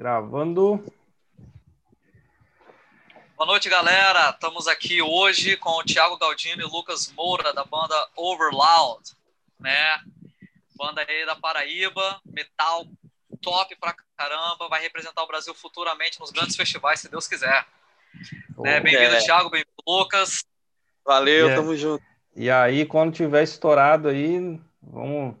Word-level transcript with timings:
Gravando. 0.00 0.82
Boa 3.36 3.46
noite, 3.46 3.68
galera. 3.68 4.30
Estamos 4.30 4.66
aqui 4.66 5.02
hoje 5.02 5.58
com 5.58 5.72
o 5.72 5.84
Thiago 5.84 6.16
Galdino 6.16 6.62
e 6.62 6.64
Lucas 6.64 7.12
Moura, 7.12 7.52
da 7.52 7.66
banda 7.66 7.94
Overloud, 8.16 9.10
né? 9.58 10.00
Banda 10.74 11.04
aí 11.06 11.26
da 11.26 11.36
Paraíba, 11.36 12.18
metal 12.24 12.86
top 13.42 13.76
pra 13.76 13.94
caramba, 14.16 14.70
vai 14.70 14.80
representar 14.80 15.22
o 15.22 15.26
Brasil 15.26 15.54
futuramente 15.54 16.18
nos 16.18 16.30
grandes 16.30 16.56
festivais, 16.56 17.00
se 17.00 17.10
Deus 17.10 17.28
quiser. 17.28 17.66
Oh, 18.56 18.62
né? 18.62 18.80
Bem-vindo, 18.80 19.16
é. 19.16 19.20
Thiago, 19.20 19.50
bem-vindo, 19.50 19.84
Lucas. 19.86 20.42
Valeu, 21.04 21.48
yeah. 21.48 21.60
tamo 21.60 21.76
junto. 21.76 22.02
E 22.34 22.50
aí, 22.50 22.86
quando 22.86 23.12
tiver 23.12 23.42
estourado 23.42 24.08
aí, 24.08 24.58
vamos, 24.82 25.36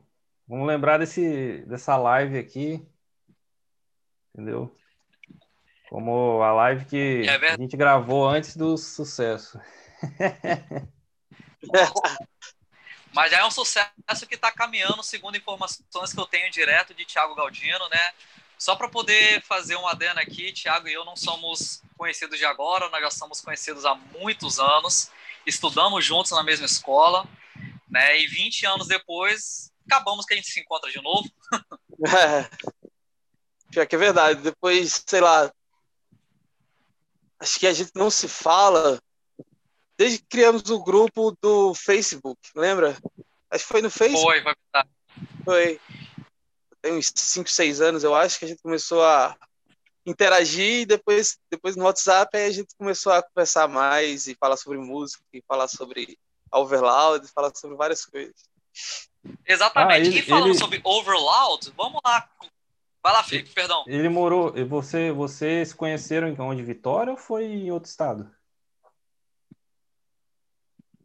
vamos 0.46 0.66
lembrar 0.66 0.98
desse, 0.98 1.64
dessa 1.66 1.96
live 1.96 2.36
aqui, 2.36 2.86
entendeu? 4.40 4.74
Como 5.88 6.42
a 6.42 6.52
live 6.52 6.86
que 6.86 7.26
é 7.28 7.50
a 7.50 7.56
gente 7.56 7.76
gravou 7.76 8.26
antes 8.26 8.56
do 8.56 8.76
sucesso. 8.78 9.60
Mas 13.12 13.30
já 13.32 13.40
é 13.40 13.44
um 13.44 13.50
sucesso 13.50 14.26
que 14.28 14.36
está 14.36 14.50
caminhando, 14.52 15.02
segundo 15.02 15.36
informações 15.36 16.12
que 16.12 16.20
eu 16.20 16.26
tenho 16.26 16.50
direto 16.50 16.94
de 16.94 17.04
Thiago 17.04 17.34
Galdino, 17.34 17.88
né? 17.88 18.12
Só 18.56 18.76
para 18.76 18.88
poder 18.88 19.42
fazer 19.42 19.74
um 19.76 19.86
adendo 19.86 20.20
aqui, 20.20 20.52
Thiago 20.52 20.88
e 20.88 20.92
eu 20.92 21.04
não 21.04 21.16
somos 21.16 21.82
conhecidos 21.98 22.38
de 22.38 22.44
agora, 22.44 22.88
nós 22.88 23.00
já 23.00 23.10
somos 23.10 23.40
conhecidos 23.40 23.84
há 23.84 23.94
muitos 23.94 24.60
anos, 24.60 25.10
estudamos 25.44 26.04
juntos 26.04 26.30
na 26.30 26.44
mesma 26.44 26.66
escola, 26.66 27.26
né? 27.90 28.20
E 28.20 28.28
20 28.28 28.64
anos 28.66 28.86
depois, 28.86 29.72
acabamos 29.86 30.24
que 30.24 30.34
a 30.34 30.36
gente 30.36 30.48
se 30.48 30.60
encontra 30.60 30.88
de 30.90 31.02
novo. 31.02 31.28
Pior 33.70 33.86
que 33.86 33.94
é 33.94 33.98
verdade, 33.98 34.40
depois, 34.40 35.02
sei 35.06 35.20
lá, 35.20 35.52
acho 37.38 37.58
que 37.58 37.66
a 37.66 37.72
gente 37.72 37.92
não 37.94 38.10
se 38.10 38.28
fala 38.28 39.00
desde 39.96 40.18
que 40.18 40.26
criamos 40.28 40.68
o 40.70 40.82
grupo 40.82 41.36
do 41.42 41.74
Facebook, 41.74 42.40
lembra? 42.54 42.96
Acho 43.50 43.64
que 43.64 43.72
foi 43.72 43.82
no 43.82 43.90
Facebook. 43.90 44.42
Foi, 44.42 44.42
foi. 44.42 44.54
Foi. 45.44 45.80
Tem 46.80 46.94
uns 46.94 47.12
5, 47.14 47.48
6 47.50 47.80
anos, 47.80 48.04
eu 48.04 48.14
acho, 48.14 48.38
que 48.38 48.44
a 48.46 48.48
gente 48.48 48.62
começou 48.62 49.04
a 49.04 49.36
interagir 50.06 50.80
e 50.80 50.86
depois, 50.86 51.38
depois 51.50 51.76
no 51.76 51.84
WhatsApp 51.84 52.36
a 52.36 52.50
gente 52.50 52.74
começou 52.76 53.12
a 53.12 53.22
conversar 53.22 53.68
mais 53.68 54.26
e 54.26 54.34
falar 54.34 54.56
sobre 54.56 54.78
música, 54.78 55.22
e 55.32 55.42
falar 55.46 55.68
sobre 55.68 56.18
Overloud, 56.50 57.28
falar 57.28 57.54
sobre 57.54 57.76
várias 57.76 58.04
coisas. 58.04 58.34
Exatamente. 59.46 59.92
Ah, 59.92 59.98
ele, 59.98 60.18
e 60.18 60.22
falando 60.22 60.50
ele... 60.50 60.58
sobre 60.58 60.80
Overloud, 60.82 61.72
vamos 61.76 62.00
lá. 62.04 62.28
Vai 63.02 63.12
lá, 63.12 63.22
Felipe, 63.24 63.50
perdão. 63.50 63.84
Ele 63.86 64.08
morou. 64.08 64.52
Você, 64.66 65.10
vocês 65.10 65.70
se 65.70 65.74
conheceram 65.74 66.28
em 66.28 66.38
onde? 66.38 66.62
Vitória 66.62 67.12
ou 67.12 67.16
foi 67.16 67.44
em 67.46 67.70
outro 67.70 67.88
estado? 67.88 68.30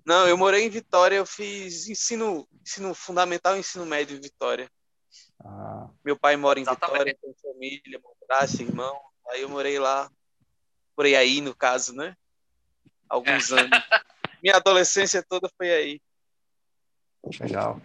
Não, 0.06 0.28
eu 0.28 0.38
morei 0.38 0.66
em 0.66 0.70
Vitória, 0.70 1.16
eu 1.16 1.26
fiz 1.26 1.88
ensino, 1.88 2.48
ensino 2.62 2.94
fundamental 2.94 3.56
e 3.56 3.60
ensino 3.60 3.86
médio 3.86 4.16
em 4.16 4.22
Vitória. 4.22 4.70
Ah. 5.44 5.90
Meu 6.04 6.18
pai 6.18 6.36
mora 6.36 6.60
em 6.60 6.64
Exatamente. 6.64 6.92
Vitória, 6.92 7.18
tem 7.22 7.34
família, 7.42 8.02
braço, 8.28 8.62
irmão. 8.62 9.00
Aí 9.30 9.42
eu 9.42 9.50
morei 9.50 9.80
lá, 9.80 10.12
morei 10.96 11.16
aí, 11.16 11.42
no 11.42 11.56
caso, 11.56 11.96
né? 11.96 12.16
Alguns 13.10 13.52
é. 13.52 13.62
anos. 13.62 13.80
Minha 14.44 14.58
adolescência 14.58 15.24
toda 15.28 15.50
foi 15.58 15.72
aí. 15.72 16.02
Legal. 17.40 17.82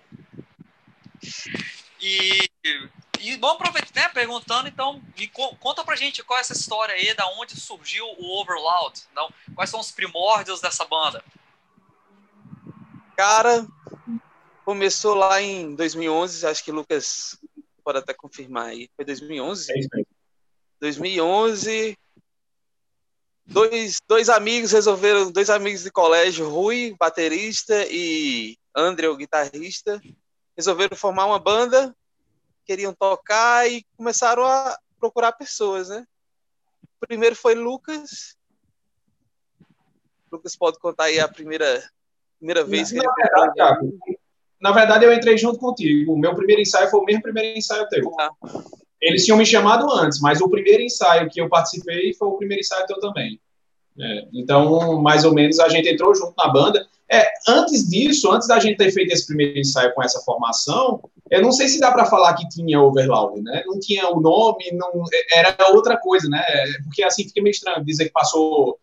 E, 2.01 2.51
e 3.21 3.37
vamos 3.37 3.57
aproveitar, 3.57 4.01
né, 4.01 4.09
perguntando, 4.09 4.69
então, 4.69 5.03
me 5.17 5.29
conta 5.29 5.85
pra 5.85 5.97
gente 5.97 6.23
qual 6.23 6.39
é 6.39 6.41
essa 6.41 6.53
história 6.53 6.95
aí, 6.95 7.15
da 7.15 7.27
onde 7.33 7.59
surgiu 7.59 8.05
o 8.19 8.41
Overloud, 8.41 9.01
então, 9.11 9.33
quais 9.55 9.71
são 9.71 9.81
os 9.81 9.91
primórdios 9.91 10.61
dessa 10.61 10.85
banda? 10.85 11.23
Cara, 13.17 13.67
começou 14.65 15.15
lá 15.15 15.41
em 15.43 15.75
2011, 15.75 16.47
acho 16.47 16.65
que 16.65 16.71
o 16.71 16.75
Lucas 16.75 17.39
pode 17.85 17.99
até 17.99 18.15
confirmar 18.15 18.67
aí. 18.69 18.89
Foi 18.97 19.05
2011? 19.05 19.73
É 19.73 19.79
isso 19.79 19.89
mesmo. 19.93 20.07
2011. 20.81 21.99
Dois, 23.45 23.99
dois 24.07 24.29
amigos 24.29 24.71
resolveram, 24.71 25.31
dois 25.33 25.51
amigos 25.51 25.83
de 25.83 25.91
colégio, 25.91 26.49
Rui, 26.49 26.95
baterista, 26.99 27.85
e 27.91 28.57
André, 28.75 29.09
o 29.09 29.17
guitarrista, 29.17 30.01
resolveram 30.57 30.97
formar 30.97 31.27
uma 31.27 31.39
banda, 31.39 31.95
queriam 32.71 32.95
tocar 32.95 33.69
e 33.69 33.85
começaram 33.97 34.45
a 34.45 34.79
procurar 35.01 35.33
pessoas, 35.33 35.89
né? 35.89 36.07
O 36.85 37.05
primeiro 37.05 37.35
foi 37.35 37.57
Lucas. 37.57 38.37
Lucas 40.31 40.55
pode 40.55 40.79
contar 40.79 41.05
aí 41.05 41.19
a 41.19 41.27
primeira 41.27 41.83
Primeira 42.39 42.65
vez 42.65 42.91
que 42.91 42.99
ele 42.99 43.07
verdade, 43.17 43.55
Thiago, 43.55 43.99
Na 44.61 44.71
verdade, 44.71 45.05
eu 45.05 45.13
entrei 45.13 45.37
junto 45.37 45.59
contigo. 45.59 46.15
O 46.15 46.19
meu 46.19 46.33
primeiro 46.35 46.63
ensaio 46.63 46.89
foi 46.89 47.01
o 47.01 47.05
mesmo 47.05 47.23
primeiro 47.23 47.59
ensaio 47.59 47.89
teu. 47.89 48.09
Ah. 48.21 48.31
Eles 49.01 49.25
tinham 49.25 49.37
me 49.37 49.45
chamado 49.45 49.91
antes, 49.93 50.21
mas 50.21 50.41
o 50.41 50.49
primeiro 50.49 50.83
ensaio 50.83 51.29
que 51.29 51.41
eu 51.41 51.49
participei 51.49 52.15
foi 52.15 52.29
o 52.29 52.37
primeiro 52.37 52.61
ensaio 52.61 52.87
teu 52.87 53.01
também. 53.01 53.41
É, 53.99 54.29
então, 54.33 55.03
mais 55.03 55.25
ou 55.25 55.35
menos, 55.35 55.59
a 55.59 55.69
gente 55.69 55.89
entrou 55.89 56.15
junto 56.15 56.35
na 56.39 56.49
banda. 56.49 56.89
É, 57.13 57.27
antes 57.49 57.89
disso, 57.89 58.31
antes 58.31 58.47
da 58.47 58.61
gente 58.61 58.77
ter 58.77 58.93
feito 58.93 59.13
esse 59.13 59.27
primeiro 59.27 59.59
ensaio 59.59 59.93
com 59.95 60.03
essa 60.03 60.21
formação, 60.21 61.01
eu 61.31 61.43
não 61.43 61.51
sei 61.51 61.69
se 61.69 61.81
dá 61.81 61.91
para 61.91 62.07
falar 62.07 62.35
que 62.35 62.49
tinha 62.49 62.81
Overloud, 62.81 63.41
né? 63.43 63.63
Não 63.67 63.81
tinha 63.81 64.09
o 64.09 64.21
nome, 64.21 64.71
não 64.73 65.05
era 65.33 65.57
outra 65.73 65.97
coisa, 65.97 66.29
né? 66.29 66.43
Porque 66.85 67.03
assim 67.03 67.25
fica 67.25 67.43
meio 67.43 67.53
estranho 67.53 67.85
dizer 67.85 68.07
que 68.07 68.13
passou 68.13 68.79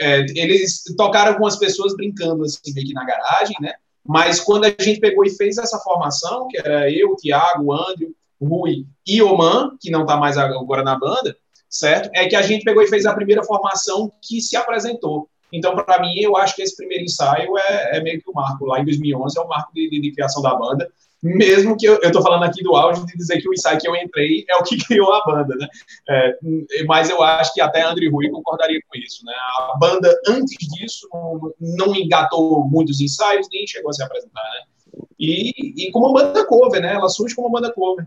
é, 0.00 0.20
eles 0.34 0.82
tocaram 0.96 1.32
algumas 1.32 1.56
pessoas 1.56 1.96
brincando 1.96 2.44
assim, 2.44 2.74
que 2.74 2.92
na 2.92 3.04
garagem, 3.04 3.56
né? 3.60 3.74
Mas 4.04 4.40
quando 4.40 4.64
a 4.64 4.68
gente 4.68 5.00
pegou 5.00 5.24
e 5.24 5.30
fez 5.30 5.58
essa 5.58 5.78
formação, 5.78 6.48
que 6.48 6.58
era 6.58 6.90
eu, 6.90 7.14
Thiago, 7.16 7.72
Andrew, 7.72 8.14
Rui 8.40 8.84
e 9.06 9.22
Oman, 9.22 9.76
que 9.80 9.90
não 9.90 10.02
está 10.02 10.16
mais 10.16 10.36
agora 10.36 10.82
na 10.82 10.98
banda, 10.98 11.36
certo? 11.68 12.10
É 12.14 12.26
que 12.28 12.36
a 12.36 12.42
gente 12.42 12.64
pegou 12.64 12.82
e 12.82 12.88
fez 12.88 13.06
a 13.06 13.14
primeira 13.14 13.44
formação 13.44 14.12
que 14.20 14.40
se 14.40 14.56
apresentou. 14.56 15.28
Então, 15.52 15.76
para 15.76 16.00
mim, 16.00 16.18
eu 16.18 16.36
acho 16.36 16.56
que 16.56 16.62
esse 16.62 16.76
primeiro 16.76 17.04
ensaio 17.04 17.56
é, 17.58 17.98
é, 17.98 18.00
meio 18.00 18.20
que 18.20 18.30
o 18.30 18.32
marco. 18.32 18.64
Lá 18.64 18.80
em 18.80 18.84
2011 18.84 19.38
é 19.38 19.42
o 19.42 19.48
marco 19.48 19.72
de, 19.74 19.90
de, 19.90 20.00
de 20.00 20.12
criação 20.12 20.42
da 20.42 20.54
banda 20.54 20.90
mesmo 21.22 21.76
que 21.76 21.86
eu 21.86 22.00
estou 22.02 22.20
falando 22.20 22.42
aqui 22.42 22.64
do 22.64 22.74
áudio 22.74 23.06
de 23.06 23.16
dizer 23.16 23.40
que 23.40 23.48
o 23.48 23.54
ensaio 23.54 23.78
que 23.78 23.86
eu 23.86 23.94
entrei 23.94 24.44
é 24.48 24.56
o 24.56 24.64
que 24.64 24.76
criou 24.84 25.12
a 25.12 25.24
banda, 25.24 25.54
né? 25.54 25.68
É, 26.08 26.38
mas 26.84 27.08
eu 27.08 27.22
acho 27.22 27.54
que 27.54 27.60
até 27.60 27.82
André 27.82 28.08
Rui 28.08 28.28
concordaria 28.28 28.80
com 28.88 28.98
isso, 28.98 29.24
né? 29.24 29.32
A 29.32 29.76
banda, 29.78 30.12
antes 30.26 30.56
disso, 30.68 31.08
não 31.60 31.94
engatou 31.94 32.68
muitos 32.68 33.00
ensaios, 33.00 33.46
nem 33.52 33.66
chegou 33.66 33.90
a 33.90 33.92
se 33.92 34.02
apresentar, 34.02 34.42
né? 34.42 35.04
E, 35.18 35.86
e 35.86 35.90
como 35.92 36.12
banda 36.12 36.44
cover, 36.44 36.82
né? 36.82 36.94
Ela 36.94 37.08
surge 37.08 37.36
como 37.36 37.50
banda 37.50 37.72
cover. 37.72 38.04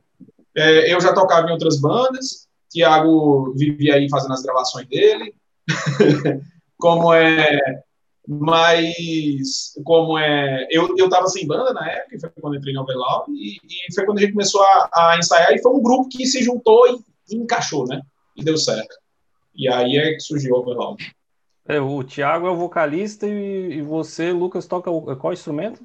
É, 0.53 0.94
eu 0.94 1.00
já 1.00 1.13
tocava 1.13 1.47
em 1.47 1.51
outras 1.51 1.79
bandas, 1.79 2.47
Tiago 2.69 3.53
vivia 3.55 3.95
aí 3.95 4.09
fazendo 4.09 4.34
as 4.34 4.44
gravações 4.44 4.88
dele, 4.88 5.34
como 6.77 7.13
é 7.13 7.83
mas, 8.27 9.73
como 9.83 10.17
é. 10.17 10.67
Eu, 10.69 10.95
eu 10.97 11.09
tava 11.09 11.27
sem 11.27 11.45
banda 11.45 11.73
na 11.73 11.89
época, 11.91 12.19
foi 12.19 12.29
quando 12.41 12.57
entrei 12.57 12.73
no 12.73 12.81
Overlaw, 12.81 13.25
e, 13.29 13.57
e 13.63 13.93
foi 13.93 14.05
quando 14.05 14.17
a 14.17 14.21
gente 14.21 14.33
começou 14.33 14.63
a, 14.63 14.89
a, 14.93 15.17
ensaiar, 15.17 15.53
e 15.53 15.61
foi 15.61 15.71
um 15.71 15.81
grupo 15.81 16.09
que 16.09 16.25
se 16.25 16.43
juntou 16.43 16.87
e, 16.87 17.33
e 17.33 17.37
encaixou, 17.37 17.85
né? 17.85 18.01
E 18.35 18.43
deu 18.43 18.57
certo. 18.57 18.95
E 19.53 19.69
aí 19.69 19.97
é 19.97 20.13
que 20.13 20.21
surgiu 20.21 20.55
o 20.55 20.59
Overlaw. 20.59 20.97
É, 21.67 21.79
o 21.79 22.03
Thiago 22.03 22.47
é 22.47 22.51
o 22.51 22.57
vocalista 22.57 23.27
e, 23.27 23.77
e 23.77 23.81
você, 23.81 24.31
Lucas, 24.31 24.67
toca 24.67 24.89
o, 24.89 25.15
qual 25.15 25.33
instrumento? 25.33 25.83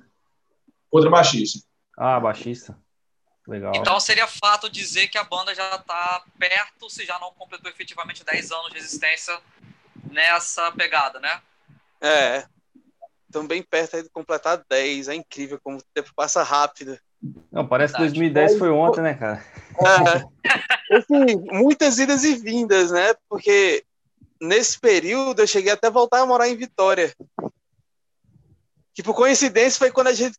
Outra 0.90 1.10
baixista. 1.10 1.60
Ah, 1.96 2.18
baixista. 2.18 2.76
Legal. 3.46 3.72
Então 3.74 3.98
seria 4.00 4.26
fato 4.26 4.70
dizer 4.70 5.08
que 5.08 5.18
a 5.18 5.24
banda 5.24 5.54
já 5.54 5.74
está 5.76 6.22
perto, 6.38 6.88
se 6.88 7.04
já 7.04 7.18
não 7.18 7.32
completou 7.32 7.70
efetivamente 7.70 8.24
10 8.24 8.52
anos 8.52 8.70
de 8.72 8.78
existência 8.78 9.38
nessa 10.10 10.70
pegada, 10.72 11.18
né? 11.20 11.40
É. 12.00 12.44
Estão 13.26 13.46
bem 13.46 13.62
perto 13.62 14.02
de 14.02 14.08
completar 14.08 14.64
10. 14.68 15.08
É 15.08 15.14
incrível 15.14 15.60
como 15.62 15.78
o 15.78 15.82
tempo 15.94 16.12
passa 16.14 16.42
rápido. 16.42 16.98
Não, 17.52 17.66
parece 17.66 17.92
que 17.92 18.00
2010 18.00 18.58
foi 18.58 18.70
ontem, 18.70 19.02
né, 19.02 19.14
cara? 19.14 19.44
É, 19.78 20.96
assim, 20.96 21.36
muitas 21.52 21.98
idas 21.98 22.24
e 22.24 22.34
vindas, 22.34 22.90
né? 22.90 23.14
Porque 23.28 23.84
nesse 24.40 24.80
período 24.80 25.40
eu 25.40 25.46
cheguei 25.46 25.70
até 25.70 25.90
voltar 25.90 26.20
a 26.20 26.26
morar 26.26 26.48
em 26.48 26.56
Vitória. 26.56 27.14
Que 28.94 29.02
por 29.02 29.14
coincidência 29.14 29.78
foi 29.78 29.90
quando 29.90 30.08
a 30.08 30.14
gente 30.14 30.36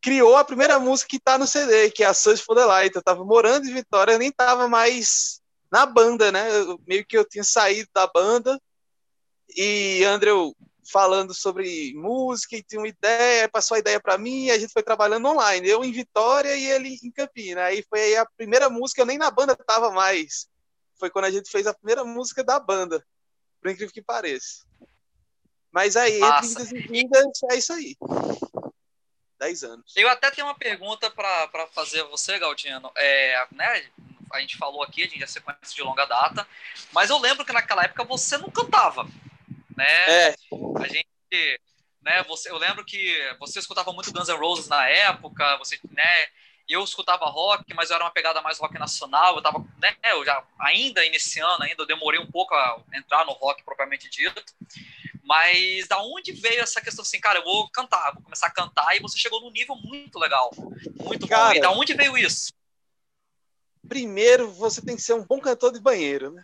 criou 0.00 0.36
a 0.36 0.44
primeira 0.44 0.78
música 0.78 1.08
que 1.10 1.18
tá 1.18 1.38
no 1.38 1.46
CD, 1.46 1.90
que 1.90 2.04
é 2.04 2.06
a 2.06 2.14
Search 2.14 2.44
for 2.44 2.54
the 2.54 2.64
Light. 2.64 2.94
Eu 2.94 3.02
tava 3.02 3.24
morando 3.24 3.66
em 3.66 3.72
Vitória, 3.72 4.12
eu 4.12 4.18
nem 4.18 4.30
tava 4.30 4.68
mais 4.68 5.40
na 5.70 5.86
banda, 5.86 6.30
né? 6.30 6.50
Eu, 6.50 6.78
meio 6.86 7.04
que 7.06 7.16
eu 7.16 7.24
tinha 7.24 7.44
saído 7.44 7.88
da 7.94 8.06
banda. 8.06 8.60
E 9.56 10.04
André 10.04 10.30
falando 10.90 11.34
sobre 11.34 11.92
música 11.94 12.56
e 12.56 12.62
tinha 12.62 12.80
uma 12.80 12.88
ideia, 12.88 13.48
passou 13.48 13.74
a 13.74 13.78
ideia 13.78 14.00
para 14.00 14.16
mim 14.16 14.46
e 14.46 14.50
a 14.50 14.58
gente 14.58 14.72
foi 14.72 14.82
trabalhando 14.82 15.28
online. 15.28 15.68
Eu 15.68 15.84
em 15.84 15.92
Vitória 15.92 16.54
e 16.56 16.64
ele 16.64 16.98
em 17.02 17.10
Campina. 17.10 17.64
Aí 17.64 17.84
foi 17.88 18.00
aí 18.00 18.16
a 18.16 18.26
primeira 18.26 18.70
música, 18.70 19.02
eu 19.02 19.06
nem 19.06 19.18
na 19.18 19.30
banda 19.30 19.54
tava 19.54 19.90
mais. 19.90 20.48
foi 20.98 21.10
quando 21.10 21.26
a 21.26 21.30
gente 21.30 21.50
fez 21.50 21.66
a 21.66 21.74
primeira 21.74 22.04
música 22.04 22.42
da 22.42 22.58
banda, 22.58 23.04
por 23.60 23.70
incrível 23.70 23.92
que 23.92 24.02
pareça. 24.02 24.66
Mas 25.70 25.96
aí, 25.96 26.20
entre 26.20 26.78
e 26.78 26.88
vindas, 26.88 27.26
é 27.50 27.56
isso 27.56 27.72
aí. 27.72 27.96
Dez 29.38 29.62
anos. 29.62 29.92
Eu 29.94 30.08
até 30.08 30.30
tenho 30.30 30.46
uma 30.46 30.58
pergunta 30.58 31.10
para 31.10 31.66
fazer 31.68 32.00
a 32.00 32.06
você, 32.06 32.38
Galdino. 32.38 32.90
É, 32.96 33.46
né, 33.52 33.86
a 34.32 34.40
gente 34.40 34.56
falou 34.56 34.82
aqui, 34.82 35.02
a 35.02 35.06
gente 35.06 35.20
já 35.20 35.26
se 35.26 35.40
conhece 35.40 35.74
de 35.74 35.82
longa 35.82 36.04
data, 36.06 36.46
mas 36.92 37.10
eu 37.10 37.18
lembro 37.18 37.44
que 37.44 37.52
naquela 37.52 37.84
época 37.84 38.04
você 38.04 38.36
não 38.38 38.50
cantava, 38.50 39.06
né? 39.78 40.08
É. 40.08 40.34
A 40.82 40.88
gente, 40.88 41.60
né, 42.02 42.22
você, 42.24 42.50
eu 42.50 42.58
lembro 42.58 42.84
que 42.84 43.14
você 43.38 43.60
escutava 43.60 43.92
muito 43.92 44.12
Guns 44.12 44.28
N' 44.28 44.36
Roses 44.36 44.68
na 44.68 44.88
época, 44.88 45.56
você, 45.58 45.78
né, 45.90 46.26
eu 46.68 46.82
escutava 46.82 47.24
rock, 47.26 47.72
mas 47.74 47.88
eu 47.88 47.96
era 47.96 48.04
uma 48.04 48.10
pegada 48.10 48.42
mais 48.42 48.58
rock 48.58 48.76
nacional, 48.76 49.36
eu 49.36 49.42
tava, 49.42 49.60
né, 49.80 49.94
eu 50.10 50.24
já 50.24 50.44
ainda 50.58 51.04
iniciando 51.06 51.62
ainda, 51.62 51.82
eu 51.82 51.86
demorei 51.86 52.20
um 52.20 52.30
pouco 52.30 52.54
a 52.54 52.82
entrar 52.92 53.24
no 53.24 53.32
rock 53.32 53.62
propriamente 53.62 54.10
dito. 54.10 54.42
Mas 55.22 55.86
da 55.86 55.98
onde 56.02 56.32
veio 56.32 56.62
essa 56.62 56.80
questão 56.80 57.02
assim, 57.02 57.20
cara, 57.20 57.38
eu 57.38 57.44
vou 57.44 57.68
cantar, 57.70 58.12
vou 58.14 58.22
começar 58.22 58.46
a 58.46 58.50
cantar 58.50 58.96
e 58.96 59.00
você 59.00 59.18
chegou 59.18 59.40
num 59.42 59.50
nível 59.50 59.76
muito 59.76 60.18
legal, 60.18 60.50
muito 60.96 61.28
cara, 61.28 61.50
bom. 61.50 61.54
E 61.54 61.60
da 61.60 61.70
onde 61.70 61.94
veio 61.94 62.16
isso? 62.16 62.50
Primeiro, 63.86 64.50
você 64.50 64.82
tem 64.82 64.96
que 64.96 65.02
ser 65.02 65.12
um 65.12 65.24
bom 65.24 65.38
cantor 65.38 65.72
de 65.72 65.80
banheiro, 65.80 66.30
né? 66.30 66.42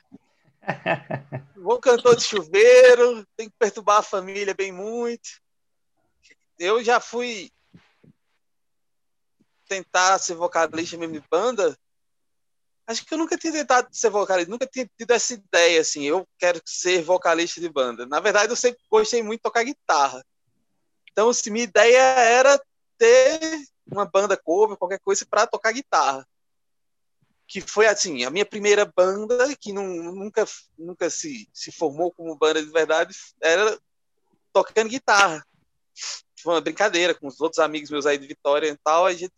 Bom 1.56 1.78
cantor 1.78 2.16
de 2.16 2.24
chuveiro, 2.24 3.26
tem 3.36 3.48
que 3.48 3.54
perturbar 3.58 3.98
a 3.98 4.02
família 4.02 4.54
bem 4.54 4.72
muito. 4.72 5.40
Eu 6.58 6.82
já 6.84 7.00
fui 7.00 7.50
tentar 9.66 10.18
ser 10.18 10.34
vocalista 10.34 10.96
mesmo 10.96 11.14
de 11.14 11.26
banda 11.28 11.76
Acho 12.86 13.04
que 13.04 13.14
eu 13.14 13.18
nunca 13.18 13.38
tinha 13.38 13.52
tentado 13.52 13.88
ser 13.90 14.10
vocalista, 14.10 14.50
nunca 14.50 14.66
tinha 14.66 14.88
tido 14.98 15.10
essa 15.10 15.32
ideia, 15.32 15.80
assim, 15.80 16.02
eu 16.02 16.28
quero 16.38 16.60
ser 16.66 17.02
vocalista 17.02 17.58
de 17.60 17.68
banda. 17.68 18.04
Na 18.04 18.20
verdade, 18.20 18.52
eu 18.52 18.56
sempre 18.56 18.82
gostei 18.90 19.22
muito 19.22 19.38
de 19.38 19.42
tocar 19.42 19.64
guitarra. 19.64 20.24
Então, 21.10 21.30
assim, 21.30 21.48
minha 21.48 21.64
ideia 21.64 21.98
era 21.98 22.60
ter 22.98 23.64
uma 23.86 24.04
banda 24.04 24.36
cover, 24.36 24.76
qualquer 24.76 25.00
coisa, 25.00 25.24
para 25.24 25.46
tocar 25.46 25.72
guitarra. 25.72 26.26
Que 27.46 27.60
foi, 27.60 27.86
assim, 27.86 28.24
a 28.24 28.30
minha 28.30 28.46
primeira 28.46 28.84
banda, 28.84 29.54
que 29.56 29.72
não, 29.72 29.84
nunca, 29.86 30.44
nunca 30.78 31.10
se, 31.10 31.48
se 31.52 31.70
formou 31.70 32.10
como 32.12 32.36
banda 32.36 32.62
de 32.62 32.70
verdade, 32.70 33.14
era 33.40 33.78
tocando 34.52 34.88
guitarra. 34.88 35.44
Foi 36.40 36.54
uma 36.54 36.60
brincadeira 36.60 37.14
com 37.14 37.26
os 37.26 37.40
outros 37.40 37.58
amigos 37.58 37.90
meus 37.90 38.06
aí 38.06 38.18
de 38.18 38.26
Vitória 38.26 38.68
e 38.68 38.76
tal, 38.76 39.06
a 39.06 39.12
gente 39.12 39.34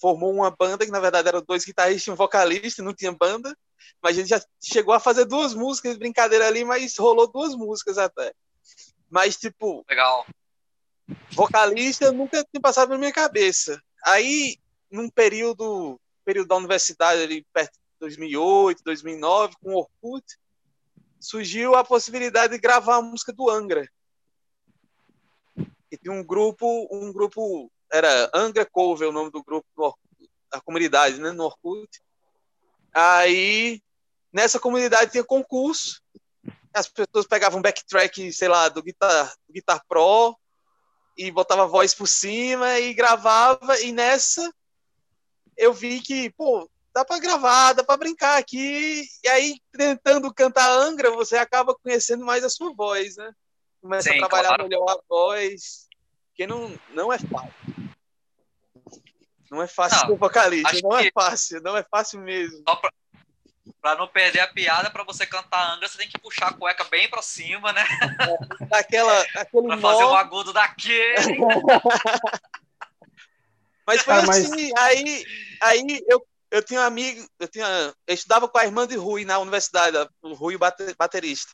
formou 0.00 0.32
uma 0.32 0.50
banda 0.50 0.84
que 0.84 0.90
na 0.90 1.00
verdade 1.00 1.28
eram 1.28 1.42
dois 1.42 1.64
guitarristas 1.64 2.06
e 2.06 2.10
um 2.10 2.16
vocalista, 2.16 2.82
não 2.82 2.94
tinha 2.94 3.12
banda, 3.12 3.56
mas 4.02 4.16
a 4.16 4.20
gente 4.20 4.28
já 4.28 4.42
chegou 4.60 4.92
a 4.92 5.00
fazer 5.00 5.24
duas 5.24 5.54
músicas 5.54 5.92
de 5.92 5.98
brincadeira 5.98 6.46
ali, 6.46 6.64
mas 6.64 6.96
rolou 6.98 7.30
duas 7.30 7.54
músicas 7.54 7.96
até. 7.98 8.32
Mas 9.08 9.36
tipo, 9.36 9.84
legal. 9.88 10.26
Vocalista 11.32 12.12
nunca 12.12 12.44
tinha 12.44 12.60
passado 12.60 12.90
na 12.90 12.98
minha 12.98 13.12
cabeça. 13.12 13.80
Aí, 14.04 14.58
num 14.90 15.08
período, 15.08 15.98
período 16.28 16.48
da 16.48 16.56
universidade 16.56 17.22
ali 17.22 17.42
perto 17.54 17.72
de 17.72 18.00
2008, 18.00 18.82
2009, 18.84 19.54
com 19.62 19.72
Orkut, 19.72 20.26
surgiu 21.18 21.74
a 21.74 21.82
possibilidade 21.82 22.52
de 22.52 22.60
gravar 22.60 22.96
a 22.96 23.02
música 23.02 23.32
do 23.32 23.48
Angra. 23.48 23.90
E 25.90 25.96
tinha 25.96 26.12
um 26.12 26.22
grupo, 26.22 26.86
um 26.92 27.10
grupo 27.14 27.72
era 27.90 28.30
Angra 28.34 28.66
Cover 28.66 29.08
o 29.08 29.12
nome 29.12 29.30
do 29.30 29.42
grupo, 29.42 29.98
a 30.52 30.60
comunidade, 30.60 31.18
né, 31.18 31.32
no 31.32 31.44
Orkut. 31.44 31.88
Aí, 32.92 33.80
nessa 34.30 34.60
comunidade 34.60 35.12
tinha 35.12 35.24
concurso, 35.24 36.02
as 36.74 36.86
pessoas 36.88 37.26
pegavam 37.26 37.62
backtrack, 37.62 38.30
sei 38.34 38.48
lá, 38.48 38.68
do 38.68 38.82
Guitar, 38.82 39.34
do 39.46 39.54
Guitar 39.54 39.82
Pro, 39.88 40.38
e 41.16 41.30
botava 41.30 41.66
voz 41.66 41.94
por 41.94 42.06
cima 42.06 42.78
e 42.80 42.92
gravava, 42.92 43.80
e 43.80 43.92
nessa 43.92 44.52
eu 45.58 45.74
vi 45.74 46.00
que, 46.00 46.30
pô, 46.30 46.70
dá 46.94 47.04
para 47.04 47.18
gravar, 47.18 47.72
dá 47.72 47.82
para 47.82 47.96
brincar 47.96 48.38
aqui, 48.38 49.04
e 49.22 49.28
aí 49.28 49.56
tentando 49.72 50.32
cantar 50.32 50.70
Angra, 50.70 51.10
você 51.10 51.36
acaba 51.36 51.74
conhecendo 51.74 52.24
mais 52.24 52.44
a 52.44 52.48
sua 52.48 52.72
voz, 52.72 53.16
né? 53.16 53.32
Começa 53.82 54.10
Sim, 54.10 54.16
a 54.16 54.18
trabalhar 54.20 54.48
claro. 54.48 54.62
melhor 54.64 54.88
a 54.88 54.98
voz, 55.08 55.88
que 56.34 56.46
não, 56.46 56.72
não 56.90 57.12
é 57.12 57.18
fácil. 57.18 57.52
Não 59.50 59.62
é 59.62 59.66
fácil 59.66 60.08
não, 60.08 60.16
vocalista, 60.16 60.80
não 60.82 60.98
é 60.98 61.10
fácil, 61.12 61.62
não 61.62 61.76
é 61.76 61.82
fácil 61.82 62.20
mesmo. 62.20 62.62
Só 62.68 62.76
pra, 62.76 62.92
pra 63.80 63.96
não 63.96 64.06
perder 64.06 64.40
a 64.40 64.48
piada, 64.48 64.90
pra 64.90 65.04
você 65.04 65.26
cantar 65.26 65.74
Angra, 65.74 65.88
você 65.88 65.98
tem 65.98 66.08
que 66.08 66.18
puxar 66.18 66.48
a 66.48 66.52
cueca 66.52 66.84
bem 66.84 67.08
pra 67.08 67.22
cima, 67.22 67.72
né? 67.72 67.84
É, 68.20 68.66
daquela, 68.66 69.20
aquele 69.34 69.66
pra 69.66 69.78
fazer 69.78 70.04
o 70.04 70.10
um 70.10 70.14
agudo 70.14 70.52
daquele. 70.52 71.38
mas 73.88 74.02
foi 74.02 74.14
ah, 74.14 74.18
assim, 74.18 74.70
aí, 74.76 75.24
aí 75.62 76.04
eu, 76.06 76.22
eu 76.50 76.62
tinha 76.62 76.80
um 76.80 76.84
amigo, 76.84 77.26
eu, 77.40 77.48
tinha, 77.48 77.94
eu 78.06 78.14
estudava 78.14 78.46
com 78.46 78.58
a 78.58 78.64
irmã 78.64 78.86
de 78.86 78.96
Rui 78.96 79.24
na 79.24 79.38
universidade, 79.38 79.96
o 80.20 80.34
Rui 80.34 80.58
baterista. 80.58 81.52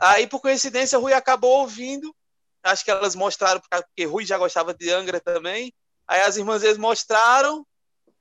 Aí, 0.00 0.26
por 0.26 0.40
coincidência, 0.40 0.98
o 0.98 1.02
Rui 1.02 1.12
acabou 1.12 1.60
ouvindo, 1.60 2.12
acho 2.64 2.84
que 2.84 2.90
elas 2.90 3.14
mostraram, 3.14 3.60
porque 3.60 4.04
Rui 4.04 4.24
já 4.24 4.36
gostava 4.36 4.74
de 4.74 4.90
Angra 4.90 5.20
também, 5.20 5.72
Aí 6.10 6.22
as 6.22 6.36
irmãs 6.36 6.64
eles 6.64 6.76
mostraram. 6.76 7.64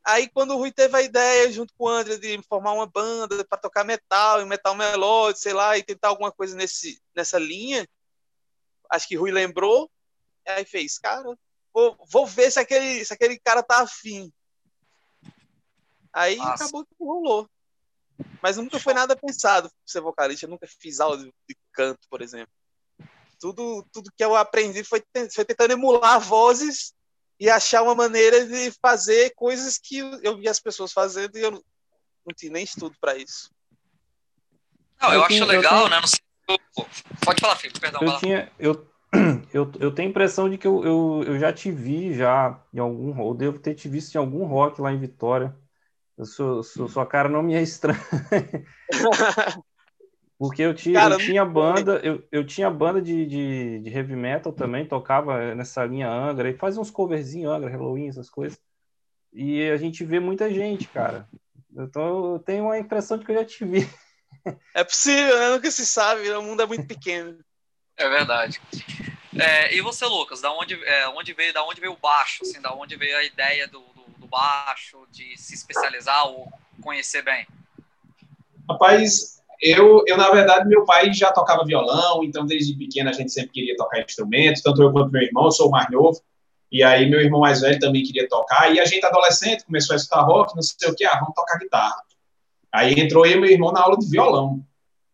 Aí 0.06 0.30
quando 0.30 0.52
o 0.52 0.58
Rui 0.58 0.72
teve 0.72 0.96
a 0.96 1.02
ideia, 1.02 1.52
junto 1.52 1.74
com 1.76 1.86
o 1.86 1.88
André, 1.88 2.18
de 2.18 2.40
formar 2.48 2.74
uma 2.74 2.86
banda 2.86 3.44
para 3.44 3.58
tocar 3.58 3.84
metal, 3.84 4.40
e 4.40 4.46
metal 4.46 4.76
melódico, 4.76 5.42
sei 5.42 5.54
lá, 5.54 5.76
e 5.76 5.82
tentar 5.82 6.10
alguma 6.10 6.32
coisa 6.32 6.56
nesse, 6.56 7.02
nessa 7.16 7.40
linha, 7.40 7.90
acho 8.92 9.08
que 9.08 9.16
Rui 9.16 9.32
lembrou, 9.32 9.90
aí 10.48 10.64
fez, 10.66 11.00
cara, 11.00 11.36
vou, 11.74 11.98
vou 12.12 12.26
ver 12.26 12.52
se 12.52 12.60
aquele, 12.60 13.04
se 13.06 13.14
aquele 13.14 13.40
cara 13.40 13.64
tá 13.64 13.82
afim. 13.82 14.32
Aí 16.14 16.38
Nossa. 16.38 16.64
acabou 16.64 16.86
que 16.86 16.96
rolou. 17.00 17.50
Mas 18.42 18.58
nunca 18.58 18.80
foi 18.80 18.94
nada 18.94 19.16
pensado 19.16 19.72
ser 19.86 20.02
vocalista, 20.02 20.46
eu 20.46 20.50
nunca 20.50 20.68
fiz 20.68 21.00
aula 21.00 21.18
de, 21.18 21.26
de 21.26 21.58
canto, 21.72 22.08
por 22.10 22.22
exemplo. 22.22 22.54
Tudo, 23.40 23.88
tudo 23.94 24.12
que 24.16 24.24
eu 24.24 24.36
aprendi 24.36 24.84
foi, 24.84 25.02
foi 25.34 25.46
tentando 25.46 25.72
emular 25.72 26.20
vozes 26.20 26.94
e 27.40 27.50
achar 27.50 27.82
uma 27.82 27.96
maneira 27.96 28.46
de 28.46 28.72
fazer 28.82 29.34
coisas 29.36 29.78
que 29.78 30.00
eu 30.22 30.38
vi 30.38 30.50
as 30.50 30.60
pessoas 30.60 30.92
fazendo 30.92 31.38
e 31.38 31.42
eu 31.42 31.52
não, 31.52 31.64
não 32.26 32.36
tinha 32.36 32.52
nem 32.52 32.64
estudo 32.64 32.96
para 33.00 33.16
isso. 33.16 33.50
Não, 35.02 35.10
eu, 35.10 35.16
eu 35.16 35.22
acho 35.22 35.34
tinha, 35.34 35.46
legal, 35.46 35.84
eu 35.84 35.90
né? 35.90 36.02
Não 36.02 36.08
sei, 36.08 36.20
pode 37.24 37.40
falar, 37.40 37.56
filho, 37.56 37.80
perdão. 37.80 38.02
Eu, 38.02 38.20
tinha, 38.20 38.52
eu, 38.60 38.89
eu, 39.54 39.72
eu 39.80 39.92
tenho 39.94 40.08
a 40.08 40.12
impressão 40.12 40.50
de 40.50 40.58
que 40.58 40.68
eu, 40.68 40.84
eu, 40.84 41.24
eu 41.26 41.40
já 41.40 41.52
te 41.52 41.72
vi 41.72 42.14
já 42.14 42.62
em 42.74 42.80
algum, 42.80 43.20
ou 43.20 43.34
devo 43.34 43.60
ter 43.60 43.74
te 43.74 43.90
visto 43.90 44.16
em 44.16 44.18
algum 44.18 44.46
rock 44.46 44.82
lá 44.82 44.92
em 44.92 45.00
Vitória. 45.00 45.56
Eu 46.18 46.26
sou, 46.26 46.62
sou, 46.64 46.88
sua 46.88 47.06
cara 47.06 47.30
não 47.30 47.42
me 47.42 47.54
é 47.54 47.62
estranha. 47.62 48.00
Porque 50.38 50.62
eu 50.62 50.74
tinha, 50.74 51.02
Cara, 51.02 51.16
eu 51.16 51.18
tinha 51.18 51.44
banda, 51.44 52.00
eu, 52.02 52.24
eu 52.32 52.46
tinha 52.46 52.72
banda 52.72 53.02
de, 53.02 53.26
de, 53.26 53.80
de, 53.80 53.90
heavy 53.90 54.16
metal 54.16 54.54
também, 54.54 54.86
tocava 54.86 55.54
nessa 55.54 55.84
linha 55.86 56.10
Angra, 56.10 56.50
e 56.50 56.58
faz 56.58 56.78
uns 56.78 56.90
coverzinhos 56.90 57.52
Angra, 57.52 57.70
Halloween, 57.70 58.08
essas 58.08 58.30
coisas. 58.30 58.58
E 59.34 59.70
a 59.70 59.76
gente 59.76 60.04
vê 60.06 60.18
muita 60.18 60.50
gente, 60.50 60.88
cara. 60.88 61.28
Então 61.72 62.34
eu 62.34 62.40
tenho 62.40 62.66
uma 62.66 62.80
impressão 62.80 63.18
de 63.18 63.26
que 63.26 63.32
eu 63.32 63.36
já 63.36 63.46
te 63.46 63.66
vi. 63.66 63.90
É 64.74 64.84
possível, 64.84 65.38
né? 65.38 65.50
Nunca 65.50 65.70
se 65.70 65.86
sabe, 65.86 66.30
o 66.32 66.42
mundo 66.42 66.62
é 66.62 66.66
muito 66.66 66.88
pequeno. 66.88 67.38
É 68.00 68.10
verdade. 68.10 68.62
É, 69.38 69.76
e 69.76 69.82
você, 69.82 70.06
Lucas, 70.06 70.42
da 70.42 70.52
onde, 70.54 70.74
é, 70.86 71.08
onde 71.10 71.34
veio, 71.34 71.54
da 71.54 71.64
onde 71.64 71.80
veio 71.80 71.94
o 71.94 71.98
baixo, 71.98 72.44
assim, 72.44 72.62
da 72.62 72.74
onde 72.74 72.96
veio 72.96 73.18
a 73.18 73.24
ideia 73.24 73.68
do, 73.68 73.80
do, 73.80 74.04
do 74.18 74.28
baixo, 74.28 75.06
de 75.12 75.38
se 75.38 75.54
especializar 75.54 76.26
ou 76.28 76.52
conhecer 76.82 77.22
bem? 77.22 77.46
Rapaz, 78.70 79.42
eu, 79.62 80.04
eu, 80.08 80.18
na 80.18 80.32
verdade, 80.32 80.68
meu 80.68 80.86
pai 80.86 81.14
já 81.14 81.32
tocava 81.32 81.66
violão, 81.66 82.24
então 82.24 82.46
desde 82.46 82.74
pequeno 82.76 83.10
a 83.10 83.14
gente 83.14 83.32
sempre 83.32 83.52
queria 83.52 83.76
tocar 83.76 84.00
instrumento, 84.00 84.62
tanto 84.64 84.82
eu 84.82 84.92
quanto 84.92 85.12
meu 85.12 85.22
irmão, 85.22 85.46
eu 85.46 85.52
sou 85.52 85.68
o 85.68 85.72
mais 85.72 85.90
novo, 85.92 86.22
e 86.72 86.82
aí 86.82 87.10
meu 87.10 87.20
irmão 87.20 87.42
mais 87.42 87.60
velho 87.60 87.80
também 87.80 88.04
queria 88.04 88.28
tocar, 88.30 88.74
e 88.74 88.80
a 88.80 88.86
gente 88.86 89.06
adolescente 89.06 89.66
começou 89.66 89.94
a 89.94 89.98
escutar 89.98 90.22
rock, 90.22 90.56
não 90.56 90.62
sei 90.62 90.90
o 90.90 90.96
que, 90.96 91.04
ah, 91.06 91.20
vamos 91.20 91.36
tocar 91.36 91.58
guitarra. 91.58 92.02
Aí 92.72 92.94
entrou 92.94 93.26
eu 93.26 93.34
e 93.34 93.40
meu 93.42 93.50
irmão 93.50 93.72
na 93.72 93.82
aula 93.82 93.98
de 93.98 94.10
violão. 94.10 94.64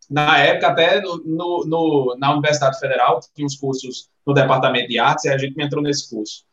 Na 0.10 0.38
época, 0.38 0.68
até 0.68 1.02
no, 1.02 1.18
no, 1.26 1.66
no, 1.66 2.16
na 2.20 2.34
Universidade 2.34 2.80
Federal, 2.80 3.20
tinha 3.34 3.46
uns 3.46 3.56
cursos 3.56 4.10
no 4.26 4.34
Departamento 4.34 4.88
de 4.88 5.00
Artes, 5.00 5.26
e 5.26 5.30
a 5.30 5.38
gente 5.38 5.62
entrou 5.62 5.84
nesse 5.84 6.10
curso. 6.10 6.44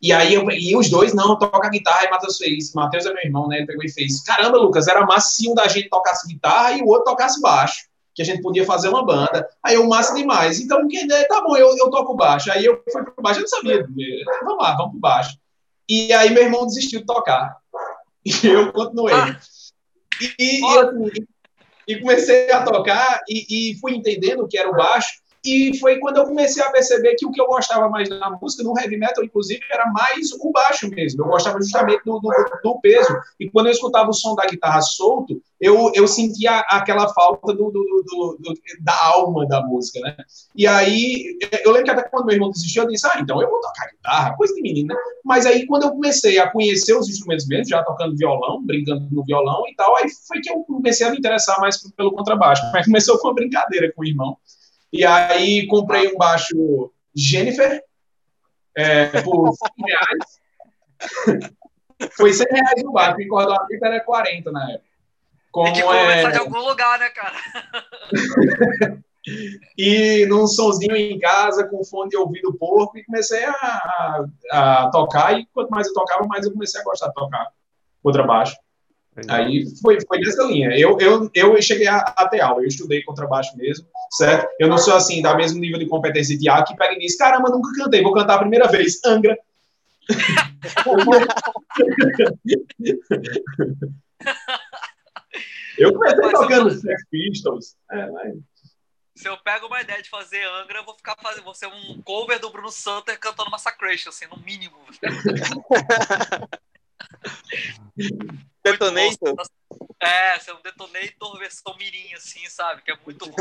E 0.00 0.12
aí, 0.12 0.34
eu, 0.34 0.50
e 0.50 0.76
os 0.76 0.90
dois, 0.90 1.14
não, 1.14 1.38
toca 1.38 1.68
guitarra, 1.68 2.06
e 2.06 2.10
Matheus 2.10 2.36
fez, 2.36 2.72
Matheus 2.74 3.06
é 3.06 3.12
meu 3.12 3.22
irmão, 3.22 3.46
né, 3.46 3.58
ele 3.58 3.66
pegou 3.66 3.84
e 3.84 3.92
fez, 3.92 4.20
caramba, 4.22 4.58
Lucas, 4.58 4.88
era 4.88 5.06
massa 5.06 5.36
se 5.36 5.48
um 5.48 5.54
da 5.54 5.68
gente 5.68 5.88
tocasse 5.88 6.26
guitarra 6.26 6.72
e 6.72 6.82
o 6.82 6.88
outro 6.88 7.04
tocasse 7.04 7.40
baixo, 7.40 7.86
que 8.14 8.20
a 8.20 8.24
gente 8.24 8.42
podia 8.42 8.66
fazer 8.66 8.88
uma 8.88 9.06
banda, 9.06 9.48
aí 9.62 9.76
eu, 9.76 9.86
massa 9.86 10.12
demais, 10.14 10.60
então, 10.60 10.80
tá 11.28 11.42
bom, 11.42 11.56
eu, 11.56 11.76
eu 11.78 11.88
toco 11.88 12.16
baixo, 12.16 12.50
aí 12.50 12.64
eu 12.64 12.82
fui 12.90 13.04
pro 13.04 13.22
baixo, 13.22 13.38
eu 13.38 13.42
não 13.42 13.48
sabia, 13.48 13.86
vamos 14.44 14.62
lá, 14.62 14.76
vamos 14.76 14.92
pro 14.92 15.00
baixo. 15.00 15.38
E 15.88 16.12
aí 16.12 16.30
meu 16.30 16.42
irmão 16.42 16.66
desistiu 16.66 17.00
de 17.00 17.06
tocar, 17.06 17.56
e 18.26 18.46
eu 18.46 18.72
continuei. 18.72 19.14
Ah. 19.14 19.38
E, 20.20 20.60
e, 20.60 20.60
e 21.86 21.98
comecei 21.98 22.50
a 22.50 22.62
tocar 22.62 23.20
e, 23.28 23.72
e 23.72 23.78
fui 23.78 23.94
entendendo 23.94 24.46
que 24.48 24.58
era 24.58 24.70
o 24.70 24.74
baixo 24.74 25.21
e 25.44 25.76
foi 25.78 25.98
quando 25.98 26.18
eu 26.18 26.24
comecei 26.24 26.62
a 26.62 26.70
perceber 26.70 27.16
que 27.16 27.26
o 27.26 27.32
que 27.32 27.40
eu 27.40 27.46
gostava 27.46 27.88
mais 27.88 28.08
na 28.08 28.30
música, 28.30 28.62
no 28.62 28.78
heavy 28.78 28.96
metal, 28.96 29.24
inclusive, 29.24 29.60
era 29.72 29.90
mais 29.90 30.30
o 30.40 30.52
baixo 30.52 30.88
mesmo. 30.88 31.24
Eu 31.24 31.28
gostava 31.28 31.60
justamente 31.60 32.04
do, 32.04 32.20
do, 32.20 32.30
do 32.62 32.80
peso. 32.80 33.12
E 33.40 33.50
quando 33.50 33.66
eu 33.66 33.72
escutava 33.72 34.08
o 34.08 34.14
som 34.14 34.36
da 34.36 34.46
guitarra 34.46 34.80
solto, 34.80 35.42
eu, 35.60 35.90
eu 35.94 36.06
sentia 36.06 36.60
aquela 36.68 37.12
falta 37.12 37.52
do, 37.52 37.70
do, 37.70 38.04
da 38.80 39.06
alma 39.06 39.46
da 39.46 39.62
música, 39.62 40.00
né? 40.00 40.16
E 40.54 40.66
aí, 40.66 41.38
eu 41.64 41.72
lembro 41.72 41.84
que 41.86 41.90
até 41.90 42.08
quando 42.08 42.26
meu 42.26 42.34
irmão 42.34 42.50
desistiu, 42.50 42.84
eu 42.84 42.88
disse, 42.88 43.06
ah, 43.06 43.18
então 43.20 43.42
eu 43.42 43.50
vou 43.50 43.60
tocar 43.60 43.90
guitarra, 43.90 44.36
coisa 44.36 44.54
de 44.54 44.62
menino, 44.62 44.94
né? 44.94 45.00
Mas 45.24 45.44
aí, 45.44 45.66
quando 45.66 45.84
eu 45.84 45.90
comecei 45.90 46.38
a 46.38 46.50
conhecer 46.50 46.96
os 46.96 47.08
instrumentos 47.08 47.48
mesmo, 47.48 47.68
já 47.68 47.82
tocando 47.82 48.16
violão, 48.16 48.64
brincando 48.64 49.08
no 49.10 49.24
violão 49.24 49.62
e 49.68 49.74
tal, 49.74 49.96
aí 49.96 50.06
foi 50.28 50.40
que 50.40 50.50
eu 50.50 50.62
comecei 50.64 51.06
a 51.06 51.10
me 51.10 51.18
interessar 51.18 51.60
mais 51.60 51.78
pelo 51.96 52.12
contrabaixo. 52.12 52.62
Mas 52.72 52.86
começou 52.86 53.18
com 53.18 53.28
uma 53.28 53.34
brincadeira 53.34 53.92
com 53.92 54.02
o 54.02 54.04
irmão. 54.04 54.36
E 54.92 55.04
aí 55.04 55.66
comprei 55.66 56.12
um 56.12 56.18
baixo 56.18 56.92
Jennifer 57.14 57.82
é, 58.76 59.22
por 59.22 59.52
100 59.56 59.86
reais. 59.86 60.42
Foi 62.16 62.32
100 62.32 62.46
reais 62.50 62.82
o 62.84 62.92
baixo, 62.92 63.20
em 63.20 63.28
cordão 63.28 63.56
era 63.82 64.00
40 64.00 64.50
na 64.50 64.72
época. 64.72 64.92
Como 65.50 65.66
Tem 65.66 65.74
que 65.74 65.82
começar 65.82 66.28
é... 66.28 66.32
de 66.32 66.38
algum 66.38 66.60
lugar, 66.60 66.98
né, 66.98 67.10
cara? 67.10 67.36
e 69.76 70.26
num 70.26 70.46
sonzinho 70.46 70.96
em 70.96 71.18
casa, 71.18 71.66
com 71.68 71.84
fone 71.84 72.08
de 72.08 72.16
ouvido 72.16 72.54
porco, 72.54 72.96
e 72.96 73.04
comecei 73.04 73.44
a, 73.44 73.52
a, 73.52 74.84
a, 74.84 74.90
tocar, 74.90 75.38
e 75.38 75.46
quanto 75.52 75.68
mais 75.68 75.86
eu 75.86 75.92
tocava, 75.92 76.26
mais 76.26 76.46
eu 76.46 76.52
comecei 76.52 76.80
a 76.80 76.84
gostar 76.84 77.08
de 77.08 77.14
tocar 77.14 77.48
contrabaixo. 78.02 78.56
Aí 79.28 79.66
foi, 79.82 79.98
foi 80.00 80.20
nessa 80.20 80.42
linha. 80.44 80.70
Eu, 80.70 80.98
eu, 80.98 81.30
eu 81.34 81.60
cheguei 81.60 81.86
a, 81.86 81.98
a 81.98 82.26
ter 82.28 82.40
aula, 82.40 82.62
eu 82.62 82.66
estudei 82.66 83.02
contrabaixo 83.02 83.54
mesmo, 83.58 83.86
certo? 84.10 84.48
Eu 84.58 84.68
não 84.68 84.78
sou 84.78 84.94
assim, 84.94 85.20
da 85.20 85.36
mesmo 85.36 85.60
nível 85.60 85.78
de 85.78 85.86
competência 85.86 86.34
de 86.34 86.42
Tiago, 86.42 86.66
que 86.66 86.76
pega 86.76 86.94
e 86.94 86.98
diz: 86.98 87.16
caramba, 87.16 87.50
nunca 87.50 87.70
cantei, 87.76 88.02
vou 88.02 88.14
cantar 88.14 88.36
a 88.36 88.40
primeira 88.40 88.68
vez. 88.68 89.04
Angra. 89.04 89.36
eu 95.78 95.92
comecei 95.92 96.30
tocando 96.30 96.70
eu... 96.70 96.78
Sex 96.78 97.04
Pistols. 97.10 97.76
É, 97.90 98.10
mas... 98.10 98.34
Se 99.14 99.28
eu 99.28 99.36
pego 99.36 99.66
uma 99.66 99.82
ideia 99.82 100.02
de 100.02 100.08
fazer 100.08 100.42
Angra, 100.42 100.78
eu 100.78 100.84
vou 100.84 100.96
ficar 100.96 101.16
fazendo. 101.22 101.44
Vou 101.44 101.54
ser 101.54 101.66
um 101.66 102.00
cover 102.02 102.40
do 102.40 102.50
Bruno 102.50 102.72
Sutter 102.72 103.20
cantando 103.20 103.50
Massacration, 103.50 104.08
assim, 104.08 104.24
no 104.26 104.38
mínimo. 104.38 104.78
Detonator? 108.64 109.34
É, 110.00 110.38
ser 110.38 110.52
um 110.52 110.62
Detonator 110.62 111.38
versão 111.38 111.76
mirim, 111.76 112.14
assim, 112.14 112.48
sabe? 112.48 112.82
Que 112.82 112.92
é 112.92 112.98
muito 113.04 113.26
bom. 113.26 113.36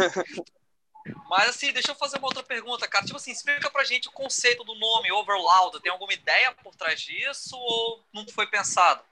Mas 1.29 1.49
assim, 1.49 1.71
deixa 1.71 1.91
eu 1.91 1.95
fazer 1.95 2.17
uma 2.17 2.27
outra 2.27 2.43
pergunta, 2.43 2.87
cara. 2.87 3.05
Tipo 3.05 3.17
assim, 3.17 3.31
explica 3.31 3.69
pra 3.69 3.83
gente 3.83 4.07
o 4.07 4.11
conceito 4.11 4.63
do 4.63 4.75
nome 4.75 5.11
Overloud. 5.11 5.79
Tem 5.81 5.91
alguma 5.91 6.13
ideia 6.13 6.51
por 6.63 6.75
trás 6.75 7.01
disso 7.01 7.55
ou 7.57 8.03
não 8.13 8.27
foi 8.27 8.47
pensado? 8.47 9.03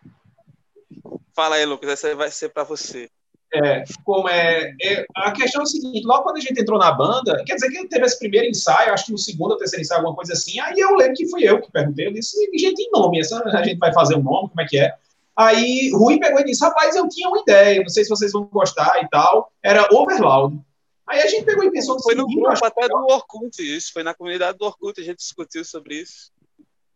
Fala 1.34 1.56
aí, 1.56 1.66
Lucas, 1.66 1.90
essa 1.90 2.16
vai 2.16 2.30
ser 2.30 2.50
para 2.50 2.64
você. 2.64 3.10
É, 3.52 3.84
como 4.04 4.30
é, 4.30 4.76
é, 4.82 5.06
a 5.16 5.32
questão 5.32 5.62
é 5.62 5.64
o 5.64 5.68
seguinte, 5.68 6.06
logo 6.06 6.22
quando 6.22 6.38
a 6.38 6.40
gente 6.40 6.62
entrou 6.62 6.78
na 6.78 6.92
banda, 6.92 7.44
quer 7.46 7.56
dizer 7.56 7.70
que 7.70 7.88
teve 7.88 8.06
esse 8.06 8.20
primeiro 8.20 8.48
ensaio, 8.48 8.94
acho 8.94 9.08
que 9.08 9.12
no 9.12 9.18
segundo 9.18 9.52
ou 9.52 9.58
terceiro 9.58 9.82
ensaio, 9.82 10.02
alguma 10.02 10.16
coisa 10.16 10.34
assim, 10.34 10.60
aí 10.60 10.76
eu 10.78 10.96
lembro 10.96 11.16
que 11.16 11.28
fui 11.28 11.44
eu 11.50 11.60
que 11.60 11.72
perguntei, 11.72 12.06
eu 12.06 12.14
disse, 12.14 12.38
gente, 12.56 12.76
tem 12.76 12.90
nome, 12.92 13.20
essa, 13.20 13.44
a 13.44 13.64
gente 13.64 13.80
vai 13.80 13.92
fazer 13.92 14.16
um 14.16 14.22
nome, 14.22 14.50
como 14.50 14.62
é 14.62 14.66
que 14.68 14.78
é? 14.78 14.94
Aí 15.36 15.90
Rui 15.94 16.20
pegou 16.20 16.42
e 16.42 16.44
disse, 16.44 16.64
rapaz, 16.64 16.96
eu 16.96 17.10
tinha 17.10 17.28
uma 17.28 17.40
ideia, 17.40 17.82
não 17.82 17.90
sei 17.90 18.04
se 18.04 18.10
vocês 18.10 18.32
vão 18.32 18.46
gostar 18.46 19.02
e 19.04 19.08
tal, 19.10 19.52
era 19.64 19.88
Overloud. 19.92 20.60
Aí 21.08 21.22
a 21.22 21.28
gente 21.28 21.46
pegou 21.46 21.64
e 21.64 21.72
pensou... 21.72 22.00
Foi 22.04 22.14
no 22.14 22.28
grupo 22.28 22.64
até 22.64 22.88
do 22.88 22.98
Orkut 22.98 23.58
isso, 23.60 23.92
foi 23.92 24.04
na 24.04 24.14
comunidade 24.14 24.60
do 24.60 24.66
Orkut, 24.66 25.02
a 25.02 25.04
gente 25.04 25.18
discutiu 25.18 25.66
sobre 25.66 25.96
isso. 25.96 26.32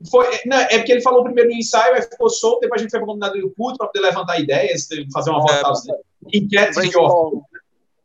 Foi, 0.10 0.28
não, 0.46 0.58
é 0.58 0.78
porque 0.78 0.92
ele 0.92 1.02
falou 1.02 1.24
primeiro 1.24 1.50
no 1.50 1.56
ensaio, 1.56 1.96
aí 1.96 2.02
ficou 2.02 2.30
solto, 2.30 2.62
depois 2.62 2.82
a 2.82 2.84
gente 2.84 2.92
foi 2.92 3.00
para 3.00 3.06
a 3.06 3.08
comunidade 3.08 3.40
do 3.40 3.48
Orkut 3.48 3.78
para 3.78 3.88
poder 3.88 4.02
levantar 4.02 4.40
ideias, 4.40 4.88
fazer 5.14 5.30
uma 5.30 5.42
votação. 5.42 5.96
É, 5.96 6.38
enquete 6.38 6.90
de 6.90 6.98
ordem. 6.98 7.42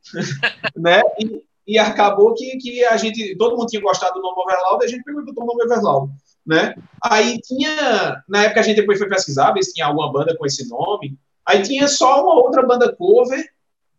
né? 0.76 1.02
E, 1.18 1.42
e, 1.66 1.78
acabou 1.78 2.34
que, 2.34 2.56
que 2.58 2.84
a 2.84 2.96
gente, 2.96 3.36
todo 3.36 3.56
mundo 3.56 3.66
tinha 3.66 3.82
gostado 3.82 4.14
do 4.14 4.22
nome 4.22 4.42
Overloud, 4.42 4.84
a 4.84 4.88
gente 4.88 5.02
pegou 5.02 5.22
e 5.22 5.24
botou 5.24 5.44
o 5.44 5.46
nome 5.46 5.64
Overloud. 5.64 6.12
Né? 6.46 6.74
Aí 7.02 7.38
tinha, 7.40 8.22
na 8.28 8.44
época 8.44 8.60
a 8.60 8.62
gente 8.62 8.76
depois 8.76 8.98
foi 8.98 9.08
pesquisar, 9.08 9.52
ver 9.52 9.62
se 9.62 9.74
tinha 9.74 9.86
alguma 9.86 10.10
banda 10.10 10.36
com 10.36 10.46
esse 10.46 10.68
nome. 10.68 11.18
Aí 11.44 11.62
tinha 11.62 11.88
só 11.88 12.22
uma 12.22 12.34
outra 12.34 12.62
banda 12.62 12.94
cover, 12.94 13.44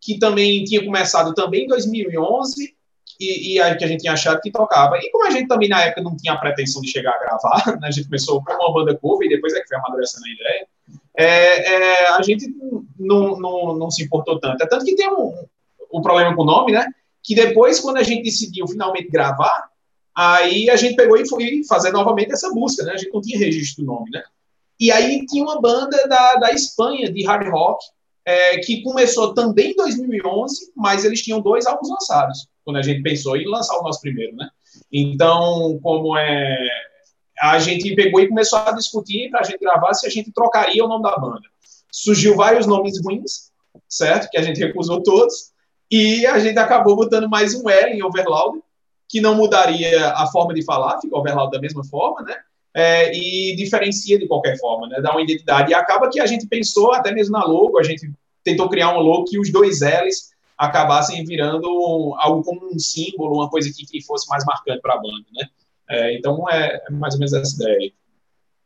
que 0.00 0.18
também 0.18 0.64
tinha 0.64 0.84
começado 0.84 1.34
também 1.34 1.64
em 1.64 1.68
2011, 1.68 2.74
e, 3.20 3.54
e 3.54 3.60
a 3.60 3.76
gente 3.76 4.00
tinha 4.00 4.14
achado 4.14 4.40
que 4.40 4.50
tocava. 4.50 4.96
E 4.96 5.10
como 5.10 5.26
a 5.26 5.30
gente 5.30 5.46
também 5.46 5.68
na 5.68 5.82
época 5.82 6.02
não 6.02 6.16
tinha 6.16 6.32
a 6.32 6.38
pretensão 6.38 6.80
de 6.80 6.90
chegar 6.90 7.12
a 7.12 7.18
gravar, 7.18 7.66
né, 7.78 7.88
a 7.88 7.90
gente 7.90 8.06
começou 8.06 8.42
com 8.42 8.52
uma 8.52 8.72
banda 8.72 8.98
cover 8.98 9.26
e 9.26 9.34
depois 9.34 9.54
é 9.54 9.60
que 9.60 9.68
foi 9.68 9.76
amadurecendo 9.76 10.24
a 10.24 10.30
ideia, 10.30 10.66
é, 11.16 11.74
é, 11.74 12.08
a 12.12 12.22
gente 12.22 12.48
não, 12.98 13.38
não, 13.38 13.76
não 13.76 13.90
se 13.90 14.02
importou 14.02 14.40
tanto. 14.40 14.62
É 14.62 14.66
tanto 14.66 14.86
que 14.86 14.96
tem 14.96 15.08
um, 15.10 15.34
um 15.92 16.00
problema 16.00 16.34
com 16.34 16.42
o 16.42 16.46
nome, 16.46 16.72
né? 16.72 16.86
Que 17.22 17.34
depois, 17.34 17.78
quando 17.78 17.98
a 17.98 18.02
gente 18.02 18.22
decidiu 18.22 18.66
finalmente 18.66 19.10
gravar, 19.10 19.68
aí 20.16 20.70
a 20.70 20.76
gente 20.76 20.96
pegou 20.96 21.18
e 21.18 21.28
foi 21.28 21.62
fazer 21.68 21.92
novamente 21.92 22.32
essa 22.32 22.50
busca, 22.54 22.82
né? 22.84 22.92
A 22.92 22.96
gente 22.96 23.12
não 23.12 23.20
tinha 23.20 23.38
registro 23.38 23.84
do 23.84 23.92
nome, 23.92 24.10
né? 24.10 24.22
E 24.78 24.90
aí 24.90 25.26
tinha 25.26 25.44
uma 25.44 25.60
banda 25.60 26.08
da, 26.08 26.36
da 26.36 26.52
Espanha, 26.52 27.12
de 27.12 27.22
hard 27.26 27.46
rock, 27.50 27.84
é, 28.24 28.58
que 28.58 28.82
começou 28.82 29.34
também 29.34 29.72
em 29.72 29.76
2011, 29.76 30.72
mas 30.76 31.04
eles 31.04 31.22
tinham 31.22 31.40
dois 31.40 31.66
álbuns 31.66 31.88
lançados, 31.88 32.46
quando 32.64 32.76
a 32.76 32.82
gente 32.82 33.02
pensou 33.02 33.36
em 33.36 33.48
lançar 33.48 33.78
o 33.78 33.82
nosso 33.82 34.00
primeiro, 34.00 34.36
né? 34.36 34.48
Então, 34.92 35.78
como 35.82 36.16
é 36.16 36.56
a 37.40 37.58
gente 37.58 37.94
pegou 37.94 38.20
e 38.20 38.28
começou 38.28 38.58
a 38.58 38.72
discutir 38.72 39.30
para 39.30 39.40
a 39.40 39.42
gente 39.42 39.58
gravar 39.58 39.94
se 39.94 40.06
a 40.06 40.10
gente 40.10 40.30
trocaria 40.30 40.84
o 40.84 40.88
nome 40.88 41.02
da 41.02 41.16
banda. 41.16 41.40
Surgiu 41.90 42.36
vários 42.36 42.66
nomes 42.66 43.02
ruins, 43.02 43.50
certo? 43.88 44.28
Que 44.30 44.38
a 44.38 44.42
gente 44.42 44.60
recusou 44.60 45.02
todos. 45.02 45.50
E 45.90 46.26
a 46.26 46.38
gente 46.38 46.58
acabou 46.58 46.94
botando 46.94 47.28
mais 47.28 47.54
um 47.54 47.68
L 47.68 47.94
em 47.94 48.02
Overloud, 48.02 48.60
que 49.08 49.20
não 49.20 49.34
mudaria 49.34 50.12
a 50.12 50.26
forma 50.26 50.52
de 50.54 50.62
falar, 50.62 51.00
fica 51.00 51.16
Overloud 51.16 51.50
da 51.50 51.60
mesma 51.60 51.82
forma, 51.82 52.22
né? 52.22 52.36
É, 52.72 53.12
e 53.12 53.56
diferencia 53.56 54.18
de 54.18 54.28
qualquer 54.28 54.56
forma, 54.58 54.86
né? 54.88 55.00
Dá 55.00 55.10
uma 55.10 55.22
identidade. 55.22 55.72
E 55.72 55.74
acaba 55.74 56.08
que 56.08 56.20
a 56.20 56.26
gente 56.26 56.46
pensou, 56.46 56.92
até 56.92 57.12
mesmo 57.12 57.32
na 57.32 57.44
logo, 57.44 57.78
a 57.78 57.82
gente 57.82 58.10
tentou 58.44 58.68
criar 58.68 58.94
um 58.96 59.00
logo 59.00 59.24
que 59.24 59.38
os 59.38 59.50
dois 59.50 59.80
L's 59.80 60.30
acabassem 60.56 61.24
virando 61.24 61.66
algo 62.18 62.44
como 62.44 62.72
um 62.72 62.78
símbolo, 62.78 63.36
uma 63.36 63.48
coisa 63.48 63.72
que, 63.74 63.86
que 63.86 64.02
fosse 64.02 64.28
mais 64.28 64.44
marcante 64.44 64.80
para 64.80 64.94
a 64.94 64.98
banda, 64.98 65.26
né? 65.32 65.48
É, 65.88 66.14
então 66.14 66.48
é, 66.48 66.82
é, 66.86 66.90
mais 66.90 67.14
ou 67.14 67.20
menos 67.20 67.32
essa 67.32 67.56
ideia 67.56 67.78
aí. 67.78 67.94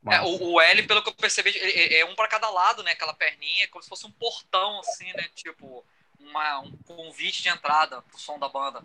É, 0.06 0.20
o, 0.20 0.52
o, 0.52 0.60
L, 0.60 0.82
pelo 0.82 1.02
que 1.02 1.08
eu 1.08 1.14
percebi, 1.14 1.50
é, 1.56 2.00
é 2.00 2.04
um 2.04 2.14
para 2.14 2.28
cada 2.28 2.50
lado, 2.50 2.82
né? 2.82 2.92
Aquela 2.92 3.14
perninha, 3.14 3.66
como 3.68 3.82
se 3.82 3.88
fosse 3.88 4.06
um 4.06 4.10
portão, 4.10 4.80
assim, 4.80 5.06
né? 5.14 5.24
Tipo, 5.34 5.82
uma, 6.20 6.60
um 6.60 6.72
convite 6.84 7.42
de 7.42 7.48
entrada 7.48 8.02
pro 8.02 8.20
som 8.20 8.38
da 8.38 8.48
banda. 8.48 8.82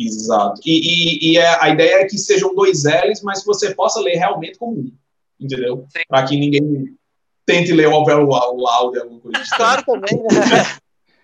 Exato. 0.00 0.60
E, 0.64 1.28
e, 1.28 1.32
e 1.32 1.38
a 1.38 1.68
ideia 1.68 1.96
é 1.96 2.04
que 2.06 2.16
sejam 2.16 2.54
dois 2.54 2.84
L's, 2.84 3.22
mas 3.22 3.40
que 3.40 3.46
você 3.46 3.74
possa 3.74 4.00
ler 4.00 4.16
realmente 4.16 4.58
como 4.58 4.72
um. 4.72 4.92
Entendeu? 5.38 5.86
Para 6.08 6.26
que 6.26 6.36
ninguém 6.36 6.96
tente 7.44 7.72
ler 7.72 7.88
o 7.88 8.00
Loud, 8.00 8.98
alguma 8.98 9.20
coisa 9.20 9.38
assim. 9.42 9.56
Claro 9.56 9.84
também, 9.84 10.16
né? 10.16 10.80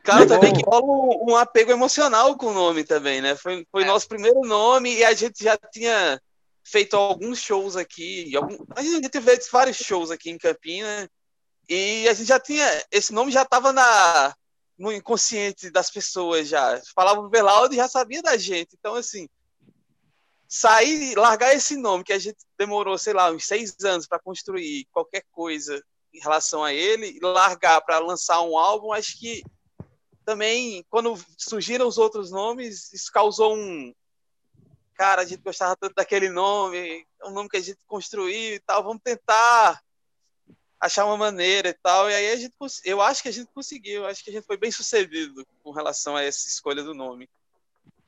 Claro 0.06 0.28
também 0.28 0.52
que 0.52 0.62
rola 0.64 0.84
um, 0.84 1.32
um, 1.32 1.36
apego 1.36 1.72
emocional 1.72 2.36
com 2.36 2.46
o 2.46 2.54
nome 2.54 2.84
também, 2.84 3.20
né? 3.20 3.34
Foi, 3.34 3.66
foi 3.72 3.82
é. 3.82 3.86
nosso 3.86 4.06
primeiro 4.06 4.40
nome 4.42 4.94
e 4.94 5.02
a 5.02 5.12
gente 5.12 5.42
já 5.42 5.56
tinha 5.56 6.20
feito 6.62 6.96
alguns 6.96 7.40
shows 7.40 7.74
aqui. 7.74 8.36
Algum, 8.36 8.56
a 8.76 8.82
gente 8.84 9.08
teve 9.08 9.36
vários 9.50 9.76
shows 9.78 10.12
aqui 10.12 10.30
em 10.30 10.38
Campinas. 10.38 11.08
E 11.68 12.06
a 12.08 12.14
gente 12.14 12.28
já 12.28 12.38
tinha. 12.38 12.64
Esse 12.92 13.12
nome 13.12 13.32
já 13.32 13.42
estava 13.42 13.72
na 13.72 14.32
no 14.78 14.92
inconsciente 14.92 15.70
das 15.70 15.90
pessoas 15.90 16.48
já. 16.48 16.80
Falava 16.94 17.20
o 17.20 17.30
Verlaud 17.30 17.72
e 17.72 17.76
já 17.76 17.88
sabia 17.88 18.22
da 18.22 18.36
gente. 18.36 18.76
Então, 18.78 18.94
assim, 18.94 19.28
sair, 20.48 21.16
largar 21.16 21.54
esse 21.54 21.76
nome 21.76 22.04
que 22.04 22.12
a 22.12 22.18
gente 22.18 22.38
demorou, 22.58 22.96
sei 22.98 23.12
lá, 23.12 23.30
uns 23.30 23.46
seis 23.46 23.74
anos 23.84 24.06
para 24.06 24.18
construir 24.18 24.86
qualquer 24.92 25.24
coisa 25.32 25.82
em 26.12 26.20
relação 26.20 26.64
a 26.64 26.72
ele, 26.72 27.18
largar 27.22 27.80
para 27.82 27.98
lançar 27.98 28.40
um 28.42 28.56
álbum, 28.56 28.92
acho 28.92 29.18
que 29.18 29.42
também, 30.24 30.84
quando 30.90 31.18
surgiram 31.38 31.86
os 31.86 31.98
outros 31.98 32.30
nomes, 32.30 32.92
isso 32.92 33.12
causou 33.12 33.54
um, 33.54 33.94
cara, 34.94 35.22
a 35.22 35.24
gente 35.24 35.42
gostava 35.42 35.76
tanto 35.76 35.94
daquele 35.94 36.28
nome, 36.28 37.06
é 37.22 37.26
um 37.26 37.32
nome 37.32 37.48
que 37.48 37.56
a 37.56 37.62
gente 37.62 37.78
construiu 37.86 38.54
e 38.54 38.60
tal, 38.60 38.82
vamos 38.82 39.02
tentar 39.04 39.80
achar 40.80 41.04
uma 41.06 41.16
maneira 41.16 41.70
e 41.70 41.74
tal. 41.74 42.10
E 42.10 42.14
aí 42.14 42.32
a 42.32 42.36
gente, 42.36 42.54
eu 42.84 43.00
acho 43.00 43.22
que 43.22 43.28
a 43.28 43.32
gente 43.32 43.50
conseguiu, 43.52 44.06
acho 44.06 44.22
que 44.22 44.30
a 44.30 44.32
gente 44.32 44.46
foi 44.46 44.56
bem 44.56 44.70
sucedido 44.70 45.46
com 45.62 45.70
relação 45.70 46.16
a 46.16 46.22
essa 46.22 46.48
escolha 46.48 46.82
do 46.82 46.94
nome. 46.94 47.28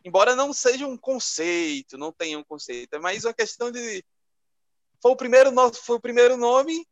Embora 0.04 0.36
não 0.36 0.52
seja 0.52 0.86
um 0.86 0.96
conceito, 0.96 1.98
não 1.98 2.12
tenha 2.12 2.38
um 2.38 2.44
conceito, 2.44 2.94
é 2.94 2.98
mais 2.98 3.24
uma 3.24 3.34
questão 3.34 3.70
de 3.70 4.04
foi 5.00 5.12
o 5.12 5.16
primeiro 5.16 5.50
nosso, 5.50 5.82
foi 5.84 5.96
o 5.96 6.00
primeiro 6.00 6.36
nome 6.36 6.86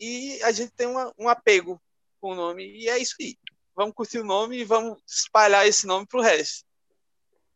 e 0.00 0.42
a 0.42 0.52
gente 0.52 0.72
tem 0.72 0.86
uma, 0.86 1.12
um 1.18 1.28
apego 1.28 1.80
com 2.20 2.32
o 2.32 2.34
nome 2.34 2.64
e 2.64 2.88
é 2.88 2.98
isso 2.98 3.16
aí. 3.20 3.36
vamos 3.74 3.94
curtir 3.94 4.18
o 4.18 4.24
nome 4.24 4.58
e 4.58 4.64
vamos 4.64 4.98
espalhar 5.06 5.66
esse 5.66 5.86
nome 5.86 6.06
pro 6.06 6.20
resto. 6.20 6.64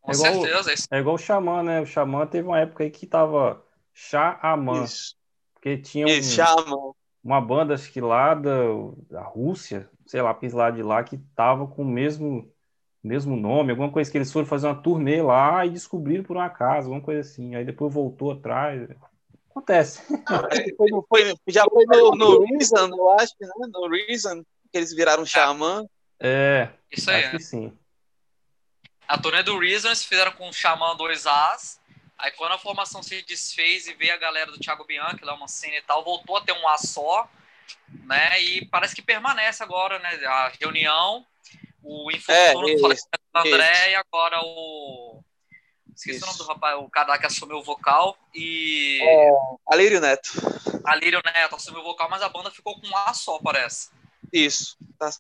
Com 0.01 0.13
é 0.13 0.15
igual, 0.15 0.43
certeza. 0.43 0.89
É 0.91 0.99
igual 0.99 1.15
o 1.15 1.19
Xamã, 1.19 1.63
né? 1.63 1.81
O 1.81 1.87
Xamã 1.87 2.27
teve 2.27 2.47
uma 2.47 2.61
época 2.61 2.85
aí 2.85 2.91
que 2.91 3.07
tava 3.07 3.65
Xamã. 3.93 4.85
Isso. 4.85 5.17
Porque 5.55 5.77
tinha 5.79 6.07
um, 6.07 6.95
uma 7.29 7.41
banda, 7.43 7.75
acho 7.75 7.93
que 7.93 8.01
lá 8.01 8.35
da, 8.35 8.51
da 9.11 9.23
Rússia, 9.23 9.89
sei 10.07 10.23
lá, 10.23 10.37
lá 10.53 10.71
de 10.71 10.83
lá, 10.83 11.05
que 11.05 11.19
tava 11.37 11.67
com 11.67 11.83
o 11.83 11.85
mesmo, 11.85 12.51
mesmo 13.05 13.37
nome, 13.37 13.71
alguma 13.71 13.93
coisa 13.93 14.11
que 14.11 14.17
eles 14.17 14.33
foram 14.33 14.47
fazer 14.47 14.67
uma 14.67 14.83
turnê 14.83 15.21
lá 15.21 15.65
e 15.67 15.71
descobriram 15.71 16.25
por 16.25 16.39
um 16.39 16.41
acaso, 16.41 16.87
alguma 16.87 17.03
coisa 17.03 17.21
assim. 17.21 17.55
Aí 17.55 17.65
depois 17.65 17.93
voltou 17.93 18.33
atrás. 18.33 18.89
Acontece. 19.51 20.03
foi, 20.77 20.89
foi, 21.07 21.35
já 21.49 21.65
foi 21.65 21.85
no, 21.85 22.13
no 22.13 22.45
Reason, 22.45 22.89
eu 22.89 23.11
acho, 23.11 23.35
né? 23.41 23.67
No 23.73 23.89
Reason, 23.91 24.43
que 24.73 24.79
eles 24.79 24.95
viraram 24.95 25.27
Xamã. 25.27 25.85
É, 26.19 26.71
Isso 26.91 27.11
aí, 27.11 27.25
acho 27.25 27.37
que 27.37 27.43
sim. 27.43 27.73
A 29.07 29.19
turnê 29.19 29.43
do 29.43 29.59
Reason 29.59 29.89
eles 29.89 30.05
fizeram 30.05 30.33
com 30.33 30.49
o 30.49 30.53
Xamã 30.53 30.97
2As. 30.97 31.78
Aí 32.19 32.33
quando 32.33 32.53
a 32.53 32.59
formação 32.59 33.03
se 33.03 33.23
desfez 33.23 33.87
e 33.87 33.95
veio 33.95 34.15
a 34.15 34.19
galera 34.19 34.51
do 34.51 34.59
Thiago 34.59 34.85
Bianchi, 34.85 35.25
lá 35.25 35.35
uma 35.35 35.49
cena 35.49 35.77
e 35.77 35.83
tal, 35.83 36.05
voltou 36.05 36.37
a 36.37 36.41
ter 36.41 36.53
um 36.53 36.69
A 36.69 36.77
só, 36.77 37.29
né? 38.05 38.41
E 38.43 38.67
parece 38.67 38.95
que 38.95 39.03
permanece 39.03 39.63
agora, 39.63 39.99
né? 40.01 40.11
A 40.27 40.53
reunião, 40.61 41.25
o 41.83 42.11
infortúnio 42.11 42.75
é, 42.75 42.77
do 42.77 43.39
André 43.39 43.91
e 43.91 43.95
agora 43.95 44.41
o 44.43 45.23
Esqueci 45.99 46.19
Isso. 46.19 46.27
o 46.27 46.29
nome 46.29 46.39
do 46.39 46.45
rapaz, 46.45 46.79
o 46.79 46.89
cara 46.89 47.19
que 47.19 47.27
assumiu 47.27 47.57
o 47.57 47.63
vocal 47.63 48.17
e. 48.33 49.01
É, 49.03 49.31
Alírio 49.67 50.01
Neto. 50.01 50.31
Alírio 50.85 51.21
Neto 51.25 51.57
assumiu 51.57 51.81
o 51.81 51.85
vocal, 51.85 52.09
mas 52.09 52.23
a 52.23 52.29
banda 52.29 52.53
ficou 52.53 52.81
com 52.81 52.87
um 52.87 52.97
A 52.97 53.13
só, 53.13 53.41
parece. 53.41 53.91
Isso. 54.33 54.79
Tá. 54.97 55.11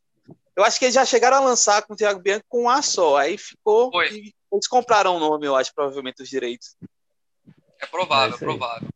Eu 0.58 0.64
acho 0.64 0.76
que 0.76 0.86
eles 0.86 0.94
já 0.96 1.04
chegaram 1.04 1.36
a 1.36 1.40
lançar 1.40 1.82
com 1.82 1.92
o 1.92 1.96
Thiago 1.96 2.20
Bianco 2.20 2.44
com 2.48 2.64
um 2.64 2.68
A 2.68 2.82
só. 2.82 3.16
Aí 3.16 3.38
ficou. 3.38 3.92
Foi. 3.92 4.34
Eles 4.52 4.66
compraram 4.66 5.14
o 5.14 5.20
nome, 5.20 5.46
eu 5.46 5.54
acho, 5.54 5.72
provavelmente, 5.72 6.20
os 6.20 6.28
direitos. 6.28 6.74
É 7.78 7.86
provável, 7.86 8.34
é 8.34 8.38
provável. 8.38 8.88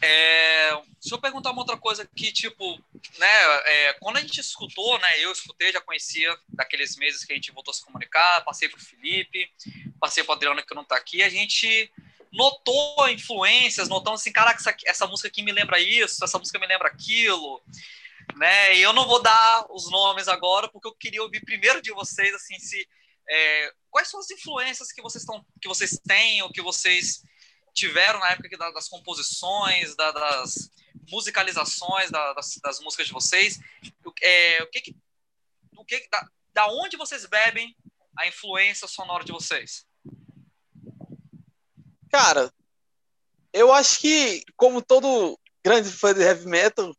É, 0.00 0.70
deixa 0.70 1.14
eu 1.14 1.20
perguntar 1.20 1.50
uma 1.50 1.60
outra 1.60 1.76
coisa 1.76 2.08
que, 2.16 2.32
tipo, 2.32 2.78
né, 3.18 3.26
é, 3.66 3.92
quando 4.00 4.16
a 4.16 4.20
gente 4.20 4.40
escutou, 4.40 4.98
né, 4.98 5.08
eu 5.18 5.30
escutei, 5.30 5.70
já 5.70 5.80
conhecia 5.82 6.34
daqueles 6.48 6.96
meses 6.96 7.22
que 7.22 7.34
a 7.34 7.36
gente 7.36 7.52
voltou 7.52 7.72
a 7.72 7.74
se 7.74 7.84
comunicar, 7.84 8.44
passei 8.46 8.70
pro 8.70 8.80
Felipe, 8.80 9.46
passei 10.00 10.24
pro 10.24 10.32
Adriano 10.32 10.64
que 10.64 10.74
não 10.74 10.84
tá 10.84 10.96
aqui, 10.96 11.22
a 11.22 11.28
gente 11.28 11.92
notou 12.32 13.08
influências, 13.10 13.88
notamos 13.88 14.22
assim, 14.22 14.32
caraca, 14.32 14.58
essa, 14.58 14.74
essa 14.86 15.06
música 15.06 15.28
aqui 15.28 15.42
me 15.42 15.52
lembra 15.52 15.78
isso, 15.78 16.24
essa 16.24 16.38
música 16.38 16.58
me 16.58 16.66
lembra 16.66 16.88
aquilo, 16.88 17.60
né, 18.34 18.76
e 18.76 18.82
eu 18.82 18.92
não 18.92 19.06
vou 19.06 19.22
dar 19.22 19.66
os 19.70 19.90
nomes 19.90 20.28
agora, 20.28 20.68
porque 20.68 20.88
eu 20.88 20.94
queria 20.94 21.22
ouvir 21.22 21.44
primeiro 21.44 21.80
de 21.80 21.92
vocês, 21.92 22.34
assim, 22.34 22.58
se, 22.58 22.86
é, 23.28 23.72
quais 23.90 24.08
são 24.08 24.20
as 24.20 24.30
influências 24.30 24.92
que 24.92 25.02
vocês, 25.02 25.22
estão, 25.22 25.44
que 25.60 25.68
vocês 25.68 25.98
têm, 26.06 26.42
ou 26.42 26.50
que 26.50 26.62
vocês 26.62 27.22
tiveram 27.74 28.20
na 28.20 28.30
época 28.30 28.56
das 28.56 28.88
composições, 28.88 29.94
das 29.94 30.70
musicalizações 31.10 32.10
das, 32.10 32.58
das 32.62 32.80
músicas 32.80 33.06
de 33.06 33.12
vocês. 33.12 33.58
É, 34.22 34.62
o 34.62 34.70
que, 34.70 34.80
que 34.80 34.96
o 35.76 35.84
que 35.84 36.08
da, 36.10 36.28
da 36.52 36.66
onde 36.68 36.96
vocês 36.96 37.26
bebem 37.26 37.76
a 38.18 38.26
influência 38.26 38.88
sonora 38.88 39.24
de 39.24 39.32
vocês? 39.32 39.86
Cara, 42.10 42.52
eu 43.52 43.72
acho 43.72 44.00
que 44.00 44.42
como 44.56 44.82
todo 44.82 45.38
grande 45.62 45.90
fã 45.90 46.14
de 46.14 46.22
heavy 46.22 46.46
metal, 46.46 46.96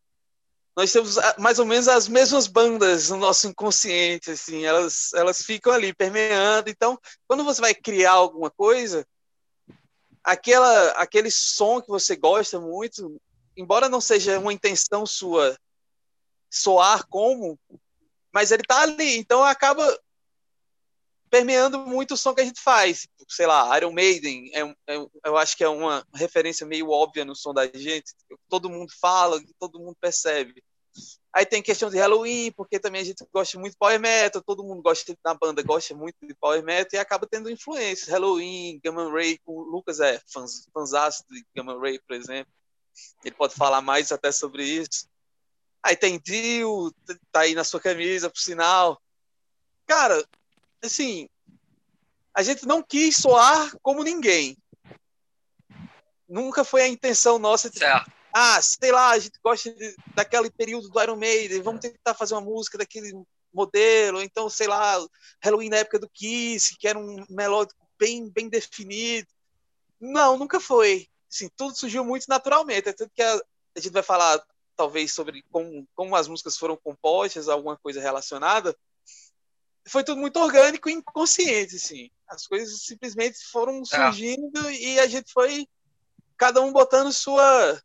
nós 0.78 0.92
temos 0.92 1.16
mais 1.40 1.58
ou 1.58 1.66
menos 1.66 1.88
as 1.88 2.08
mesmas 2.08 2.46
bandas 2.46 3.10
no 3.10 3.18
nosso 3.18 3.48
inconsciente, 3.48 4.30
assim, 4.30 4.64
elas, 4.64 5.12
elas 5.16 5.42
ficam 5.42 5.74
ali 5.74 5.92
permeando. 5.92 6.70
Então, 6.70 7.00
quando 7.28 7.44
você 7.44 7.60
vai 7.60 7.74
criar 7.74 8.12
alguma 8.12 8.52
coisa, 8.52 9.04
aquela, 10.24 10.92
aquele 10.92 11.32
som 11.32 11.82
que 11.82 11.88
você 11.88 12.16
gosta 12.16 12.60
muito, 12.60 13.20
embora 13.58 13.90
não 13.90 14.00
seja 14.00 14.38
uma 14.38 14.54
intenção 14.54 15.04
sua 15.04 15.58
soar 16.48 17.08
como, 17.08 17.60
mas 18.32 18.52
ele 18.52 18.62
tá 18.62 18.82
ali, 18.82 19.18
então 19.18 19.44
acaba 19.44 20.00
permeando 21.28 21.80
muito 21.80 22.14
o 22.14 22.18
som 22.18 22.36
que 22.36 22.42
a 22.42 22.46
gente 22.46 22.62
faz. 22.62 23.08
Sei 23.28 23.48
lá, 23.48 23.76
Iron 23.78 23.92
Maiden, 23.92 24.52
é, 24.54 24.62
é, 24.94 25.08
eu 25.26 25.36
acho 25.36 25.58
que 25.58 25.64
é 25.64 25.68
uma 25.68 26.06
referência 26.14 26.68
meio 26.68 26.92
óbvia 26.92 27.26
no 27.26 27.36
som 27.36 27.52
da 27.52 27.66
gente, 27.66 28.14
todo 28.48 28.70
mundo 28.70 28.94
fala, 29.02 29.42
todo 29.60 29.80
mundo 29.80 29.98
percebe. 30.00 30.64
Aí 31.38 31.46
tem 31.46 31.62
questão 31.62 31.88
de 31.88 32.00
Halloween, 32.00 32.52
porque 32.52 32.80
também 32.80 33.00
a 33.00 33.06
gente 33.06 33.24
gosta 33.32 33.60
muito 33.60 33.74
de 33.74 33.78
Power 33.78 34.00
Metal, 34.00 34.42
todo 34.42 34.64
mundo 34.64 34.82
gosta 34.82 35.16
na 35.24 35.36
banda 35.36 35.62
gosta 35.62 35.94
muito 35.94 36.16
de 36.24 36.34
Power 36.34 36.64
Metal 36.64 36.90
e 36.94 36.98
acaba 36.98 37.28
tendo 37.30 37.48
influências. 37.48 38.10
Halloween, 38.10 38.80
Gamma 38.84 39.08
Ray, 39.12 39.40
o 39.46 39.62
Lucas 39.62 40.00
é 40.00 40.20
fãs, 40.34 40.68
fãs 40.74 40.90
de 41.30 41.46
Gamma 41.56 41.80
Ray, 41.80 42.00
por 42.00 42.16
exemplo. 42.16 42.52
Ele 43.24 43.36
pode 43.36 43.54
falar 43.54 43.82
mais 43.82 44.12
até 44.12 44.32
sobre 44.32 44.64
isso. 44.64 45.08
Aí 45.84 45.96
tem 45.96 46.20
Dio, 46.20 46.92
tá 47.32 47.42
aí 47.42 47.54
na 47.54 47.64
sua 47.64 47.80
camisa, 47.80 48.32
por 48.32 48.40
sinal. 48.40 49.00
Cara, 49.86 50.28
assim, 50.84 51.30
a 52.34 52.42
gente 52.42 52.66
não 52.66 52.82
quis 52.82 53.16
soar 53.16 53.78
como 53.84 54.04
ninguém. 54.04 54.58
Nunca 56.28 56.64
foi 56.64 56.82
a 56.82 56.88
intenção 56.88 57.38
nossa 57.38 57.70
de, 57.70 57.78
certo 57.78 58.17
ah, 58.40 58.62
sei 58.62 58.92
lá, 58.92 59.10
a 59.10 59.20
gente 59.20 59.40
gosta 59.44 59.74
de, 59.74 59.96
daquele 60.14 60.52
período 60.52 60.90
do 60.90 61.02
Iron 61.02 61.16
Maiden, 61.16 61.60
vamos 61.64 61.82
tentar 61.82 62.14
fazer 62.14 62.36
uma 62.36 62.42
música 62.42 62.78
daquele 62.78 63.12
modelo, 63.52 64.22
então, 64.22 64.48
sei 64.48 64.68
lá, 64.68 64.96
Halloween 65.42 65.70
na 65.70 65.78
época 65.78 65.98
do 65.98 66.08
Kiss, 66.08 66.78
que 66.78 66.88
era 66.88 67.00
um 67.00 67.26
melódico 67.28 67.80
bem, 67.98 68.30
bem 68.30 68.48
definido. 68.48 69.28
Não, 70.00 70.38
nunca 70.38 70.60
foi. 70.60 71.08
Assim, 71.28 71.50
tudo 71.58 71.76
surgiu 71.76 72.06
muito 72.06 72.28
naturalmente, 72.30 72.90
é 72.90 72.94
tanto 72.94 73.12
que 73.12 73.24
a, 73.24 73.42
a 73.76 73.80
gente 73.80 73.92
vai 73.92 74.04
falar 74.04 74.40
talvez 74.76 75.12
sobre 75.12 75.44
como, 75.52 75.88
como 75.96 76.16
as 76.16 76.28
músicas 76.28 76.56
foram 76.58 76.78
compostas, 76.78 77.50
alguma 77.50 77.76
coisa 77.76 78.00
relacionada. 78.00 78.78
Foi 79.88 80.04
tudo 80.04 80.22
muito 80.22 80.40
orgânico 80.40 80.90
e 80.90 80.94
inconsciente, 80.94 81.78
assim. 81.78 82.12
As 82.28 82.46
coisas 82.46 82.84
simplesmente 82.84 83.40
foram 83.52 83.82
é. 83.82 83.86
surgindo 83.86 84.68
é. 84.68 84.74
e 84.74 85.00
a 85.00 85.08
gente 85.08 85.34
foi 85.34 85.68
cada 86.38 86.62
um 86.62 86.72
botando 86.72 87.12
sua 87.12 87.82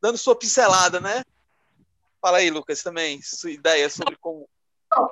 dando 0.00 0.18
sua 0.18 0.36
pincelada, 0.36 1.00
né? 1.00 1.22
Fala 2.20 2.38
aí, 2.38 2.50
Lucas, 2.50 2.82
também, 2.82 3.20
sua 3.22 3.50
ideia 3.50 3.88
sobre 3.90 4.16
como. 4.16 4.48
Não, 4.90 5.10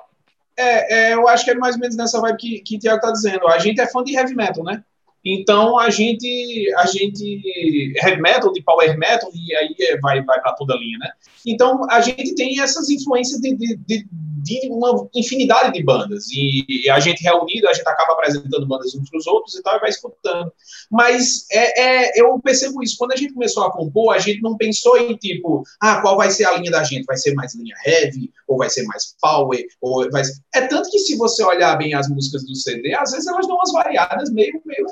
é, 0.57 1.11
é, 1.11 1.13
eu 1.13 1.27
acho 1.27 1.43
que 1.43 1.51
é 1.51 1.55
mais 1.55 1.75
ou 1.75 1.81
menos 1.81 1.95
nessa 1.95 2.19
vibe 2.21 2.37
que, 2.37 2.59
que 2.61 2.75
o 2.77 2.79
Thiago 2.79 3.01
tá 3.01 3.11
dizendo. 3.11 3.47
A 3.47 3.59
gente 3.59 3.81
é 3.81 3.87
fã 3.87 4.03
de 4.03 4.15
heavy 4.15 4.35
metal, 4.35 4.63
né? 4.63 4.83
Então 5.23 5.77
a 5.77 5.89
gente, 5.89 6.73
a 6.77 6.85
gente 6.87 7.93
heavy 8.03 8.21
metal, 8.21 8.51
de 8.51 8.61
power 8.63 8.97
metal 8.97 9.29
e 9.33 9.55
aí 9.55 9.75
é, 9.79 9.99
vai 9.99 10.21
vai 10.23 10.41
para 10.41 10.53
toda 10.53 10.73
a 10.73 10.77
linha, 10.77 10.97
né? 10.97 11.11
Então 11.45 11.85
a 11.91 12.01
gente 12.01 12.33
tem 12.33 12.59
essas 12.59 12.89
influências 12.89 13.39
de, 13.39 13.55
de, 13.55 13.75
de 13.75 14.07
de 14.41 14.69
uma 14.69 15.07
infinidade 15.15 15.73
de 15.73 15.83
bandas. 15.83 16.25
E, 16.31 16.89
a 16.89 16.99
gente 16.99 17.23
reunido, 17.23 17.67
a 17.67 17.73
gente 17.73 17.87
acaba 17.87 18.13
apresentando 18.13 18.67
bandas 18.67 18.95
uns 18.95 19.09
para 19.09 19.17
os 19.17 19.27
outros 19.27 19.55
e 19.55 19.61
tal, 19.61 19.77
e 19.77 19.79
vai 19.79 19.89
escutando. 19.89 20.51
Mas 20.89 21.45
é, 21.51 21.81
é, 21.81 22.21
eu 22.21 22.39
percebo 22.39 22.81
isso. 22.83 22.97
Quando 22.97 23.13
a 23.13 23.15
gente 23.15 23.33
começou 23.33 23.63
a 23.63 23.71
compor, 23.71 24.13
a 24.13 24.19
gente 24.19 24.41
não 24.41 24.57
pensou 24.57 24.97
em 24.97 25.15
tipo, 25.15 25.63
ah, 25.79 26.01
qual 26.01 26.17
vai 26.17 26.31
ser 26.31 26.45
a 26.45 26.57
linha 26.57 26.71
da 26.71 26.83
gente? 26.83 27.05
Vai 27.05 27.17
ser 27.17 27.33
mais 27.33 27.55
linha 27.55 27.75
heavy? 27.85 28.31
Ou 28.47 28.57
vai 28.57 28.69
ser 28.69 28.83
mais 28.83 29.15
power? 29.21 29.63
Ou 29.79 30.09
vai 30.11 30.23
ser... 30.23 30.33
É 30.53 30.61
tanto 30.61 30.89
que 30.89 30.99
se 30.99 31.15
você 31.17 31.43
olhar 31.43 31.77
bem 31.77 31.93
as 31.93 32.09
músicas 32.09 32.45
do 32.45 32.55
CD, 32.55 32.93
às 32.93 33.11
vezes 33.11 33.27
elas 33.27 33.47
dão 33.47 33.55
umas 33.55 33.71
variadas 33.71 34.31
meio, 34.31 34.61
meio, 34.65 34.85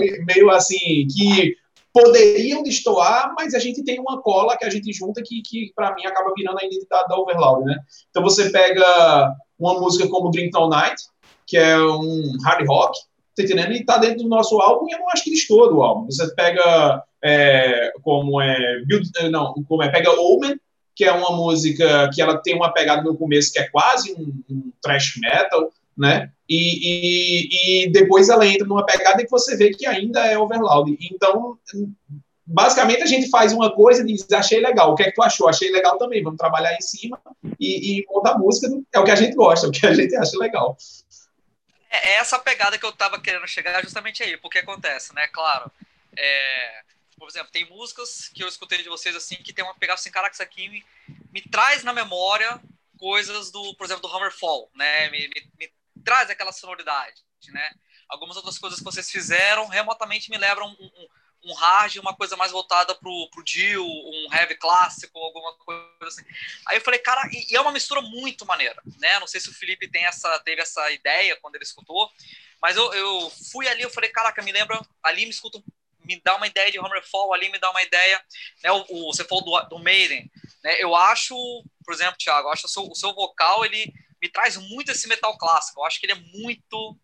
meio, 0.00 0.24
meio 0.24 0.50
assim, 0.50 1.06
que 1.06 1.56
poderiam 1.96 2.62
destoar, 2.62 3.32
mas 3.34 3.54
a 3.54 3.58
gente 3.58 3.82
tem 3.82 3.98
uma 3.98 4.20
cola 4.20 4.54
que 4.58 4.66
a 4.66 4.70
gente 4.70 4.92
junta 4.92 5.22
que, 5.24 5.40
que 5.40 5.72
para 5.74 5.94
mim, 5.94 6.04
acaba 6.04 6.34
virando 6.36 6.58
a 6.60 6.64
identidade 6.66 7.08
da 7.08 7.16
Overloud, 7.16 7.64
né? 7.64 7.78
Então 8.10 8.22
você 8.22 8.50
pega 8.50 9.34
uma 9.58 9.80
música 9.80 10.06
como 10.06 10.30
Drink 10.30 10.52
Night, 10.68 11.02
que 11.46 11.56
é 11.56 11.78
um 11.78 12.36
hard 12.44 12.66
rock, 12.68 12.98
tá 13.34 13.42
entendendo? 13.42 13.72
E 13.72 13.82
tá 13.82 13.96
dentro 13.96 14.24
do 14.24 14.28
nosso 14.28 14.60
álbum 14.60 14.86
e 14.86 14.92
eu 14.92 14.98
não 14.98 15.08
acho 15.08 15.24
que 15.24 15.30
destoa 15.30 15.70
do 15.70 15.82
álbum. 15.82 16.04
Você 16.04 16.34
pega 16.34 17.02
é, 17.24 17.92
como 18.02 18.42
é, 18.42 18.82
Build, 18.84 19.10
não, 19.30 19.54
como 19.66 19.82
é, 19.82 19.88
pega 19.88 20.12
Omen, 20.20 20.60
que 20.94 21.04
é 21.04 21.12
uma 21.12 21.34
música 21.34 22.10
que 22.12 22.20
ela 22.20 22.36
tem 22.36 22.54
uma 22.54 22.74
pegada 22.74 23.02
no 23.02 23.16
começo 23.16 23.52
que 23.54 23.58
é 23.58 23.70
quase 23.70 24.12
um, 24.12 24.42
um 24.50 24.72
thrash 24.82 25.14
metal, 25.18 25.72
né? 25.96 26.30
E, 26.48 26.58
e, 26.82 27.84
e, 27.84 27.90
depois 27.90 28.28
ela 28.28 28.46
entra 28.46 28.66
numa 28.66 28.86
pegada 28.86 29.24
que 29.24 29.30
você 29.30 29.56
vê 29.56 29.70
que 29.70 29.86
ainda 29.86 30.24
é 30.26 30.38
overload. 30.38 30.96
Então, 31.10 31.58
basicamente 32.46 33.02
a 33.02 33.06
gente 33.06 33.28
faz 33.28 33.52
uma 33.52 33.74
coisa 33.74 34.02
e 34.02 34.06
diz, 34.06 34.30
achei 34.32 34.60
legal, 34.60 34.92
o 34.92 34.94
que 34.94 35.02
é 35.02 35.06
que 35.06 35.14
tu 35.14 35.22
achou? 35.22 35.48
Achei 35.48 35.70
legal 35.70 35.98
também, 35.98 36.22
vamos 36.22 36.38
trabalhar 36.38 36.74
em 36.74 36.80
cima 36.80 37.20
e, 37.58 37.98
e 37.98 38.06
montar 38.08 38.38
música, 38.38 38.68
é 38.92 38.98
o 39.00 39.04
que 39.04 39.10
a 39.10 39.16
gente 39.16 39.34
gosta, 39.34 39.66
é 39.66 39.68
o 39.68 39.72
que 39.72 39.86
a 39.86 39.92
gente 39.92 40.14
acha 40.14 40.38
legal. 40.38 40.76
É, 41.90 42.10
é 42.10 42.14
essa 42.16 42.38
pegada 42.38 42.78
que 42.78 42.86
eu 42.86 42.92
tava 42.92 43.20
querendo 43.20 43.46
chegar 43.48 43.82
justamente 43.82 44.22
aí, 44.22 44.36
porque 44.36 44.58
acontece, 44.58 45.12
né? 45.14 45.26
Claro, 45.28 45.70
é, 46.16 46.82
por 47.18 47.28
exemplo, 47.28 47.50
tem 47.50 47.68
músicas 47.68 48.30
que 48.32 48.44
eu 48.44 48.48
escutei 48.48 48.82
de 48.82 48.88
vocês 48.88 49.16
assim, 49.16 49.36
que 49.36 49.52
tem 49.52 49.64
uma 49.64 49.74
pegada 49.74 49.98
assim, 49.98 50.10
caraca, 50.10 50.34
isso 50.34 50.42
aqui 50.42 50.68
me, 50.68 50.84
me 51.32 51.40
traz 51.40 51.82
na 51.82 51.92
memória 51.92 52.60
coisas 52.98 53.50
do, 53.50 53.74
por 53.74 53.84
exemplo, 53.84 54.08
do 54.08 54.14
Hammerfall, 54.14 54.70
né? 54.74 55.10
Me, 55.10 55.28
me, 55.28 55.50
me 55.58 55.70
traz 56.06 56.30
aquela 56.30 56.52
sonoridade, 56.52 57.20
né? 57.48 57.68
Algumas 58.08 58.36
outras 58.36 58.56
coisas 58.56 58.78
que 58.78 58.84
vocês 58.84 59.10
fizeram 59.10 59.66
remotamente 59.66 60.30
me 60.30 60.38
lembram 60.38 60.68
um, 60.68 60.84
um, 60.84 61.50
um 61.50 61.54
hard, 61.54 61.96
uma 61.96 62.14
coisa 62.14 62.36
mais 62.36 62.52
voltada 62.52 62.94
pro, 62.94 63.28
pro 63.32 63.42
Dio, 63.42 63.84
um 63.84 64.28
heavy 64.32 64.54
clássico, 64.54 65.18
alguma 65.18 65.52
coisa 65.58 65.82
assim. 66.02 66.22
Aí 66.68 66.76
eu 66.76 66.80
falei, 66.80 67.00
cara, 67.00 67.28
e, 67.32 67.52
e, 67.52 67.56
é 67.56 67.60
uma 67.60 67.72
mistura 67.72 68.00
muito 68.00 68.46
maneira, 68.46 68.80
né? 69.00 69.18
Não 69.18 69.26
sei 69.26 69.40
se 69.40 69.48
o 69.48 69.52
Felipe 69.52 69.90
tem 69.90 70.06
essa, 70.06 70.38
teve 70.44 70.62
essa 70.62 70.88
ideia 70.92 71.36
quando 71.42 71.56
ele 71.56 71.64
escutou, 71.64 72.08
mas 72.62 72.76
eu, 72.76 72.94
eu 72.94 73.28
fui 73.50 73.66
ali, 73.66 73.82
eu 73.82 73.90
falei, 73.90 74.08
caraca, 74.10 74.40
me 74.42 74.52
lembra, 74.52 74.80
ali 75.02 75.24
me 75.24 75.32
escuta, 75.32 75.60
me 76.04 76.20
dá 76.20 76.36
uma 76.36 76.46
ideia 76.46 76.70
de 76.70 76.78
Hammerfall, 76.78 77.34
ali 77.34 77.48
me 77.48 77.58
dá 77.58 77.68
uma 77.72 77.82
ideia, 77.82 78.24
né? 78.62 78.70
O, 78.70 78.86
o 78.90 79.12
você 79.12 79.24
falou 79.24 79.44
do, 79.44 79.68
do 79.70 79.78
Maiden, 79.80 80.30
né? 80.62 80.80
Eu 80.80 80.94
acho, 80.94 81.34
por 81.84 81.92
exemplo, 81.92 82.16
Thiago, 82.16 82.48
acho 82.50 82.66
o 82.66 82.70
seu, 82.70 82.82
o 82.84 82.94
seu 82.94 83.12
vocal, 83.12 83.64
ele 83.64 83.92
me 84.20 84.28
traz 84.28 84.56
muito 84.56 84.90
esse 84.90 85.08
metal 85.08 85.36
clássico, 85.36 85.80
eu 85.80 85.84
acho 85.84 86.00
que 86.00 86.06
ele 86.06 86.12
é 86.12 86.38
muito 86.38 86.98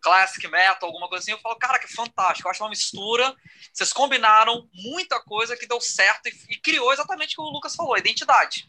classic 0.00 0.46
metal, 0.48 0.88
alguma 0.88 1.08
coisa 1.08 1.22
assim, 1.22 1.32
eu 1.32 1.38
falo, 1.38 1.56
cara, 1.56 1.78
que 1.78 1.92
fantástico, 1.92 2.46
eu 2.46 2.50
acho 2.50 2.62
uma 2.62 2.70
mistura, 2.70 3.34
vocês 3.72 3.92
combinaram 3.92 4.68
muita 4.72 5.20
coisa 5.20 5.56
que 5.56 5.66
deu 5.66 5.80
certo 5.80 6.26
e, 6.26 6.32
e 6.50 6.60
criou 6.60 6.92
exatamente 6.92 7.32
o 7.32 7.36
que 7.36 7.50
o 7.50 7.52
Lucas 7.52 7.74
falou, 7.74 7.94
a 7.94 7.98
identidade, 7.98 8.68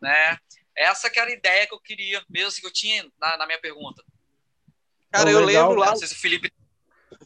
né? 0.00 0.38
Essa 0.76 1.08
que 1.08 1.18
era 1.18 1.30
a 1.30 1.32
ideia 1.32 1.66
que 1.66 1.72
eu 1.72 1.80
queria, 1.80 2.22
mesmo 2.28 2.48
assim, 2.48 2.60
que 2.60 2.66
eu 2.66 2.72
tinha 2.72 3.06
na, 3.18 3.38
na 3.38 3.46
minha 3.46 3.60
pergunta. 3.60 4.02
Cara, 5.10 5.30
eu 5.30 5.44
legal, 5.44 5.68
lembro 5.68 5.80
lá. 5.80 5.90
Não 5.90 5.96
sei 5.96 6.08
se 6.08 6.14
o 6.14 6.18
Felipe. 6.18 6.52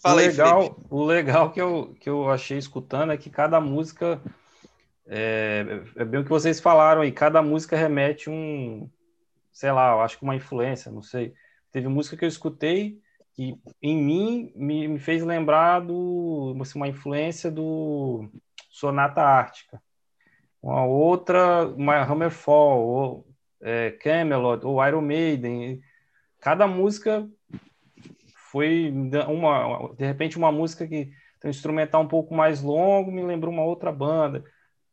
Fala 0.01 0.15
o 0.15 0.19
legal, 0.19 0.63
Felipe. 0.63 0.87
o 0.89 1.05
legal 1.05 1.53
que 1.53 1.61
eu, 1.61 1.97
que 2.01 2.09
eu 2.09 2.31
achei 2.31 2.57
escutando 2.57 3.13
é 3.13 3.17
que 3.17 3.29
cada 3.29 3.61
música. 3.61 4.23
É, 5.07 5.65
é 5.97 6.05
bem 6.05 6.21
o 6.21 6.23
que 6.23 6.31
vocês 6.31 6.61
falaram 6.61 7.03
aí, 7.03 7.11
cada 7.11 7.43
música 7.43 7.77
remete 7.77 8.31
um. 8.31 8.89
Sei 9.53 9.71
lá, 9.73 9.93
eu 9.93 10.01
acho 10.01 10.19
que 10.19 10.25
uma 10.25 10.37
influência, 10.37 10.91
não 10.91 11.03
sei. 11.03 11.35
Teve 11.73 11.89
música 11.89 12.17
que 12.17 12.25
eu 12.25 12.29
escutei 12.29 13.01
que 13.33 13.59
em 13.81 13.97
mim 13.97 14.53
me, 14.55 14.89
me 14.89 14.99
fez 14.99 15.23
lembrar 15.23 15.81
do, 15.81 16.57
assim, 16.61 16.79
uma 16.79 16.89
influência 16.89 17.51
do 17.51 18.29
Sonata 18.71 19.23
Ártica. 19.23 19.81
Uma 20.63 20.85
outra, 20.85 21.67
uma 21.69 22.03
Hammerfall, 22.03 22.81
ou 22.81 23.27
é, 23.61 23.93
Camelot, 23.93 24.65
ou 24.67 24.85
Iron 24.87 25.01
Maiden. 25.01 25.81
Cada 26.41 26.67
música 26.67 27.29
foi 28.51 28.91
uma, 29.29 29.95
de 29.97 30.05
repente, 30.05 30.37
uma 30.37 30.53
música 30.53 30.87
que 30.87 31.07
tem 31.41 31.49
um 31.49 31.51
instrumental 31.51 32.03
um 32.03 32.09
pouco 32.09 32.35
mais 32.35 32.61
longo, 32.61 33.11
me 33.11 33.23
lembrou 33.23 33.53
uma 33.53 33.65
outra 33.65 33.91
banda. 33.93 34.45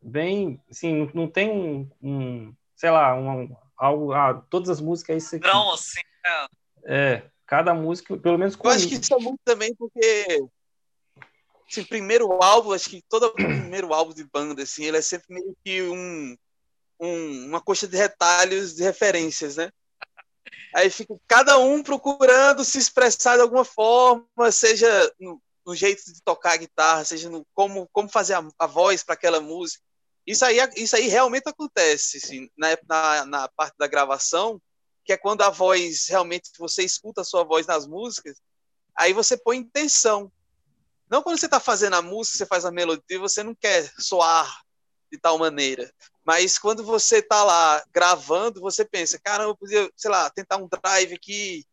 Bem, 0.01 0.61
assim, 0.69 0.93
não, 0.93 1.11
não 1.13 1.27
tem 1.27 1.49
um, 1.49 1.89
um, 2.01 2.53
sei 2.75 2.91
lá, 2.91 3.15
um, 3.15 3.53
algo, 3.77 4.13
ah, 4.13 4.43
todas 4.49 4.69
as 4.69 4.81
músicas 4.81 5.13
é 5.13 5.17
isso 5.17 5.35
aqui. 5.35 5.47
Não, 5.47 5.73
assim, 5.73 6.01
é. 6.25 6.47
é 6.85 7.31
cada 7.45 7.73
música, 7.73 8.17
pelo 8.17 8.37
menos 8.37 8.55
comigo. 8.55 8.73
Eu 8.73 8.77
acho 8.77 8.87
que 8.87 8.95
isso 8.95 9.13
é 9.13 9.17
muito 9.17 9.39
também 9.45 9.73
porque 9.75 10.45
assim, 11.69 11.83
primeiro 11.83 12.31
álbum, 12.41 12.73
acho 12.73 12.89
que 12.89 13.01
todo 13.09 13.31
primeiro 13.33 13.93
álbum 13.93 14.13
de 14.13 14.23
banda 14.23 14.63
assim, 14.63 14.85
ele 14.85 14.97
é 14.97 15.01
sempre 15.01 15.27
meio 15.29 15.55
que 15.63 15.81
um, 15.83 16.35
um 16.99 17.45
uma 17.45 17.61
coxa 17.61 17.87
de 17.87 17.95
retalhos 17.95 18.75
de 18.75 18.83
referências, 18.83 19.57
né? 19.57 19.69
Aí 20.75 20.89
fica 20.89 21.15
cada 21.27 21.57
um 21.57 21.81
procurando 21.81 22.63
se 22.63 22.77
expressar 22.77 23.35
de 23.35 23.41
alguma 23.41 23.65
forma, 23.65 24.51
seja 24.51 24.87
no, 25.19 25.41
no 25.65 25.75
jeito 25.75 26.03
de 26.13 26.21
tocar 26.21 26.53
a 26.53 26.57
guitarra, 26.57 27.05
seja 27.05 27.29
no 27.29 27.45
como, 27.53 27.87
como 27.91 28.09
fazer 28.09 28.33
a, 28.33 28.47
a 28.59 28.67
voz 28.67 29.03
para 29.03 29.15
aquela 29.15 29.39
música. 29.39 29.83
Isso 30.27 30.43
aí, 30.43 30.57
isso 30.75 30.93
aí 30.93 31.07
realmente 31.07 31.47
acontece, 31.47 32.17
assim, 32.17 32.49
na, 32.57 32.77
na, 32.85 33.25
na 33.25 33.47
parte 33.47 33.77
da 33.77 33.87
gravação, 33.87 34.61
que 35.05 35.13
é 35.13 35.17
quando 35.17 35.41
a 35.41 35.49
voz 35.49 36.07
realmente 36.09 36.51
você 36.59 36.83
escuta 36.83 37.21
a 37.21 37.23
sua 37.23 37.45
voz 37.45 37.65
nas 37.65 37.87
músicas, 37.87 38.37
aí 38.93 39.13
você 39.13 39.37
põe 39.37 39.55
intenção. 39.55 40.29
Não 41.09 41.23
quando 41.23 41.39
você 41.39 41.45
está 41.45 41.61
fazendo 41.61 41.95
a 41.95 42.01
música, 42.01 42.37
você 42.37 42.45
faz 42.45 42.65
a 42.65 42.71
melodia, 42.71 43.17
você 43.17 43.41
não 43.41 43.55
quer 43.55 43.89
soar 43.97 44.63
de 45.09 45.17
tal 45.17 45.37
maneira. 45.37 45.89
Mas 46.25 46.59
quando 46.59 46.83
você 46.83 47.19
está 47.19 47.45
lá 47.45 47.81
gravando, 47.89 48.59
você 48.59 48.83
pensa, 48.83 49.17
caramba, 49.23 49.51
eu 49.51 49.55
podia, 49.55 49.89
sei 49.95 50.11
lá, 50.11 50.29
tentar 50.29 50.57
um 50.57 50.67
drive 50.67 51.13
aqui, 51.13 51.65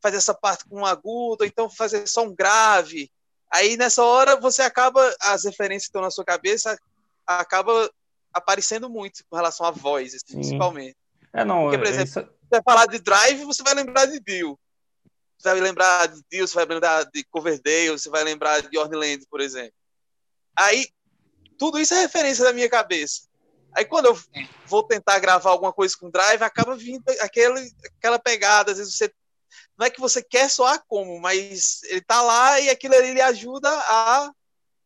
fazer 0.00 0.18
essa 0.18 0.32
parte 0.32 0.64
com 0.64 0.82
um 0.82 0.86
agudo, 0.86 1.38
ou 1.42 1.46
então 1.46 1.68
fazer 1.68 2.06
só 2.06 2.22
um 2.22 2.32
grave. 2.32 3.10
Aí 3.50 3.76
nessa 3.76 4.04
hora 4.04 4.36
você 4.36 4.62
acaba, 4.62 5.12
as 5.22 5.44
referências 5.44 5.86
que 5.86 5.88
estão 5.88 6.02
na 6.02 6.10
sua 6.12 6.24
cabeça, 6.24 6.78
acaba 7.38 7.90
aparecendo 8.32 8.88
muito 8.88 9.24
com 9.28 9.36
relação 9.36 9.66
à 9.66 9.70
voz, 9.70 10.14
assim, 10.14 10.34
principalmente. 10.34 10.96
É, 11.32 11.44
não, 11.44 11.62
Porque, 11.62 11.78
por 11.78 11.86
exemplo, 11.86 12.08
isso 12.08 12.28
vai 12.50 12.62
falar 12.62 12.86
de 12.86 12.98
Drive, 12.98 13.44
você 13.44 13.62
vai 13.62 13.74
lembrar 13.74 14.06
de 14.06 14.20
Dio. 14.20 14.58
Você 15.38 15.48
vai 15.50 15.60
lembrar 15.60 16.06
de 16.08 16.22
Dio, 16.30 16.46
você 16.46 16.54
vai 16.54 16.66
lembrar 16.66 17.04
de 17.04 17.24
Coverdale, 17.24 17.90
você 17.90 18.10
vai 18.10 18.24
lembrar 18.24 18.60
de 18.62 18.78
Orland, 18.78 19.24
por 19.30 19.40
exemplo. 19.40 19.72
Aí, 20.56 20.88
tudo 21.58 21.78
isso 21.78 21.94
é 21.94 22.00
referência 22.00 22.44
da 22.44 22.52
minha 22.52 22.68
cabeça. 22.68 23.22
Aí, 23.72 23.84
quando 23.84 24.06
eu 24.06 24.18
vou 24.66 24.82
tentar 24.82 25.18
gravar 25.20 25.50
alguma 25.50 25.72
coisa 25.72 25.94
com 25.98 26.10
Drive, 26.10 26.42
acaba 26.42 26.76
vindo 26.76 27.04
aquele, 27.20 27.72
aquela 27.96 28.18
pegada. 28.18 28.72
Às 28.72 28.78
vezes 28.78 28.96
você. 28.96 29.12
Não 29.78 29.86
é 29.86 29.90
que 29.90 30.00
você 30.00 30.22
quer 30.22 30.50
soar 30.50 30.82
como, 30.86 31.18
mas 31.20 31.82
ele 31.84 32.02
tá 32.02 32.20
lá 32.20 32.60
e 32.60 32.68
aquilo 32.68 32.94
ali 32.94 33.14
lhe 33.14 33.20
ajuda 33.20 33.68
a 33.70 34.30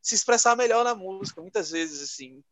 se 0.05 0.15
expressar 0.15 0.55
melhor 0.55 0.85
na 0.85 0.95
música, 0.95 1.41
muitas 1.41 1.71
vezes, 1.71 2.03
assim, 2.03 2.45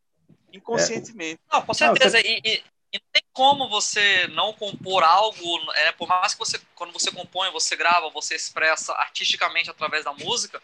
inconscientemente. 0.50 1.38
É. 1.50 1.54
Não, 1.54 1.62
com 1.62 1.74
certeza. 1.74 2.18
E, 2.18 2.40
e, 2.42 2.64
e 2.90 2.98
não 2.98 3.08
tem 3.12 3.22
como 3.34 3.68
você 3.68 4.26
não 4.28 4.54
compor 4.54 5.04
algo, 5.04 5.72
é, 5.72 5.92
por 5.92 6.08
mais 6.08 6.32
que 6.32 6.38
você, 6.38 6.58
quando 6.74 6.94
você 6.94 7.10
compõe, 7.10 7.50
você 7.50 7.76
grava, 7.76 8.08
você 8.08 8.34
expressa 8.34 8.94
artisticamente 8.94 9.68
através 9.68 10.02
da 10.02 10.14
música, 10.14 10.62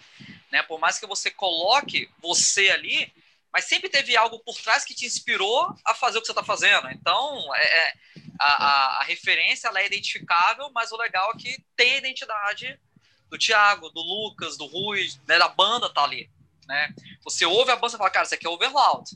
né? 0.50 0.62
Por 0.62 0.80
mais 0.80 0.98
que 0.98 1.06
você 1.06 1.30
coloque 1.30 2.10
você 2.22 2.70
ali, 2.70 3.12
mas 3.52 3.66
sempre 3.66 3.90
teve 3.90 4.16
algo 4.16 4.38
por 4.38 4.58
trás 4.58 4.82
que 4.82 4.94
te 4.94 5.04
inspirou 5.04 5.74
a 5.84 5.92
fazer 5.94 6.16
o 6.16 6.20
que 6.22 6.26
você 6.26 6.32
está 6.32 6.44
fazendo. 6.44 6.90
Então, 6.90 7.54
é, 7.54 7.78
é, 7.88 7.94
a, 8.40 8.64
a, 8.64 9.00
a, 9.00 9.04
referência 9.04 9.68
ela 9.68 9.80
é 9.80 9.86
identificável, 9.86 10.70
mas 10.72 10.90
o 10.90 10.96
legal 10.96 11.32
é 11.34 11.38
que 11.38 11.62
tem 11.76 11.94
a 11.94 11.98
identidade 11.98 12.80
do 13.28 13.36
Thiago, 13.36 13.90
do 13.90 14.00
Lucas, 14.00 14.56
do 14.56 14.64
Rui, 14.66 15.06
né, 15.26 15.38
da 15.38 15.48
banda 15.48 15.92
tá 15.92 16.02
ali. 16.02 16.30
Né? 16.68 16.94
Você 17.24 17.46
ouve 17.46 17.70
a 17.70 17.76
banda 17.76 17.94
e 17.94 17.98
fala, 17.98 18.10
cara, 18.10 18.26
isso 18.26 18.34
aqui 18.34 18.46
é 18.46 18.50
Overloud 18.50 19.10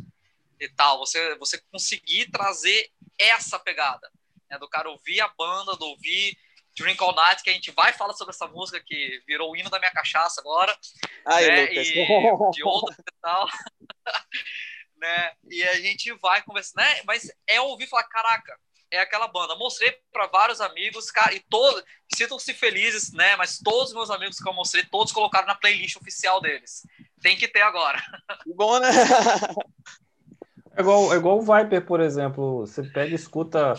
e 0.58 0.68
tal. 0.70 0.98
Você, 1.00 1.36
você 1.36 1.60
conseguir 1.70 2.30
trazer 2.30 2.90
essa 3.18 3.58
pegada, 3.58 4.10
né, 4.50 4.58
do 4.58 4.68
cara 4.68 4.90
ouvir 4.90 5.20
a 5.20 5.28
banda, 5.28 5.76
do 5.76 5.84
ouvir 5.84 6.36
Drink 6.74 7.00
All 7.02 7.14
Night, 7.14 7.42
que 7.42 7.50
a 7.50 7.52
gente 7.52 7.70
vai 7.70 7.92
falar 7.92 8.14
sobre 8.14 8.32
essa 8.32 8.46
música 8.46 8.80
que 8.80 9.22
virou 9.26 9.50
o 9.50 9.56
hino 9.56 9.68
da 9.68 9.78
minha 9.78 9.92
cachaça 9.92 10.40
agora, 10.40 10.74
Ai, 11.26 11.46
né, 11.46 11.72
e 11.74 11.82
de 11.82 12.00
e 12.00 13.12
tal, 13.20 13.46
né, 14.96 15.32
e 15.50 15.62
a 15.62 15.74
gente 15.74 16.10
vai 16.14 16.42
conversar, 16.42 16.80
né, 16.80 17.02
mas 17.04 17.30
é 17.46 17.60
ouvir 17.60 17.86
falar, 17.86 18.04
caraca, 18.04 18.58
é 18.92 19.00
aquela 19.00 19.26
banda. 19.26 19.56
Mostrei 19.56 19.90
para 20.12 20.26
vários 20.26 20.60
amigos, 20.60 21.10
cara, 21.10 21.34
e 21.34 21.40
todos 21.40 21.82
sintam-se 22.14 22.52
felizes, 22.52 23.12
né? 23.12 23.34
Mas 23.36 23.58
todos 23.58 23.88
os 23.88 23.94
meus 23.94 24.10
amigos 24.10 24.38
que 24.38 24.48
eu 24.48 24.52
mostrei, 24.52 24.84
todos 24.84 25.12
colocaram 25.12 25.46
na 25.46 25.54
playlist 25.54 25.96
oficial 25.96 26.40
deles. 26.40 26.86
Tem 27.20 27.36
que 27.36 27.48
ter 27.48 27.62
agora. 27.62 28.00
Bom, 28.54 28.78
né? 28.78 28.90
É 30.76 30.80
igual, 30.80 31.12
é 31.12 31.16
igual 31.16 31.38
o 31.38 31.42
Viper, 31.42 31.84
por 31.86 32.00
exemplo. 32.00 32.66
Você 32.66 32.82
pega 32.82 33.10
e 33.10 33.14
escuta, 33.14 33.74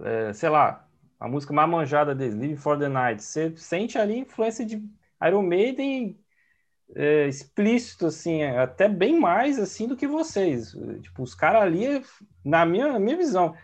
é, 0.00 0.32
sei 0.32 0.48
lá, 0.48 0.86
a 1.18 1.28
música 1.28 1.52
mais 1.52 1.68
manjada 1.68 2.14
deles, 2.14 2.36
Live 2.36 2.56
for 2.56 2.78
the 2.78 2.88
Night. 2.88 3.22
Você 3.22 3.56
sente 3.56 3.98
ali 3.98 4.18
influência 4.18 4.64
de 4.64 4.82
Iron 5.24 5.42
Maiden 5.42 6.18
é, 6.94 7.26
explícito, 7.26 8.06
assim, 8.06 8.42
até 8.42 8.88
bem 8.88 9.18
mais 9.18 9.58
assim 9.58 9.88
do 9.88 9.96
que 9.96 10.06
vocês. 10.06 10.76
Tipo, 11.00 11.22
os 11.22 11.34
caras 11.34 11.62
ali, 11.62 12.04
na 12.44 12.64
minha, 12.66 12.92
na 12.92 12.98
minha 12.98 13.16
visão, 13.16 13.54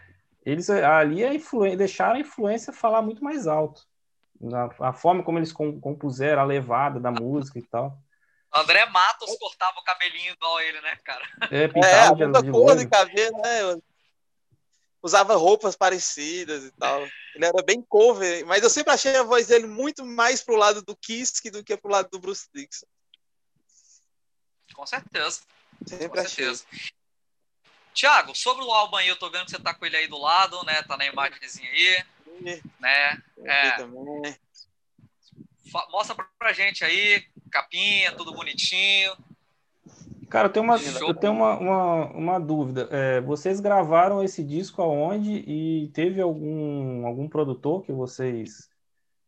eles 0.51 0.71
ali 0.71 1.25
a 1.25 1.77
deixaram 1.77 2.17
a 2.17 2.21
influência 2.21 2.73
falar 2.73 3.03
muito 3.03 3.23
mais 3.23 3.47
alto. 3.47 3.87
Na, 4.41 4.71
a 4.81 4.93
forma 4.95 5.23
como 5.23 5.39
eles 5.39 5.53
compuseram, 5.53 6.41
a 6.41 6.47
levada 6.47 6.99
da 6.99 7.11
música 7.11 7.59
e 7.59 7.63
tal. 7.63 7.99
André 8.55 8.87
Matos 8.87 9.37
cortava 9.39 9.79
o 9.79 9.85
cabelinho 9.85 10.33
igual 10.33 10.61
ele, 10.61 10.81
né, 10.81 10.97
cara? 11.05 11.23
É, 11.51 11.65
é 11.65 11.69
pintava 11.69 12.25
é, 12.25 12.43
de, 12.43 12.51
cor 12.51 12.77
de 12.77 12.89
cabelo, 12.89 13.37
né? 13.43 13.79
Usava 15.03 15.37
roupas 15.37 15.77
parecidas 15.77 16.65
e 16.65 16.71
tal. 16.73 17.03
Ele 17.35 17.45
era 17.45 17.63
bem 17.63 17.83
cover, 17.83 18.47
mas 18.47 18.63
eu 18.63 18.71
sempre 18.71 18.93
achei 18.93 19.15
a 19.17 19.23
voz 19.23 19.49
dele 19.49 19.67
muito 19.67 20.05
mais 20.05 20.43
pro 20.43 20.57
lado 20.57 20.83
do 20.83 20.97
Kiss 20.97 21.43
do 21.51 21.63
que 21.63 21.77
pro 21.77 21.91
lado 21.91 22.09
do 22.09 22.19
Bruce 22.19 22.49
Dixon. 22.55 22.87
Com 24.75 24.87
certeza. 24.87 25.43
Sempre 25.87 26.09
Com 26.09 26.17
certeza. 26.17 26.65
Tiago, 27.99 28.33
sobre 28.33 28.65
o 28.65 28.71
álbum 28.71 28.95
aí, 28.95 29.09
eu 29.09 29.19
tô 29.19 29.29
vendo 29.29 29.47
que 29.47 29.51
você 29.51 29.59
tá 29.59 29.75
com 29.75 29.85
ele 29.85 29.97
aí 29.97 30.07
do 30.07 30.19
lado, 30.19 30.65
né? 30.65 30.85
Tá 30.85 30.97
na 30.97 31.05
imagenzinha 31.05 31.69
aí. 31.69 32.63
Né? 32.79 33.23
É. 33.45 33.71
Também. 33.73 34.37
Mostra 35.91 36.15
pra 36.39 36.53
gente 36.53 36.85
aí, 36.85 37.27
capinha, 37.51 38.13
tudo 38.13 38.33
bonitinho. 38.33 39.17
Cara, 40.31 40.47
eu 40.47 40.53
tenho 40.53 40.65
uma, 40.65 40.77
eu 40.77 41.15
tenho 41.15 41.33
uma, 41.33 41.59
uma, 41.59 42.07
uma 42.13 42.39
dúvida. 42.39 42.89
É, 42.93 43.21
vocês 43.21 43.59
gravaram 43.59 44.23
esse 44.23 44.45
disco 44.45 44.81
aonde 44.81 45.33
e 45.33 45.89
teve 45.89 46.21
algum, 46.21 47.05
algum 47.05 47.29
produtor 47.29 47.83
que 47.83 47.91
vocês 47.91 48.71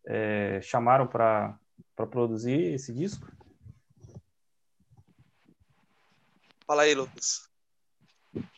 é, 0.06 0.60
chamaram 0.62 1.08
para 1.08 1.58
produzir 2.08 2.72
esse 2.72 2.94
disco? 2.94 3.26
Fala 6.64 6.82
aí, 6.82 6.94
Lucas. 6.94 7.49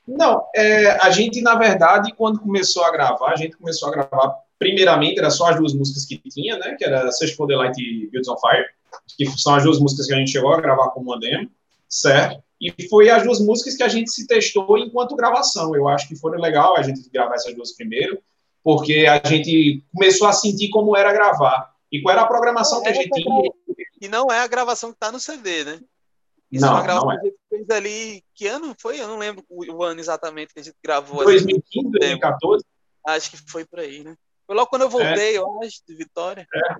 Não, 0.06 0.44
é, 0.54 0.90
a 1.00 1.10
gente, 1.10 1.40
na 1.40 1.54
verdade, 1.54 2.12
quando 2.16 2.40
começou 2.40 2.84
a 2.84 2.90
gravar, 2.90 3.32
a 3.32 3.36
gente 3.36 3.56
começou 3.56 3.88
a 3.88 3.92
gravar, 3.92 4.34
primeiramente, 4.58 5.18
era 5.18 5.30
só 5.30 5.46
as 5.50 5.56
duas 5.56 5.72
músicas 5.72 6.04
que 6.04 6.18
tinha, 6.28 6.58
né? 6.58 6.74
Que 6.78 6.84
era 6.84 7.10
Search 7.12 7.36
for 7.36 7.46
the 7.46 7.56
Light 7.56 7.78
e 7.80 8.08
Builds 8.10 8.28
on 8.28 8.36
Fire, 8.38 8.66
que 9.16 9.26
são 9.38 9.54
as 9.54 9.64
duas 9.64 9.78
músicas 9.78 10.06
que 10.06 10.14
a 10.14 10.16
gente 10.16 10.30
chegou 10.30 10.52
a 10.52 10.60
gravar 10.60 10.90
como 10.90 11.10
uma 11.10 11.20
demo, 11.20 11.50
certo? 11.88 12.42
E 12.60 12.88
foi 12.88 13.10
as 13.10 13.24
duas 13.24 13.40
músicas 13.40 13.76
que 13.76 13.82
a 13.82 13.88
gente 13.88 14.10
se 14.10 14.26
testou 14.26 14.78
enquanto 14.78 15.16
gravação. 15.16 15.74
Eu 15.74 15.88
acho 15.88 16.06
que 16.06 16.14
foi 16.14 16.38
legal 16.38 16.76
a 16.76 16.82
gente 16.82 17.08
gravar 17.10 17.34
essas 17.34 17.54
duas 17.56 17.72
primeiro, 17.72 18.20
porque 18.62 19.06
a 19.08 19.26
gente 19.28 19.84
começou 19.92 20.28
a 20.28 20.32
sentir 20.32 20.70
como 20.70 20.96
era 20.96 21.12
gravar. 21.12 21.72
E 21.90 22.00
qual 22.00 22.12
era 22.12 22.22
a 22.22 22.26
programação 22.26 22.80
que 22.80 22.88
a 22.88 22.92
gente 22.92 23.10
tinha. 23.10 23.50
E 24.00 24.08
não 24.08 24.30
é 24.30 24.40
a 24.40 24.46
gravação 24.46 24.90
que 24.90 24.96
está 24.96 25.10
no 25.10 25.18
CD, 25.18 25.64
né? 25.64 25.80
Isso 26.52 26.66
não, 26.66 26.72
é 26.72 26.74
uma 26.74 26.82
gravação 26.82 27.12
é. 27.12 27.16
que 27.16 27.20
a 27.20 27.30
gente 27.30 27.38
fez 27.48 27.70
ali. 27.70 28.24
Que 28.34 28.46
ano 28.46 28.74
foi? 28.78 29.00
Eu 29.00 29.08
não 29.08 29.18
lembro 29.18 29.42
o 29.48 29.82
ano 29.82 29.98
exatamente 29.98 30.52
que 30.52 30.60
a 30.60 30.62
gente 30.62 30.76
gravou. 30.84 31.24
2015, 31.24 31.90
2014? 31.90 32.64
Acho 33.06 33.30
que 33.30 33.50
foi 33.50 33.64
por 33.64 33.80
aí, 33.80 34.04
né? 34.04 34.14
Foi 34.46 34.54
logo 34.54 34.68
quando 34.68 34.82
eu 34.82 34.90
voltei, 34.90 35.34
é. 35.34 35.38
eu 35.38 35.62
acho, 35.62 35.80
de 35.88 35.94
Vitória. 35.94 36.46
É. 36.54 36.74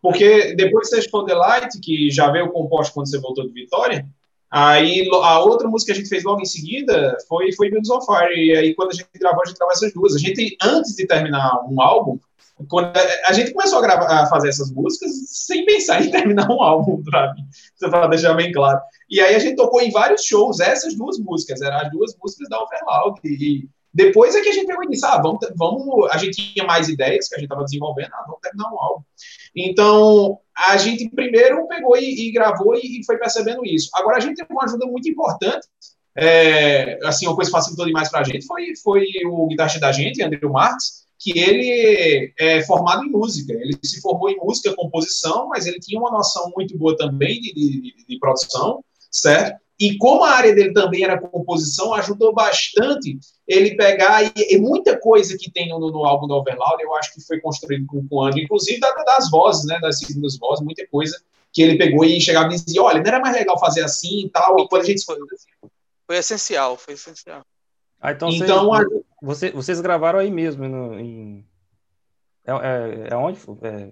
Porque 0.00 0.54
depois 0.54 0.88
de 0.90 1.00
the 1.00 1.34
Light, 1.34 1.80
que 1.80 2.10
já 2.10 2.30
veio 2.30 2.52
composto 2.52 2.94
quando 2.94 3.08
você 3.08 3.18
voltou 3.18 3.48
de 3.48 3.52
Vitória, 3.52 4.06
aí 4.50 5.08
a 5.10 5.40
outra 5.40 5.66
música 5.66 5.92
que 5.92 5.98
a 5.98 6.00
gente 6.00 6.10
fez 6.10 6.22
logo 6.22 6.40
em 6.40 6.46
seguida 6.46 7.16
foi, 7.26 7.50
foi 7.52 7.70
Builds 7.70 7.90
on 7.90 8.00
Fire. 8.02 8.32
E 8.32 8.56
aí 8.56 8.74
quando 8.74 8.90
a 8.90 8.94
gente 8.94 9.08
gravou, 9.14 9.42
a 9.42 9.46
gente 9.46 9.56
gravou 9.56 9.72
essas 9.72 9.92
duas. 9.92 10.14
A 10.14 10.18
gente, 10.18 10.56
antes 10.62 10.94
de 10.94 11.06
terminar 11.06 11.64
um 11.68 11.80
álbum, 11.80 12.20
quando 12.68 12.96
a 13.26 13.32
gente 13.32 13.52
começou 13.52 13.78
a, 13.78 13.82
gravar, 13.82 14.22
a 14.22 14.26
fazer 14.26 14.48
essas 14.48 14.70
músicas 14.70 15.10
sem 15.26 15.64
pensar 15.64 16.00
em 16.04 16.10
terminar 16.10 16.48
um 16.50 16.62
álbum, 16.62 17.02
para 17.02 18.06
deixar 18.08 18.34
bem 18.34 18.52
claro. 18.52 18.80
E 19.10 19.20
aí 19.20 19.34
a 19.34 19.38
gente 19.38 19.56
tocou 19.56 19.80
em 19.80 19.90
vários 19.90 20.24
shows 20.24 20.60
essas 20.60 20.94
duas 20.96 21.18
músicas, 21.18 21.60
eram 21.60 21.78
as 21.78 21.90
duas 21.90 22.16
músicas 22.22 22.48
da 22.48 22.60
Overloud. 22.60 23.20
E 23.24 23.68
depois 23.92 24.34
é 24.34 24.40
que 24.40 24.48
a 24.48 24.52
gente 24.52 24.66
pegou 24.66 24.84
e 24.84 24.88
disse, 24.88 25.06
ah, 25.06 25.20
vamos, 25.20 25.38
vamos, 25.56 26.10
a 26.10 26.18
gente 26.18 26.52
tinha 26.52 26.66
mais 26.66 26.88
ideias 26.88 27.28
que 27.28 27.34
a 27.34 27.38
gente 27.38 27.46
estava 27.46 27.64
desenvolvendo, 27.64 28.10
ah, 28.12 28.24
vamos 28.26 28.40
terminar 28.40 28.72
um 28.72 28.80
álbum. 28.80 29.04
Então, 29.54 30.38
a 30.56 30.76
gente 30.76 31.08
primeiro 31.10 31.66
pegou 31.68 31.96
e, 31.96 32.28
e 32.28 32.32
gravou 32.32 32.74
e, 32.74 33.00
e, 33.00 33.04
foi 33.04 33.18
percebendo 33.18 33.64
isso. 33.64 33.90
Agora, 33.94 34.16
a 34.16 34.20
gente 34.20 34.36
teve 34.36 34.52
uma 34.52 34.64
ajuda 34.64 34.86
muito 34.86 35.08
importante, 35.08 35.68
é, 36.16 36.98
assim, 37.04 37.26
uma 37.26 37.36
coisa 37.36 37.50
que 37.50 37.56
facilitou 37.56 37.86
demais 37.86 38.08
para 38.08 38.20
a 38.20 38.24
gente 38.24 38.46
foi, 38.46 38.74
foi 38.82 39.06
o 39.26 39.46
guitarrista 39.48 39.80
da 39.80 39.92
gente, 39.92 40.22
André 40.22 40.40
Marques, 40.42 41.03
que 41.18 41.38
ele 41.38 42.32
é 42.38 42.62
formado 42.64 43.04
em 43.04 43.10
música. 43.10 43.52
Ele 43.52 43.78
se 43.82 44.00
formou 44.00 44.28
em 44.28 44.36
música, 44.36 44.74
composição, 44.74 45.48
mas 45.48 45.66
ele 45.66 45.80
tinha 45.80 45.98
uma 46.00 46.10
noção 46.10 46.52
muito 46.54 46.76
boa 46.76 46.96
também 46.96 47.40
de, 47.40 47.52
de, 47.52 48.06
de 48.08 48.18
produção, 48.18 48.84
certo? 49.10 49.58
E 49.78 49.98
como 49.98 50.22
a 50.24 50.30
área 50.30 50.54
dele 50.54 50.72
também 50.72 51.02
era 51.02 51.20
composição, 51.20 51.92
ajudou 51.94 52.32
bastante 52.32 53.18
ele 53.46 53.76
pegar 53.76 54.22
e, 54.22 54.32
e 54.36 54.58
muita 54.58 54.98
coisa 54.98 55.36
que 55.38 55.50
tem 55.50 55.68
no, 55.68 55.78
no, 55.78 56.04
álbum 56.04 56.28
do 56.28 56.34
Overloud, 56.34 56.80
eu 56.82 56.94
acho 56.94 57.12
que 57.12 57.20
foi 57.20 57.40
construído 57.40 57.84
com, 57.86 58.06
com 58.06 58.16
o 58.16 58.22
André, 58.22 58.42
inclusive 58.42 58.78
das, 58.78 58.94
das 59.04 59.30
vozes, 59.30 59.66
né, 59.66 59.78
das 59.80 59.98
segundas 59.98 60.38
vozes, 60.38 60.64
muita 60.64 60.86
coisa 60.86 61.20
que 61.52 61.60
ele 61.60 61.76
pegou 61.76 62.04
e 62.04 62.20
chegava 62.20 62.46
e 62.46 62.56
dizia, 62.56 62.82
olha, 62.82 63.00
não 63.00 63.06
era 63.06 63.20
mais 63.20 63.34
legal 63.34 63.58
fazer 63.58 63.82
assim 63.82 64.26
e 64.26 64.30
tal, 64.30 64.58
e 64.60 64.68
quando 64.68 64.82
a 64.82 64.86
gente... 64.86 65.04
Foi, 65.04 65.16
foi 66.06 66.16
essencial, 66.16 66.76
foi 66.76 66.94
essencial. 66.94 67.44
Ah, 68.00 68.12
então, 68.12 68.28
então 68.28 68.68
vocês, 68.68 68.86
a... 68.86 69.13
você, 69.24 69.50
vocês 69.50 69.80
gravaram 69.80 70.18
aí 70.18 70.30
mesmo, 70.30 70.68
no, 70.68 70.98
em... 70.98 71.44
É, 72.46 72.52
é, 72.52 73.08
é 73.10 73.16
onde? 73.16 73.38
É... 73.62 73.90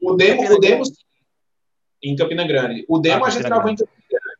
O 0.00 0.14
demo, 0.14 0.42
o 0.50 0.58
demo 0.58 0.82
em 2.02 2.16
Campina 2.16 2.46
Grande. 2.46 2.84
O 2.88 2.98
demo 2.98 3.24
ah, 3.24 3.28
a 3.28 3.30
gente 3.30 3.44
gravou 3.44 3.70
em 3.70 3.76
Campina 3.76 4.02
Grande. 4.10 4.32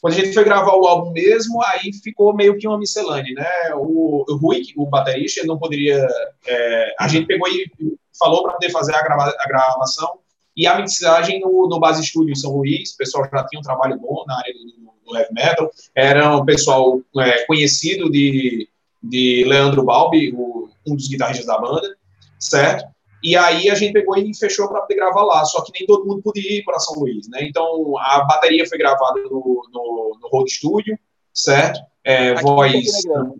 Quando 0.00 0.14
a 0.14 0.16
gente 0.16 0.32
foi 0.32 0.44
gravar 0.44 0.74
o 0.74 0.86
álbum 0.86 1.12
mesmo, 1.12 1.62
aí 1.62 1.92
ficou 1.92 2.34
meio 2.34 2.56
que 2.56 2.66
uma 2.66 2.78
miscelânea, 2.78 3.34
né? 3.34 3.74
O, 3.74 4.24
o 4.26 4.36
Rui, 4.36 4.62
o 4.76 4.86
baterista, 4.86 5.40
ele 5.40 5.48
não 5.48 5.58
poderia. 5.58 6.06
É, 6.46 6.94
a 6.98 7.06
gente 7.06 7.26
pegou 7.26 7.46
e 7.48 7.70
falou 8.18 8.44
para 8.44 8.54
poder 8.54 8.70
fazer 8.70 8.94
a, 8.94 9.02
grava, 9.02 9.34
a 9.38 9.46
gravação 9.46 10.20
e 10.56 10.66
a 10.66 10.78
mixagem 10.80 11.40
no, 11.40 11.68
no 11.68 11.78
Base 11.78 12.06
Studio 12.06 12.32
em 12.32 12.36
São 12.36 12.56
Luís. 12.56 12.92
O 12.92 12.96
pessoal 12.96 13.28
já 13.30 13.46
tinha 13.46 13.60
um 13.60 13.62
trabalho 13.62 13.98
bom 13.98 14.24
na 14.26 14.38
área 14.38 14.54
do, 14.54 15.10
do 15.10 15.16
heavy 15.18 15.34
metal. 15.34 15.70
Era 15.94 16.34
um 16.34 16.44
pessoal 16.46 16.98
é, 17.18 17.44
conhecido 17.44 18.10
de, 18.10 18.69
de 19.02 19.44
Leandro 19.46 19.84
Balbi, 19.84 20.32
o, 20.34 20.68
um 20.86 20.96
dos 20.96 21.08
guitarristas 21.08 21.46
da 21.46 21.58
banda, 21.58 21.96
certo? 22.38 22.84
E 23.22 23.36
aí 23.36 23.68
a 23.68 23.74
gente 23.74 23.92
pegou 23.92 24.16
e 24.16 24.34
fechou 24.34 24.68
para 24.68 24.80
poder 24.80 24.94
gravar 24.94 25.22
lá, 25.22 25.44
só 25.44 25.62
que 25.62 25.72
nem 25.78 25.86
todo 25.86 26.06
mundo 26.06 26.22
podia 26.22 26.58
ir 26.58 26.64
para 26.64 26.78
São 26.78 26.94
Luís, 26.94 27.28
né? 27.28 27.40
Então 27.42 27.98
a 27.98 28.24
bateria 28.24 28.66
foi 28.66 28.78
gravada 28.78 29.20
no, 29.22 29.62
no, 29.70 30.18
no 30.20 30.28
Road 30.28 30.50
Studio, 30.50 30.98
certo? 31.32 31.80
É, 32.02 32.34
voz. 32.40 32.72
Em 32.74 33.02
Campina, 33.02 33.34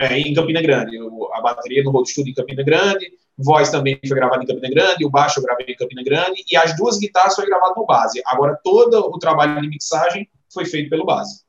é, 0.00 0.18
em 0.18 0.34
Campina 0.34 0.62
Grande. 0.62 0.98
A 1.32 1.40
bateria 1.40 1.82
no 1.84 1.92
Road 1.92 2.10
Studio 2.10 2.32
em 2.32 2.34
Campina 2.34 2.64
Grande, 2.64 3.12
voz 3.38 3.70
também 3.70 4.00
foi 4.06 4.16
gravada 4.16 4.42
em 4.42 4.46
Campina 4.46 4.68
Grande, 4.68 5.06
o 5.06 5.10
baixo 5.10 5.38
eu 5.38 5.44
gravei 5.44 5.66
em 5.68 5.76
Campina 5.76 6.02
Grande, 6.02 6.44
e 6.50 6.56
as 6.56 6.76
duas 6.76 6.98
guitarras 6.98 7.36
foi 7.36 7.46
gravado 7.46 7.74
no 7.76 7.86
base. 7.86 8.20
Agora 8.26 8.58
todo 8.64 8.98
o 8.98 9.18
trabalho 9.18 9.60
de 9.60 9.68
mixagem 9.68 10.28
foi 10.52 10.64
feito 10.64 10.90
pelo 10.90 11.06
base. 11.06 11.42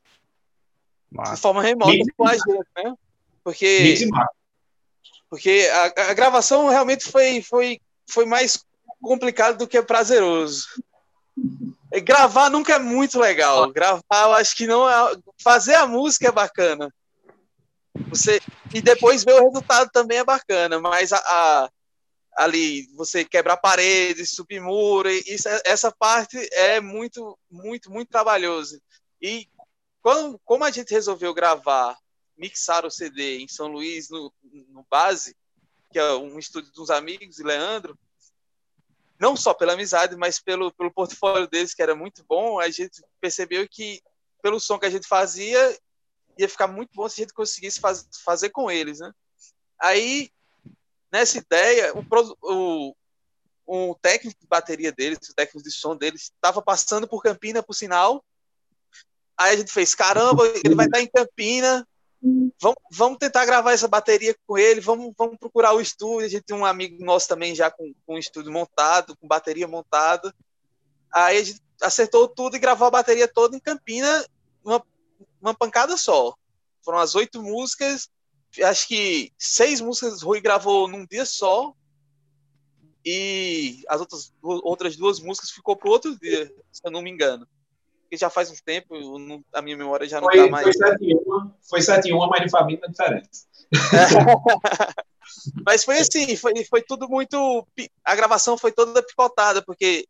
De 1.32 1.36
forma 1.36 1.62
remota 1.62 1.92
gente, 1.92 2.12
né? 2.76 2.94
Porque, 3.44 4.08
porque 5.28 5.68
a, 5.70 6.10
a, 6.10 6.14
gravação 6.14 6.68
realmente 6.68 7.04
foi, 7.04 7.42
foi, 7.42 7.78
foi 8.08 8.24
mais 8.24 8.64
complicado 9.02 9.58
do 9.58 9.68
que 9.68 9.80
prazeroso. 9.82 10.66
Gravar 12.02 12.48
nunca 12.48 12.74
é 12.74 12.78
muito 12.78 13.20
legal. 13.20 13.70
Gravar, 13.70 14.02
eu 14.10 14.32
acho 14.32 14.56
que 14.56 14.66
não 14.66 14.88
é. 14.88 15.14
Fazer 15.42 15.74
a 15.74 15.86
música 15.86 16.28
é 16.28 16.32
bacana. 16.32 16.92
Você, 18.08 18.40
e 18.72 18.80
depois 18.80 19.22
ver 19.22 19.34
o 19.34 19.44
resultado 19.44 19.90
também 19.92 20.18
é 20.18 20.24
bacana, 20.24 20.80
mas 20.80 21.12
a, 21.12 21.18
a 21.18 21.70
ali 22.36 22.88
você 22.96 23.24
quebrar 23.24 23.56
paredes, 23.58 24.34
subir 24.34 24.60
muro, 24.60 25.08
isso, 25.08 25.48
essa 25.64 25.92
parte 25.92 26.36
é 26.52 26.80
muito, 26.80 27.38
muito, 27.50 27.90
muito 27.90 28.08
trabalhoso. 28.08 28.80
E 29.22 29.48
quando, 30.02 30.40
como 30.44 30.64
a 30.64 30.70
gente 30.70 30.92
resolveu 30.92 31.32
gravar, 31.32 31.96
mixar 32.36 32.84
o 32.84 32.90
CD 32.90 33.38
em 33.38 33.48
São 33.48 33.68
Luís, 33.68 34.08
no, 34.08 34.32
no 34.68 34.84
Base, 34.90 35.36
que 35.92 35.98
é 35.98 36.12
um 36.14 36.38
estúdio 36.38 36.72
dos 36.72 36.90
amigos, 36.90 37.36
de 37.36 37.42
Leandro, 37.42 37.98
não 39.18 39.36
só 39.36 39.54
pela 39.54 39.74
amizade, 39.74 40.16
mas 40.16 40.40
pelo, 40.40 40.72
pelo 40.72 40.92
portfólio 40.92 41.48
deles, 41.48 41.72
que 41.72 41.82
era 41.82 41.94
muito 41.94 42.24
bom, 42.28 42.58
a 42.58 42.68
gente 42.68 43.02
percebeu 43.20 43.66
que, 43.68 44.02
pelo 44.42 44.58
som 44.58 44.78
que 44.78 44.86
a 44.86 44.90
gente 44.90 45.06
fazia, 45.06 45.78
ia 46.36 46.48
ficar 46.48 46.66
muito 46.66 46.90
bom 46.94 47.08
se 47.08 47.20
a 47.20 47.24
gente 47.24 47.34
conseguisse 47.34 47.80
faz, 47.80 48.08
fazer 48.24 48.50
com 48.50 48.70
eles, 48.70 48.98
né? 48.98 49.12
Aí, 49.80 50.30
nessa 51.12 51.38
ideia, 51.38 51.92
o, 51.94 52.04
o, 52.42 52.96
o 53.66 53.94
técnico 53.96 54.40
de 54.40 54.46
bateria 54.46 54.90
deles, 54.90 55.18
o 55.28 55.34
técnico 55.34 55.62
de 55.62 55.70
som 55.70 55.96
deles, 55.96 56.22
estava 56.22 56.60
passando 56.60 57.06
por 57.06 57.22
Campina, 57.22 57.62
por 57.62 57.74
sinal, 57.74 58.24
Aí 59.36 59.54
a 59.54 59.56
gente 59.56 59.72
fez, 59.72 59.94
caramba, 59.94 60.46
ele 60.64 60.74
vai 60.74 60.86
estar 60.86 61.00
em 61.00 61.08
Campina, 61.08 61.86
vamos, 62.60 62.76
vamos 62.90 63.18
tentar 63.18 63.44
gravar 63.44 63.72
essa 63.72 63.88
bateria 63.88 64.34
com 64.46 64.56
ele, 64.56 64.80
vamos, 64.80 65.14
vamos 65.16 65.36
procurar 65.38 65.72
o 65.72 65.80
estúdio. 65.80 66.26
A 66.26 66.28
gente 66.28 66.44
tem 66.44 66.56
um 66.56 66.64
amigo 66.64 67.04
nosso 67.04 67.28
também 67.28 67.54
já 67.54 67.70
com, 67.70 67.92
com 68.06 68.14
um 68.14 68.18
estúdio 68.18 68.52
montado, 68.52 69.16
com 69.16 69.28
bateria 69.28 69.68
montada. 69.68 70.34
Aí 71.12 71.38
a 71.38 71.42
gente 71.42 71.60
acertou 71.80 72.28
tudo 72.28 72.56
e 72.56 72.60
gravou 72.60 72.86
a 72.86 72.90
bateria 72.90 73.28
toda 73.28 73.56
em 73.56 73.60
Campina, 73.60 74.26
uma, 74.64 74.84
uma 75.40 75.54
pancada 75.54 75.96
só. 75.96 76.34
Foram 76.84 76.98
as 76.98 77.14
oito 77.14 77.42
músicas, 77.42 78.08
acho 78.62 78.88
que 78.88 79.32
seis 79.38 79.80
músicas 79.80 80.22
Rui 80.22 80.40
gravou 80.40 80.88
num 80.88 81.06
dia 81.06 81.24
só, 81.24 81.74
e 83.06 83.82
as 83.86 84.00
outras, 84.00 84.32
outras 84.42 84.96
duas 84.96 85.20
músicas 85.20 85.50
ficou 85.50 85.76
para 85.76 85.90
outro 85.90 86.18
dia, 86.18 86.50
se 86.72 86.80
eu 86.82 86.90
não 86.90 87.02
me 87.02 87.10
engano 87.10 87.46
que 88.14 88.20
já 88.20 88.30
faz 88.30 88.50
um 88.50 88.56
tempo, 88.64 89.18
não, 89.18 89.44
a 89.52 89.60
minha 89.60 89.76
memória 89.76 90.06
já 90.08 90.20
não 90.20 90.28
mais. 90.48 90.64
Foi 90.64 90.72
7 90.72 91.04
e 91.04 91.16
1, 91.16 91.52
foi 91.68 91.82
7 91.82 92.08
e 92.08 92.14
1, 92.14 92.18
mas 92.28 92.42
de 92.42 92.50
família 92.50 92.88
diferente. 92.88 93.28
mas 95.66 95.84
foi 95.84 95.98
assim, 95.98 96.36
foi, 96.36 96.64
foi 96.64 96.82
tudo 96.82 97.08
muito. 97.08 97.66
A 98.04 98.14
gravação 98.14 98.56
foi 98.56 98.70
toda 98.70 99.02
picotada, 99.02 99.62
porque 99.62 100.06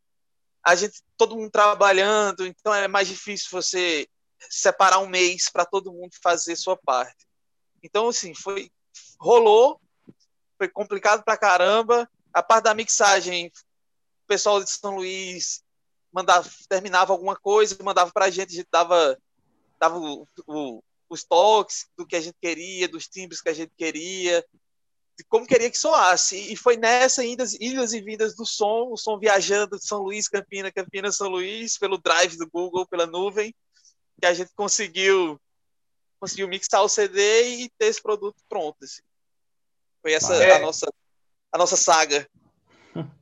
a 0.62 0.74
gente, 0.74 1.02
todo 1.16 1.36
mundo 1.36 1.50
trabalhando, 1.50 2.46
então 2.46 2.74
é 2.74 2.86
mais 2.86 3.08
difícil 3.08 3.48
você 3.50 4.06
separar 4.50 4.98
um 4.98 5.08
mês 5.08 5.48
para 5.50 5.64
todo 5.64 5.92
mundo 5.92 6.12
fazer 6.22 6.56
sua 6.56 6.76
parte. 6.76 7.26
Então, 7.82 8.08
assim, 8.08 8.34
foi. 8.34 8.70
Rolou, 9.18 9.80
foi 10.58 10.68
complicado 10.68 11.24
pra 11.24 11.38
caramba. 11.38 12.08
A 12.32 12.42
parte 12.42 12.64
da 12.64 12.74
mixagem, 12.74 13.46
o 13.46 14.26
pessoal 14.26 14.62
de 14.62 14.70
São 14.70 14.96
Luís 14.96 15.64
mandava, 16.14 16.48
terminava 16.68 17.12
alguma 17.12 17.34
coisa, 17.34 17.76
mandava 17.82 18.12
para 18.12 18.26
a 18.26 18.30
gente, 18.30 18.52
a 18.52 18.56
gente 18.56 18.68
dava 18.70 19.18
dava 19.80 19.98
o, 19.98 20.26
o, 20.46 20.82
os 21.08 21.24
toques 21.24 21.88
do 21.98 22.06
que 22.06 22.14
a 22.14 22.20
gente 22.20 22.36
queria, 22.40 22.88
dos 22.88 23.08
timbres 23.08 23.42
que 23.42 23.48
a 23.48 23.52
gente 23.52 23.72
queria, 23.76 24.42
de 25.18 25.24
como 25.24 25.46
queria 25.46 25.70
que 25.70 25.76
soasse. 25.76 26.36
E 26.52 26.56
foi 26.56 26.76
nessa 26.76 27.24
idas, 27.24 27.54
idas 27.54 27.92
e 27.92 28.00
vindas 28.00 28.36
do 28.36 28.46
som, 28.46 28.92
o 28.92 28.96
som 28.96 29.18
viajando 29.18 29.76
de 29.76 29.84
São 29.84 30.02
Luís, 30.02 30.28
Campina, 30.28 30.70
Campina, 30.70 31.10
São 31.10 31.28
Luís, 31.28 31.76
pelo 31.76 31.98
drive 31.98 32.36
do 32.36 32.48
Google, 32.48 32.86
pela 32.86 33.06
nuvem, 33.06 33.52
que 34.20 34.26
a 34.26 34.32
gente 34.32 34.52
conseguiu 34.54 35.38
conseguiu 36.20 36.48
mixar 36.48 36.82
o 36.82 36.88
CD 36.88 37.48
e 37.48 37.70
ter 37.76 37.86
esse 37.86 38.00
produto 38.00 38.36
pronto. 38.48 38.76
Assim. 38.82 39.02
Foi 40.00 40.12
essa 40.12 40.34
é. 40.36 40.52
a 40.52 40.58
nossa 40.60 40.86
a 41.52 41.58
nossa 41.58 41.76
saga. 41.76 42.26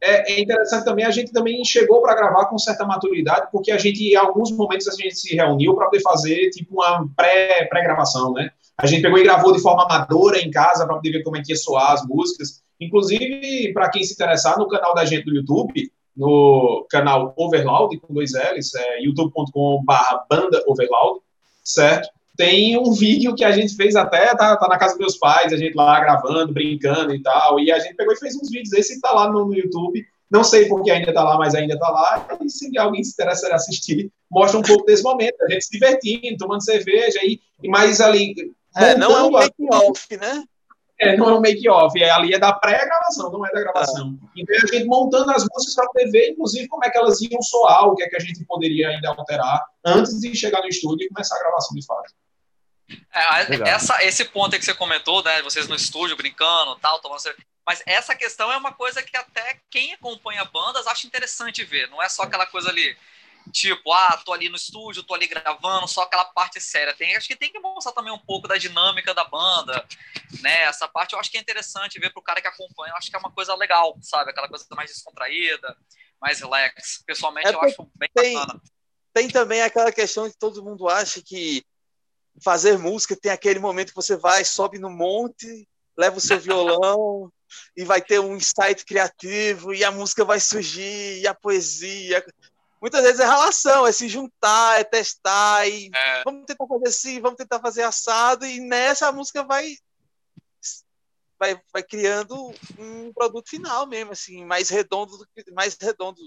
É, 0.00 0.32
é, 0.32 0.40
interessante 0.40 0.84
também, 0.84 1.04
a 1.04 1.10
gente 1.10 1.32
também 1.32 1.64
chegou 1.64 2.02
para 2.02 2.14
gravar 2.14 2.46
com 2.46 2.58
certa 2.58 2.84
maturidade, 2.84 3.48
porque 3.50 3.72
a 3.72 3.78
gente, 3.78 4.02
em 4.02 4.16
alguns 4.16 4.50
momentos, 4.52 4.86
a 4.88 4.92
gente 4.92 5.16
se 5.16 5.34
reuniu 5.34 5.74
para 5.74 5.86
poder 5.86 6.02
fazer 6.02 6.50
tipo 6.50 6.74
uma 6.74 7.08
pré-gravação, 7.16 8.32
pré 8.32 8.44
né? 8.44 8.50
A 8.76 8.86
gente 8.86 9.02
pegou 9.02 9.18
e 9.18 9.22
gravou 9.22 9.52
de 9.52 9.62
forma 9.62 9.84
amadora 9.84 10.38
em 10.38 10.50
casa 10.50 10.84
para 10.84 10.96
poder 10.96 11.12
ver 11.12 11.22
como 11.22 11.36
é 11.36 11.42
que 11.42 11.52
ia 11.52 11.56
soar 11.56 11.92
as 11.92 12.06
músicas. 12.06 12.62
Inclusive, 12.80 13.72
para 13.72 13.90
quem 13.90 14.02
se 14.02 14.14
interessar, 14.14 14.58
no 14.58 14.68
canal 14.68 14.94
da 14.94 15.04
gente 15.04 15.24
do 15.24 15.34
YouTube, 15.34 15.90
no 16.16 16.86
canal 16.90 17.32
Overloud, 17.36 17.98
com 18.00 18.12
dois 18.12 18.32
L's, 18.32 18.74
é 18.74 19.02
youtube.com.br 19.02 19.94
banda 20.28 20.62
Overloud, 20.66 21.20
certo? 21.62 22.08
Tem 22.36 22.78
um 22.78 22.92
vídeo 22.92 23.34
que 23.34 23.44
a 23.44 23.52
gente 23.52 23.76
fez 23.76 23.94
até, 23.94 24.34
tá, 24.34 24.56
tá, 24.56 24.68
na 24.68 24.78
casa 24.78 24.94
dos 24.94 25.00
meus 25.00 25.18
pais, 25.18 25.52
a 25.52 25.56
gente 25.56 25.74
lá 25.74 26.00
gravando, 26.00 26.52
brincando 26.52 27.14
e 27.14 27.22
tal, 27.22 27.60
e 27.60 27.70
a 27.70 27.78
gente 27.78 27.94
pegou 27.94 28.14
e 28.14 28.18
fez 28.18 28.34
uns 28.36 28.50
vídeos, 28.50 28.72
esse 28.72 29.00
tá 29.00 29.12
lá 29.12 29.30
no, 29.30 29.46
no 29.46 29.54
YouTube, 29.54 30.02
não 30.30 30.42
sei 30.42 30.66
porque 30.66 30.90
ainda 30.90 31.12
tá 31.12 31.22
lá, 31.22 31.36
mas 31.36 31.54
ainda 31.54 31.78
tá 31.78 31.90
lá, 31.90 32.26
e 32.42 32.48
se 32.48 32.76
alguém 32.78 33.04
se 33.04 33.12
interessar 33.12 33.50
em 33.50 33.54
assistir, 33.54 34.10
mostra 34.30 34.58
um 34.58 34.62
pouco 34.62 34.86
desse 34.86 35.02
momento, 35.02 35.36
a 35.42 35.50
gente 35.50 35.66
se 35.66 35.72
divertindo, 35.72 36.38
tomando 36.38 36.64
cerveja, 36.64 37.20
e, 37.22 37.38
e 37.62 37.68
mais 37.68 38.00
ali... 38.00 38.34
É, 38.74 38.96
não 38.96 39.14
é 39.14 39.22
um 39.24 39.30
make-off, 39.30 40.16
né? 40.16 40.44
É, 40.98 41.16
não 41.16 41.28
é 41.28 41.34
um 41.34 41.40
make-off, 41.40 42.00
é, 42.00 42.10
ali 42.10 42.32
é 42.32 42.38
da 42.38 42.52
pré-gravação, 42.52 43.30
não 43.30 43.44
é 43.44 43.50
da 43.50 43.60
gravação. 43.60 44.16
Ah. 44.22 44.26
Então 44.36 44.56
a 44.56 44.66
gente 44.66 44.86
montando 44.86 45.32
as 45.32 45.44
músicas 45.52 45.74
para 45.74 45.86
poder 45.88 46.10
ver, 46.10 46.30
inclusive, 46.30 46.68
como 46.68 46.84
é 46.84 46.90
que 46.90 46.96
elas 46.96 47.20
iam 47.20 47.42
soar, 47.42 47.88
o 47.88 47.96
que 47.96 48.04
é 48.04 48.08
que 48.08 48.16
a 48.16 48.20
gente 48.20 48.44
poderia 48.46 48.88
ainda 48.88 49.08
alterar 49.08 49.62
antes 49.84 50.20
de 50.20 50.34
chegar 50.34 50.60
no 50.60 50.68
estúdio 50.68 51.04
e 51.04 51.08
começar 51.08 51.36
a 51.36 51.40
gravação 51.40 51.76
de 51.76 51.84
fato. 51.84 52.10
É, 53.12 53.68
essa, 53.68 54.02
esse 54.04 54.24
ponto 54.24 54.54
aí 54.54 54.58
que 54.58 54.64
você 54.64 54.74
comentou, 54.74 55.22
né, 55.22 55.42
vocês 55.42 55.68
no 55.68 55.74
estúdio 55.74 56.16
brincando, 56.16 56.76
tal, 56.76 57.00
tomando 57.00 57.22
mas 57.66 57.82
essa 57.86 58.14
questão 58.14 58.50
é 58.50 58.56
uma 58.56 58.72
coisa 58.72 59.02
que 59.02 59.16
até 59.16 59.60
quem 59.70 59.94
acompanha 59.94 60.44
bandas 60.44 60.86
acha 60.86 61.06
interessante 61.06 61.64
ver. 61.64 61.88
Não 61.88 62.02
é 62.02 62.08
só 62.08 62.22
aquela 62.22 62.44
coisa 62.44 62.68
ali, 62.68 62.96
tipo, 63.52 63.92
ah, 63.92 64.20
tô 64.24 64.32
ali 64.32 64.48
no 64.48 64.56
estúdio, 64.56 65.04
tô 65.04 65.14
ali 65.14 65.28
gravando, 65.28 65.86
só 65.86 66.02
aquela 66.02 66.24
parte 66.24 66.60
séria. 66.60 66.92
Tem, 66.92 67.14
acho 67.14 67.28
que 67.28 67.36
tem 67.36 67.52
que 67.52 67.60
mostrar 67.60 67.92
também 67.92 68.12
um 68.12 68.18
pouco 68.18 68.48
da 68.48 68.56
dinâmica 68.56 69.14
da 69.14 69.24
banda, 69.24 69.86
né? 70.40 70.62
Essa 70.62 70.88
parte 70.88 71.12
eu 71.12 71.20
acho 71.20 71.30
que 71.30 71.38
é 71.38 71.40
interessante 71.40 72.00
ver 72.00 72.12
pro 72.12 72.22
cara 72.22 72.40
que 72.40 72.48
acompanha. 72.48 72.92
Eu 72.92 72.96
acho 72.96 73.08
que 73.08 73.16
é 73.16 73.18
uma 73.18 73.30
coisa 73.30 73.54
legal, 73.54 73.96
sabe? 74.02 74.30
Aquela 74.30 74.48
coisa 74.48 74.66
mais 74.72 74.90
descontraída, 74.90 75.76
mais 76.20 76.40
relax. 76.40 77.02
Pessoalmente, 77.06 77.48
é 77.48 77.54
eu 77.54 77.62
acho 77.62 77.88
bem 77.94 78.10
tem, 78.12 78.34
bacana. 78.34 78.60
Tem 79.14 79.28
também 79.28 79.62
aquela 79.62 79.92
questão 79.92 80.28
que 80.28 80.36
todo 80.36 80.64
mundo 80.64 80.88
acha 80.88 81.22
que 81.22 81.64
fazer 82.40 82.78
música 82.78 83.16
tem 83.16 83.32
aquele 83.32 83.58
momento 83.58 83.90
que 83.90 83.96
você 83.96 84.16
vai, 84.16 84.44
sobe 84.44 84.78
no 84.78 84.90
monte, 84.90 85.68
leva 85.96 86.18
o 86.18 86.20
seu 86.20 86.38
violão 86.40 87.30
e 87.76 87.84
vai 87.84 88.00
ter 88.00 88.18
um 88.18 88.36
insight 88.36 88.84
criativo 88.84 89.74
e 89.74 89.84
a 89.84 89.90
música 89.90 90.24
vai 90.24 90.40
surgir 90.40 91.20
e 91.20 91.26
a 91.26 91.34
poesia 91.34 92.24
muitas 92.82 93.00
vezes 93.04 93.20
é 93.20 93.24
relação, 93.24 93.86
é 93.86 93.92
se 93.92 94.08
juntar, 94.08 94.80
é 94.80 94.82
testar, 94.82 95.68
e 95.68 95.88
é. 95.94 96.24
vamos 96.24 96.44
tentar 96.46 96.66
fazer 96.66 96.88
assim, 96.88 97.20
vamos 97.20 97.36
tentar 97.36 97.60
fazer 97.60 97.82
assado, 97.82 98.44
e 98.44 98.58
nessa 98.58 99.06
a 99.06 99.12
música 99.12 99.44
vai, 99.44 99.76
vai, 101.38 101.62
vai 101.72 101.82
criando 101.84 102.34
um 102.76 103.12
produto 103.12 103.48
final 103.48 103.86
mesmo, 103.86 104.10
assim, 104.10 104.44
mais 104.44 104.68
redondo, 104.68 105.16
mais 105.52 105.78
redondo, 105.80 106.20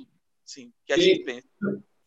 assim, 0.47 0.71
que 0.85 0.93
a 0.93 0.97
e, 0.97 1.01
gente 1.01 1.25
pensa. 1.25 1.47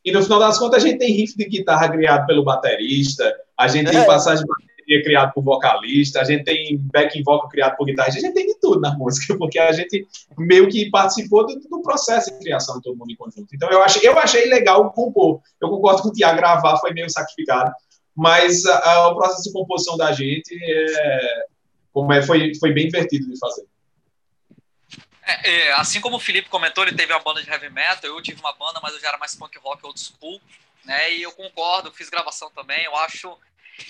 E 0.09 0.11
no 0.11 0.23
final 0.23 0.39
das 0.39 0.59
contas 0.59 0.83
a 0.83 0.87
gente 0.87 0.99
tem 0.99 1.13
riff 1.13 1.37
de 1.37 1.45
guitarra 1.45 1.87
criado 1.91 2.27
pelo 2.27 2.43
baterista, 2.43 3.31
a 3.59 3.69
gente 3.69 3.91
tem 3.91 4.01
é. 4.01 4.07
passagem 4.07 4.43
de 4.43 4.49
bateria 4.49 5.03
criado 5.05 5.35
por 5.35 5.45
vocalista, 5.45 6.23
a 6.23 6.25
gente 6.25 6.45
tem 6.45 6.79
backing 6.91 7.23
vocal 7.23 7.47
criado 7.51 7.77
por 7.77 7.85
guitarra, 7.85 8.09
a 8.09 8.13
gente 8.13 8.33
tem 8.33 8.47
de 8.47 8.59
tudo 8.59 8.81
na 8.81 8.91
música, 8.97 9.37
porque 9.37 9.59
a 9.59 9.71
gente 9.71 10.09
meio 10.39 10.67
que 10.67 10.89
participou 10.89 11.47
do, 11.47 11.61
do 11.61 11.83
processo 11.83 12.33
de 12.33 12.39
criação 12.39 12.77
de 12.77 12.85
todo 12.85 12.97
mundo 12.97 13.11
em 13.13 13.17
conjunto. 13.17 13.55
Então 13.55 13.69
eu 13.69 13.83
achei, 13.83 14.09
eu 14.09 14.19
achei 14.19 14.47
legal 14.47 14.91
compor. 14.93 15.43
Eu 15.61 15.69
concordo 15.69 16.01
com 16.01 16.09
o 16.09 16.13
Tiago, 16.13 16.39
gravar 16.39 16.79
foi 16.79 16.95
meio 16.95 17.11
sacrificado, 17.11 17.71
mas 18.17 18.65
a, 18.65 18.93
a, 18.93 19.09
o 19.09 19.15
processo 19.15 19.43
de 19.43 19.53
composição 19.53 19.99
da 19.99 20.11
gente 20.13 20.59
é, 20.59 21.45
como 21.93 22.11
é, 22.15 22.23
foi, 22.23 22.55
foi 22.55 22.73
bem 22.73 22.87
divertido 22.87 23.31
de 23.31 23.39
fazer. 23.39 23.67
É, 25.29 25.51
é, 25.51 25.73
assim 25.73 26.01
como 26.01 26.17
o 26.17 26.21
Felipe 26.21 26.49
comentou, 26.49 26.85
ele 26.85 26.97
teve 26.97 27.13
uma 27.13 27.21
banda 27.21 27.43
de 27.43 27.51
heavy 27.51 27.69
metal, 27.69 28.11
eu 28.11 28.23
tive 28.23 28.41
uma 28.41 28.53
banda, 28.55 28.81
mas 28.83 28.95
eu 28.95 29.01
já 29.01 29.09
era 29.09 29.19
mais 29.19 29.35
punk 29.35 29.57
rock 29.59 29.85
old 29.85 30.01
school, 30.01 30.41
né? 30.85 31.13
E 31.13 31.23
eu 31.23 31.33
concordo, 31.33 31.93
fiz 31.93 32.09
gravação 32.09 32.51
também, 32.51 32.85
eu 32.85 32.97
acho 32.97 33.39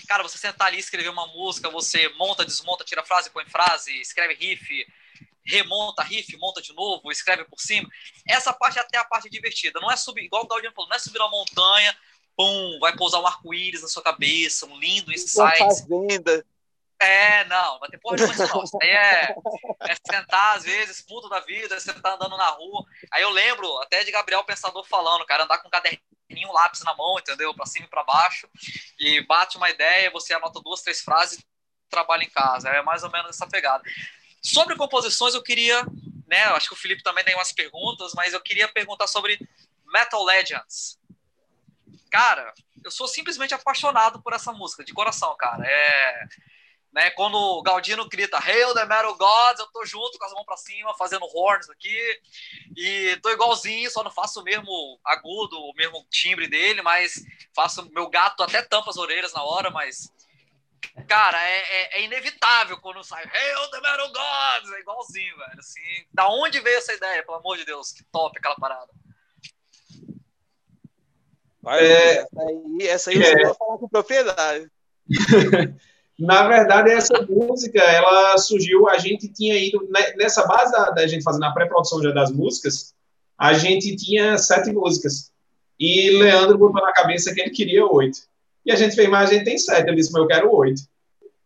Cara, 0.06 0.22
você 0.22 0.38
sentar 0.38 0.66
ali, 0.66 0.78
escrever 0.78 1.08
uma 1.08 1.26
música, 1.28 1.70
você 1.70 2.08
monta, 2.10 2.44
desmonta, 2.44 2.84
tira 2.84 3.04
frase, 3.04 3.30
põe 3.30 3.44
frase, 3.46 3.92
escreve 4.00 4.34
riff, 4.34 4.86
remonta 5.46 6.02
riff, 6.02 6.36
monta 6.36 6.60
de 6.60 6.74
novo, 6.74 7.10
escreve 7.10 7.44
por 7.44 7.58
cima. 7.58 7.88
Essa 8.26 8.52
parte 8.52 8.78
é 8.78 8.82
até 8.82 8.98
a 8.98 9.04
parte 9.04 9.30
divertida. 9.30 9.80
Não 9.80 9.90
é 9.90 9.96
subir, 9.96 10.24
igual 10.24 10.44
o 10.44 10.46
Gaudiano 10.46 10.74
falou, 10.74 10.88
não 10.88 10.96
é 10.96 10.98
subir 10.98 11.18
uma 11.18 11.30
montanha, 11.30 11.96
pum, 12.36 12.78
vai 12.80 12.94
pousar 12.96 13.20
um 13.20 13.26
arco-íris 13.26 13.82
na 13.82 13.88
sua 13.88 14.02
cabeça, 14.02 14.66
um 14.66 14.78
lindo 14.78 15.12
insight. 15.12 15.58
Fazenda. 15.58 16.44
É, 17.00 17.44
não, 17.44 17.78
vai 17.78 17.88
ter 17.88 17.98
porra 17.98 18.16
nenhuma 18.16 18.34
não. 18.34 18.64
Isso 18.64 18.78
aí 18.82 18.90
é, 18.90 19.34
é 19.82 19.94
sentar, 19.94 20.56
às 20.56 20.64
vezes, 20.64 21.00
puto 21.00 21.28
da 21.28 21.40
vida, 21.40 21.78
você 21.78 21.92
tá 21.92 22.14
andando 22.14 22.36
na 22.36 22.48
rua. 22.48 22.84
Aí 23.12 23.22
eu 23.22 23.30
lembro 23.30 23.78
até 23.78 24.02
de 24.02 24.10
Gabriel 24.10 24.42
Pensador 24.44 24.84
falando, 24.84 25.24
cara, 25.24 25.44
andar 25.44 25.58
com 25.58 25.68
um 25.68 25.70
caderninho, 25.70 26.48
um 26.48 26.52
lápis 26.52 26.82
na 26.82 26.94
mão, 26.96 27.18
entendeu? 27.18 27.54
Pra 27.54 27.66
cima 27.66 27.86
e 27.86 27.88
pra 27.88 28.02
baixo. 28.02 28.48
E 28.98 29.20
bate 29.26 29.56
uma 29.56 29.70
ideia, 29.70 30.10
você 30.10 30.34
anota 30.34 30.60
duas, 30.60 30.82
três 30.82 31.00
frases 31.00 31.38
trabalha 31.88 32.24
em 32.24 32.30
casa. 32.30 32.68
É 32.68 32.82
mais 32.82 33.04
ou 33.04 33.10
menos 33.10 33.30
essa 33.30 33.46
pegada. 33.46 33.82
Sobre 34.42 34.76
composições, 34.76 35.34
eu 35.34 35.42
queria, 35.42 35.86
né, 36.26 36.44
acho 36.46 36.68
que 36.68 36.74
o 36.74 36.78
Felipe 36.78 37.02
também 37.02 37.24
tem 37.24 37.34
umas 37.34 37.52
perguntas, 37.52 38.12
mas 38.14 38.34
eu 38.34 38.40
queria 38.40 38.66
perguntar 38.66 39.06
sobre 39.06 39.38
Metal 39.86 40.22
Legends. 40.24 40.98
Cara, 42.10 42.52
eu 42.84 42.90
sou 42.90 43.06
simplesmente 43.06 43.54
apaixonado 43.54 44.20
por 44.20 44.32
essa 44.32 44.52
música, 44.52 44.84
de 44.84 44.92
coração, 44.92 45.36
cara. 45.36 45.64
É 45.64 46.28
né? 46.92 47.10
Quando 47.10 47.36
o 47.36 47.62
Galdino 47.62 48.08
grita 48.08 48.38
Hail 48.38 48.74
the 48.74 48.84
Metal 48.84 49.16
Gods, 49.16 49.60
eu 49.60 49.66
tô 49.72 49.84
junto 49.84 50.18
com 50.18 50.24
as 50.24 50.32
mãos 50.32 50.44
para 50.44 50.56
cima, 50.56 50.96
fazendo 50.96 51.28
horns 51.34 51.68
aqui. 51.68 52.20
E 52.76 53.16
tô 53.22 53.30
igualzinho, 53.30 53.90
só 53.90 54.02
não 54.02 54.10
faço 54.10 54.40
o 54.40 54.44
mesmo 54.44 54.98
agudo, 55.04 55.58
o 55.58 55.74
mesmo 55.74 56.04
timbre 56.10 56.48
dele, 56.48 56.82
mas 56.82 57.22
faço. 57.54 57.88
Meu 57.92 58.08
gato 58.08 58.42
até 58.42 58.62
tampa 58.62 58.90
as 58.90 58.96
orelhas 58.96 59.32
na 59.32 59.42
hora, 59.42 59.70
mas. 59.70 60.12
Cara, 61.06 61.40
é, 61.42 61.58
é, 61.58 61.98
é 61.98 62.04
inevitável 62.04 62.78
quando 62.80 63.02
sai 63.02 63.24
Hail 63.24 63.70
the 63.70 63.80
Metal 63.80 64.12
Gods! 64.12 64.72
É 64.72 64.80
igualzinho, 64.80 65.36
velho. 65.36 65.58
Assim, 65.58 66.06
da 66.12 66.28
onde 66.28 66.60
veio 66.60 66.78
essa 66.78 66.92
ideia, 66.92 67.24
pelo 67.24 67.38
amor 67.38 67.56
de 67.56 67.64
Deus? 67.64 67.92
Que 67.92 68.04
top 68.04 68.38
aquela 68.38 68.56
parada. 68.56 68.92
Vai, 71.60 71.84
é... 71.84 72.18
essa 72.18 72.40
aí, 72.40 72.88
essa 72.88 73.10
aí 73.10 73.22
é... 73.22 73.24
você 73.24 73.42
vai 73.42 73.54
falar 73.54 73.78
com 73.78 73.88
propriedade. 73.88 74.70
Na 76.18 76.48
verdade, 76.48 76.90
essa 76.90 77.22
música, 77.28 77.80
ela 77.80 78.36
surgiu, 78.38 78.88
a 78.88 78.98
gente 78.98 79.28
tinha 79.28 79.56
ido, 79.56 79.86
né, 79.88 80.14
nessa 80.16 80.44
base 80.46 80.72
da, 80.72 80.90
da 80.90 81.06
gente 81.06 81.22
fazendo 81.22 81.44
a 81.44 81.52
pré-produção 81.52 82.02
já 82.02 82.10
das 82.10 82.32
músicas, 82.32 82.92
a 83.38 83.52
gente 83.52 83.94
tinha 83.94 84.36
sete 84.36 84.72
músicas. 84.72 85.30
E 85.78 86.10
Leandro 86.18 86.58
botou 86.58 86.82
na 86.82 86.92
cabeça 86.92 87.32
que 87.32 87.40
ele 87.40 87.50
queria 87.50 87.86
oito. 87.86 88.18
E 88.66 88.72
a 88.72 88.74
gente 88.74 88.96
fez, 88.96 89.08
mas 89.08 89.30
a 89.30 89.34
gente 89.34 89.44
tem 89.44 89.56
sete. 89.56 89.86
Ele 89.86 89.96
disse, 89.96 90.12
mas 90.12 90.22
eu 90.22 90.26
quero 90.26 90.52
oito. 90.56 90.82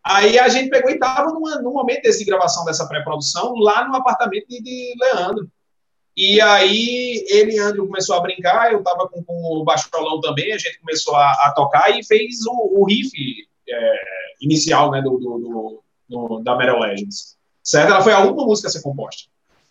Aí 0.03 0.39
a 0.39 0.49
gente 0.49 0.71
pegou 0.71 0.91
e 0.91 0.95
estava 0.95 1.31
num 1.31 1.73
momento 1.73 2.03
desse 2.03 2.25
gravação 2.25 2.65
dessa 2.65 2.89
pré-produção, 2.89 3.55
lá 3.55 3.87
no 3.87 3.95
apartamento 3.95 4.49
de, 4.49 4.61
de, 4.61 4.95
Leandro. 5.01 5.49
E 6.17 6.41
aí 6.41 7.25
ele 7.29 7.53
e 7.53 7.57
Leandro 7.57 7.87
começou 7.87 8.17
a 8.17 8.21
brincar, 8.21 8.73
eu 8.73 8.79
estava 8.79 9.09
com, 9.09 9.23
com, 9.23 9.61
o 9.61 9.65
baixolão 9.65 10.21
também, 10.21 10.53
a 10.53 10.59
gente 10.59 10.81
começou 10.81 11.15
a, 11.15 11.31
a 11.45 11.53
tocar 11.55 11.97
e 11.97 12.05
fez 12.05 12.45
o, 12.47 12.81
o 12.81 12.85
riff 12.85 13.13
é, 13.69 13.97
inicial 14.43 14.91
né, 14.91 15.01
do, 15.01 15.19
do, 15.19 15.83
do, 16.09 16.41
da 16.41 16.57
Metal 16.57 16.79
Legends, 16.79 17.37
certo? 17.63 17.93
Ela 17.93 18.03
foi 18.03 18.13
a 18.13 18.21
última 18.21 18.45
música 18.45 18.69
a 18.69 18.71
ser 18.71 18.83
composta, 18.83 19.23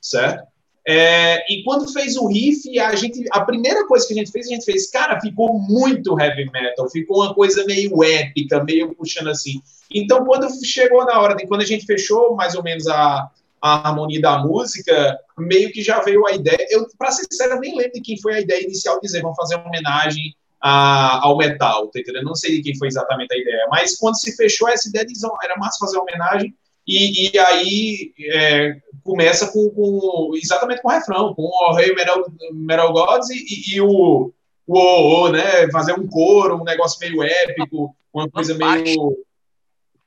certo? 0.02 0.50
É, 0.88 1.54
e 1.54 1.64
quando 1.64 1.92
fez 1.94 2.16
o 2.16 2.28
riff, 2.28 2.80
a 2.80 2.96
gente, 2.96 3.24
a 3.32 3.42
primeira 3.42 3.86
coisa 3.86 4.08
que 4.08 4.14
a 4.14 4.16
gente 4.16 4.32
fez, 4.32 4.48
a 4.48 4.50
gente 4.50 4.66
fez, 4.66 4.90
cara, 4.90 5.20
ficou 5.22 5.60
muito 5.60 6.20
heavy 6.20 6.50
metal, 6.50 6.90
ficou 6.90 7.24
uma 7.24 7.36
coisa 7.36 7.64
meio 7.66 8.04
épica, 8.04 8.64
meio 8.64 8.96
puxando 8.96 9.30
assim. 9.30 9.62
Então, 9.94 10.26
quando 10.26 10.48
chegou 10.66 11.06
na 11.06 11.20
hora 11.20 11.36
quando 11.48 11.62
a 11.62 11.66
gente 11.66 11.86
fechou 11.86 12.36
mais 12.36 12.56
ou 12.56 12.64
menos 12.64 12.88
a, 12.88 13.30
a 13.62 13.90
harmonia 13.90 14.20
da 14.20 14.40
música, 14.40 15.20
meio 15.38 15.72
que 15.72 15.84
já 15.84 16.02
veio 16.02 16.26
a 16.26 16.32
ideia. 16.32 16.66
Eu, 16.72 16.88
para 16.98 17.12
ser 17.12 17.28
sincero, 17.30 17.60
nem 17.60 17.78
lembro 17.78 17.94
de 17.94 18.02
quem 18.02 18.20
foi 18.20 18.36
a 18.36 18.42
ideia 18.42 18.64
inicial 18.64 18.96
de 18.96 19.02
dizer, 19.02 19.22
vamos 19.22 19.38
fazer 19.38 19.58
uma 19.58 19.68
homenagem 19.68 20.36
a, 20.62 21.26
ao 21.26 21.38
metal, 21.38 21.88
tá 21.88 22.00
entendendo? 22.00 22.26
Não 22.26 22.36
sei 22.36 22.58
de 22.58 22.62
quem 22.62 22.78
foi 22.78 22.88
exatamente 22.88 23.34
a 23.34 23.38
ideia, 23.38 23.68
mas 23.70 23.98
quando 23.98 24.20
se 24.20 24.36
fechou 24.36 24.70
essa 24.70 24.88
ideia, 24.88 25.06
de, 25.06 25.14
era 25.44 25.58
massa 25.58 25.80
fazer 25.80 25.98
homenagem, 25.98 26.54
e, 26.88 27.30
e 27.30 27.40
aí 27.40 28.14
é, 28.32 28.76
começa 29.04 29.52
com, 29.52 29.70
com, 29.70 30.32
exatamente 30.36 30.82
com 30.82 30.90
o 30.90 30.92
refrão, 30.92 31.34
com 31.34 31.44
o 31.44 31.74
Rei 31.74 31.94
Metal, 31.94 32.24
Metal 32.54 32.94
Gods 32.94 33.30
e, 33.30 33.36
e, 33.36 33.76
e 33.76 33.82
o, 33.82 34.32
o, 34.68 34.80
o, 34.80 35.30
né, 35.30 35.70
fazer 35.72 35.94
um 35.94 36.08
coro, 36.08 36.58
um 36.58 36.64
negócio 36.64 37.00
meio 37.00 37.24
épico, 37.24 37.96
uma 38.14 38.30
coisa 38.30 38.54
meio... 38.56 39.18